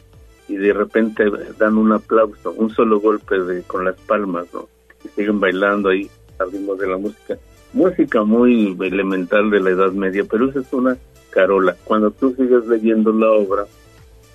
y 0.48 0.56
de 0.56 0.72
repente 0.72 1.30
dan 1.58 1.76
un 1.76 1.92
aplauso, 1.92 2.52
un 2.52 2.70
solo 2.70 3.00
golpe 3.00 3.38
de 3.38 3.62
con 3.64 3.84
las 3.84 4.00
palmas, 4.00 4.46
¿no? 4.54 4.66
Y 5.04 5.08
siguen 5.08 5.38
bailando 5.38 5.90
ahí 5.90 6.10
al 6.38 6.50
ritmo 6.50 6.74
de 6.74 6.86
la 6.88 6.96
música. 6.96 7.36
Música 7.74 8.24
muy 8.24 8.78
elemental 8.80 9.50
de 9.50 9.60
la 9.60 9.70
Edad 9.70 9.92
Media, 9.92 10.24
pero 10.28 10.48
esa 10.48 10.60
es 10.60 10.72
una 10.72 10.96
carola. 11.28 11.76
Cuando 11.84 12.10
tú 12.12 12.34
sigues 12.34 12.66
leyendo 12.66 13.12
la 13.12 13.30
obra, 13.30 13.66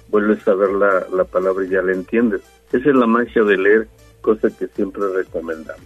vuelves 0.09 0.47
a 0.47 0.53
ver 0.53 0.69
la, 0.69 1.07
la 1.11 1.23
palabra 1.23 1.65
y 1.65 1.69
ya 1.69 1.81
la 1.81 1.93
entiendes. 1.93 2.41
Esa 2.71 2.89
es 2.91 2.95
la 2.95 3.07
magia 3.07 3.43
de 3.43 3.57
leer, 3.57 3.87
cosa 4.21 4.55
que 4.55 4.67
siempre 4.67 5.01
recomendamos. 5.15 5.83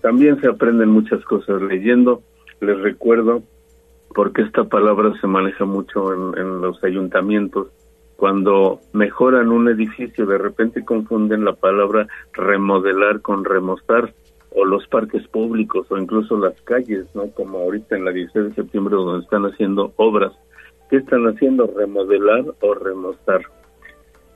También 0.00 0.40
se 0.40 0.48
aprenden 0.48 0.88
muchas 0.88 1.22
cosas 1.24 1.60
leyendo. 1.60 2.22
Les 2.60 2.80
recuerdo 2.80 3.42
porque 4.14 4.42
esta 4.42 4.64
palabra 4.64 5.12
se 5.20 5.26
maneja 5.26 5.64
mucho 5.64 6.12
en, 6.12 6.60
los 6.60 6.82
ayuntamientos. 6.84 7.68
Cuando 8.16 8.80
mejoran 8.92 9.48
un 9.48 9.68
edificio, 9.68 10.24
de 10.24 10.38
repente 10.38 10.84
confunden 10.84 11.44
la 11.44 11.54
palabra 11.54 12.06
remodelar 12.32 13.20
con 13.20 13.44
remozar, 13.44 14.14
o 14.50 14.64
los 14.64 14.86
parques 14.86 15.26
públicos, 15.28 15.86
o 15.90 15.98
incluso 15.98 16.38
las 16.38 16.58
calles, 16.62 17.06
¿no? 17.14 17.30
Como 17.32 17.58
ahorita 17.58 17.94
en 17.96 18.06
la 18.06 18.12
16 18.12 18.48
de 18.48 18.54
septiembre, 18.54 18.94
donde 18.94 19.22
están 19.22 19.44
haciendo 19.44 19.92
obras. 19.96 20.32
¿Qué 20.88 20.96
están 20.96 21.26
haciendo? 21.26 21.70
¿Remodelar 21.76 22.44
o 22.60 22.74
remozar? 22.74 23.42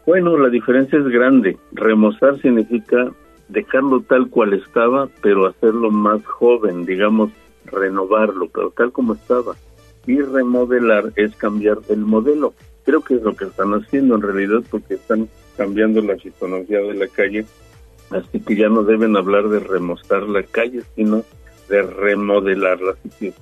Bueno, 0.04 0.36
la 0.36 0.48
diferencia 0.48 0.98
es 0.98 1.06
grande. 1.06 1.56
Remozar 1.72 2.38
significa 2.42 3.10
dejarlo 3.48 4.00
tal 4.02 4.28
cual 4.28 4.52
estaba, 4.54 5.08
pero 5.22 5.46
hacerlo 5.46 5.90
más 5.90 6.24
joven, 6.26 6.84
digamos, 6.84 7.30
renovarlo, 7.70 8.48
pero 8.52 8.70
tal 8.70 8.92
como 8.92 9.14
estaba 9.14 9.56
y 10.06 10.20
remodelar 10.20 11.12
es 11.16 11.34
cambiar 11.36 11.78
el 11.88 12.00
modelo. 12.00 12.54
Creo 12.84 13.02
que 13.02 13.14
es 13.14 13.22
lo 13.22 13.34
que 13.34 13.44
están 13.44 13.72
haciendo 13.74 14.16
en 14.16 14.22
realidad 14.22 14.62
porque 14.70 14.94
están 14.94 15.28
cambiando 15.56 16.00
la 16.00 16.16
fisonomía 16.16 16.80
de 16.80 16.94
la 16.94 17.06
calle, 17.08 17.44
así 18.10 18.40
que 18.40 18.56
ya 18.56 18.68
no 18.68 18.82
deben 18.82 19.16
hablar 19.16 19.48
de 19.48 19.60
remozar 19.60 20.22
la 20.22 20.42
calle, 20.42 20.82
sino 20.96 21.22
de 21.68 21.82
remodelarla. 21.82 22.92
Así 22.92 23.10
que 23.18 23.34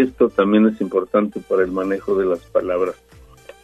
esto 0.00 0.28
también 0.30 0.66
es 0.66 0.80
importante 0.80 1.40
para 1.48 1.62
el 1.62 1.70
manejo 1.70 2.16
de 2.16 2.26
las 2.26 2.40
palabras. 2.46 2.96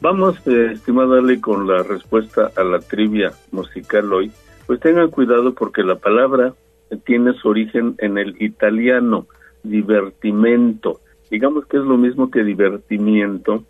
Vamos, 0.00 0.36
eh, 0.46 0.72
estimado 0.72 1.20
con 1.40 1.66
la 1.66 1.82
respuesta 1.82 2.50
a 2.56 2.64
la 2.64 2.80
trivia 2.80 3.32
musical 3.50 4.12
hoy. 4.12 4.32
Pues 4.66 4.80
tengan 4.80 5.10
cuidado 5.10 5.54
porque 5.54 5.82
la 5.82 5.96
palabra 5.96 6.54
tiene 7.04 7.32
su 7.34 7.48
origen 7.48 7.94
en 7.98 8.18
el 8.18 8.34
italiano, 8.42 9.26
divertimento 9.62 11.00
digamos 11.32 11.64
que 11.64 11.78
es 11.78 11.82
lo 11.84 11.96
mismo 11.96 12.30
que 12.30 12.44
divertimiento, 12.44 13.64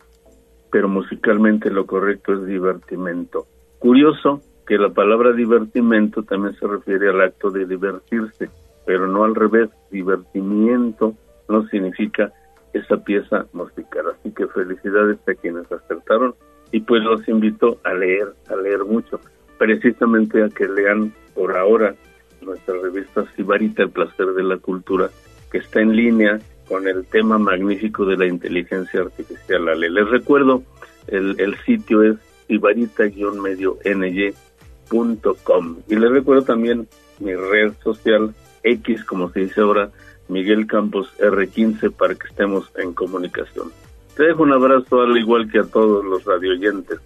pero 0.73 0.89
musicalmente 0.89 1.71
lo 1.71 1.87
correcto 1.87 2.33
es 2.33 2.45
divertimento. 2.45 3.47
Curioso 3.79 4.43
que 4.67 4.79
la 4.79 4.89
palabra 4.89 5.33
divertimento 5.33 6.25
también 6.25 6.57
se 6.57 6.67
refiere 6.67 7.11
al 7.11 7.21
acto 7.21 7.51
de 7.51 7.65
divertirse, 7.65 8.51
pero 8.85 9.07
no 9.07 9.23
al 9.23 9.37
revés, 9.37 9.71
divertimiento 9.93 11.15
no 11.49 11.65
significa 11.69 12.33
esa 12.73 12.97
pieza 12.97 13.47
musical. 13.53 14.07
Así 14.19 14.33
que 14.33 14.49
felicidades 14.49 15.19
a 15.29 15.35
quienes 15.35 15.71
acertaron 15.71 16.35
y 16.73 16.81
pues 16.81 17.01
los 17.05 17.29
invito 17.29 17.79
a 17.85 17.95
leer, 17.95 18.35
a 18.49 18.57
leer 18.57 18.85
mucho, 18.85 19.21
precisamente 19.57 20.43
a 20.43 20.49
que 20.49 20.67
lean 20.67 21.15
por 21.33 21.57
ahora 21.57 21.95
nuestra 22.41 22.75
revista 22.83 23.25
Sibarita, 23.37 23.85
El 23.85 23.91
placer 23.91 24.27
de 24.35 24.43
la 24.43 24.57
cultura, 24.57 25.11
que 25.53 25.59
está 25.59 25.81
en 25.81 25.95
línea 25.95 26.41
con 26.67 26.89
el 26.89 27.05
tema 27.05 27.39
magnífico 27.39 28.07
de 28.07 28.17
la 28.17 28.27
inteligencia 28.27 29.03
artificial. 29.03 29.69
Ale. 29.69 29.91
Les 29.91 30.09
recuerdo, 30.09 30.63
el, 31.07 31.39
el 31.39 31.55
sitio 31.67 32.03
es 32.03 32.17
ibarita-medio 32.49 33.79
gmail.com. 33.85 35.77
Y 35.89 35.97
les 35.97 36.11
recuerdo 36.11 36.43
también 36.43 36.89
mi 37.21 37.35
red 37.35 37.75
social 37.85 38.35
X, 38.63 39.05
como 39.05 39.31
se 39.31 39.41
dice 39.41 39.61
ahora, 39.61 39.91
Miguel 40.29 40.67
Campos 40.67 41.13
R15, 41.19 41.93
para 41.93 42.15
que 42.15 42.29
estemos 42.29 42.71
en 42.77 42.95
comunicación. 42.95 43.71
Te 44.17 44.25
dejo 44.25 44.43
un 44.43 44.53
abrazo 44.53 45.03
al 45.03 45.17
igual 45.17 45.51
que 45.51 45.59
a 45.59 45.65
todos 45.65 46.05
los 46.05 46.25
radioyentes. 46.25 46.99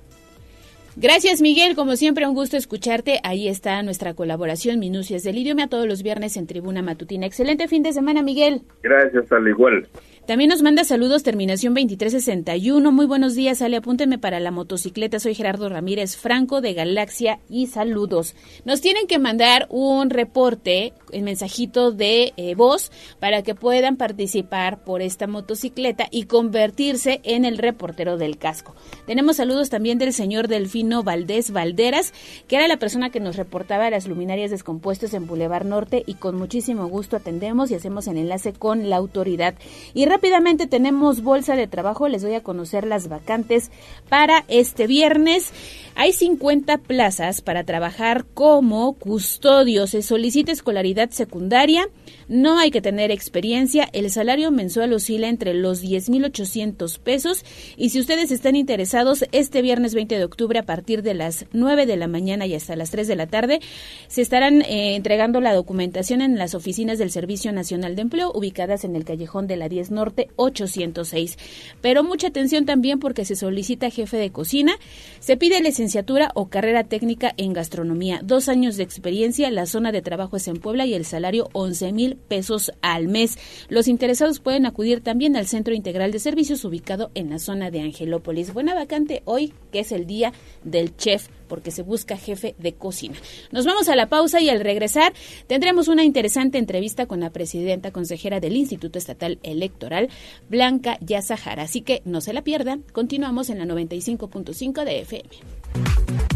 Gracias 0.98 1.42
Miguel, 1.42 1.76
como 1.76 1.94
siempre 1.94 2.26
un 2.26 2.34
gusto 2.34 2.56
escucharte. 2.56 3.20
Ahí 3.22 3.48
está 3.48 3.82
nuestra 3.82 4.14
colaboración 4.14 4.78
Minucias 4.78 5.24
del 5.24 5.36
Idioma 5.36 5.68
todos 5.68 5.86
los 5.86 6.02
viernes 6.02 6.38
en 6.38 6.46
Tribuna 6.46 6.80
Matutina. 6.80 7.26
Excelente 7.26 7.68
fin 7.68 7.82
de 7.82 7.92
semana 7.92 8.22
Miguel. 8.22 8.62
Gracias, 8.82 9.30
al 9.30 9.46
igual. 9.46 9.86
También 10.26 10.50
nos 10.50 10.60
manda 10.60 10.82
saludos, 10.82 11.22
terminación 11.22 11.72
2361. 11.74 12.90
Muy 12.90 13.06
buenos 13.06 13.36
días, 13.36 13.62
Ale, 13.62 13.76
apúnteme 13.76 14.18
para 14.18 14.40
la 14.40 14.50
motocicleta. 14.50 15.20
Soy 15.20 15.36
Gerardo 15.36 15.68
Ramírez 15.68 16.16
Franco 16.16 16.60
de 16.60 16.74
Galaxia 16.74 17.38
y 17.48 17.68
saludos. 17.68 18.34
Nos 18.64 18.80
tienen 18.80 19.06
que 19.06 19.20
mandar 19.20 19.68
un 19.70 20.10
reporte, 20.10 20.94
el 21.12 21.22
mensajito 21.22 21.92
de 21.92 22.32
eh, 22.36 22.56
voz, 22.56 22.90
para 23.20 23.42
que 23.42 23.54
puedan 23.54 23.96
participar 23.96 24.82
por 24.82 25.00
esta 25.00 25.28
motocicleta 25.28 26.08
y 26.10 26.24
convertirse 26.24 27.20
en 27.22 27.44
el 27.44 27.56
reportero 27.56 28.16
del 28.16 28.36
casco. 28.36 28.74
Tenemos 29.06 29.36
saludos 29.36 29.70
también 29.70 29.98
del 29.98 30.12
señor 30.12 30.48
Delfino 30.48 31.04
Valdés 31.04 31.52
Valderas, 31.52 32.12
que 32.48 32.56
era 32.56 32.66
la 32.66 32.80
persona 32.80 33.10
que 33.10 33.20
nos 33.20 33.36
reportaba 33.36 33.90
las 33.90 34.08
luminarias 34.08 34.50
descompuestas 34.50 35.14
en 35.14 35.28
Boulevard 35.28 35.66
Norte 35.66 36.02
y 36.04 36.14
con 36.14 36.34
muchísimo 36.34 36.88
gusto 36.88 37.14
atendemos 37.14 37.70
y 37.70 37.76
hacemos 37.76 38.08
el 38.08 38.16
enlace 38.16 38.52
con 38.52 38.90
la 38.90 38.96
autoridad. 38.96 39.54
Y 39.94 40.15
rápidamente 40.16 40.66
tenemos 40.66 41.22
bolsa 41.22 41.56
de 41.56 41.66
trabajo, 41.66 42.08
les 42.08 42.24
voy 42.24 42.32
a 42.32 42.42
conocer 42.42 42.86
las 42.86 43.08
vacantes 43.08 43.70
para 44.08 44.46
este 44.48 44.86
viernes. 44.86 45.52
Hay 45.94 46.14
50 46.14 46.78
plazas 46.78 47.42
para 47.42 47.64
trabajar 47.64 48.24
como 48.32 48.94
custodio. 48.94 49.86
Se 49.86 50.00
solicita 50.00 50.52
escolaridad 50.52 51.10
secundaria. 51.10 51.86
No 52.28 52.58
hay 52.58 52.72
que 52.72 52.80
tener 52.80 53.12
experiencia. 53.12 53.88
El 53.92 54.10
salario 54.10 54.50
mensual 54.50 54.92
oscila 54.92 55.28
entre 55.28 55.54
los 55.54 55.82
10.800 55.82 56.98
pesos. 56.98 57.44
Y 57.76 57.90
si 57.90 58.00
ustedes 58.00 58.32
están 58.32 58.56
interesados, 58.56 59.24
este 59.30 59.62
viernes 59.62 59.94
20 59.94 60.18
de 60.18 60.24
octubre 60.24 60.58
a 60.58 60.64
partir 60.64 61.02
de 61.02 61.14
las 61.14 61.46
9 61.52 61.86
de 61.86 61.96
la 61.96 62.08
mañana 62.08 62.46
y 62.46 62.54
hasta 62.54 62.74
las 62.74 62.90
3 62.90 63.06
de 63.06 63.16
la 63.16 63.28
tarde, 63.28 63.60
se 64.08 64.22
estarán 64.22 64.62
eh, 64.62 64.96
entregando 64.96 65.40
la 65.40 65.54
documentación 65.54 66.20
en 66.20 66.36
las 66.36 66.54
oficinas 66.54 66.98
del 66.98 67.12
Servicio 67.12 67.52
Nacional 67.52 67.94
de 67.94 68.02
Empleo 68.02 68.32
ubicadas 68.34 68.84
en 68.84 68.96
el 68.96 69.04
callejón 69.04 69.46
de 69.46 69.56
la 69.56 69.68
10 69.68 69.92
Norte 69.92 70.28
806. 70.34 71.36
Pero 71.80 72.02
mucha 72.02 72.28
atención 72.28 72.66
también 72.66 72.98
porque 72.98 73.24
se 73.24 73.36
solicita 73.36 73.90
jefe 73.90 74.16
de 74.16 74.30
cocina. 74.30 74.76
Se 75.20 75.36
pide 75.36 75.60
licenciatura 75.60 76.32
o 76.34 76.48
carrera 76.48 76.84
técnica 76.84 77.32
en 77.36 77.52
gastronomía. 77.52 78.20
Dos 78.24 78.48
años 78.48 78.76
de 78.76 78.82
experiencia, 78.82 79.50
la 79.52 79.66
zona 79.66 79.92
de 79.92 80.02
trabajo 80.02 80.36
es 80.36 80.48
en 80.48 80.56
Puebla 80.56 80.86
y 80.86 80.94
el 80.94 81.04
salario 81.04 81.48
11 81.52 82.15
pesos 82.16 82.72
al 82.82 83.08
mes. 83.08 83.38
Los 83.68 83.88
interesados 83.88 84.40
pueden 84.40 84.66
acudir 84.66 85.00
también 85.00 85.36
al 85.36 85.46
Centro 85.46 85.74
Integral 85.74 86.12
de 86.12 86.18
Servicios 86.18 86.64
ubicado 86.64 87.10
en 87.14 87.30
la 87.30 87.38
zona 87.38 87.70
de 87.70 87.80
Angelópolis. 87.80 88.52
Buena 88.52 88.74
vacante 88.74 89.22
hoy, 89.24 89.52
que 89.72 89.80
es 89.80 89.92
el 89.92 90.06
día 90.06 90.32
del 90.64 90.96
chef 90.96 91.28
porque 91.46 91.70
se 91.70 91.82
busca 91.82 92.16
jefe 92.16 92.54
de 92.58 92.74
cocina. 92.74 93.16
Nos 93.52 93.64
vamos 93.64 93.88
a 93.88 93.96
la 93.96 94.08
pausa 94.08 94.40
y 94.40 94.48
al 94.48 94.60
regresar 94.60 95.12
tendremos 95.46 95.88
una 95.88 96.04
interesante 96.04 96.58
entrevista 96.58 97.06
con 97.06 97.20
la 97.20 97.30
presidenta 97.30 97.92
consejera 97.92 98.40
del 98.40 98.56
Instituto 98.56 98.98
Estatal 98.98 99.38
Electoral, 99.42 100.08
Blanca 100.48 100.98
Yazahara. 101.00 101.62
Así 101.62 101.82
que 101.82 102.02
no 102.04 102.20
se 102.20 102.32
la 102.32 102.42
pierdan. 102.42 102.84
Continuamos 102.92 103.50
en 103.50 103.58
la 103.58 103.64
95.5 103.64 104.84
de 104.84 105.00
FM. 105.00 106.35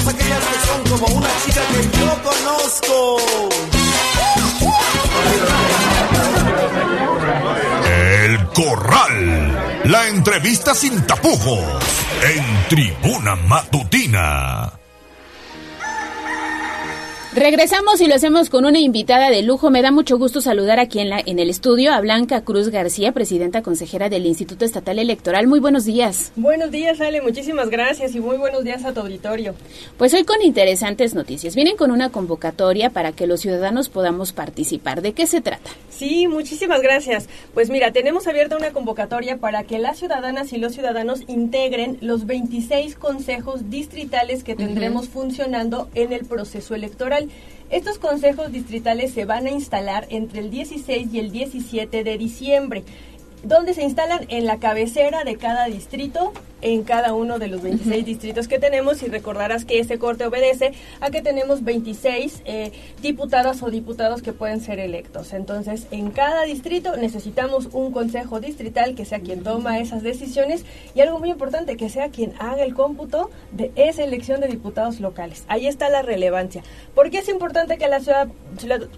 todas 0.00 0.14
aquellas 0.14 0.44
que 0.44 0.66
son 0.66 0.98
como 0.98 1.18
una 1.18 1.28
chica 1.44 1.60
que 1.66 1.98
yo 1.98 2.22
conozco. 2.22 3.18
El 7.86 8.46
Corral. 8.48 9.82
La 9.84 10.08
entrevista 10.08 10.74
sin 10.74 11.06
tapujos. 11.06 11.64
En 12.22 12.68
Tribuna 12.68 13.36
Matutina. 13.36 14.79
Regresamos 17.32 18.00
y 18.00 18.08
lo 18.08 18.16
hacemos 18.16 18.50
con 18.50 18.64
una 18.64 18.80
invitada 18.80 19.30
de 19.30 19.42
lujo. 19.42 19.70
Me 19.70 19.82
da 19.82 19.92
mucho 19.92 20.18
gusto 20.18 20.40
saludar 20.40 20.80
aquí 20.80 20.98
en, 20.98 21.10
la, 21.10 21.22
en 21.24 21.38
el 21.38 21.48
estudio 21.48 21.92
a 21.92 22.00
Blanca 22.00 22.40
Cruz 22.40 22.70
García, 22.70 23.12
presidenta 23.12 23.62
consejera 23.62 24.08
del 24.08 24.26
Instituto 24.26 24.64
Estatal 24.64 24.98
Electoral. 24.98 25.46
Muy 25.46 25.60
buenos 25.60 25.84
días. 25.84 26.32
Buenos 26.34 26.72
días, 26.72 27.00
Ale. 27.00 27.22
Muchísimas 27.22 27.70
gracias 27.70 28.16
y 28.16 28.20
muy 28.20 28.36
buenos 28.36 28.64
días 28.64 28.84
a 28.84 28.92
tu 28.92 28.98
auditorio. 28.98 29.54
Pues 29.96 30.12
hoy 30.12 30.24
con 30.24 30.42
interesantes 30.42 31.14
noticias. 31.14 31.54
Vienen 31.54 31.76
con 31.76 31.92
una 31.92 32.10
convocatoria 32.10 32.90
para 32.90 33.12
que 33.12 33.28
los 33.28 33.40
ciudadanos 33.42 33.90
podamos 33.90 34.32
participar. 34.32 35.00
¿De 35.00 35.12
qué 35.12 35.28
se 35.28 35.40
trata? 35.40 35.70
Sí, 35.88 36.26
muchísimas 36.26 36.82
gracias. 36.82 37.28
Pues 37.54 37.70
mira, 37.70 37.92
tenemos 37.92 38.26
abierta 38.26 38.56
una 38.56 38.72
convocatoria 38.72 39.36
para 39.36 39.62
que 39.62 39.78
las 39.78 40.00
ciudadanas 40.00 40.52
y 40.52 40.58
los 40.58 40.72
ciudadanos 40.72 41.20
integren 41.28 41.96
los 42.00 42.26
26 42.26 42.96
consejos 42.96 43.70
distritales 43.70 44.42
que 44.42 44.56
tendremos 44.56 45.08
funcionando 45.08 45.88
en 45.94 46.12
el 46.12 46.24
proceso 46.24 46.74
electoral. 46.74 47.19
Estos 47.70 47.98
consejos 47.98 48.50
distritales 48.50 49.12
se 49.12 49.24
van 49.24 49.46
a 49.46 49.50
instalar 49.50 50.06
entre 50.10 50.40
el 50.40 50.50
16 50.50 51.08
y 51.12 51.18
el 51.18 51.30
17 51.30 52.02
de 52.04 52.18
diciembre 52.18 52.84
donde 53.42 53.74
se 53.74 53.82
instalan 53.82 54.26
en 54.28 54.46
la 54.46 54.58
cabecera 54.58 55.24
de 55.24 55.36
cada 55.36 55.66
distrito, 55.66 56.32
en 56.62 56.84
cada 56.84 57.14
uno 57.14 57.38
de 57.38 57.48
los 57.48 57.62
26 57.62 58.04
distritos 58.04 58.48
que 58.48 58.58
tenemos, 58.58 59.02
y 59.02 59.06
recordarás 59.06 59.64
que 59.64 59.78
ese 59.78 59.98
corte 59.98 60.26
obedece 60.26 60.72
a 61.00 61.10
que 61.10 61.22
tenemos 61.22 61.64
26 61.64 62.42
eh, 62.44 62.72
diputadas 63.02 63.62
o 63.62 63.70
diputados 63.70 64.22
que 64.22 64.32
pueden 64.32 64.60
ser 64.60 64.78
electos. 64.78 65.32
Entonces, 65.32 65.86
en 65.90 66.10
cada 66.10 66.42
distrito 66.42 66.96
necesitamos 66.96 67.68
un 67.72 67.92
consejo 67.92 68.40
distrital 68.40 68.94
que 68.94 69.04
sea 69.04 69.20
quien 69.20 69.42
toma 69.42 69.78
esas 69.78 70.02
decisiones 70.02 70.64
y 70.94 71.00
algo 71.00 71.18
muy 71.18 71.30
importante, 71.30 71.76
que 71.76 71.88
sea 71.88 72.10
quien 72.10 72.32
haga 72.38 72.64
el 72.64 72.74
cómputo 72.74 73.30
de 73.52 73.72
esa 73.76 74.04
elección 74.04 74.40
de 74.40 74.48
diputados 74.48 75.00
locales. 75.00 75.44
Ahí 75.48 75.66
está 75.66 75.88
la 75.88 76.02
relevancia. 76.02 76.62
¿Por 76.94 77.10
qué 77.10 77.18
es 77.18 77.28
importante 77.28 77.78
que 77.78 77.88
la, 77.88 78.00
ciudad, 78.00 78.28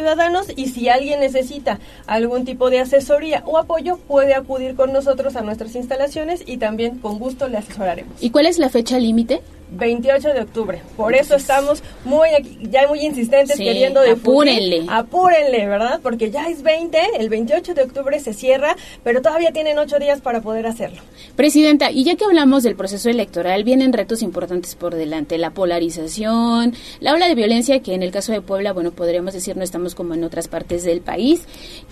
y 0.56 0.68
si 0.68 0.88
alguien 0.88 1.20
necesita 1.20 1.78
algún 2.06 2.44
tipo 2.44 2.70
de 2.70 2.80
asesoría 2.80 3.42
o 3.46 3.58
apoyo 3.58 3.96
puede 3.96 4.34
acudir 4.34 4.74
con 4.74 4.92
nosotros 4.92 5.36
a 5.36 5.42
nuestras 5.42 5.74
instalaciones 5.74 6.42
y 6.46 6.56
también 6.56 6.98
con 6.98 7.18
gusto 7.18 7.48
le 7.48 7.58
asesoraremos. 7.58 8.12
¿Y 8.20 8.30
cuál 8.30 8.46
es 8.46 8.58
la 8.58 8.68
fecha 8.68 8.98
límite? 8.98 9.40
28 9.72 10.28
de 10.34 10.40
octubre. 10.40 10.82
Por 10.96 11.14
eso 11.14 11.34
estamos 11.36 11.82
muy 12.04 12.28
ya 12.62 12.86
muy 12.88 13.00
insistentes 13.00 13.56
Sí, 13.56 13.64
queriendo 13.64 14.02
difundir. 14.02 14.20
apúrenle. 14.22 14.86
Apúrenle, 14.88 15.66
¿verdad? 15.66 16.00
Porque 16.02 16.30
ya 16.30 16.48
es 16.48 16.62
20, 16.62 16.98
el 17.18 17.28
28 17.28 17.74
de 17.74 17.82
octubre 17.82 18.18
se 18.20 18.32
cierra, 18.34 18.76
pero 19.04 19.22
todavía 19.22 19.52
tienen 19.52 19.78
ocho 19.78 19.98
días 19.98 20.20
para 20.20 20.40
poder 20.40 20.66
hacerlo. 20.66 21.00
Presidenta, 21.36 21.90
y 21.90 22.04
ya 22.04 22.16
que 22.16 22.24
hablamos 22.24 22.62
del 22.62 22.76
proceso 22.76 23.08
electoral, 23.10 23.64
vienen 23.64 23.92
retos 23.92 24.22
importantes 24.22 24.74
por 24.74 24.94
delante, 24.94 25.38
la 25.38 25.50
polarización, 25.50 26.74
la 27.00 27.14
ola 27.14 27.28
de 27.28 27.34
violencia 27.34 27.80
que 27.80 27.94
en 27.94 28.02
el 28.02 28.10
caso 28.10 28.32
de 28.32 28.40
Puebla, 28.40 28.72
bueno, 28.72 28.90
podríamos 28.92 29.34
decir 29.34 29.56
no 29.56 29.62
estamos 29.64 29.94
como 29.94 30.14
en 30.14 30.24
otras 30.24 30.48
partes 30.48 30.84
del 30.84 31.00
país. 31.00 31.42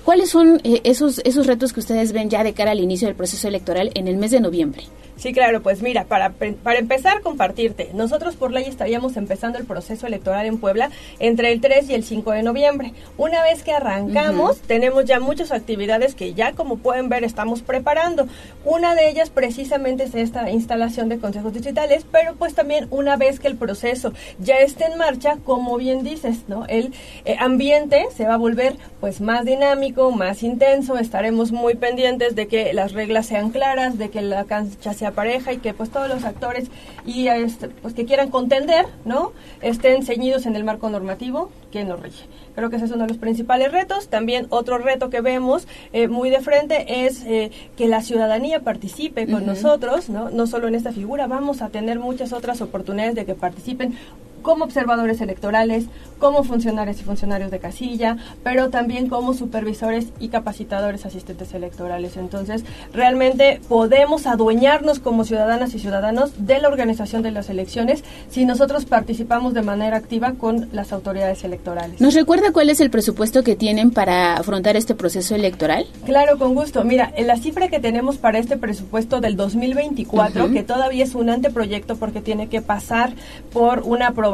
¿Cuáles 0.04 0.30
son 0.30 0.60
eh, 0.64 0.80
esos 0.84 1.20
esos 1.24 1.46
retos 1.46 1.72
que 1.72 1.80
ustedes 1.80 2.12
ven 2.12 2.30
ya 2.30 2.42
de 2.44 2.52
cara 2.52 2.72
al 2.72 2.80
inicio 2.80 3.06
del 3.08 3.16
proceso 3.16 3.48
electoral 3.48 3.90
en 3.94 4.08
el 4.08 4.16
mes 4.16 4.30
de 4.30 4.40
noviembre? 4.40 4.84
Sí, 5.18 5.32
claro, 5.32 5.62
pues 5.62 5.82
mira, 5.82 6.04
para, 6.04 6.30
para 6.30 6.78
empezar, 6.78 7.22
compartirte. 7.22 7.90
Nosotros 7.92 8.36
por 8.36 8.52
ley 8.52 8.66
estaríamos 8.66 9.16
empezando 9.16 9.58
el 9.58 9.64
proceso 9.64 10.06
electoral 10.06 10.46
en 10.46 10.58
Puebla 10.58 10.90
entre 11.18 11.50
el 11.50 11.60
3 11.60 11.90
y 11.90 11.94
el 11.94 12.04
5 12.04 12.30
de 12.30 12.44
noviembre. 12.44 12.94
Una 13.16 13.42
vez 13.42 13.64
que 13.64 13.72
arrancamos, 13.72 14.58
tenemos 14.60 15.06
ya 15.06 15.18
muchas 15.18 15.50
actividades 15.50 16.14
que 16.14 16.34
ya, 16.34 16.52
como 16.52 16.76
pueden 16.76 17.08
ver, 17.08 17.24
estamos 17.24 17.62
preparando. 17.62 18.28
Una 18.64 18.94
de 18.94 19.08
ellas 19.08 19.30
precisamente 19.30 20.04
es 20.04 20.14
esta 20.14 20.52
instalación 20.52 21.08
de 21.08 21.18
consejos 21.18 21.52
distritales, 21.52 22.06
pero 22.12 22.36
pues 22.36 22.54
también 22.54 22.86
una 22.90 23.16
vez 23.16 23.40
que 23.40 23.48
el 23.48 23.56
proceso 23.56 24.12
ya 24.38 24.58
esté 24.58 24.84
en 24.84 24.98
marcha, 24.98 25.38
como 25.44 25.78
bien 25.78 26.04
dices, 26.04 26.44
¿no? 26.46 26.64
El 26.66 26.94
eh, 27.24 27.34
ambiente 27.40 28.06
se 28.16 28.24
va 28.24 28.34
a 28.34 28.38
volver 28.38 28.76
pues 29.00 29.20
más 29.20 29.44
dinámico, 29.44 30.12
más 30.12 30.44
intenso, 30.44 30.96
estaremos 30.96 31.50
muy 31.50 31.74
pendientes 31.74 32.36
de 32.36 32.46
que 32.46 32.72
las 32.72 32.92
reglas 32.92 33.26
sean 33.26 33.50
claras, 33.50 33.98
de 33.98 34.10
que 34.10 34.22
la 34.22 34.44
cancha 34.44 34.92
sea 34.92 35.07
pareja 35.12 35.52
y 35.52 35.58
que 35.58 35.74
pues 35.74 35.90
todos 35.90 36.08
los 36.08 36.24
actores 36.24 36.70
y 37.04 37.28
este, 37.28 37.68
pues 37.68 37.94
que 37.94 38.04
quieran 38.04 38.30
contender, 38.30 38.86
¿no? 39.04 39.32
Estén 39.60 40.04
ceñidos 40.04 40.46
en 40.46 40.56
el 40.56 40.64
marco 40.64 40.88
normativo 40.90 41.50
que 41.70 41.84
nos 41.84 42.00
rige. 42.00 42.26
Creo 42.54 42.70
que 42.70 42.76
ese 42.76 42.86
es 42.86 42.90
uno 42.90 43.02
de 43.02 43.08
los 43.08 43.18
principales 43.18 43.70
retos. 43.70 44.08
También 44.08 44.46
otro 44.50 44.78
reto 44.78 45.10
que 45.10 45.20
vemos 45.20 45.68
eh, 45.92 46.08
muy 46.08 46.30
de 46.30 46.40
frente 46.40 47.06
es 47.06 47.22
eh, 47.24 47.50
que 47.76 47.88
la 47.88 48.02
ciudadanía 48.02 48.60
participe 48.60 49.26
con 49.26 49.46
nosotros, 49.46 50.08
¿no? 50.08 50.30
No 50.30 50.46
solo 50.46 50.68
en 50.68 50.74
esta 50.74 50.92
figura, 50.92 51.26
vamos 51.26 51.62
a 51.62 51.68
tener 51.68 51.98
muchas 51.98 52.32
otras 52.32 52.60
oportunidades 52.60 53.14
de 53.14 53.24
que 53.24 53.34
participen 53.34 53.96
como 54.42 54.64
observadores 54.64 55.20
electorales, 55.20 55.86
como 56.18 56.42
funcionarios 56.42 57.00
y 57.00 57.04
funcionarios 57.04 57.50
de 57.50 57.58
casilla, 57.60 58.16
pero 58.42 58.70
también 58.70 59.08
como 59.08 59.34
supervisores 59.34 60.08
y 60.18 60.28
capacitadores 60.28 61.06
asistentes 61.06 61.54
electorales. 61.54 62.16
Entonces, 62.16 62.64
realmente 62.92 63.60
podemos 63.68 64.26
adueñarnos 64.26 64.98
como 64.98 65.24
ciudadanas 65.24 65.74
y 65.74 65.78
ciudadanos 65.78 66.32
de 66.46 66.58
la 66.58 66.68
organización 66.68 67.22
de 67.22 67.30
las 67.30 67.50
elecciones 67.50 68.02
si 68.30 68.44
nosotros 68.46 68.84
participamos 68.84 69.54
de 69.54 69.62
manera 69.62 69.96
activa 69.96 70.32
con 70.32 70.68
las 70.72 70.92
autoridades 70.92 71.44
electorales. 71.44 72.00
¿Nos 72.00 72.14
recuerda 72.14 72.52
cuál 72.52 72.70
es 72.70 72.80
el 72.80 72.90
presupuesto 72.90 73.44
que 73.44 73.54
tienen 73.54 73.90
para 73.90 74.34
afrontar 74.36 74.76
este 74.76 74.94
proceso 74.94 75.34
electoral? 75.34 75.86
Claro, 76.04 76.38
con 76.38 76.54
gusto. 76.54 76.82
Mira, 76.84 77.12
en 77.16 77.26
la 77.28 77.36
cifra 77.36 77.68
que 77.68 77.78
tenemos 77.78 78.16
para 78.18 78.38
este 78.38 78.56
presupuesto 78.56 79.20
del 79.20 79.36
2024, 79.36 80.44
Ujú. 80.46 80.52
que 80.52 80.62
todavía 80.64 81.04
es 81.04 81.14
un 81.14 81.30
anteproyecto 81.30 81.96
porque 81.96 82.20
tiene 82.20 82.48
que 82.48 82.60
pasar 82.60 83.12
por 83.52 83.80
una 83.84 84.08
aprobación 84.08 84.27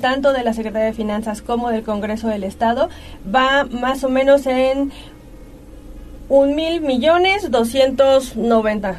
tanto 0.00 0.32
de 0.32 0.42
la 0.42 0.52
Secretaría 0.52 0.86
de 0.86 0.92
Finanzas 0.92 1.42
como 1.42 1.70
del 1.70 1.82
Congreso 1.82 2.28
del 2.28 2.44
Estado, 2.44 2.88
va 3.34 3.64
más 3.64 4.04
o 4.04 4.08
menos 4.08 4.46
en 4.46 4.92
un 6.28 6.54
mil 6.54 6.80
millones 6.80 7.50
doscientos 7.50 8.36
noventa. 8.36 8.96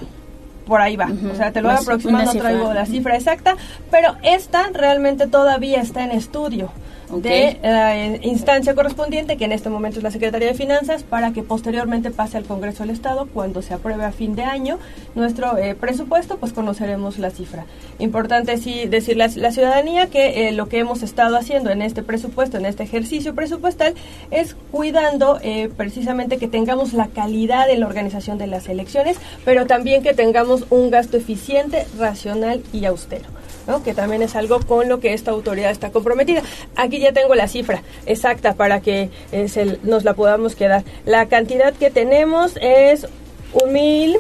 Por 0.66 0.82
ahí 0.82 0.98
va. 0.98 1.10
O 1.32 1.36
sea, 1.36 1.52
te 1.52 1.62
lo 1.62 1.70
voy 1.70 1.78
aproximando, 1.78 2.32
cifra. 2.32 2.50
traigo 2.50 2.74
la 2.74 2.86
cifra 2.86 3.16
exacta, 3.16 3.56
pero 3.90 4.16
esta 4.24 4.68
realmente 4.74 5.28
todavía 5.28 5.82
está 5.82 6.04
en 6.04 6.12
estudio 6.12 6.72
De 7.12 7.58
la 7.64 8.18
instancia 8.22 8.76
correspondiente, 8.76 9.38
que 9.38 9.46
en 9.46 9.54
este 9.54 9.70
momento 9.70 10.00
es 10.00 10.04
la 10.04 10.12
Secretaría 10.12 10.50
de 10.50 10.54
Finanzas, 10.54 11.04
para 11.04 11.32
que 11.32 11.42
posteriormente 11.42 12.12
pase 12.12 12.38
al 12.38 12.44
Congreso 12.44 12.84
del 12.84 12.90
Estado. 12.90 13.28
Cuando 13.34 13.62
se 13.62 13.74
apruebe 13.74 14.04
a 14.04 14.12
fin 14.12 14.36
de 14.36 14.44
año 14.44 14.78
nuestro 15.16 15.58
eh, 15.58 15.74
presupuesto, 15.76 16.38
pues 16.38 16.52
conoceremos 16.52 17.18
la 17.18 17.30
cifra. 17.30 17.66
Importante 18.00 18.58
sí 18.58 18.88
decirle 18.88 19.24
a 19.24 19.30
la 19.36 19.52
ciudadanía 19.52 20.08
que 20.08 20.50
eh, 20.50 20.52
lo 20.52 20.68
que 20.68 20.80
hemos 20.80 21.02
estado 21.02 21.38
haciendo 21.38 21.70
en 21.70 21.82
este 21.82 22.04
presupuesto, 22.04 22.58
en 22.58 22.66
este 22.66 22.84
ejercicio 22.84 23.34
presupuestal, 23.34 23.94
es 24.30 24.56
cuidando 24.72 25.40
eh, 25.42 25.70
precisamente 25.76 26.38
que 26.38 26.48
tengamos 26.48 26.92
la 26.94 27.08
calidad 27.08 27.70
en 27.70 27.80
la 27.80 27.88
organización 27.88 28.38
de 28.38 28.48
las 28.48 28.68
elecciones, 28.68 29.18
pero 29.46 29.66
también 29.66 30.04
que 30.04 30.14
tengamos 30.14 30.66
un 30.70 30.92
gasto 30.92 31.16
eficiente, 31.16 31.88
racional 31.98 32.62
y 32.74 32.86
austero. 32.86 33.37
Que 33.84 33.94
también 33.94 34.22
es 34.22 34.36
algo 34.36 34.60
con 34.62 34.88
lo 34.88 35.00
que 35.00 35.14
esta 35.14 35.32
autoridad 35.32 35.72
está 35.72 35.92
comprometida. 35.92 36.42
Aquí 36.76 37.00
ya 37.00 37.12
tengo 37.12 37.36
la 37.36 37.48
cifra 37.48 37.84
exacta 38.06 38.54
para 38.54 38.82
que 38.82 39.10
eh, 39.32 39.78
nos 39.84 40.04
la 40.04 40.14
podamos 40.14 40.56
quedar. 40.56 40.84
La 41.06 41.28
cantidad 41.28 41.74
que 41.74 41.92
tenemos 41.92 42.58
es 42.62 43.08
un 43.54 43.74
mil 43.74 44.18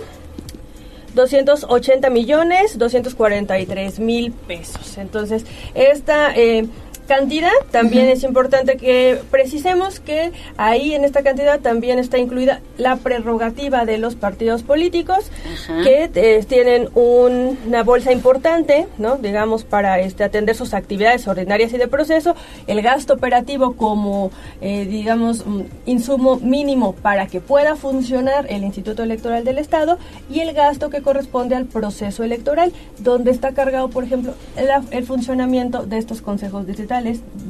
280 1.15 2.09
millones 2.09 2.77
243 2.77 3.99
mil 3.99 4.31
pesos. 4.31 4.97
Entonces, 4.97 5.45
esta 5.73 6.35
eh, 6.35 6.67
cantidad 7.07 7.51
también 7.71 8.07
es 8.09 8.23
importante 8.23 8.77
que 8.77 9.19
precisemos 9.31 9.99
que 9.99 10.31
ahí 10.57 10.93
en 10.93 11.03
esta 11.05 11.23
cantidad 11.23 11.59
también 11.59 11.99
está 11.99 12.17
incluida 12.17 12.61
la 12.77 12.97
prerrogativa 12.97 13.85
de 13.85 13.97
los 13.97 14.15
partidos 14.15 14.63
políticos 14.63 15.31
que 15.83 16.09
eh, 16.13 16.43
tienen 16.47 16.89
un- 16.95 17.57
una 17.65 17.83
bolsa 17.83 18.11
importante, 18.11 18.87
¿no? 18.97 19.15
Digamos 19.17 19.63
para 19.63 19.99
este 19.99 20.23
atender 20.23 20.55
sus 20.55 20.73
actividades 20.73 21.27
ordinarias 21.27 21.71
y 21.73 21.77
de 21.77 21.87
proceso, 21.87 22.35
el 22.67 22.81
gasto 22.81 23.13
operativo 23.13 23.73
como 23.73 24.31
eh, 24.61 24.85
digamos 24.85 25.45
mm, 25.45 25.61
insumo 25.85 26.35
mínimo 26.37 26.93
para 26.93 27.27
que 27.27 27.39
pueda 27.41 27.75
funcionar 27.75 28.45
el 28.49 28.63
Instituto 28.63 29.03
Electoral 29.03 29.43
del 29.45 29.57
Estado 29.57 29.97
y 30.29 30.41
el 30.41 30.53
gasto 30.53 30.89
que 30.89 31.01
corresponde 31.01 31.55
al 31.55 31.65
proceso 31.65 32.23
electoral, 32.23 32.73
donde 32.99 33.31
está 33.31 33.53
cargado, 33.53 33.89
por 33.89 34.03
ejemplo, 34.03 34.33
el 34.91 35.05
funcionamiento 35.05 35.83
de 35.85 35.97
estos 35.97 36.21
consejos 36.21 36.65
distritales, 36.67 36.96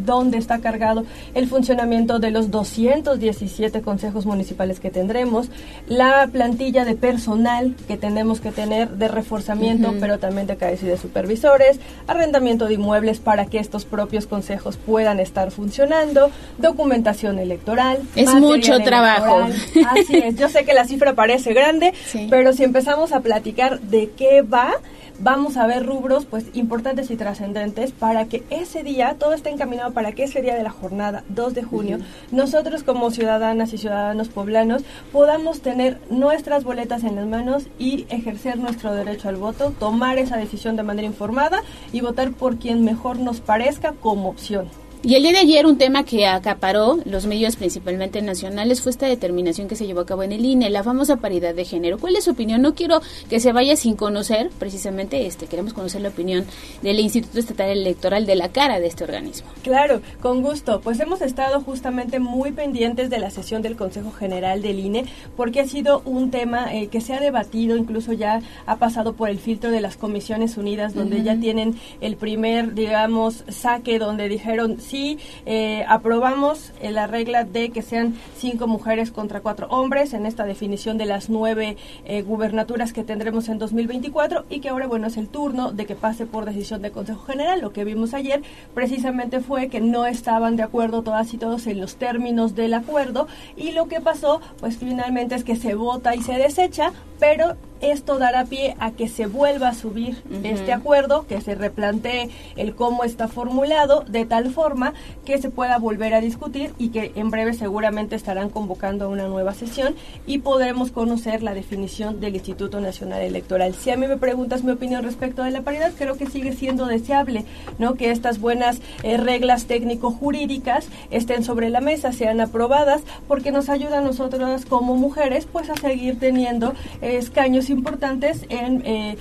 donde 0.06 0.38
está 0.38 0.60
cargado 0.60 1.06
el 1.34 1.48
funcionamiento 1.48 2.20
de 2.20 2.32
los 2.32 2.52
217 2.52 3.82
consejos 3.82 4.26
municipales 4.26 4.80
que 4.80 4.90
tendremos, 4.90 5.50
la 5.88 6.28
plantilla 6.32 6.86
de 6.86 6.96
personal 6.96 7.76
que 7.88 7.98
tenemos 7.98 8.40
que 8.40 8.52
tener 8.52 8.90
de 8.90 9.08
reforzamiento, 9.08 9.94
pero 10.00 10.20
también 10.20 10.48
de 10.48 10.58
cabeza 10.58 10.86
y 10.86 10.90
de 10.90 10.98
supervisores, 10.98 11.80
arrendamiento 12.08 12.68
de 12.68 12.76
inmuebles 12.76 13.20
para 13.20 13.46
que 13.46 13.60
estos 13.60 13.86
propios 13.86 14.28
consejos 14.28 14.78
puedan 14.78 15.20
estar 15.20 15.52
funcionando, 15.52 16.32
documentación 16.58 17.40
electoral. 17.40 18.00
Es 18.16 18.34
mucho 18.36 18.80
trabajo. 18.80 19.42
electoral. 19.42 19.98
Así 19.98 20.18
es, 20.18 20.36
yo 20.36 20.50
sé 20.50 20.66
que 20.66 20.74
la 20.74 20.86
cifra 20.86 21.14
parece 21.14 21.54
grande, 21.54 21.94
pero 22.30 22.54
si 22.54 22.64
empezamos 22.64 23.12
a 23.12 23.20
platicar 23.22 23.80
de 23.82 24.10
qué 24.16 24.42
va, 24.42 24.74
vamos 25.20 25.58
a 25.58 25.68
ver 25.68 25.86
rubros 25.86 26.26
pues 26.26 26.46
importantes 26.54 27.12
y 27.12 27.18
trascendentes 27.18 27.92
para 27.92 28.26
que 28.26 28.44
ese 28.50 28.84
día, 28.84 29.16
todo 29.20 29.34
esté 29.34 29.50
encaminado 29.50 29.94
para 29.94 30.12
que 30.12 30.24
ese 30.24 30.42
día 30.42 30.56
de 30.56 30.64
la 30.64 30.70
jornada, 30.70 31.24
2 31.30 31.54
de 31.54 31.64
junio, 31.64 32.00
nosotros 32.32 32.84
como 32.84 33.12
ciudadanas 33.12 33.74
y 33.74 33.78
ciudadanos 33.78 34.30
poblanos 34.30 34.84
podamos 35.12 35.62
tener 35.62 36.00
nuestras 36.10 36.64
boletas 36.64 37.04
en 37.04 37.16
las 37.16 37.28
manos 37.28 37.68
y 37.80 38.06
ejercer 38.10 38.58
nuestro 38.58 38.94
derecho 38.94 39.30
al 39.30 39.38
voto, 39.38 39.72
tomar 39.72 40.18
esa 40.18 40.38
decisión 40.38 40.76
de 40.76 40.84
manera 40.84 41.08
informada 41.08 41.62
y 41.92 42.02
votar 42.02 42.32
por 42.32 42.58
quien 42.58 42.84
mejor 42.84 43.20
nos 43.20 43.42
parezca 43.42 43.94
como 43.94 44.30
opción. 44.30 44.70
Y 45.04 45.14
el 45.14 45.22
día 45.22 45.32
de 45.32 45.38
ayer 45.38 45.68
un 45.68 45.78
tema 45.78 46.04
que 46.04 46.26
acaparó 46.26 46.98
los 47.06 47.28
medios 47.28 47.56
principalmente 47.56 48.20
nacionales 48.24 48.82
fue 48.82 48.90
esta 48.90 49.06
determinación 49.06 49.68
que 49.68 49.76
se 49.76 49.86
llevó 49.86 50.02
a 50.02 50.06
cabo 50.08 50.24
en 50.24 50.32
el 50.32 50.44
INE, 50.44 50.72
la 50.72 50.84
famosa 50.84 51.18
paridad 51.18 51.54
de 51.54 51.66
género. 51.66 52.00
¿Cuál 52.00 52.16
es 52.16 52.24
su 52.24 52.32
opinión? 52.32 52.64
No 52.64 52.74
quiero 52.74 53.02
que 53.30 53.40
se 53.40 53.54
vaya 53.54 53.76
sin 53.76 53.96
conocer, 53.96 54.50
precisamente 54.58 55.28
este, 55.28 55.46
queremos 55.46 55.74
conocer 55.74 56.02
la 56.02 56.10
opinión 56.10 56.46
del 56.82 57.00
Instituto 57.00 57.40
Estatal 57.40 57.70
Electoral 57.70 58.26
de 58.26 58.36
la 58.36 58.50
cara 58.50 58.80
de 58.80 58.88
este 58.88 59.04
organismo. 59.04 59.48
Claro, 59.62 60.02
con 60.20 60.42
gusto. 60.42 60.82
Pues 60.82 61.00
hemos 61.00 61.22
estado 61.22 61.62
justamente 61.62 62.20
muy 62.20 62.52
pendientes 62.52 63.12
de 63.12 63.20
la 63.20 63.30
sesión 63.30 63.62
del 63.62 63.76
Consejo 63.76 64.12
General 64.12 64.64
del 64.64 64.80
INE 64.80 65.06
porque 65.36 65.60
ha 65.60 65.68
sido 65.68 66.02
un 66.06 66.32
tema 66.32 66.74
eh, 66.74 66.88
que 66.88 67.02
se 67.02 67.14
ha 67.14 67.20
debatido, 67.20 67.78
incluso 67.78 68.14
ya 68.14 68.42
ha 68.66 68.78
pasado 68.78 69.14
por 69.14 69.30
el 69.30 69.38
filtro 69.38 69.70
de 69.70 69.80
las 69.80 69.96
Comisiones 69.96 70.58
Unidas, 70.58 70.96
donde 70.96 71.22
ya 71.22 71.40
tienen 71.40 71.76
el 72.02 72.16
primer, 72.16 72.74
digamos, 72.74 73.44
saque, 73.48 74.00
donde 74.00 74.28
dijeron 74.28 74.82
sí, 74.88 75.20
eh, 75.46 75.86
aprobamos 75.88 76.72
eh, 76.82 76.92
la 76.92 77.08
regla 77.08 77.44
de 77.44 77.70
que 77.70 77.82
sean 77.82 78.16
cinco 78.38 78.68
mujeres 78.68 79.12
contra 79.12 79.42
cuatro 79.42 79.68
hombres 79.70 80.14
en 80.14 80.26
esta 80.26 80.46
definición 80.46 80.98
de 80.98 81.06
las 81.06 81.30
nueve 81.30 81.78
eh, 82.06 82.22
gubernaturas 82.22 82.94
que 82.94 83.04
tendremos 83.04 83.50
en 83.50 83.60
2024 83.60 84.46
y 84.50 84.60
que 84.60 84.70
ahora, 84.70 84.88
bueno, 84.88 85.08
es 85.08 85.18
el 85.18 85.28
turno 85.28 85.72
de 85.72 85.86
que 85.86 85.96
pase 85.96 86.26
por 86.26 86.46
decisión 86.46 86.82
de 86.82 86.92
Consejo 86.92 87.26
General. 87.26 87.62
Lo 87.62 87.74
que 87.74 87.84
vimos 87.84 88.14
ayer 88.14 88.42
precisamente 88.74 89.42
fue 89.42 89.68
que 89.68 89.82
no 89.82 90.06
estaban 90.06 90.56
de 90.56 90.64
acuerdo 90.64 91.02
todas 91.02 91.34
y 91.34 91.38
todos 91.38 91.68
en 91.68 91.80
los 91.80 91.98
términos 91.98 92.56
del 92.56 92.74
acuerdo 92.74 93.28
y 93.56 93.72
lo 93.72 93.88
que 93.88 94.02
pasó, 94.02 94.42
pues 94.60 94.78
finalmente 94.78 95.36
es 95.36 95.44
que 95.44 95.56
se 95.56 95.76
vota 95.76 96.16
y 96.16 96.22
se 96.22 96.34
desecha, 96.34 96.94
pero 97.20 97.56
esto 97.82 98.18
dará 98.18 98.46
pie 98.46 98.76
a 98.80 98.92
que 98.92 99.08
se 99.08 99.26
vuelva 99.28 99.70
a 99.70 99.74
subir 99.74 100.22
este 100.44 100.74
acuerdo, 100.74 101.26
que 101.28 101.42
se 101.42 101.56
replantee 101.56 102.30
el 102.56 102.76
cómo 102.76 103.04
está 103.04 103.28
formulado, 103.28 104.04
de 104.08 104.26
tal 104.26 104.52
forma 104.52 104.94
que 105.26 105.38
se 105.38 105.50
pueda 105.50 105.78
volver 105.78 106.14
a 106.14 106.22
discutir 106.22 106.74
y 106.78 106.90
que 106.90 107.12
en 107.16 107.30
breve 107.30 107.54
seguramente 107.54 108.16
estarán 108.16 108.50
convocando 108.50 109.06
a 109.06 109.08
una 109.08 109.28
nueva 109.28 109.54
sesión 109.54 109.96
y 110.26 110.40
podremos 110.40 110.92
conocer 110.92 111.44
la 111.44 111.54
definición 111.54 112.20
del 112.20 112.36
Instituto 112.36 112.80
Nacional 112.82 113.22
Electoral. 113.22 113.76
Si 113.76 113.92
a 113.92 113.98
mí 113.98 114.08
me 114.08 114.18
preguntas 114.18 114.64
mi 114.64 114.72
opinión 114.72 115.04
respecto 115.04 115.44
de 115.44 115.52
la 115.52 115.62
paridad, 115.62 115.92
creo 115.98 116.18
que 116.18 116.28
sigue 116.28 116.54
siendo 116.54 116.86
deseable, 116.86 117.46
¿no? 117.80 117.96
Que 117.96 118.12
estas 118.12 118.40
buenas 118.40 118.80
eh, 119.04 119.18
reglas 119.18 119.66
técnico-jurídicas 119.66 120.88
estén 121.12 121.44
sobre 121.44 121.70
la 121.70 121.82
mesa, 121.82 122.12
sean 122.12 122.42
aprobadas, 122.42 123.02
porque 123.28 123.52
nos 123.52 123.70
ayuda 123.70 124.00
a 124.00 124.02
nosotros 124.02 124.66
como 124.66 124.96
mujeres, 124.96 125.48
pues 125.52 125.70
a 125.70 125.76
seguir 125.76 126.20
teniendo 126.20 126.74
escaños 127.02 127.67
importantes 127.70 128.46
en 128.50 128.86
eh, 128.86 129.18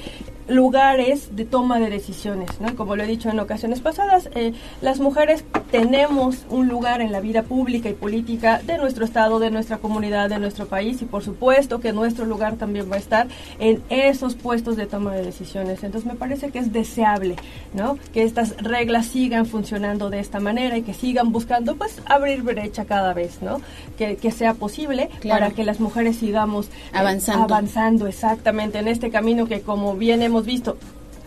lugares 0.48 1.34
de 1.34 1.44
toma 1.44 1.78
de 1.78 1.90
decisiones, 1.90 2.48
¿no? 2.60 2.74
Como 2.76 2.96
lo 2.96 3.02
he 3.02 3.06
dicho 3.06 3.28
en 3.28 3.38
ocasiones 3.40 3.80
pasadas, 3.80 4.28
eh, 4.34 4.52
las 4.80 5.00
mujeres 5.00 5.44
tenemos 5.70 6.46
un 6.50 6.68
lugar 6.68 7.00
en 7.00 7.12
la 7.12 7.20
vida 7.20 7.42
pública 7.42 7.88
y 7.88 7.94
política 7.94 8.60
de 8.64 8.78
nuestro 8.78 9.04
estado, 9.04 9.38
de 9.38 9.50
nuestra 9.50 9.78
comunidad, 9.78 10.28
de 10.28 10.38
nuestro 10.38 10.66
país 10.66 11.02
y 11.02 11.04
por 11.04 11.24
supuesto 11.24 11.80
que 11.80 11.92
nuestro 11.92 12.26
lugar 12.26 12.56
también 12.56 12.90
va 12.90 12.96
a 12.96 12.98
estar 12.98 13.26
en 13.58 13.82
esos 13.88 14.34
puestos 14.34 14.76
de 14.76 14.86
toma 14.86 15.14
de 15.14 15.22
decisiones. 15.24 15.82
Entonces 15.82 16.10
me 16.10 16.16
parece 16.16 16.50
que 16.50 16.58
es 16.58 16.72
deseable, 16.72 17.36
¿no? 17.74 17.98
Que 18.12 18.22
estas 18.22 18.56
reglas 18.58 19.06
sigan 19.06 19.46
funcionando 19.46 20.10
de 20.10 20.20
esta 20.20 20.40
manera 20.40 20.76
y 20.76 20.82
que 20.82 20.94
sigan 20.94 21.32
buscando, 21.32 21.76
pues, 21.76 22.00
abrir 22.06 22.42
brecha 22.42 22.84
cada 22.84 23.12
vez, 23.14 23.42
¿no? 23.42 23.60
Que, 23.98 24.16
que 24.16 24.30
sea 24.30 24.54
posible 24.54 25.10
para 25.28 25.50
que 25.50 25.64
las 25.64 25.80
mujeres 25.80 26.16
sigamos 26.16 26.66
eh, 26.66 26.70
Avanzando. 26.92 27.44
avanzando 27.44 28.06
exactamente 28.06 28.78
en 28.78 28.88
este 28.88 29.10
camino 29.10 29.46
que 29.46 29.60
como 29.60 29.96
bien 29.96 30.22
hemos 30.22 30.35
visto, 30.44 30.76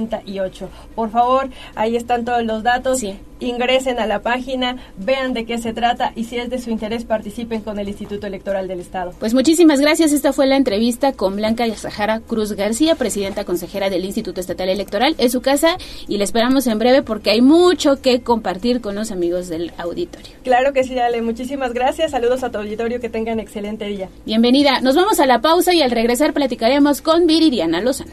1298. 0.00 0.68
Por 0.94 1.10
favor, 1.10 1.48
ahí 1.74 1.96
están 1.96 2.24
todos 2.24 2.44
los 2.44 2.62
datos. 2.62 3.02
Ingresen 3.42 3.98
a 3.98 4.06
la 4.06 4.20
página, 4.20 4.76
vean 4.98 5.32
de 5.32 5.46
qué 5.46 5.56
se 5.56 5.72
trata 5.72 6.12
y 6.14 6.24
si 6.24 6.36
es 6.36 6.50
de 6.50 6.58
su 6.58 6.68
interés 6.68 7.04
participen 7.04 7.62
con 7.62 7.78
el 7.78 7.88
Instituto 7.88 8.26
Electoral 8.26 8.68
del 8.68 8.80
Estado. 8.80 9.14
Pues 9.18 9.32
muchísimas 9.32 9.80
gracias. 9.80 10.12
Esta 10.12 10.34
fue 10.34 10.46
la 10.46 10.56
entrevista 10.56 11.14
con 11.14 11.36
Blanca 11.36 11.64
Sahara 11.74 12.20
Cruz 12.20 12.52
García, 12.52 12.96
presidenta 12.96 13.44
consejera 13.44 13.88
del 13.88 14.04
Instituto 14.04 14.40
Estatal 14.40 14.68
Electoral. 14.68 15.14
Es 15.16 15.32
su 15.32 15.40
casa 15.40 15.78
y 16.06 16.18
la 16.18 16.24
esperamos 16.24 16.66
en 16.66 16.78
breve 16.78 17.02
porque 17.02 17.30
hay 17.30 17.40
mucho 17.40 18.02
que 18.02 18.20
compartir 18.20 18.82
con 18.82 18.94
los 18.94 19.10
amigos 19.10 19.48
del 19.48 19.72
auditorio. 19.78 20.36
Claro 20.44 20.74
que 20.74 20.84
sí, 20.84 20.98
Ale. 20.98 21.22
Muchísimas 21.22 21.72
gracias. 21.72 22.10
Saludos 22.10 22.44
a 22.44 22.50
tu 22.50 22.58
auditorio. 22.58 23.00
Que 23.00 23.08
tengan 23.08 23.40
excelente 23.40 23.86
día. 23.86 24.08
Bienvenida. 24.26 24.80
Nos 24.80 24.96
vamos 24.96 25.18
a 25.20 25.26
la 25.26 25.40
pausa 25.40 25.72
y 25.72 25.80
al 25.80 25.90
regresar 25.90 26.32
platicaremos 26.32 27.00
con 27.02 27.26
Viridiana 27.26 27.80
Lozano. 27.80 28.12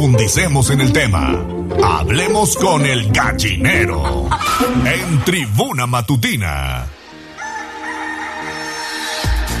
Profundicemos 0.00 0.70
en 0.70 0.80
el 0.80 0.94
tema. 0.94 1.44
Hablemos 1.84 2.56
con 2.56 2.86
el 2.86 3.12
gallinero. 3.12 4.30
En 4.86 5.24
Tribuna 5.26 5.86
Matutina. 5.86 6.86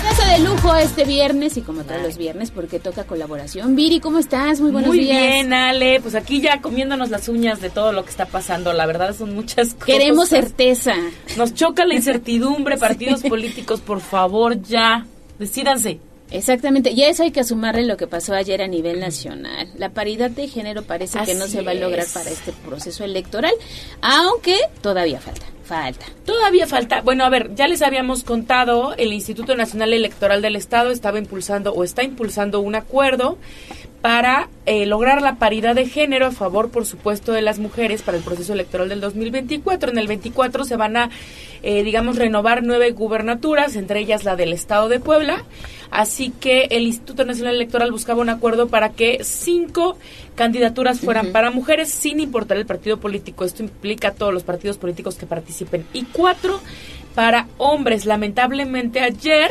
Casa 0.02 0.32
de 0.32 0.38
lujo 0.38 0.74
este 0.76 1.04
viernes 1.04 1.58
y 1.58 1.60
como 1.60 1.84
todos 1.84 2.00
los 2.00 2.16
viernes 2.16 2.50
porque 2.50 2.78
toca 2.80 3.04
colaboración. 3.04 3.76
Viri, 3.76 4.00
¿cómo 4.00 4.18
estás? 4.18 4.62
Muy 4.62 4.70
buenos 4.70 4.88
Muy 4.88 5.00
días. 5.00 5.20
bien, 5.20 5.52
Ale. 5.52 6.00
Pues 6.00 6.14
aquí 6.14 6.40
ya 6.40 6.62
comiéndonos 6.62 7.10
las 7.10 7.28
uñas 7.28 7.60
de 7.60 7.68
todo 7.68 7.92
lo 7.92 8.04
que 8.04 8.10
está 8.10 8.24
pasando. 8.24 8.72
La 8.72 8.86
verdad 8.86 9.14
son 9.14 9.34
muchas 9.34 9.74
cosas. 9.74 9.84
Queremos 9.84 10.30
certeza. 10.30 10.94
Nos 11.36 11.52
choca 11.52 11.84
la 11.84 11.92
incertidumbre, 11.94 12.78
partidos 12.78 13.20
políticos, 13.28 13.82
por 13.82 14.00
favor, 14.00 14.62
ya. 14.62 15.04
Decídanse. 15.38 16.00
Exactamente, 16.30 16.90
y 16.90 17.02
a 17.02 17.08
eso 17.08 17.22
hay 17.22 17.32
que 17.32 17.44
sumarle 17.44 17.84
lo 17.84 17.96
que 17.96 18.06
pasó 18.06 18.34
ayer 18.34 18.62
a 18.62 18.68
nivel 18.68 19.00
nacional. 19.00 19.68
La 19.76 19.90
paridad 19.90 20.30
de 20.30 20.48
género 20.48 20.82
parece 20.82 21.18
que 21.24 21.34
no 21.34 21.46
se 21.46 21.62
va 21.62 21.72
a 21.72 21.74
lograr 21.74 22.06
es. 22.06 22.12
para 22.12 22.30
este 22.30 22.52
proceso 22.52 23.04
electoral, 23.04 23.52
aunque 24.00 24.56
todavía 24.80 25.20
falta, 25.20 25.46
falta. 25.64 26.06
Todavía 26.24 26.66
falta, 26.66 27.00
bueno, 27.00 27.24
a 27.24 27.30
ver, 27.30 27.54
ya 27.54 27.66
les 27.66 27.82
habíamos 27.82 28.22
contado, 28.22 28.94
el 28.96 29.12
Instituto 29.12 29.56
Nacional 29.56 29.92
Electoral 29.92 30.40
del 30.40 30.56
Estado 30.56 30.90
estaba 30.90 31.18
impulsando 31.18 31.72
o 31.72 31.82
está 31.82 32.04
impulsando 32.04 32.60
un 32.60 32.76
acuerdo 32.76 33.36
para 34.00 34.48
eh, 34.64 34.86
lograr 34.86 35.20
la 35.20 35.36
paridad 35.36 35.74
de 35.74 35.86
género 35.86 36.26
a 36.26 36.30
favor, 36.30 36.70
por 36.70 36.86
supuesto, 36.86 37.32
de 37.32 37.42
las 37.42 37.58
mujeres 37.58 38.02
para 38.02 38.16
el 38.16 38.24
proceso 38.24 38.52
electoral 38.54 38.88
del 38.88 39.00
2024. 39.00 39.90
En 39.90 39.98
el 39.98 40.08
24 40.08 40.64
se 40.64 40.76
van 40.76 40.96
a, 40.96 41.10
eh, 41.62 41.82
digamos, 41.82 42.16
renovar 42.16 42.62
nueve 42.62 42.92
gubernaturas, 42.92 43.76
entre 43.76 44.00
ellas 44.00 44.24
la 44.24 44.36
del 44.36 44.52
Estado 44.52 44.88
de 44.88 45.00
Puebla. 45.00 45.44
Así 45.90 46.30
que 46.30 46.68
el 46.70 46.84
Instituto 46.84 47.24
Nacional 47.24 47.56
Electoral 47.56 47.90
buscaba 47.90 48.22
un 48.22 48.28
acuerdo 48.28 48.68
para 48.68 48.90
que 48.90 49.18
cinco 49.22 49.98
candidaturas 50.34 51.00
fueran 51.00 51.32
para 51.32 51.50
mujeres 51.50 51.90
sin 51.90 52.20
importar 52.20 52.56
el 52.56 52.64
partido 52.64 52.98
político. 52.98 53.44
Esto 53.44 53.64
implica 53.64 54.08
a 54.08 54.14
todos 54.14 54.32
los 54.32 54.44
partidos 54.44 54.78
políticos 54.78 55.16
que 55.16 55.26
participen. 55.26 55.84
Y 55.92 56.04
cuatro 56.04 56.60
para 57.14 57.48
hombres. 57.58 58.06
Lamentablemente 58.06 59.00
ayer 59.00 59.50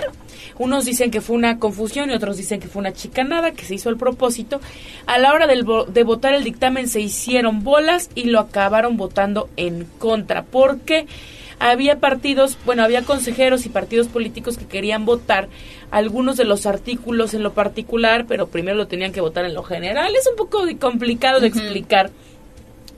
unos 0.57 0.86
dicen 0.86 1.10
que 1.11 1.22
fue 1.22 1.36
una 1.38 1.57
confusión 1.57 2.10
y 2.11 2.14
otros 2.14 2.36
dicen 2.38 2.60
que 2.60 2.68
fue 2.68 2.81
una 2.81 2.94
chicanada 2.94 3.52
que 3.52 3.64
se 3.65 3.76
hizo 3.76 3.90
el 3.90 3.98
propósito. 3.98 4.60
A 5.06 5.18
la 5.18 5.34
hora 5.34 5.48
del 5.48 5.65
vo- 5.65 5.86
de 5.86 6.03
votar 6.03 6.34
el 6.34 6.44
dictamen 6.44 6.88
se 6.90 6.99
hicieron 6.99 7.64
bolas 7.64 8.10
y 8.15 8.23
lo 8.26 8.40
acabaron 8.40 8.98
votando 8.98 9.49
en 9.56 9.86
contra. 9.99 10.44
Porque 10.44 11.07
había 11.60 11.99
partidos, 11.99 12.57
bueno, 12.65 12.84
había 12.84 13.03
consejeros 13.03 13.65
y 13.65 13.69
partidos 13.69 14.07
políticos 14.07 14.57
que 14.57 14.65
querían 14.65 15.06
votar 15.06 15.48
algunos 15.91 16.38
de 16.38 16.45
los 16.45 16.65
artículos 16.65 17.34
en 17.34 17.44
lo 17.44 17.53
particular, 17.53 18.26
pero 18.27 18.48
primero 18.48 18.77
lo 18.77 18.88
tenían 18.88 19.11
que 19.11 19.22
votar 19.22 19.45
en 19.45 19.53
lo 19.53 19.64
general. 19.64 20.14
Es 20.15 20.27
un 20.30 20.36
poco 20.36 20.61
complicado 20.80 21.40
de 21.40 21.48
explicar. 21.48 22.11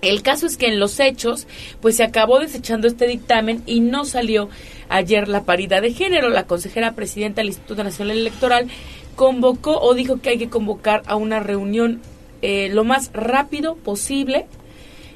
El 0.02 0.24
caso 0.24 0.48
es 0.48 0.58
que 0.58 0.68
en 0.68 0.80
los 0.80 1.00
hechos, 1.00 1.48
pues 1.80 1.96
se 1.96 2.04
acabó 2.04 2.40
desechando 2.40 2.88
este 2.88 3.08
dictamen 3.08 3.62
y 3.66 3.82
no 3.82 4.06
salió 4.06 4.50
ayer 4.90 5.28
la 5.28 5.44
paridad 5.44 5.82
de 5.82 5.94
género. 5.94 6.30
La 6.30 6.48
consejera 6.48 6.94
presidenta 6.94 7.42
del 7.42 7.50
Instituto 7.50 7.84
Nacional 7.84 8.18
Electoral 8.18 8.68
convocó 9.16 9.80
o 9.80 9.94
dijo 9.94 10.20
que 10.20 10.30
hay 10.30 10.38
que 10.38 10.50
convocar 10.50 11.04
a 11.06 11.16
una 11.16 11.40
reunión 11.40 12.02
eh, 12.42 12.70
lo 12.72 12.84
más 12.84 13.12
rápido 13.14 13.76
posible. 13.76 14.48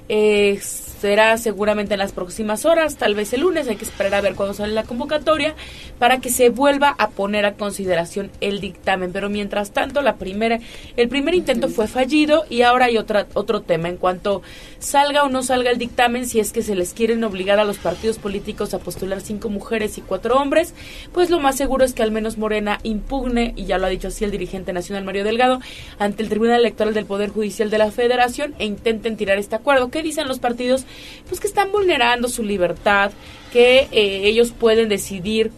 Eh, 0.07 0.59
será 0.99 1.37
seguramente 1.37 1.93
en 1.93 1.99
las 1.99 2.11
próximas 2.11 2.65
horas, 2.65 2.97
tal 2.97 3.15
vez 3.15 3.33
el 3.33 3.41
lunes, 3.41 3.67
hay 3.67 3.75
que 3.75 3.85
esperar 3.85 4.15
a 4.15 4.21
ver 4.21 4.35
cuándo 4.35 4.53
sale 4.53 4.73
la 4.73 4.83
convocatoria 4.83 5.55
para 5.99 6.19
que 6.19 6.29
se 6.29 6.49
vuelva 6.49 6.95
a 6.97 7.09
poner 7.09 7.45
a 7.45 7.53
consideración 7.53 8.31
el 8.41 8.59
dictamen. 8.59 9.11
Pero 9.11 9.29
mientras 9.29 9.71
tanto, 9.71 10.01
la 10.01 10.15
primera, 10.15 10.59
el 10.97 11.09
primer 11.09 11.35
intento 11.35 11.69
fue 11.69 11.87
fallido 11.87 12.45
y 12.49 12.61
ahora 12.61 12.85
hay 12.85 12.97
otra, 12.97 13.27
otro 13.33 13.61
tema. 13.61 13.89
En 13.89 13.97
cuanto 13.97 14.41
salga 14.79 15.23
o 15.23 15.29
no 15.29 15.43
salga 15.43 15.71
el 15.71 15.77
dictamen, 15.77 16.27
si 16.27 16.39
es 16.39 16.51
que 16.51 16.61
se 16.61 16.75
les 16.75 16.93
quieren 16.93 17.23
obligar 17.23 17.59
a 17.59 17.65
los 17.65 17.77
partidos 17.77 18.17
políticos 18.17 18.73
a 18.73 18.79
postular 18.79 19.21
cinco 19.21 19.49
mujeres 19.49 19.97
y 19.97 20.01
cuatro 20.01 20.35
hombres, 20.37 20.73
pues 21.11 21.29
lo 21.29 21.39
más 21.39 21.55
seguro 21.55 21.85
es 21.85 21.93
que 21.93 22.03
al 22.03 22.11
menos 22.11 22.37
Morena 22.37 22.79
impugne, 22.83 23.53
y 23.55 23.65
ya 23.65 23.77
lo 23.77 23.85
ha 23.85 23.89
dicho 23.89 24.07
así 24.07 24.23
el 24.23 24.31
dirigente 24.31 24.73
nacional 24.73 25.03
Mario 25.03 25.23
Delgado, 25.23 25.59
ante 25.99 26.23
el 26.23 26.29
Tribunal 26.29 26.59
Electoral 26.59 26.93
del 26.93 27.05
Poder 27.05 27.29
Judicial 27.29 27.69
de 27.69 27.77
la 27.77 27.91
Federación 27.91 28.55
e 28.59 28.65
intenten 28.65 29.17
tirar 29.17 29.37
este 29.37 29.55
acuerdo. 29.55 29.89
¿Qué 29.89 30.01
dicen 30.01 30.27
los 30.27 30.39
partidos? 30.39 30.84
Pues 31.27 31.39
que 31.39 31.47
están 31.47 31.71
vulnerando 31.71 32.27
su 32.27 32.43
libertad, 32.43 33.11
que 33.51 33.87
eh, 33.91 34.21
ellos 34.27 34.51
pueden 34.51 34.89
decidir 34.89 35.51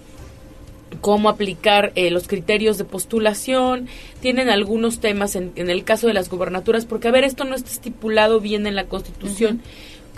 cómo 1.01 1.29
aplicar 1.29 1.91
eh, 1.95 2.11
los 2.11 2.27
criterios 2.27 2.77
de 2.77 2.85
postulación, 2.85 3.87
tienen 4.21 4.49
algunos 4.49 4.99
temas 4.99 5.35
en, 5.35 5.51
en, 5.55 5.69
el 5.69 5.83
caso 5.83 6.07
de 6.07 6.13
las 6.13 6.29
gubernaturas, 6.29 6.85
porque 6.85 7.07
a 7.07 7.11
ver, 7.11 7.23
esto 7.23 7.43
no 7.43 7.55
está 7.55 7.71
estipulado 7.71 8.39
bien 8.39 8.67
en 8.67 8.75
la 8.75 8.85
Constitución. 8.85 9.61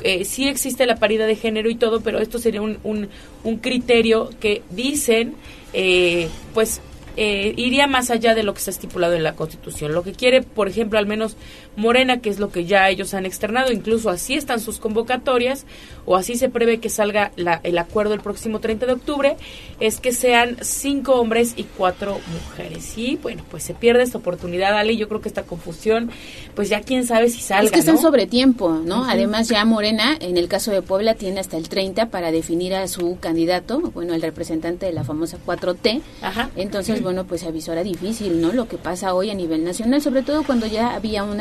Eh, 0.03 0.23
sí 0.23 0.47
existe 0.47 0.85
la 0.85 0.95
paridad 0.95 1.27
de 1.27 1.35
género 1.35 1.69
y 1.69 1.75
todo, 1.75 2.01
pero 2.01 2.19
esto 2.19 2.39
sería 2.39 2.61
un, 2.61 2.77
un, 2.83 3.09
un 3.43 3.57
criterio 3.57 4.29
que 4.39 4.61
dicen, 4.69 5.35
eh, 5.73 6.29
pues 6.53 6.81
eh, 7.17 7.53
iría 7.57 7.85
más 7.85 8.11
allá 8.11 8.33
de 8.33 8.43
lo 8.43 8.53
que 8.53 8.59
está 8.59 8.71
estipulado 8.71 9.13
en 9.13 9.23
la 9.23 9.35
Constitución. 9.35 9.93
Lo 9.93 10.03
que 10.03 10.13
quiere, 10.13 10.41
por 10.41 10.69
ejemplo, 10.69 10.99
al 10.99 11.05
menos 11.05 11.35
Morena, 11.79 12.19
que 12.19 12.29
es 12.29 12.39
lo 12.39 12.51
que 12.51 12.65
ya 12.65 12.89
ellos 12.89 13.13
han 13.13 13.25
externado, 13.25 13.71
incluso 13.71 14.09
así 14.09 14.35
están 14.35 14.59
sus 14.59 14.79
convocatorias, 14.79 15.65
o 16.05 16.15
así 16.15 16.35
se 16.35 16.49
prevé 16.49 16.79
que 16.79 16.89
salga 16.89 17.31
la, 17.35 17.61
el 17.63 17.77
acuerdo 17.77 18.13
el 18.13 18.19
próximo 18.19 18.59
30 18.59 18.85
de 18.85 18.93
octubre, 18.93 19.37
es 19.79 19.99
que 19.99 20.11
sean 20.11 20.57
cinco 20.61 21.13
hombres 21.13 21.53
y 21.55 21.63
cuatro 21.63 22.19
mujeres. 22.33 22.97
Y 22.97 23.15
bueno, 23.17 23.43
pues 23.49 23.63
se 23.63 23.73
pierde 23.73 24.03
esta 24.03 24.17
oportunidad, 24.17 24.77
Ale, 24.77 24.97
yo 24.97 25.07
creo 25.07 25.21
que 25.21 25.29
esta 25.29 25.43
confusión, 25.43 26.11
pues 26.55 26.69
ya 26.69 26.81
quién 26.81 27.05
sabe 27.05 27.29
si 27.29 27.39
salga. 27.39 27.65
Es 27.65 27.71
que 27.71 27.79
están 27.79 27.95
¿no? 27.95 28.01
sobre 28.01 28.27
tiempo, 28.27 28.71
¿no? 28.83 29.05
Además 29.05 29.47
ya 29.47 29.63
Morena, 29.65 30.17
en 30.19 30.37
el 30.37 30.47
caso 30.47 30.71
de 30.71 30.81
Puebla, 30.81 31.15
tiene 31.15 31.39
hasta 31.39 31.57
el 31.57 31.69
30 31.69 32.07
para 32.07 32.31
definir 32.31 32.75
a 32.75 32.87
su 32.87 33.17
candidato, 33.19 33.79
bueno, 33.79 34.13
el 34.13 34.21
representante 34.21 34.85
de 34.85 34.93
la 34.93 35.03
famosa 35.03 35.37
4T. 35.45 36.01
Ajá. 36.21 36.49
Entonces, 36.55 37.01
bueno, 37.01 37.25
pues 37.25 37.43
avisora 37.43 37.83
difícil, 37.83 38.41
¿no? 38.41 38.51
Lo 38.51 38.67
que 38.67 38.77
pasa 38.77 39.13
hoy 39.13 39.29
a 39.29 39.33
nivel 39.33 39.63
nacional, 39.63 40.01
sobre 40.01 40.23
todo 40.23 40.43
cuando 40.43 40.67
ya 40.67 40.93
había 40.93 41.23
un 41.23 41.39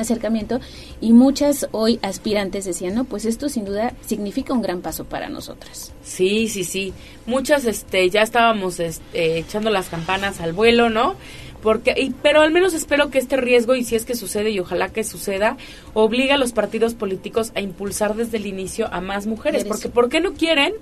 y 1.01 1.13
muchas 1.13 1.69
hoy 1.73 1.99
aspirantes 2.03 2.65
decían, 2.65 2.95
no, 2.95 3.05
pues 3.05 3.25
esto 3.25 3.49
sin 3.49 3.65
duda 3.65 3.95
significa 4.07 4.53
un 4.53 4.63
gran 4.63 4.81
paso 4.81 5.05
para 5.05 5.29
nosotras. 5.29 5.93
Sí, 6.03 6.49
sí, 6.49 6.65
sí. 6.65 6.93
Muchas, 7.27 7.65
este, 7.65 8.09
ya 8.11 8.23
estábamos 8.23 8.81
este, 8.81 9.39
echando 9.39 9.71
las 9.71 9.89
campanas 9.89 10.41
al 10.41 10.53
vuelo, 10.53 10.91
¿no? 10.91 11.15
Porque, 11.63 11.93
y, 11.97 12.11
pero 12.23 12.41
al 12.43 12.53
menos 12.53 12.73
espero 12.73 13.11
que 13.11 13.19
este 13.19 13.37
riesgo, 13.37 13.75
y 13.75 13.83
si 13.83 13.97
es 13.97 14.05
que 14.05 14.15
sucede, 14.15 14.51
y 14.51 14.61
ojalá 14.61 14.91
que 14.91 15.03
suceda, 15.03 15.57
obliga 15.93 16.37
a 16.37 16.39
los 16.39 16.53
partidos 16.53 16.95
políticos 16.95 17.51
a 17.57 17.61
impulsar 17.61 18.15
desde 18.15 18.37
el 18.37 18.47
inicio 18.47 18.89
a 18.93 19.01
más 19.01 19.27
mujeres. 19.27 19.63
Eres- 19.63 19.73
Porque, 19.73 19.89
¿por 19.89 20.09
qué 20.09 20.21
no 20.21 20.35
quieren? 20.35 20.73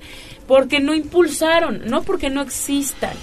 Porque 0.47 0.81
no 0.81 0.95
impulsaron, 0.95 1.83
no 1.87 2.03
porque 2.03 2.29
no 2.29 2.43
existan 2.43 3.15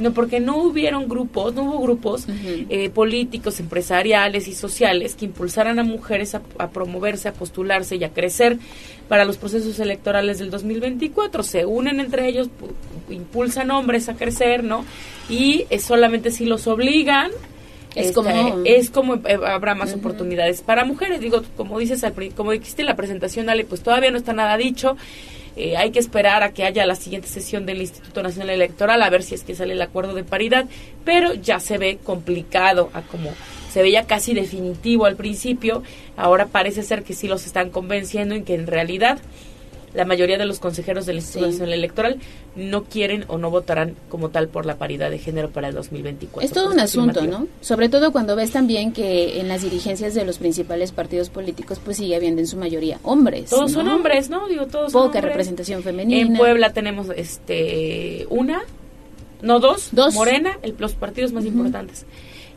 sino 0.00 0.14
porque 0.14 0.40
no 0.40 0.56
hubieron 0.56 1.08
grupos, 1.10 1.54
no 1.54 1.64
hubo 1.64 1.80
grupos 1.82 2.24
eh, 2.70 2.88
políticos, 2.88 3.60
empresariales 3.60 4.48
y 4.48 4.54
sociales 4.54 5.14
que 5.14 5.26
impulsaran 5.26 5.78
a 5.78 5.82
mujeres 5.84 6.34
a, 6.34 6.40
a 6.56 6.70
promoverse, 6.70 7.28
a 7.28 7.34
postularse 7.34 7.96
y 7.96 8.04
a 8.04 8.08
crecer 8.14 8.56
para 9.08 9.26
los 9.26 9.36
procesos 9.36 9.78
electorales 9.78 10.38
del 10.38 10.50
2024. 10.50 11.42
Se 11.42 11.66
unen 11.66 12.00
entre 12.00 12.26
ellos, 12.28 12.48
pu- 12.48 13.12
impulsan 13.14 13.70
hombres 13.70 14.08
a 14.08 14.14
crecer, 14.14 14.64
¿no? 14.64 14.86
Y 15.28 15.66
eh, 15.68 15.78
solamente 15.78 16.30
si 16.30 16.46
los 16.46 16.66
obligan, 16.66 17.30
Es 17.94 18.06
este, 18.06 18.14
como- 18.14 18.62
es 18.64 18.90
como 18.90 19.14
eh, 19.16 19.38
habrá 19.46 19.74
más 19.74 19.92
oportunidades 19.94 20.62
para 20.62 20.84
mujeres. 20.86 21.20
Digo, 21.20 21.42
como 21.56 21.78
dices, 21.78 22.04
al 22.04 22.14
como 22.34 22.52
dijiste 22.52 22.80
en 22.82 22.86
la 22.86 22.96
presentación, 22.96 23.50
Ale, 23.50 23.64
pues 23.64 23.82
todavía 23.82 24.10
no 24.10 24.16
está 24.16 24.32
nada 24.32 24.56
dicho. 24.56 24.96
Eh, 25.56 25.76
hay 25.76 25.90
que 25.90 25.98
esperar 25.98 26.42
a 26.42 26.52
que 26.52 26.64
haya 26.64 26.86
la 26.86 26.94
siguiente 26.94 27.28
sesión 27.28 27.66
del 27.66 27.80
Instituto 27.80 28.22
Nacional 28.22 28.50
Electoral 28.50 29.02
a 29.02 29.10
ver 29.10 29.22
si 29.22 29.34
es 29.34 29.42
que 29.42 29.54
sale 29.54 29.72
el 29.72 29.82
acuerdo 29.82 30.14
de 30.14 30.24
paridad, 30.24 30.66
pero 31.04 31.34
ya 31.34 31.60
se 31.60 31.78
ve 31.78 31.98
complicado 32.02 32.90
a 32.94 33.02
como 33.02 33.30
se 33.70 33.82
veía 33.82 34.04
casi 34.04 34.34
definitivo 34.34 35.06
al 35.06 35.16
principio, 35.16 35.82
ahora 36.16 36.46
parece 36.46 36.82
ser 36.82 37.04
que 37.04 37.14
sí 37.14 37.28
los 37.28 37.46
están 37.46 37.70
convenciendo 37.70 38.34
en 38.34 38.44
que 38.44 38.54
en 38.54 38.66
realidad 38.66 39.20
la 39.94 40.04
mayoría 40.04 40.38
de 40.38 40.46
los 40.46 40.60
consejeros 40.60 41.06
del 41.06 41.16
Instituto 41.16 41.46
Sí. 41.46 41.52
Nacional 41.52 41.74
Electoral 41.74 42.18
no 42.56 42.84
quieren 42.84 43.24
o 43.28 43.38
no 43.38 43.50
votarán 43.50 43.94
como 44.08 44.28
tal 44.30 44.48
por 44.48 44.66
la 44.66 44.76
paridad 44.76 45.10
de 45.10 45.18
género 45.18 45.50
para 45.50 45.68
el 45.68 45.74
2024. 45.74 46.46
Es 46.46 46.52
todo 46.52 46.72
un 46.72 46.80
asunto. 46.80 47.22
¿no? 47.26 47.46
Sobre 47.60 47.88
todo 47.88 48.12
cuando 48.12 48.36
ves 48.36 48.52
también 48.52 48.92
que 48.92 49.40
en 49.40 49.48
las 49.48 49.62
dirigencias 49.62 50.14
de 50.14 50.24
los 50.24 50.38
principales 50.38 50.92
partidos 50.92 51.30
políticos 51.30 51.80
pues 51.84 51.96
sigue 51.96 52.14
habiendo 52.16 52.40
en 52.40 52.46
su 52.46 52.56
mayoría 52.56 52.98
hombres. 53.02 53.50
Todos 53.50 53.72
son 53.72 53.88
hombres, 53.88 54.30
¿no? 54.30 54.48
Digo, 54.48 54.66
todos 54.66 54.92
son 54.92 55.08
Poca 55.08 55.20
representación 55.20 55.82
femenina. 55.82 56.20
En 56.20 56.36
Puebla 56.36 56.72
tenemos 56.72 57.08
este 57.16 58.26
una, 58.30 58.62
no 59.42 59.58
dos, 59.60 59.88
Dos. 59.92 60.14
Morena, 60.14 60.58
el, 60.62 60.74
los 60.78 60.94
partidos 60.94 61.32
más 61.32 61.44
importantes. 61.44 62.04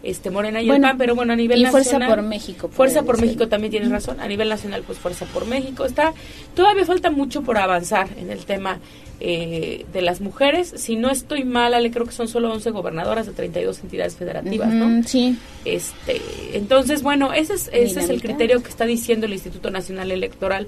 Este 0.03 0.29
Morena 0.29 0.61
y 0.61 0.67
Bueno, 0.67 0.87
el 0.87 0.91
PAN, 0.91 0.97
pero 0.97 1.15
bueno, 1.15 1.31
a 1.31 1.35
nivel 1.37 1.61
y 1.61 1.65
Fuerza 1.65 1.93
nacional. 1.93 2.09
por 2.09 2.21
México, 2.23 2.67
Fuerza 2.67 3.03
por 3.03 3.15
decir. 3.15 3.27
México 3.29 3.47
también 3.47 3.71
tienes 3.71 3.89
razón. 3.89 4.19
A 4.19 4.27
nivel 4.27 4.49
nacional, 4.49 4.83
pues 4.85 4.99
Fuerza 4.99 5.25
por 5.27 5.47
México 5.47 5.85
está. 5.85 6.13
Todavía 6.53 6.85
falta 6.85 7.09
mucho 7.09 7.41
por 7.41 7.57
avanzar 7.57 8.09
en 8.17 8.29
el 8.29 8.45
tema 8.45 8.79
eh, 9.21 9.85
de 9.93 10.01
las 10.01 10.19
mujeres. 10.19 10.73
Si 10.75 10.97
no 10.97 11.09
estoy 11.09 11.45
mal, 11.45 11.73
Ale, 11.73 11.91
creo 11.91 12.05
que 12.05 12.11
son 12.11 12.27
solo 12.27 12.51
11 12.51 12.71
gobernadoras 12.71 13.25
de 13.25 13.31
32 13.31 13.79
entidades 13.79 14.17
federativas, 14.17 14.73
¿no? 14.73 15.01
Sí. 15.03 15.37
Este, 15.63 16.19
entonces, 16.51 17.01
bueno, 17.01 17.31
ese 17.31 17.53
es, 17.53 17.69
ese 17.71 18.01
es 18.01 18.09
el 18.09 18.21
criterio 18.21 18.61
que 18.61 18.69
está 18.69 18.85
diciendo 18.85 19.25
el 19.25 19.31
Instituto 19.31 19.69
Nacional 19.69 20.11
Electoral, 20.11 20.67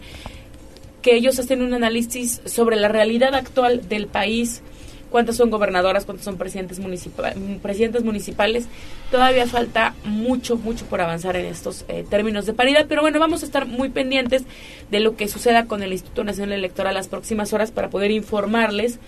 que 1.02 1.16
ellos 1.16 1.38
hacen 1.38 1.62
un 1.62 1.74
análisis 1.74 2.42
sobre 2.46 2.78
la 2.78 2.88
realidad 2.88 3.36
actual 3.36 3.90
del 3.90 4.08
país, 4.08 4.62
cuántas 5.16 5.38
son 5.38 5.50
gobernadoras, 5.50 6.04
cuántas 6.04 6.26
son 6.26 6.36
presidentes, 6.36 6.78
municipa- 6.82 7.34
mm, 7.34 7.60
presidentes 7.60 8.04
municipales. 8.04 8.66
Todavía 9.12 9.48
falta 9.48 9.94
mucho, 10.04 10.58
mucho 10.58 10.86
por 10.88 11.00
avanzar 11.00 11.38
en 11.38 11.46
estos 11.46 11.86
eh, 11.88 12.04
términos 12.10 12.46
de 12.46 12.52
paridad, 12.52 12.86
pero 12.90 13.02
bueno, 13.02 13.18
vamos 13.18 13.42
a 13.42 13.46
estar 13.46 13.66
muy 13.66 13.88
pendientes 13.88 14.44
de 14.92 15.00
lo 15.00 15.16
que 15.16 15.30
suceda 15.30 15.68
con 15.68 15.84
el 15.84 15.94
Instituto 15.94 16.26
Nacional 16.26 16.52
Electoral 16.52 16.96
las 16.96 17.08
próximas 17.08 17.54
horas 17.54 17.72
para 17.72 17.90
poder 17.90 18.12
informarles 18.12 19.00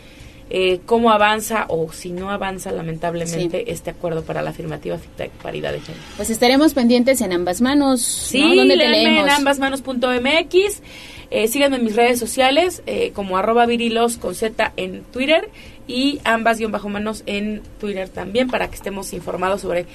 eh, 0.49 0.79
cómo 0.85 1.11
avanza 1.11 1.65
o 1.67 1.91
si 1.91 2.13
no 2.13 2.31
avanza 2.31 2.71
lamentablemente 2.71 3.69
este 3.73 3.89
acuerdo 3.89 4.23
para 4.23 4.41
la 4.41 4.51
afirmativa 4.51 4.97
de 5.17 5.29
paridad 5.43 5.73
de 5.73 5.81
género. 5.81 6.01
Pues 6.15 6.29
estaremos 6.29 6.73
pendientes 6.73 7.19
en 7.19 7.33
ambas 7.33 7.59
manos. 7.59 8.01
Sí, 8.01 8.39
¿no? 8.39 8.55
¿Dónde 8.55 8.75
te 8.77 8.87
léanme 8.87 9.19
en 9.19 9.25
leemos? 9.25 9.39
ambasmanos.mx. 9.39 10.81
Eh, 11.29 11.47
síganme 11.47 11.75
en 11.77 11.83
mis 11.83 11.95
redes 11.95 12.19
sociales 12.19 12.81
eh, 12.85 13.11
como 13.13 13.37
arroba 13.37 13.65
virilos 13.65 14.17
con 14.17 14.33
Z 14.33 14.71
en 14.77 15.03
Twitter 15.03 15.49
y 15.87 16.19
ambas-manos 16.23 17.23
en 17.25 17.61
Twitter 17.79 18.07
también 18.09 18.49
para 18.49 18.69
que 18.69 18.75
estemos 18.75 19.11
informados 19.13 19.61
sobre 19.61 19.85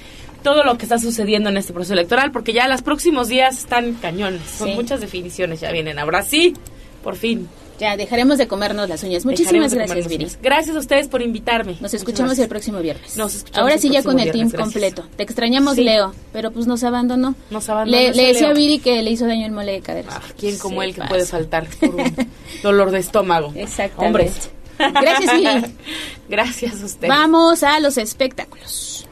todo 0.43 0.63
lo 0.65 0.77
que 0.77 0.85
está 0.85 0.99
sucediendo 0.99 1.49
en 1.51 1.57
este 1.57 1.73
proceso 1.73 1.95
electoral 1.95 2.33
porque 2.33 2.53
ya 2.53 2.69
los 2.69 2.83
próximos 2.83 3.29
días 3.29 3.59
están 3.59 3.95
cañones. 3.95 4.43
Son 4.43 4.69
Sí. 4.69 4.75
muchas 4.75 5.01
definiciones 5.01 5.61
ya 5.61 5.71
vienen. 5.73 5.99
Ahora 5.99 6.23
sí, 6.23 6.55
por 7.03 7.17
fin. 7.17 7.49
Ya, 7.81 7.97
dejaremos 7.97 8.39
de 8.39 8.47
comernos 8.47 8.89
las 8.89 9.03
uñas. 9.03 9.25
Muchísimas 9.25 9.75
gracias, 9.75 10.07
Viri. 10.07 10.29
Gracias 10.43 10.77
a 10.77 10.79
ustedes 10.79 11.09
por 11.09 11.21
invitarme. 11.23 11.77
Nos 11.81 11.93
escuchamos 11.95 12.39
el 12.39 12.49
próximo 12.49 12.79
viernes. 12.81 13.17
Nos 13.17 13.35
escuchamos 13.35 13.59
Ahora 13.63 13.75
el 13.75 13.81
sí 13.81 13.91
ya 13.91 14.03
con 14.03 14.19
el 14.21 14.25
viernes, 14.31 14.33
team 14.35 14.49
gracias. 14.51 14.63
completo. 14.63 15.09
Te 15.17 15.23
extrañamos, 15.25 15.75
Sí. 15.75 15.83
Leo, 15.83 16.15
pero 16.33 16.51
pues 16.53 16.67
nos 16.67 16.85
abandonó. 16.85 17.35
Nos 17.51 17.69
abandonó 17.69 17.97
Le, 17.99 18.07
decía 18.09 18.33
Leo. 18.33 18.51
a 18.51 18.55
Viri 18.55 18.79
que 18.79 19.03
le 19.03 19.11
hizo 19.11 19.27
daño 19.27 19.47
el 19.47 19.53
mole 19.53 19.73
de 19.73 19.81
caderas. 19.81 20.15
¿Quién 20.39 20.59
como 20.59 20.83
él 20.83 20.93
que 20.95 21.01
pasa. 21.01 21.09
puede 21.09 21.27
faltar 21.27 21.67
por 21.81 21.95
un 21.97 22.15
dolor 22.63 22.91
de 22.93 22.99
estómago? 23.01 23.53
Exactamente. 23.57 24.07
Hombres. 24.07 24.51
Gracias, 24.79 25.35
Viri. 25.37 25.75
Gracias 26.29 26.83
a 26.83 26.85
usted. 26.87 27.09
Vamos 27.09 27.63
a 27.63 27.81
los 27.81 27.99
espectáculos. 27.99 29.07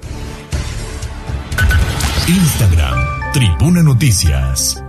Instagram, 2.28 3.32
Tribuna 3.32 3.82
Noticias. 3.82 4.80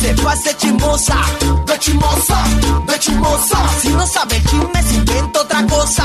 Se 0.00 0.14
pase 0.14 0.56
chismosa, 0.56 1.16
de 1.66 1.78
chismosa, 1.78 2.44
de 2.86 2.98
chismosa. 2.98 3.58
Si 3.80 3.88
no 3.88 4.06
sabe 4.06 4.42
chisme, 4.42 4.82
se 4.82 4.94
inventa 4.94 5.40
otra 5.40 5.66
cosa, 5.66 6.04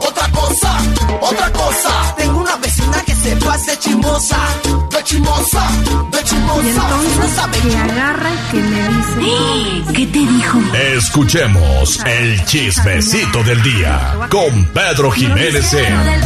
otra 0.00 0.28
cosa, 0.28 0.78
otra 1.20 1.52
cosa. 1.52 2.14
Tengo 2.16 2.40
una 2.40 2.56
vecina 2.56 3.02
que 3.04 3.14
se 3.14 3.36
pase 3.36 3.78
chismosa, 3.78 4.38
de 4.90 5.04
chismosa, 5.04 5.68
de 6.10 6.24
chismosa. 6.24 6.62
Y 6.62 6.68
entonces 6.68 7.62
que 7.62 7.76
agarra 7.76 8.30
y 8.30 8.50
que 8.50 8.62
me 8.62 8.88
dice... 8.88 9.92
¿Qué 9.92 10.06
te 10.06 10.18
dijo? 10.18 10.58
Escuchemos 10.96 12.00
el 12.06 12.44
chismecito 12.44 13.42
del 13.42 13.62
día 13.62 14.28
con 14.30 14.64
Pedro 14.66 15.10
Jiménez 15.10 15.72
en 15.74 16.20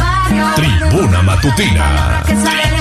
Tribuna 0.55 1.21
Matutina. 1.23 2.23
Que 2.25 2.35
saber 2.35 2.77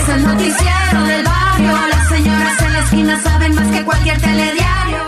es 0.00 0.08
el 0.08 0.22
noticiero 0.24 1.02
del 1.04 1.24
barrio. 1.24 1.72
Las 1.88 2.08
señoras 2.08 2.61
esquina 2.82 3.20
saben 3.20 3.54
más 3.54 3.76
que 3.76 3.84
cualquier 3.84 4.20
telediario. 4.20 4.98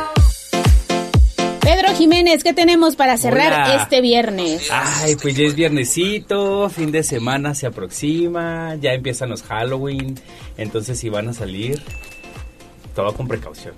Pedro 1.61 1.95
Jiménez, 1.97 2.45
¿qué 2.45 2.53
tenemos 2.53 2.95
para 2.95 3.17
cerrar 3.17 3.53
Hola. 3.53 3.83
este 3.83 4.01
viernes? 4.01 4.69
Ay, 4.71 5.17
pues 5.17 5.35
ya 5.35 5.45
es 5.45 5.55
viernesito, 5.55 6.69
fin 6.69 6.93
de 6.93 7.03
semana 7.03 7.55
se 7.55 7.67
aproxima, 7.67 8.77
ya 8.77 8.93
empiezan 8.93 9.31
los 9.31 9.43
Halloween, 9.43 10.15
entonces 10.59 10.99
si 10.99 11.09
van 11.09 11.29
a 11.29 11.33
salir, 11.33 11.83
todo 12.95 13.13
con 13.15 13.27
precaución. 13.29 13.75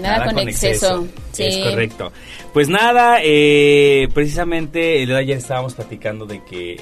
Nada, 0.00 0.32
con, 0.32 0.48
exceso. 0.48 1.06
Sí. 1.32 1.44
Es 1.44 1.56
correcto. 1.58 2.12
Pues 2.52 2.68
nada, 2.68 3.18
eh, 3.22 4.08
precisamente 4.14 5.02
el 5.02 5.08
de 5.08 5.16
ayer 5.18 5.38
estábamos 5.38 5.74
platicando 5.74 6.26
de 6.26 6.42
que 6.44 6.76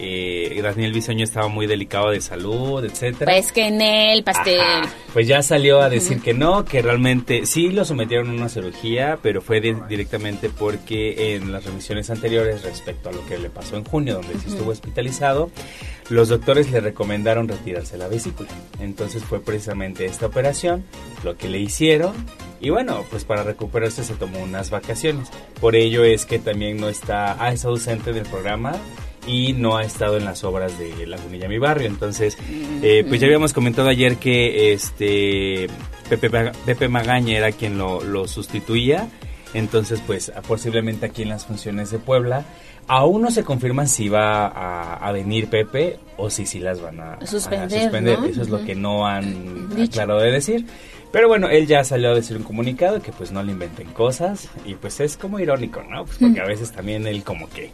eh, 0.57 0.63
Daniel 0.63 0.93
Bisoño 0.93 1.25
estaba 1.25 1.49
muy 1.49 1.67
delicado 1.67 2.11
de 2.11 2.21
salud, 2.21 2.85
etcétera. 2.85 3.33
Pues 3.33 3.53
que 3.53 3.67
en 3.69 3.81
el 3.81 4.23
pastel. 4.25 4.61
Ajá. 4.61 4.89
Pues 5.13 5.27
ya 5.29 5.43
salió 5.43 5.81
a 5.83 5.89
decir 5.91 6.21
que 6.23 6.33
no, 6.35 6.65
que 6.65 6.81
realmente 6.83 7.45
sí 7.47 7.69
lo 7.71 7.85
sometieron 7.85 8.31
a 8.31 8.33
una 8.33 8.49
cirugía, 8.49 9.19
pero 9.23 9.43
fue 9.43 9.61
di- 9.61 9.75
directamente 9.89 10.49
porque 10.49 11.35
en 11.37 11.53
las 11.53 11.65
revisiones 11.65 12.09
anteriores 12.11 12.63
respecto 12.63 13.11
a 13.11 13.13
lo 13.13 13.25
que 13.27 13.39
le 13.39 13.51
pasó 13.51 13.77
en 13.77 13.85
junio, 13.85 14.15
donde 14.15 14.35
sí 14.39 14.47
estuvo 14.49 14.71
hospitalizado, 14.71 15.51
los 16.13 16.29
doctores 16.29 16.71
le 16.71 16.81
recomendaron 16.81 17.49
retirarse 17.49 17.97
la 17.97 18.07
vesícula. 18.09 18.49
Entonces 18.81 19.23
fue 19.25 19.41
precisamente 19.41 20.05
esta 20.05 20.27
operación 20.27 20.85
lo 21.25 21.37
que 21.37 21.49
le 21.49 21.59
hicieron. 21.59 22.13
Y 22.61 22.71
bueno, 22.71 23.05
pues 23.11 23.25
para 23.25 23.43
recuperarse 23.43 24.05
se 24.05 24.15
tomó 24.15 24.39
unas 24.41 24.71
vacaciones. 24.71 25.29
Por 25.61 25.75
ello 25.75 26.05
es 26.05 26.27
que 26.27 26.39
también 26.39 26.77
no 26.77 26.89
está, 26.89 27.43
ha 27.45 27.53
estado 27.53 27.75
ausente 27.75 28.13
del 28.13 28.25
programa 28.25 28.73
y 29.27 29.53
no 29.53 29.77
ha 29.77 29.83
estado 29.83 30.17
en 30.17 30.25
las 30.25 30.45
obras 30.45 30.79
de 30.79 31.07
Lagunilla 31.07 31.49
Mi 31.49 31.59
Barrio. 31.59 31.87
Entonces, 31.89 32.37
eh, 32.83 33.05
pues 33.09 33.21
ya 33.21 33.27
habíamos 33.27 33.53
comentado 33.53 33.89
ayer 33.89 34.17
que 34.17 34.73
este 34.73 35.69
Pepe, 36.09 36.29
Maga- 36.29 36.53
Pepe 36.67 36.89
Magaña 36.89 37.37
era 37.39 37.53
quien 37.53 37.79
lo, 37.79 38.03
lo 38.03 38.29
sustituía. 38.29 39.09
Entonces, 39.55 40.01
pues 40.07 40.33
posiblemente 40.49 41.07
aquí 41.07 41.23
en 41.23 41.29
las 41.31 41.47
funciones 41.47 41.91
de 41.91 41.99
Puebla. 41.99 42.45
Aún 42.89 43.23
no 43.23 43.31
se 43.31 43.45
confirma 43.45 43.87
si 43.87 44.09
va 44.09 44.47
a, 44.47 44.95
a 44.97 45.13
venir 45.13 45.49
Pepe 45.49 45.99
o 46.17 46.29
si 46.31 46.47
sí 46.47 46.59
las 46.59 46.81
van 46.81 47.01
a, 47.01 47.15
a 47.15 47.27
Suspender. 47.27 48.19
Eso 48.25 48.43
es 48.43 48.49
lo 48.49 48.65
que 48.65 48.75
no 48.75 49.07
han 49.07 49.69
Dicho. 49.71 49.93
aclarado 50.03 50.21
de 50.21 50.33
decir. 50.33 50.67
Pero 51.13 51.29
bueno, 51.29 51.49
él 51.49 51.67
ya 51.67 51.85
salió 51.85 52.11
a 52.11 52.15
decir 52.15 52.37
un 52.37 52.43
comunicado 52.43 53.01
que 53.03 53.13
pues 53.13 53.33
no 53.33 53.43
le 53.43 53.53
inventen 53.53 53.89
cosas 53.89 54.49
y 54.65 54.75
pues 54.75 54.99
es 55.01 55.17
como 55.17 55.39
irónico, 55.39 55.83
¿no? 55.83 56.05
Pues 56.07 56.17
porque 56.19 56.41
a 56.41 56.47
veces 56.47 56.73
también 56.73 57.07
él 57.07 57.23
como 57.23 57.49
que 57.51 57.71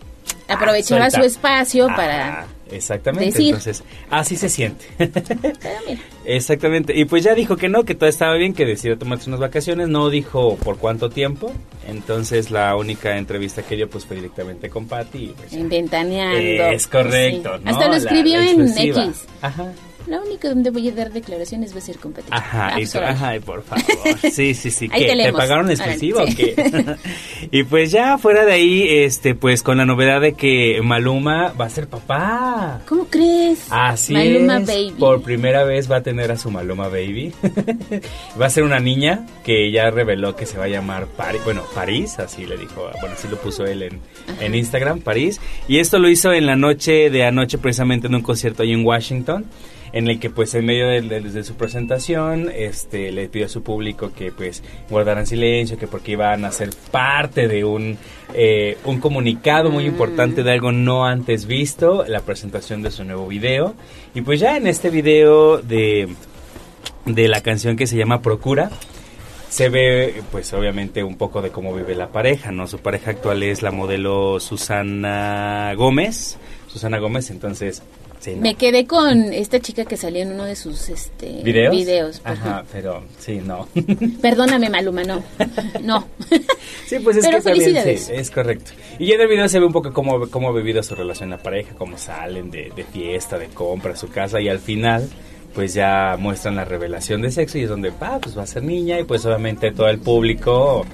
Aprovechaba 0.49 1.11
suelta. 1.11 1.19
su 1.21 1.25
espacio 1.27 1.87
para... 1.89 2.47
Exactamente, 2.71 3.27
decir. 3.27 3.47
entonces 3.47 3.83
así 4.11 4.37
se 4.37 4.51
siente. 4.51 4.85
Exactamente, 6.25 6.95
y 6.95 7.07
pues 7.07 7.25
ya 7.25 7.35
dijo 7.35 7.57
que 7.57 7.69
no, 7.71 7.85
que 7.85 7.95
todo 7.95 8.09
estaba 8.11 8.35
bien, 8.35 8.53
que 8.53 8.67
decidió 8.67 8.99
tomarse 8.99 9.31
unas 9.31 9.41
vacaciones, 9.41 9.89
no 9.89 10.11
dijo 10.11 10.57
por 10.57 10.77
cuánto 10.77 11.09
tiempo, 11.09 11.51
entonces 11.87 12.51
la 12.51 12.77
única 12.77 13.17
entrevista 13.17 13.63
que 13.63 13.77
dio 13.77 13.89
pues 13.89 14.05
fue 14.05 14.17
directamente 14.17 14.69
con 14.69 14.87
Patty. 14.87 15.29
pues, 15.37 15.53
En 15.55 15.69
Ventaneando. 15.71 16.65
es 16.67 16.87
correcto, 16.87 17.57
Sí. 17.57 17.65
¿no? 17.65 17.71
Hasta 17.71 17.89
lo 17.89 17.95
escribió 17.95 18.41
en. 18.41 18.69
X. 18.79 19.25
Ajá. 19.41 19.73
La 20.09 20.21
única 20.21 20.49
donde 20.49 20.71
voy 20.71 20.89
a 20.89 20.93
dar 20.93 21.13
declaraciones 21.13 21.75
va 21.75 21.79
a 21.79 21.83
ser 21.83 21.99
competitiva. 21.99 22.37
Ajá, 22.37 22.69
Ah, 22.69 22.73
pues, 22.77 22.95
ajá, 22.97 23.33
por 23.45 23.63
favor. 23.63 23.85
Sí, 24.33 24.55
sí, 24.55 24.71
sí. 24.71 24.89
¿Qué? 24.89 25.07
te 25.07 25.23
¿Te 25.25 25.33
pagaron 25.33 25.67
Órale, 25.67 25.75
exclusiva 25.75 26.27
sí. 26.27 26.33
o 26.33 26.37
qué? 26.37 26.97
y 27.51 27.63
pues 27.65 27.91
ya 27.91 28.17
fuera 28.19 28.45
de 28.45 28.53
ahí, 28.53 28.87
este, 28.89 29.35
pues 29.35 29.63
con 29.63 29.77
la 29.79 29.85
novedad 29.85 30.21
de 30.21 30.33
que 30.33 30.81
Maluma 30.83 31.53
va 31.61 31.67
a 31.67 31.71
ser 31.71 31.89
papá. 31.89 32.81
¿Cómo 32.89 33.07
crees? 33.07 33.67
Así 33.71 34.13
Maluma 34.15 34.59
es. 34.59 34.67
Baby. 34.67 34.95
Por 34.99 35.23
primera 35.23 35.65
vez 35.65 35.91
va 35.91 35.97
a 35.97 36.03
tener 36.03 36.31
a 36.33 36.37
su 36.39 36.51
Maluma 36.51 36.89
Baby. 36.89 37.33
va 38.41 38.47
a 38.47 38.51
ser 38.51 38.65
una 38.65 38.81
niña 38.81 39.27
que 39.45 39.71
ya 39.71 39.91
reveló 39.91 40.37
que 40.37 40.47
se 40.47 40.57
va 40.59 40.65
a 40.65 40.69
llamar 40.69 41.07
París. 41.07 41.43
Bueno, 41.45 41.63
París, 41.75 42.19
así 42.19 42.47
le 42.47 42.57
dijo. 42.57 42.91
Bueno, 43.01 43.15
así 43.17 43.29
lo 43.29 43.37
puso 43.37 43.65
él 43.65 43.83
en, 43.83 44.01
en 44.41 44.55
Instagram, 44.55 45.01
París. 45.01 45.41
Y 45.69 45.79
esto 45.81 45.99
lo 45.99 46.09
hizo 46.09 46.33
en 46.33 46.47
la 46.47 46.57
noche 46.57 47.11
de 47.11 47.25
anoche, 47.25 47.59
precisamente 47.59 48.07
en 48.07 48.15
un 48.15 48.23
concierto 48.23 48.63
ahí 48.63 48.73
en 48.73 48.85
Washington. 48.85 49.45
En 49.93 50.09
el 50.09 50.21
que 50.21 50.29
pues 50.31 50.55
en 50.55 50.67
medio 50.67 50.87
de, 50.89 51.01
de- 51.01 51.21
de 51.21 51.45
su 51.45 51.55
presentación 51.55 52.51
este 52.55 53.11
le 53.11 53.29
pidió 53.29 53.47
a 53.47 53.49
su 53.49 53.63
público 53.63 54.13
que 54.15 54.31
pues 54.33 54.63
guardaran 54.91 55.27
silencio, 55.27 55.79
que 55.79 55.87
porque 55.87 56.13
iban 56.13 56.45
a 56.45 56.53
ser 56.53 56.71
parte 56.91 57.49
de 57.49 57.65
un, 57.65 57.97
eh, 58.35 58.77
un 58.85 59.01
comunicado 59.01 59.71
muy 59.71 59.87
importante 59.87 60.43
de 60.43 60.53
algo 60.53 60.73
no 60.73 61.07
antes 61.07 61.47
visto, 61.47 62.05
la 62.07 62.21
presentación 62.21 62.83
de 62.83 62.91
su 62.91 63.05
nuevo 63.05 63.27
video. 63.27 63.75
Y 64.15 64.21
pues 64.21 64.41
ya 64.41 64.57
en 64.57 64.67
este 64.67 64.91
video 64.91 65.59
de, 65.59 66.09
de 67.07 67.29
la 67.29 67.41
canción 67.41 67.77
que 67.77 67.87
se 67.87 67.97
llama 67.97 68.21
Procura, 68.21 68.71
se 69.49 69.71
ve 69.71 70.23
pues 70.31 70.53
obviamente 70.53 71.03
un 71.03 71.17
poco 71.17 71.41
de 71.41 71.49
cómo 71.51 71.75
vive 71.75 71.95
la 71.95 72.09
pareja, 72.09 72.53
¿no? 72.53 72.67
Su 72.67 72.79
pareja 72.81 73.13
actual 73.13 73.43
es 73.43 73.63
la 73.63 73.71
modelo 73.71 74.39
Susana 74.41 75.73
Gómez. 75.77 76.37
Susana 76.67 76.99
Gómez, 76.99 77.31
entonces... 77.31 77.83
sí, 78.21 78.35
¿no? 78.35 78.43
Me 78.43 78.55
quedé 78.55 78.87
con 78.87 79.33
esta 79.33 79.61
chica 79.61 79.85
que 79.85 79.97
salió 79.97 80.23
en 80.23 80.33
uno 80.33 80.45
de 80.45 80.57
sus 80.57 80.89
este, 80.89 81.43
¿Videos? 81.43 81.75
videos. 81.75 82.21
Ajá, 82.25 82.65
pero 82.73 83.03
sí, 83.19 83.41
no. 83.45 83.69
Perdóname, 84.23 84.69
Maluma, 84.71 85.03
no. 85.05 85.23
No. 85.83 86.07
Sí, 86.87 86.99
pues 87.01 87.17
es 87.19 87.25
Pero 87.25 87.39
que 87.39 87.45
también 87.45 87.65
felicidades. 87.65 88.05
sí, 88.07 88.13
es 88.15 88.31
correcto. 88.31 88.73
Y 88.99 89.07
ya 89.07 89.15
en 89.15 89.21
el 89.23 89.29
video 89.29 89.49
se 89.49 89.59
ve 89.61 89.67
un 89.67 89.73
poco 89.73 89.93
cómo, 89.93 90.29
cómo 90.29 90.49
ha 90.49 90.53
vivido 90.53 90.83
su 90.83 90.95
relación 90.95 91.31
la 91.31 91.39
pareja, 91.39 91.75
cómo 91.77 91.99
salen 91.99 92.51
de, 92.51 92.73
de 92.75 92.85
fiesta, 92.85 93.39
de 93.39 93.49
compra 93.49 93.97
su 93.97 94.09
casa 94.09 94.41
y 94.41 94.49
al 94.49 94.59
final 94.59 95.09
pues 95.55 95.75
ya 95.75 96.17
muestran 96.19 96.57
la 96.57 96.65
revelación 96.65 97.23
de 97.23 97.31
sexo 97.31 97.59
y 97.59 97.63
es 97.63 97.69
donde, 97.69 97.93
ah, 98.01 98.19
pues 98.23 98.37
va 98.39 98.43
a 98.43 98.47
ser 98.47 98.63
niña 98.63 99.01
y 99.01 99.05
pues 99.05 99.25
obviamente 99.27 99.73
todo 99.73 99.89
el 99.89 99.99
público 99.99 100.87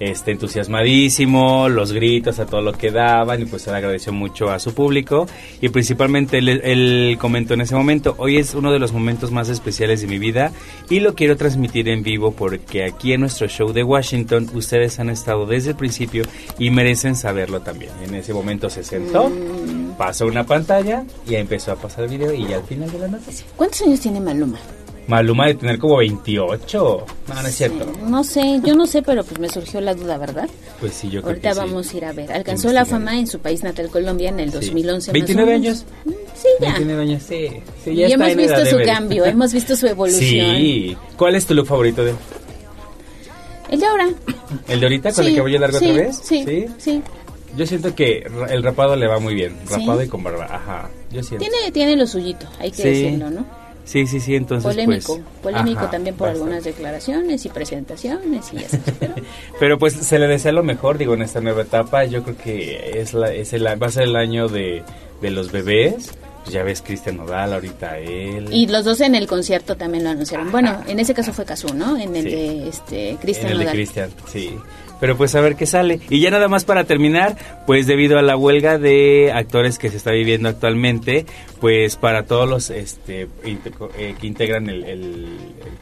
este 0.00 0.32
entusiasmadísimo, 0.32 1.68
los 1.68 1.92
gritos 1.92 2.38
a 2.38 2.46
todo 2.46 2.60
lo 2.60 2.72
que 2.72 2.90
daban 2.90 3.42
y 3.42 3.44
pues 3.46 3.66
él 3.66 3.74
agradeció 3.74 4.12
mucho 4.12 4.50
a 4.50 4.58
su 4.58 4.74
público 4.74 5.26
y 5.60 5.68
principalmente 5.68 6.38
él, 6.38 6.48
él 6.48 7.16
comentó 7.20 7.54
en 7.54 7.62
ese 7.62 7.74
momento, 7.74 8.14
hoy 8.18 8.36
es 8.36 8.54
uno 8.54 8.72
de 8.72 8.78
los 8.78 8.92
momentos 8.92 9.30
más 9.30 9.48
especiales 9.48 10.00
de 10.00 10.06
mi 10.06 10.18
vida 10.18 10.52
y 10.90 11.00
lo 11.00 11.14
quiero 11.14 11.36
transmitir 11.36 11.88
en 11.88 12.02
vivo 12.02 12.32
porque 12.32 12.84
aquí 12.84 13.12
en 13.12 13.20
nuestro 13.20 13.48
show 13.48 13.72
de 13.72 13.82
Washington 13.82 14.48
ustedes 14.54 14.98
han 14.98 15.10
estado 15.10 15.46
desde 15.46 15.70
el 15.70 15.76
principio 15.76 16.24
y 16.58 16.70
merecen 16.70 17.16
saberlo 17.16 17.60
también. 17.60 17.92
En 18.04 18.14
ese 18.14 18.34
momento 18.34 18.70
se 18.70 18.84
sentó, 18.84 19.30
pasó 19.96 20.26
una 20.26 20.44
pantalla 20.44 21.04
y 21.28 21.34
empezó 21.34 21.72
a 21.72 21.76
pasar 21.76 22.04
el 22.04 22.10
video 22.10 22.32
y 22.32 22.46
ya 22.46 22.56
al 22.56 22.64
final 22.64 22.90
de 22.90 22.98
la 22.98 23.08
noticia. 23.08 23.46
¿Cuántos 23.56 23.82
años 23.82 24.00
tiene 24.00 24.20
Maluma? 24.20 24.58
Maluma 25.08 25.46
de 25.46 25.54
tener 25.54 25.78
como 25.78 25.98
28. 25.98 27.06
No, 27.28 27.42
no 27.42 27.48
es 27.48 27.54
cierto. 27.54 27.86
No 28.06 28.24
sé, 28.24 28.60
yo 28.64 28.74
no 28.74 28.86
sé, 28.86 29.02
pero 29.02 29.22
pues 29.22 29.38
me 29.38 29.48
surgió 29.48 29.80
la 29.80 29.94
duda, 29.94 30.18
¿verdad? 30.18 30.48
Pues 30.80 30.94
sí, 30.94 31.08
yo 31.08 31.20
creo 31.22 31.30
Ahorita 31.30 31.48
que 31.50 31.54
sí. 31.54 31.60
vamos 31.60 31.92
a 31.92 31.96
ir 31.96 32.04
a 32.04 32.12
ver. 32.12 32.32
Alcanzó 32.32 32.72
la 32.72 32.84
fama 32.84 33.16
en 33.18 33.26
su 33.28 33.38
país 33.38 33.62
natal, 33.62 33.88
Colombia, 33.88 34.30
en 34.30 34.40
el 34.40 34.50
2011. 34.50 34.98
más 34.98 35.08
o 35.08 35.12
29 35.12 35.58
menos. 35.58 35.66
años. 35.66 35.84
Sí, 36.34 36.48
ya. 36.60 36.66
29 36.72 37.02
años, 37.02 37.22
sí. 37.22 37.48
sí 37.84 37.90
y 37.90 37.96
ya 37.96 38.06
está 38.08 38.30
hemos 38.30 38.36
visto 38.36 38.66
su 38.66 38.84
cambio, 38.84 39.24
hemos 39.24 39.52
visto 39.52 39.76
su 39.76 39.86
evolución. 39.86 40.56
Sí. 40.56 40.96
¿Cuál 41.16 41.36
es 41.36 41.46
tu 41.46 41.54
look 41.54 41.66
favorito 41.66 42.04
de 42.04 42.10
él? 42.10 42.16
El 43.70 43.80
de 43.80 43.86
ahora. 43.86 44.08
¿El 44.68 44.80
de 44.80 44.86
ahorita 44.86 45.12
con 45.12 45.24
Sí, 45.24 45.30
el 45.30 45.36
cabello 45.36 45.58
largo 45.58 45.78
sí, 45.78 45.90
otra 45.90 46.02
vez? 46.02 46.20
sí, 46.22 46.66
sí. 46.78 47.02
Yo 47.56 47.66
siento 47.66 47.94
que 47.94 48.26
el 48.50 48.62
rapado 48.62 48.96
le 48.96 49.06
va 49.06 49.18
muy 49.18 49.34
bien. 49.34 49.56
Sí. 49.66 49.74
Rapado 49.74 50.02
y 50.02 50.08
con 50.08 50.22
barba. 50.22 50.44
Ajá. 50.50 50.90
Yo 51.10 51.22
siento. 51.22 51.46
Tiene, 51.48 51.72
tiene 51.72 51.96
lo 51.96 52.06
suyito, 52.06 52.46
hay 52.58 52.70
que 52.70 52.82
Sí. 52.82 52.88
decirlo, 52.88 53.30
¿no? 53.30 53.46
Sí, 53.86 54.06
sí, 54.06 54.20
sí. 54.20 54.34
Entonces, 54.34 54.68
Polémico, 54.68 55.14
pues, 55.40 55.54
polémico 55.54 55.80
ajá, 55.80 55.90
también 55.92 56.14
por 56.16 56.28
algunas 56.28 56.64
declaraciones 56.64 57.46
y 57.46 57.48
presentaciones 57.48 58.52
y 58.52 58.58
sabes, 58.58 58.80
pero 58.98 59.14
Pero 59.60 59.78
pues 59.78 59.94
se 59.94 60.18
le 60.18 60.26
desea 60.26 60.52
lo 60.52 60.62
mejor, 60.64 60.98
digo, 60.98 61.14
en 61.14 61.22
esta 61.22 61.40
nueva 61.40 61.62
etapa. 61.62 62.04
Yo 62.04 62.22
creo 62.24 62.36
que 62.36 63.00
es 63.00 63.14
la, 63.14 63.32
es 63.32 63.52
el, 63.52 63.64
va 63.66 63.86
a 63.86 63.90
ser 63.90 64.02
el 64.02 64.16
año 64.16 64.48
de, 64.48 64.82
de 65.22 65.30
los 65.30 65.50
bebés. 65.52 66.10
Pues 66.42 66.52
ya 66.54 66.62
ves 66.62 66.80
Cristian 66.82 67.16
Nodal, 67.16 67.52
ahorita 67.54 67.98
él. 67.98 68.48
Y 68.52 68.66
los 68.68 68.84
dos 68.84 69.00
en 69.00 69.14
el 69.16 69.26
concierto 69.26 69.76
también 69.76 70.04
lo 70.04 70.10
anunciaron. 70.10 70.52
Bueno, 70.52 70.80
en 70.86 71.00
ese 71.00 71.12
caso 71.14 71.32
fue 71.32 71.44
Cazú, 71.44 71.74
¿no? 71.74 71.96
En 71.96 72.14
el 72.14 72.22
Sí. 72.24 72.30
de 72.30 72.68
este 72.68 73.16
Cristian 73.20 73.46
En 73.46 73.52
el 73.52 73.58
de 73.58 73.64
Nodal. 73.64 73.74
Cristian, 73.76 74.10
sí. 74.32 74.56
Pero 75.00 75.16
pues 75.16 75.34
a 75.34 75.40
ver 75.40 75.56
qué 75.56 75.66
sale. 75.66 76.00
Y 76.08 76.20
ya 76.20 76.30
nada 76.30 76.48
más 76.48 76.64
para 76.64 76.84
terminar, 76.84 77.36
pues 77.66 77.86
debido 77.86 78.18
a 78.18 78.22
la 78.22 78.36
huelga 78.36 78.78
de 78.78 79.32
actores 79.32 79.78
que 79.78 79.90
se 79.90 79.96
está 79.96 80.12
viviendo 80.12 80.48
actualmente, 80.48 81.26
pues 81.60 81.96
para 81.96 82.24
todos 82.24 82.48
los 82.48 82.70
este, 82.70 83.28
eh, 83.44 84.14
que 84.20 84.26
integran 84.26 84.68
el, 84.68 84.84
el, 84.84 85.26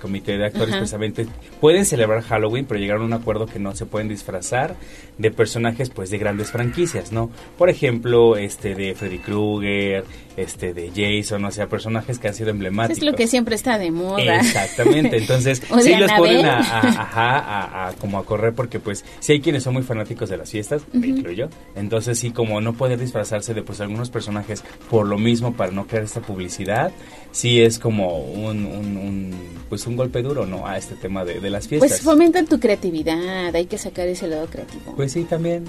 comité 0.00 0.36
de 0.36 0.46
actores, 0.46 0.74
precisamente, 0.74 1.26
pueden 1.60 1.86
celebrar 1.86 2.22
Halloween, 2.22 2.66
pero 2.66 2.78
llegaron 2.78 3.02
a 3.02 3.06
un 3.06 3.12
acuerdo 3.14 3.46
que 3.46 3.58
no 3.58 3.74
se 3.74 3.86
pueden 3.86 4.08
disfrazar 4.08 4.76
de 5.16 5.30
personajes 5.30 5.88
pues 5.88 6.10
de 6.10 6.18
grandes 6.18 6.50
franquicias, 6.50 7.10
¿no? 7.10 7.30
Por 7.56 7.70
ejemplo, 7.70 8.36
este 8.36 8.74
de 8.74 8.94
Freddy 8.94 9.18
Krueger, 9.18 10.04
este 10.36 10.74
de 10.74 10.90
Jason, 10.94 11.44
o 11.44 11.50
sea, 11.50 11.68
personajes 11.68 12.18
que 12.18 12.28
han 12.28 12.34
sido 12.34 12.50
emblemáticos. 12.50 12.98
Es 12.98 13.04
lo 13.04 13.14
que 13.14 13.26
siempre 13.26 13.54
está 13.54 13.78
de 13.78 13.90
moda. 13.90 14.40
Exactamente, 14.40 15.16
entonces 15.18 15.62
sí 15.82 15.94
los 15.94 16.12
ponen 16.12 16.46
a, 16.46 16.60
a, 16.60 17.88
a, 17.88 17.92
como 17.94 18.18
a 18.18 18.24
correr 18.24 18.54
porque 18.54 18.80
pues 18.80 19.04
si 19.20 19.32
hay 19.32 19.40
quienes 19.40 19.62
son 19.62 19.74
muy 19.74 19.82
fanáticos 19.82 20.28
de 20.28 20.36
las 20.36 20.50
fiestas, 20.50 20.82
me 20.92 21.08
incluyo, 21.08 21.48
entonces 21.74 22.18
sí 22.18 22.30
como 22.30 22.60
no 22.60 22.74
poder 22.74 22.98
disfrazarse 22.98 23.54
de 23.54 23.62
pues 23.62 23.80
algunos 23.80 24.10
personajes 24.10 24.64
por 24.90 25.06
lo 25.06 25.18
mismo 25.18 25.54
para 25.54 25.72
no 25.72 25.86
crear 25.86 26.04
esta 26.04 26.20
publicidad, 26.20 26.92
sí 27.32 27.60
es 27.60 27.78
como 27.78 28.18
un, 28.18 28.64
un, 28.66 29.34
pues 29.68 29.86
un 29.86 29.96
golpe 29.96 30.22
duro, 30.22 30.46
¿no? 30.46 30.66
A 30.66 30.78
este 30.78 30.94
tema 30.94 31.24
de, 31.24 31.40
de 31.40 31.50
las 31.50 31.68
fiestas. 31.68 31.90
Pues 31.90 32.00
fomentan 32.02 32.46
tu 32.46 32.58
creatividad, 32.60 33.54
hay 33.54 33.66
que 33.66 33.78
sacar 33.78 34.08
ese 34.08 34.28
lado 34.28 34.46
creativo. 34.46 34.94
Pues 34.96 35.12
sí, 35.12 35.24
también 35.24 35.64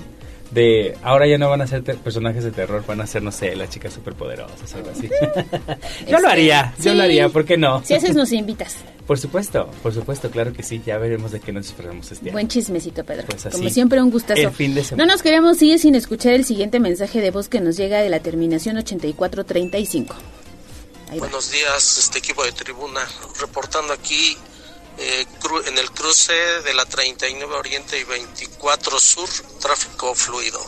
de 0.51 0.98
ahora 1.03 1.27
ya 1.27 1.38
no 1.38 1.49
van 1.49 1.61
a 1.61 1.67
ser 1.67 1.83
personajes 1.83 2.43
de 2.43 2.51
terror, 2.51 2.83
van 2.85 3.01
a 3.01 3.07
ser, 3.07 3.24
no 3.24 3.32
sé, 3.32 3.56
las 3.56 3.69
chicas 3.69 3.93
superpoderosas, 3.93 4.74
algo 4.75 4.91
así. 4.91 5.09
yo 6.09 6.19
lo 6.19 6.27
haría, 6.27 6.74
yo 6.80 6.93
lo 6.93 7.03
haría, 7.03 7.30
¿por 7.30 7.45
qué 7.45 7.57
no? 7.57 7.83
Si 7.83 7.93
haces, 7.93 8.15
nos 8.15 8.32
invitas. 8.32 8.77
Por 9.06 9.19
supuesto, 9.19 9.69
por 9.83 9.93
supuesto, 9.93 10.32
claro 10.32 10.51
que 10.51 10.64
sí, 10.64 10.82
ya 10.83 10.98
veremos 10.98 11.32
de 11.32 11.40
qué 11.40 11.51
nos 11.51 11.67
disfrazamos 11.67 12.11
este 12.11 12.32
Buen 12.32 12.48
chismecito, 12.48 13.03
Pedro. 13.03 13.27
Pues 13.27 13.53
Como 13.53 13.69
siempre, 13.69 14.01
un 14.01 14.09
gustazo. 14.09 14.41
El 14.41 14.49
fin 14.49 14.74
de 14.74 14.83
semana. 14.83 15.06
No 15.06 15.14
nos 15.14 15.22
queremos 15.22 15.61
ir 15.61 15.77
sin 15.77 15.93
escuchar 15.93 16.33
el 16.33 16.43
siguiente 16.43 16.80
mensaje 16.80 17.22
de 17.22 17.30
voz 17.30 17.48
que 17.48 17.61
nos 17.61 17.77
llega 17.77 17.99
de 17.99 18.09
la 18.09 18.19
terminación 18.22 18.77
8435. 18.77 20.15
Buenos 21.19 21.51
días, 21.51 21.99
este 21.99 22.17
equipo 22.17 22.43
de 22.43 22.51
tribuna, 22.51 23.01
reportando 23.40 23.93
aquí 23.93 24.35
eh, 24.98 25.25
en 25.67 25.77
el 25.77 25.91
cruce 25.91 26.33
de 26.33 26.74
la 26.74 26.85
39 26.85 27.56
Oriente 27.56 27.99
y 27.99 28.03
24 28.03 28.99
Sur, 28.99 29.30
tráfico 29.61 30.15
fluido. 30.15 30.59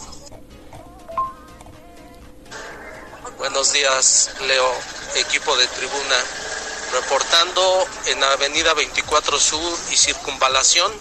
Buenos 3.37 3.71
días, 3.71 4.31
Leo, 4.47 4.71
equipo 5.15 5.55
de 5.55 5.67
tribuna, 5.67 6.15
reportando 6.91 7.85
en 8.07 8.23
avenida 8.23 8.73
24 8.73 9.39
Sur 9.39 9.77
y 9.91 9.95
Circunvalación, 9.95 10.91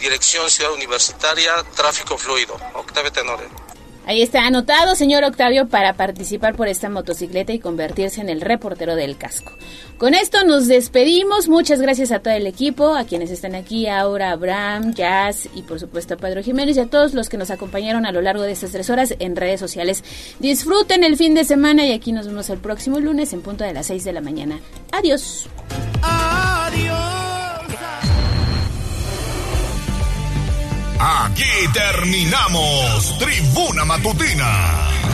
dirección 0.00 0.48
Ciudad 0.48 0.72
Universitaria, 0.72 1.54
tráfico 1.74 2.16
fluido. 2.16 2.56
Octavio 2.74 3.12
Tenore. 3.12 3.48
Ahí 4.06 4.22
está 4.22 4.46
anotado, 4.46 4.96
señor 4.96 5.24
Octavio, 5.24 5.68
para 5.68 5.94
participar 5.94 6.56
por 6.56 6.68
esta 6.68 6.88
motocicleta 6.88 7.52
y 7.52 7.60
convertirse 7.60 8.20
en 8.20 8.28
el 8.28 8.40
reportero 8.40 8.96
del 8.96 9.16
casco. 9.16 9.52
Con 10.00 10.14
esto 10.14 10.44
nos 10.44 10.66
despedimos. 10.66 11.46
Muchas 11.46 11.78
gracias 11.78 12.10
a 12.10 12.20
todo 12.20 12.32
el 12.32 12.46
equipo, 12.46 12.96
a 12.96 13.04
quienes 13.04 13.30
están 13.30 13.54
aquí, 13.54 13.86
Aura, 13.86 14.30
Abraham, 14.30 14.94
Jazz 14.94 15.46
y 15.54 15.60
por 15.60 15.78
supuesto 15.78 16.14
a 16.14 16.16
Pedro 16.16 16.42
Jiménez 16.42 16.78
y 16.78 16.80
a 16.80 16.86
todos 16.86 17.12
los 17.12 17.28
que 17.28 17.36
nos 17.36 17.50
acompañaron 17.50 18.06
a 18.06 18.10
lo 18.10 18.22
largo 18.22 18.42
de 18.42 18.52
estas 18.52 18.70
tres 18.70 18.88
horas 18.88 19.14
en 19.18 19.36
redes 19.36 19.60
sociales. 19.60 20.02
Disfruten 20.38 21.04
el 21.04 21.18
fin 21.18 21.34
de 21.34 21.44
semana 21.44 21.84
y 21.84 21.92
aquí 21.92 22.12
nos 22.12 22.26
vemos 22.26 22.48
el 22.48 22.60
próximo 22.60 22.98
lunes 22.98 23.34
en 23.34 23.42
punto 23.42 23.62
de 23.62 23.74
las 23.74 23.88
6 23.88 24.02
de 24.04 24.12
la 24.14 24.22
mañana. 24.22 24.58
Adiós. 24.90 25.46
Adiós. 26.00 27.20
Aquí 30.98 31.72
terminamos 31.74 33.18
Tribuna 33.18 33.84
Matutina 33.84 35.09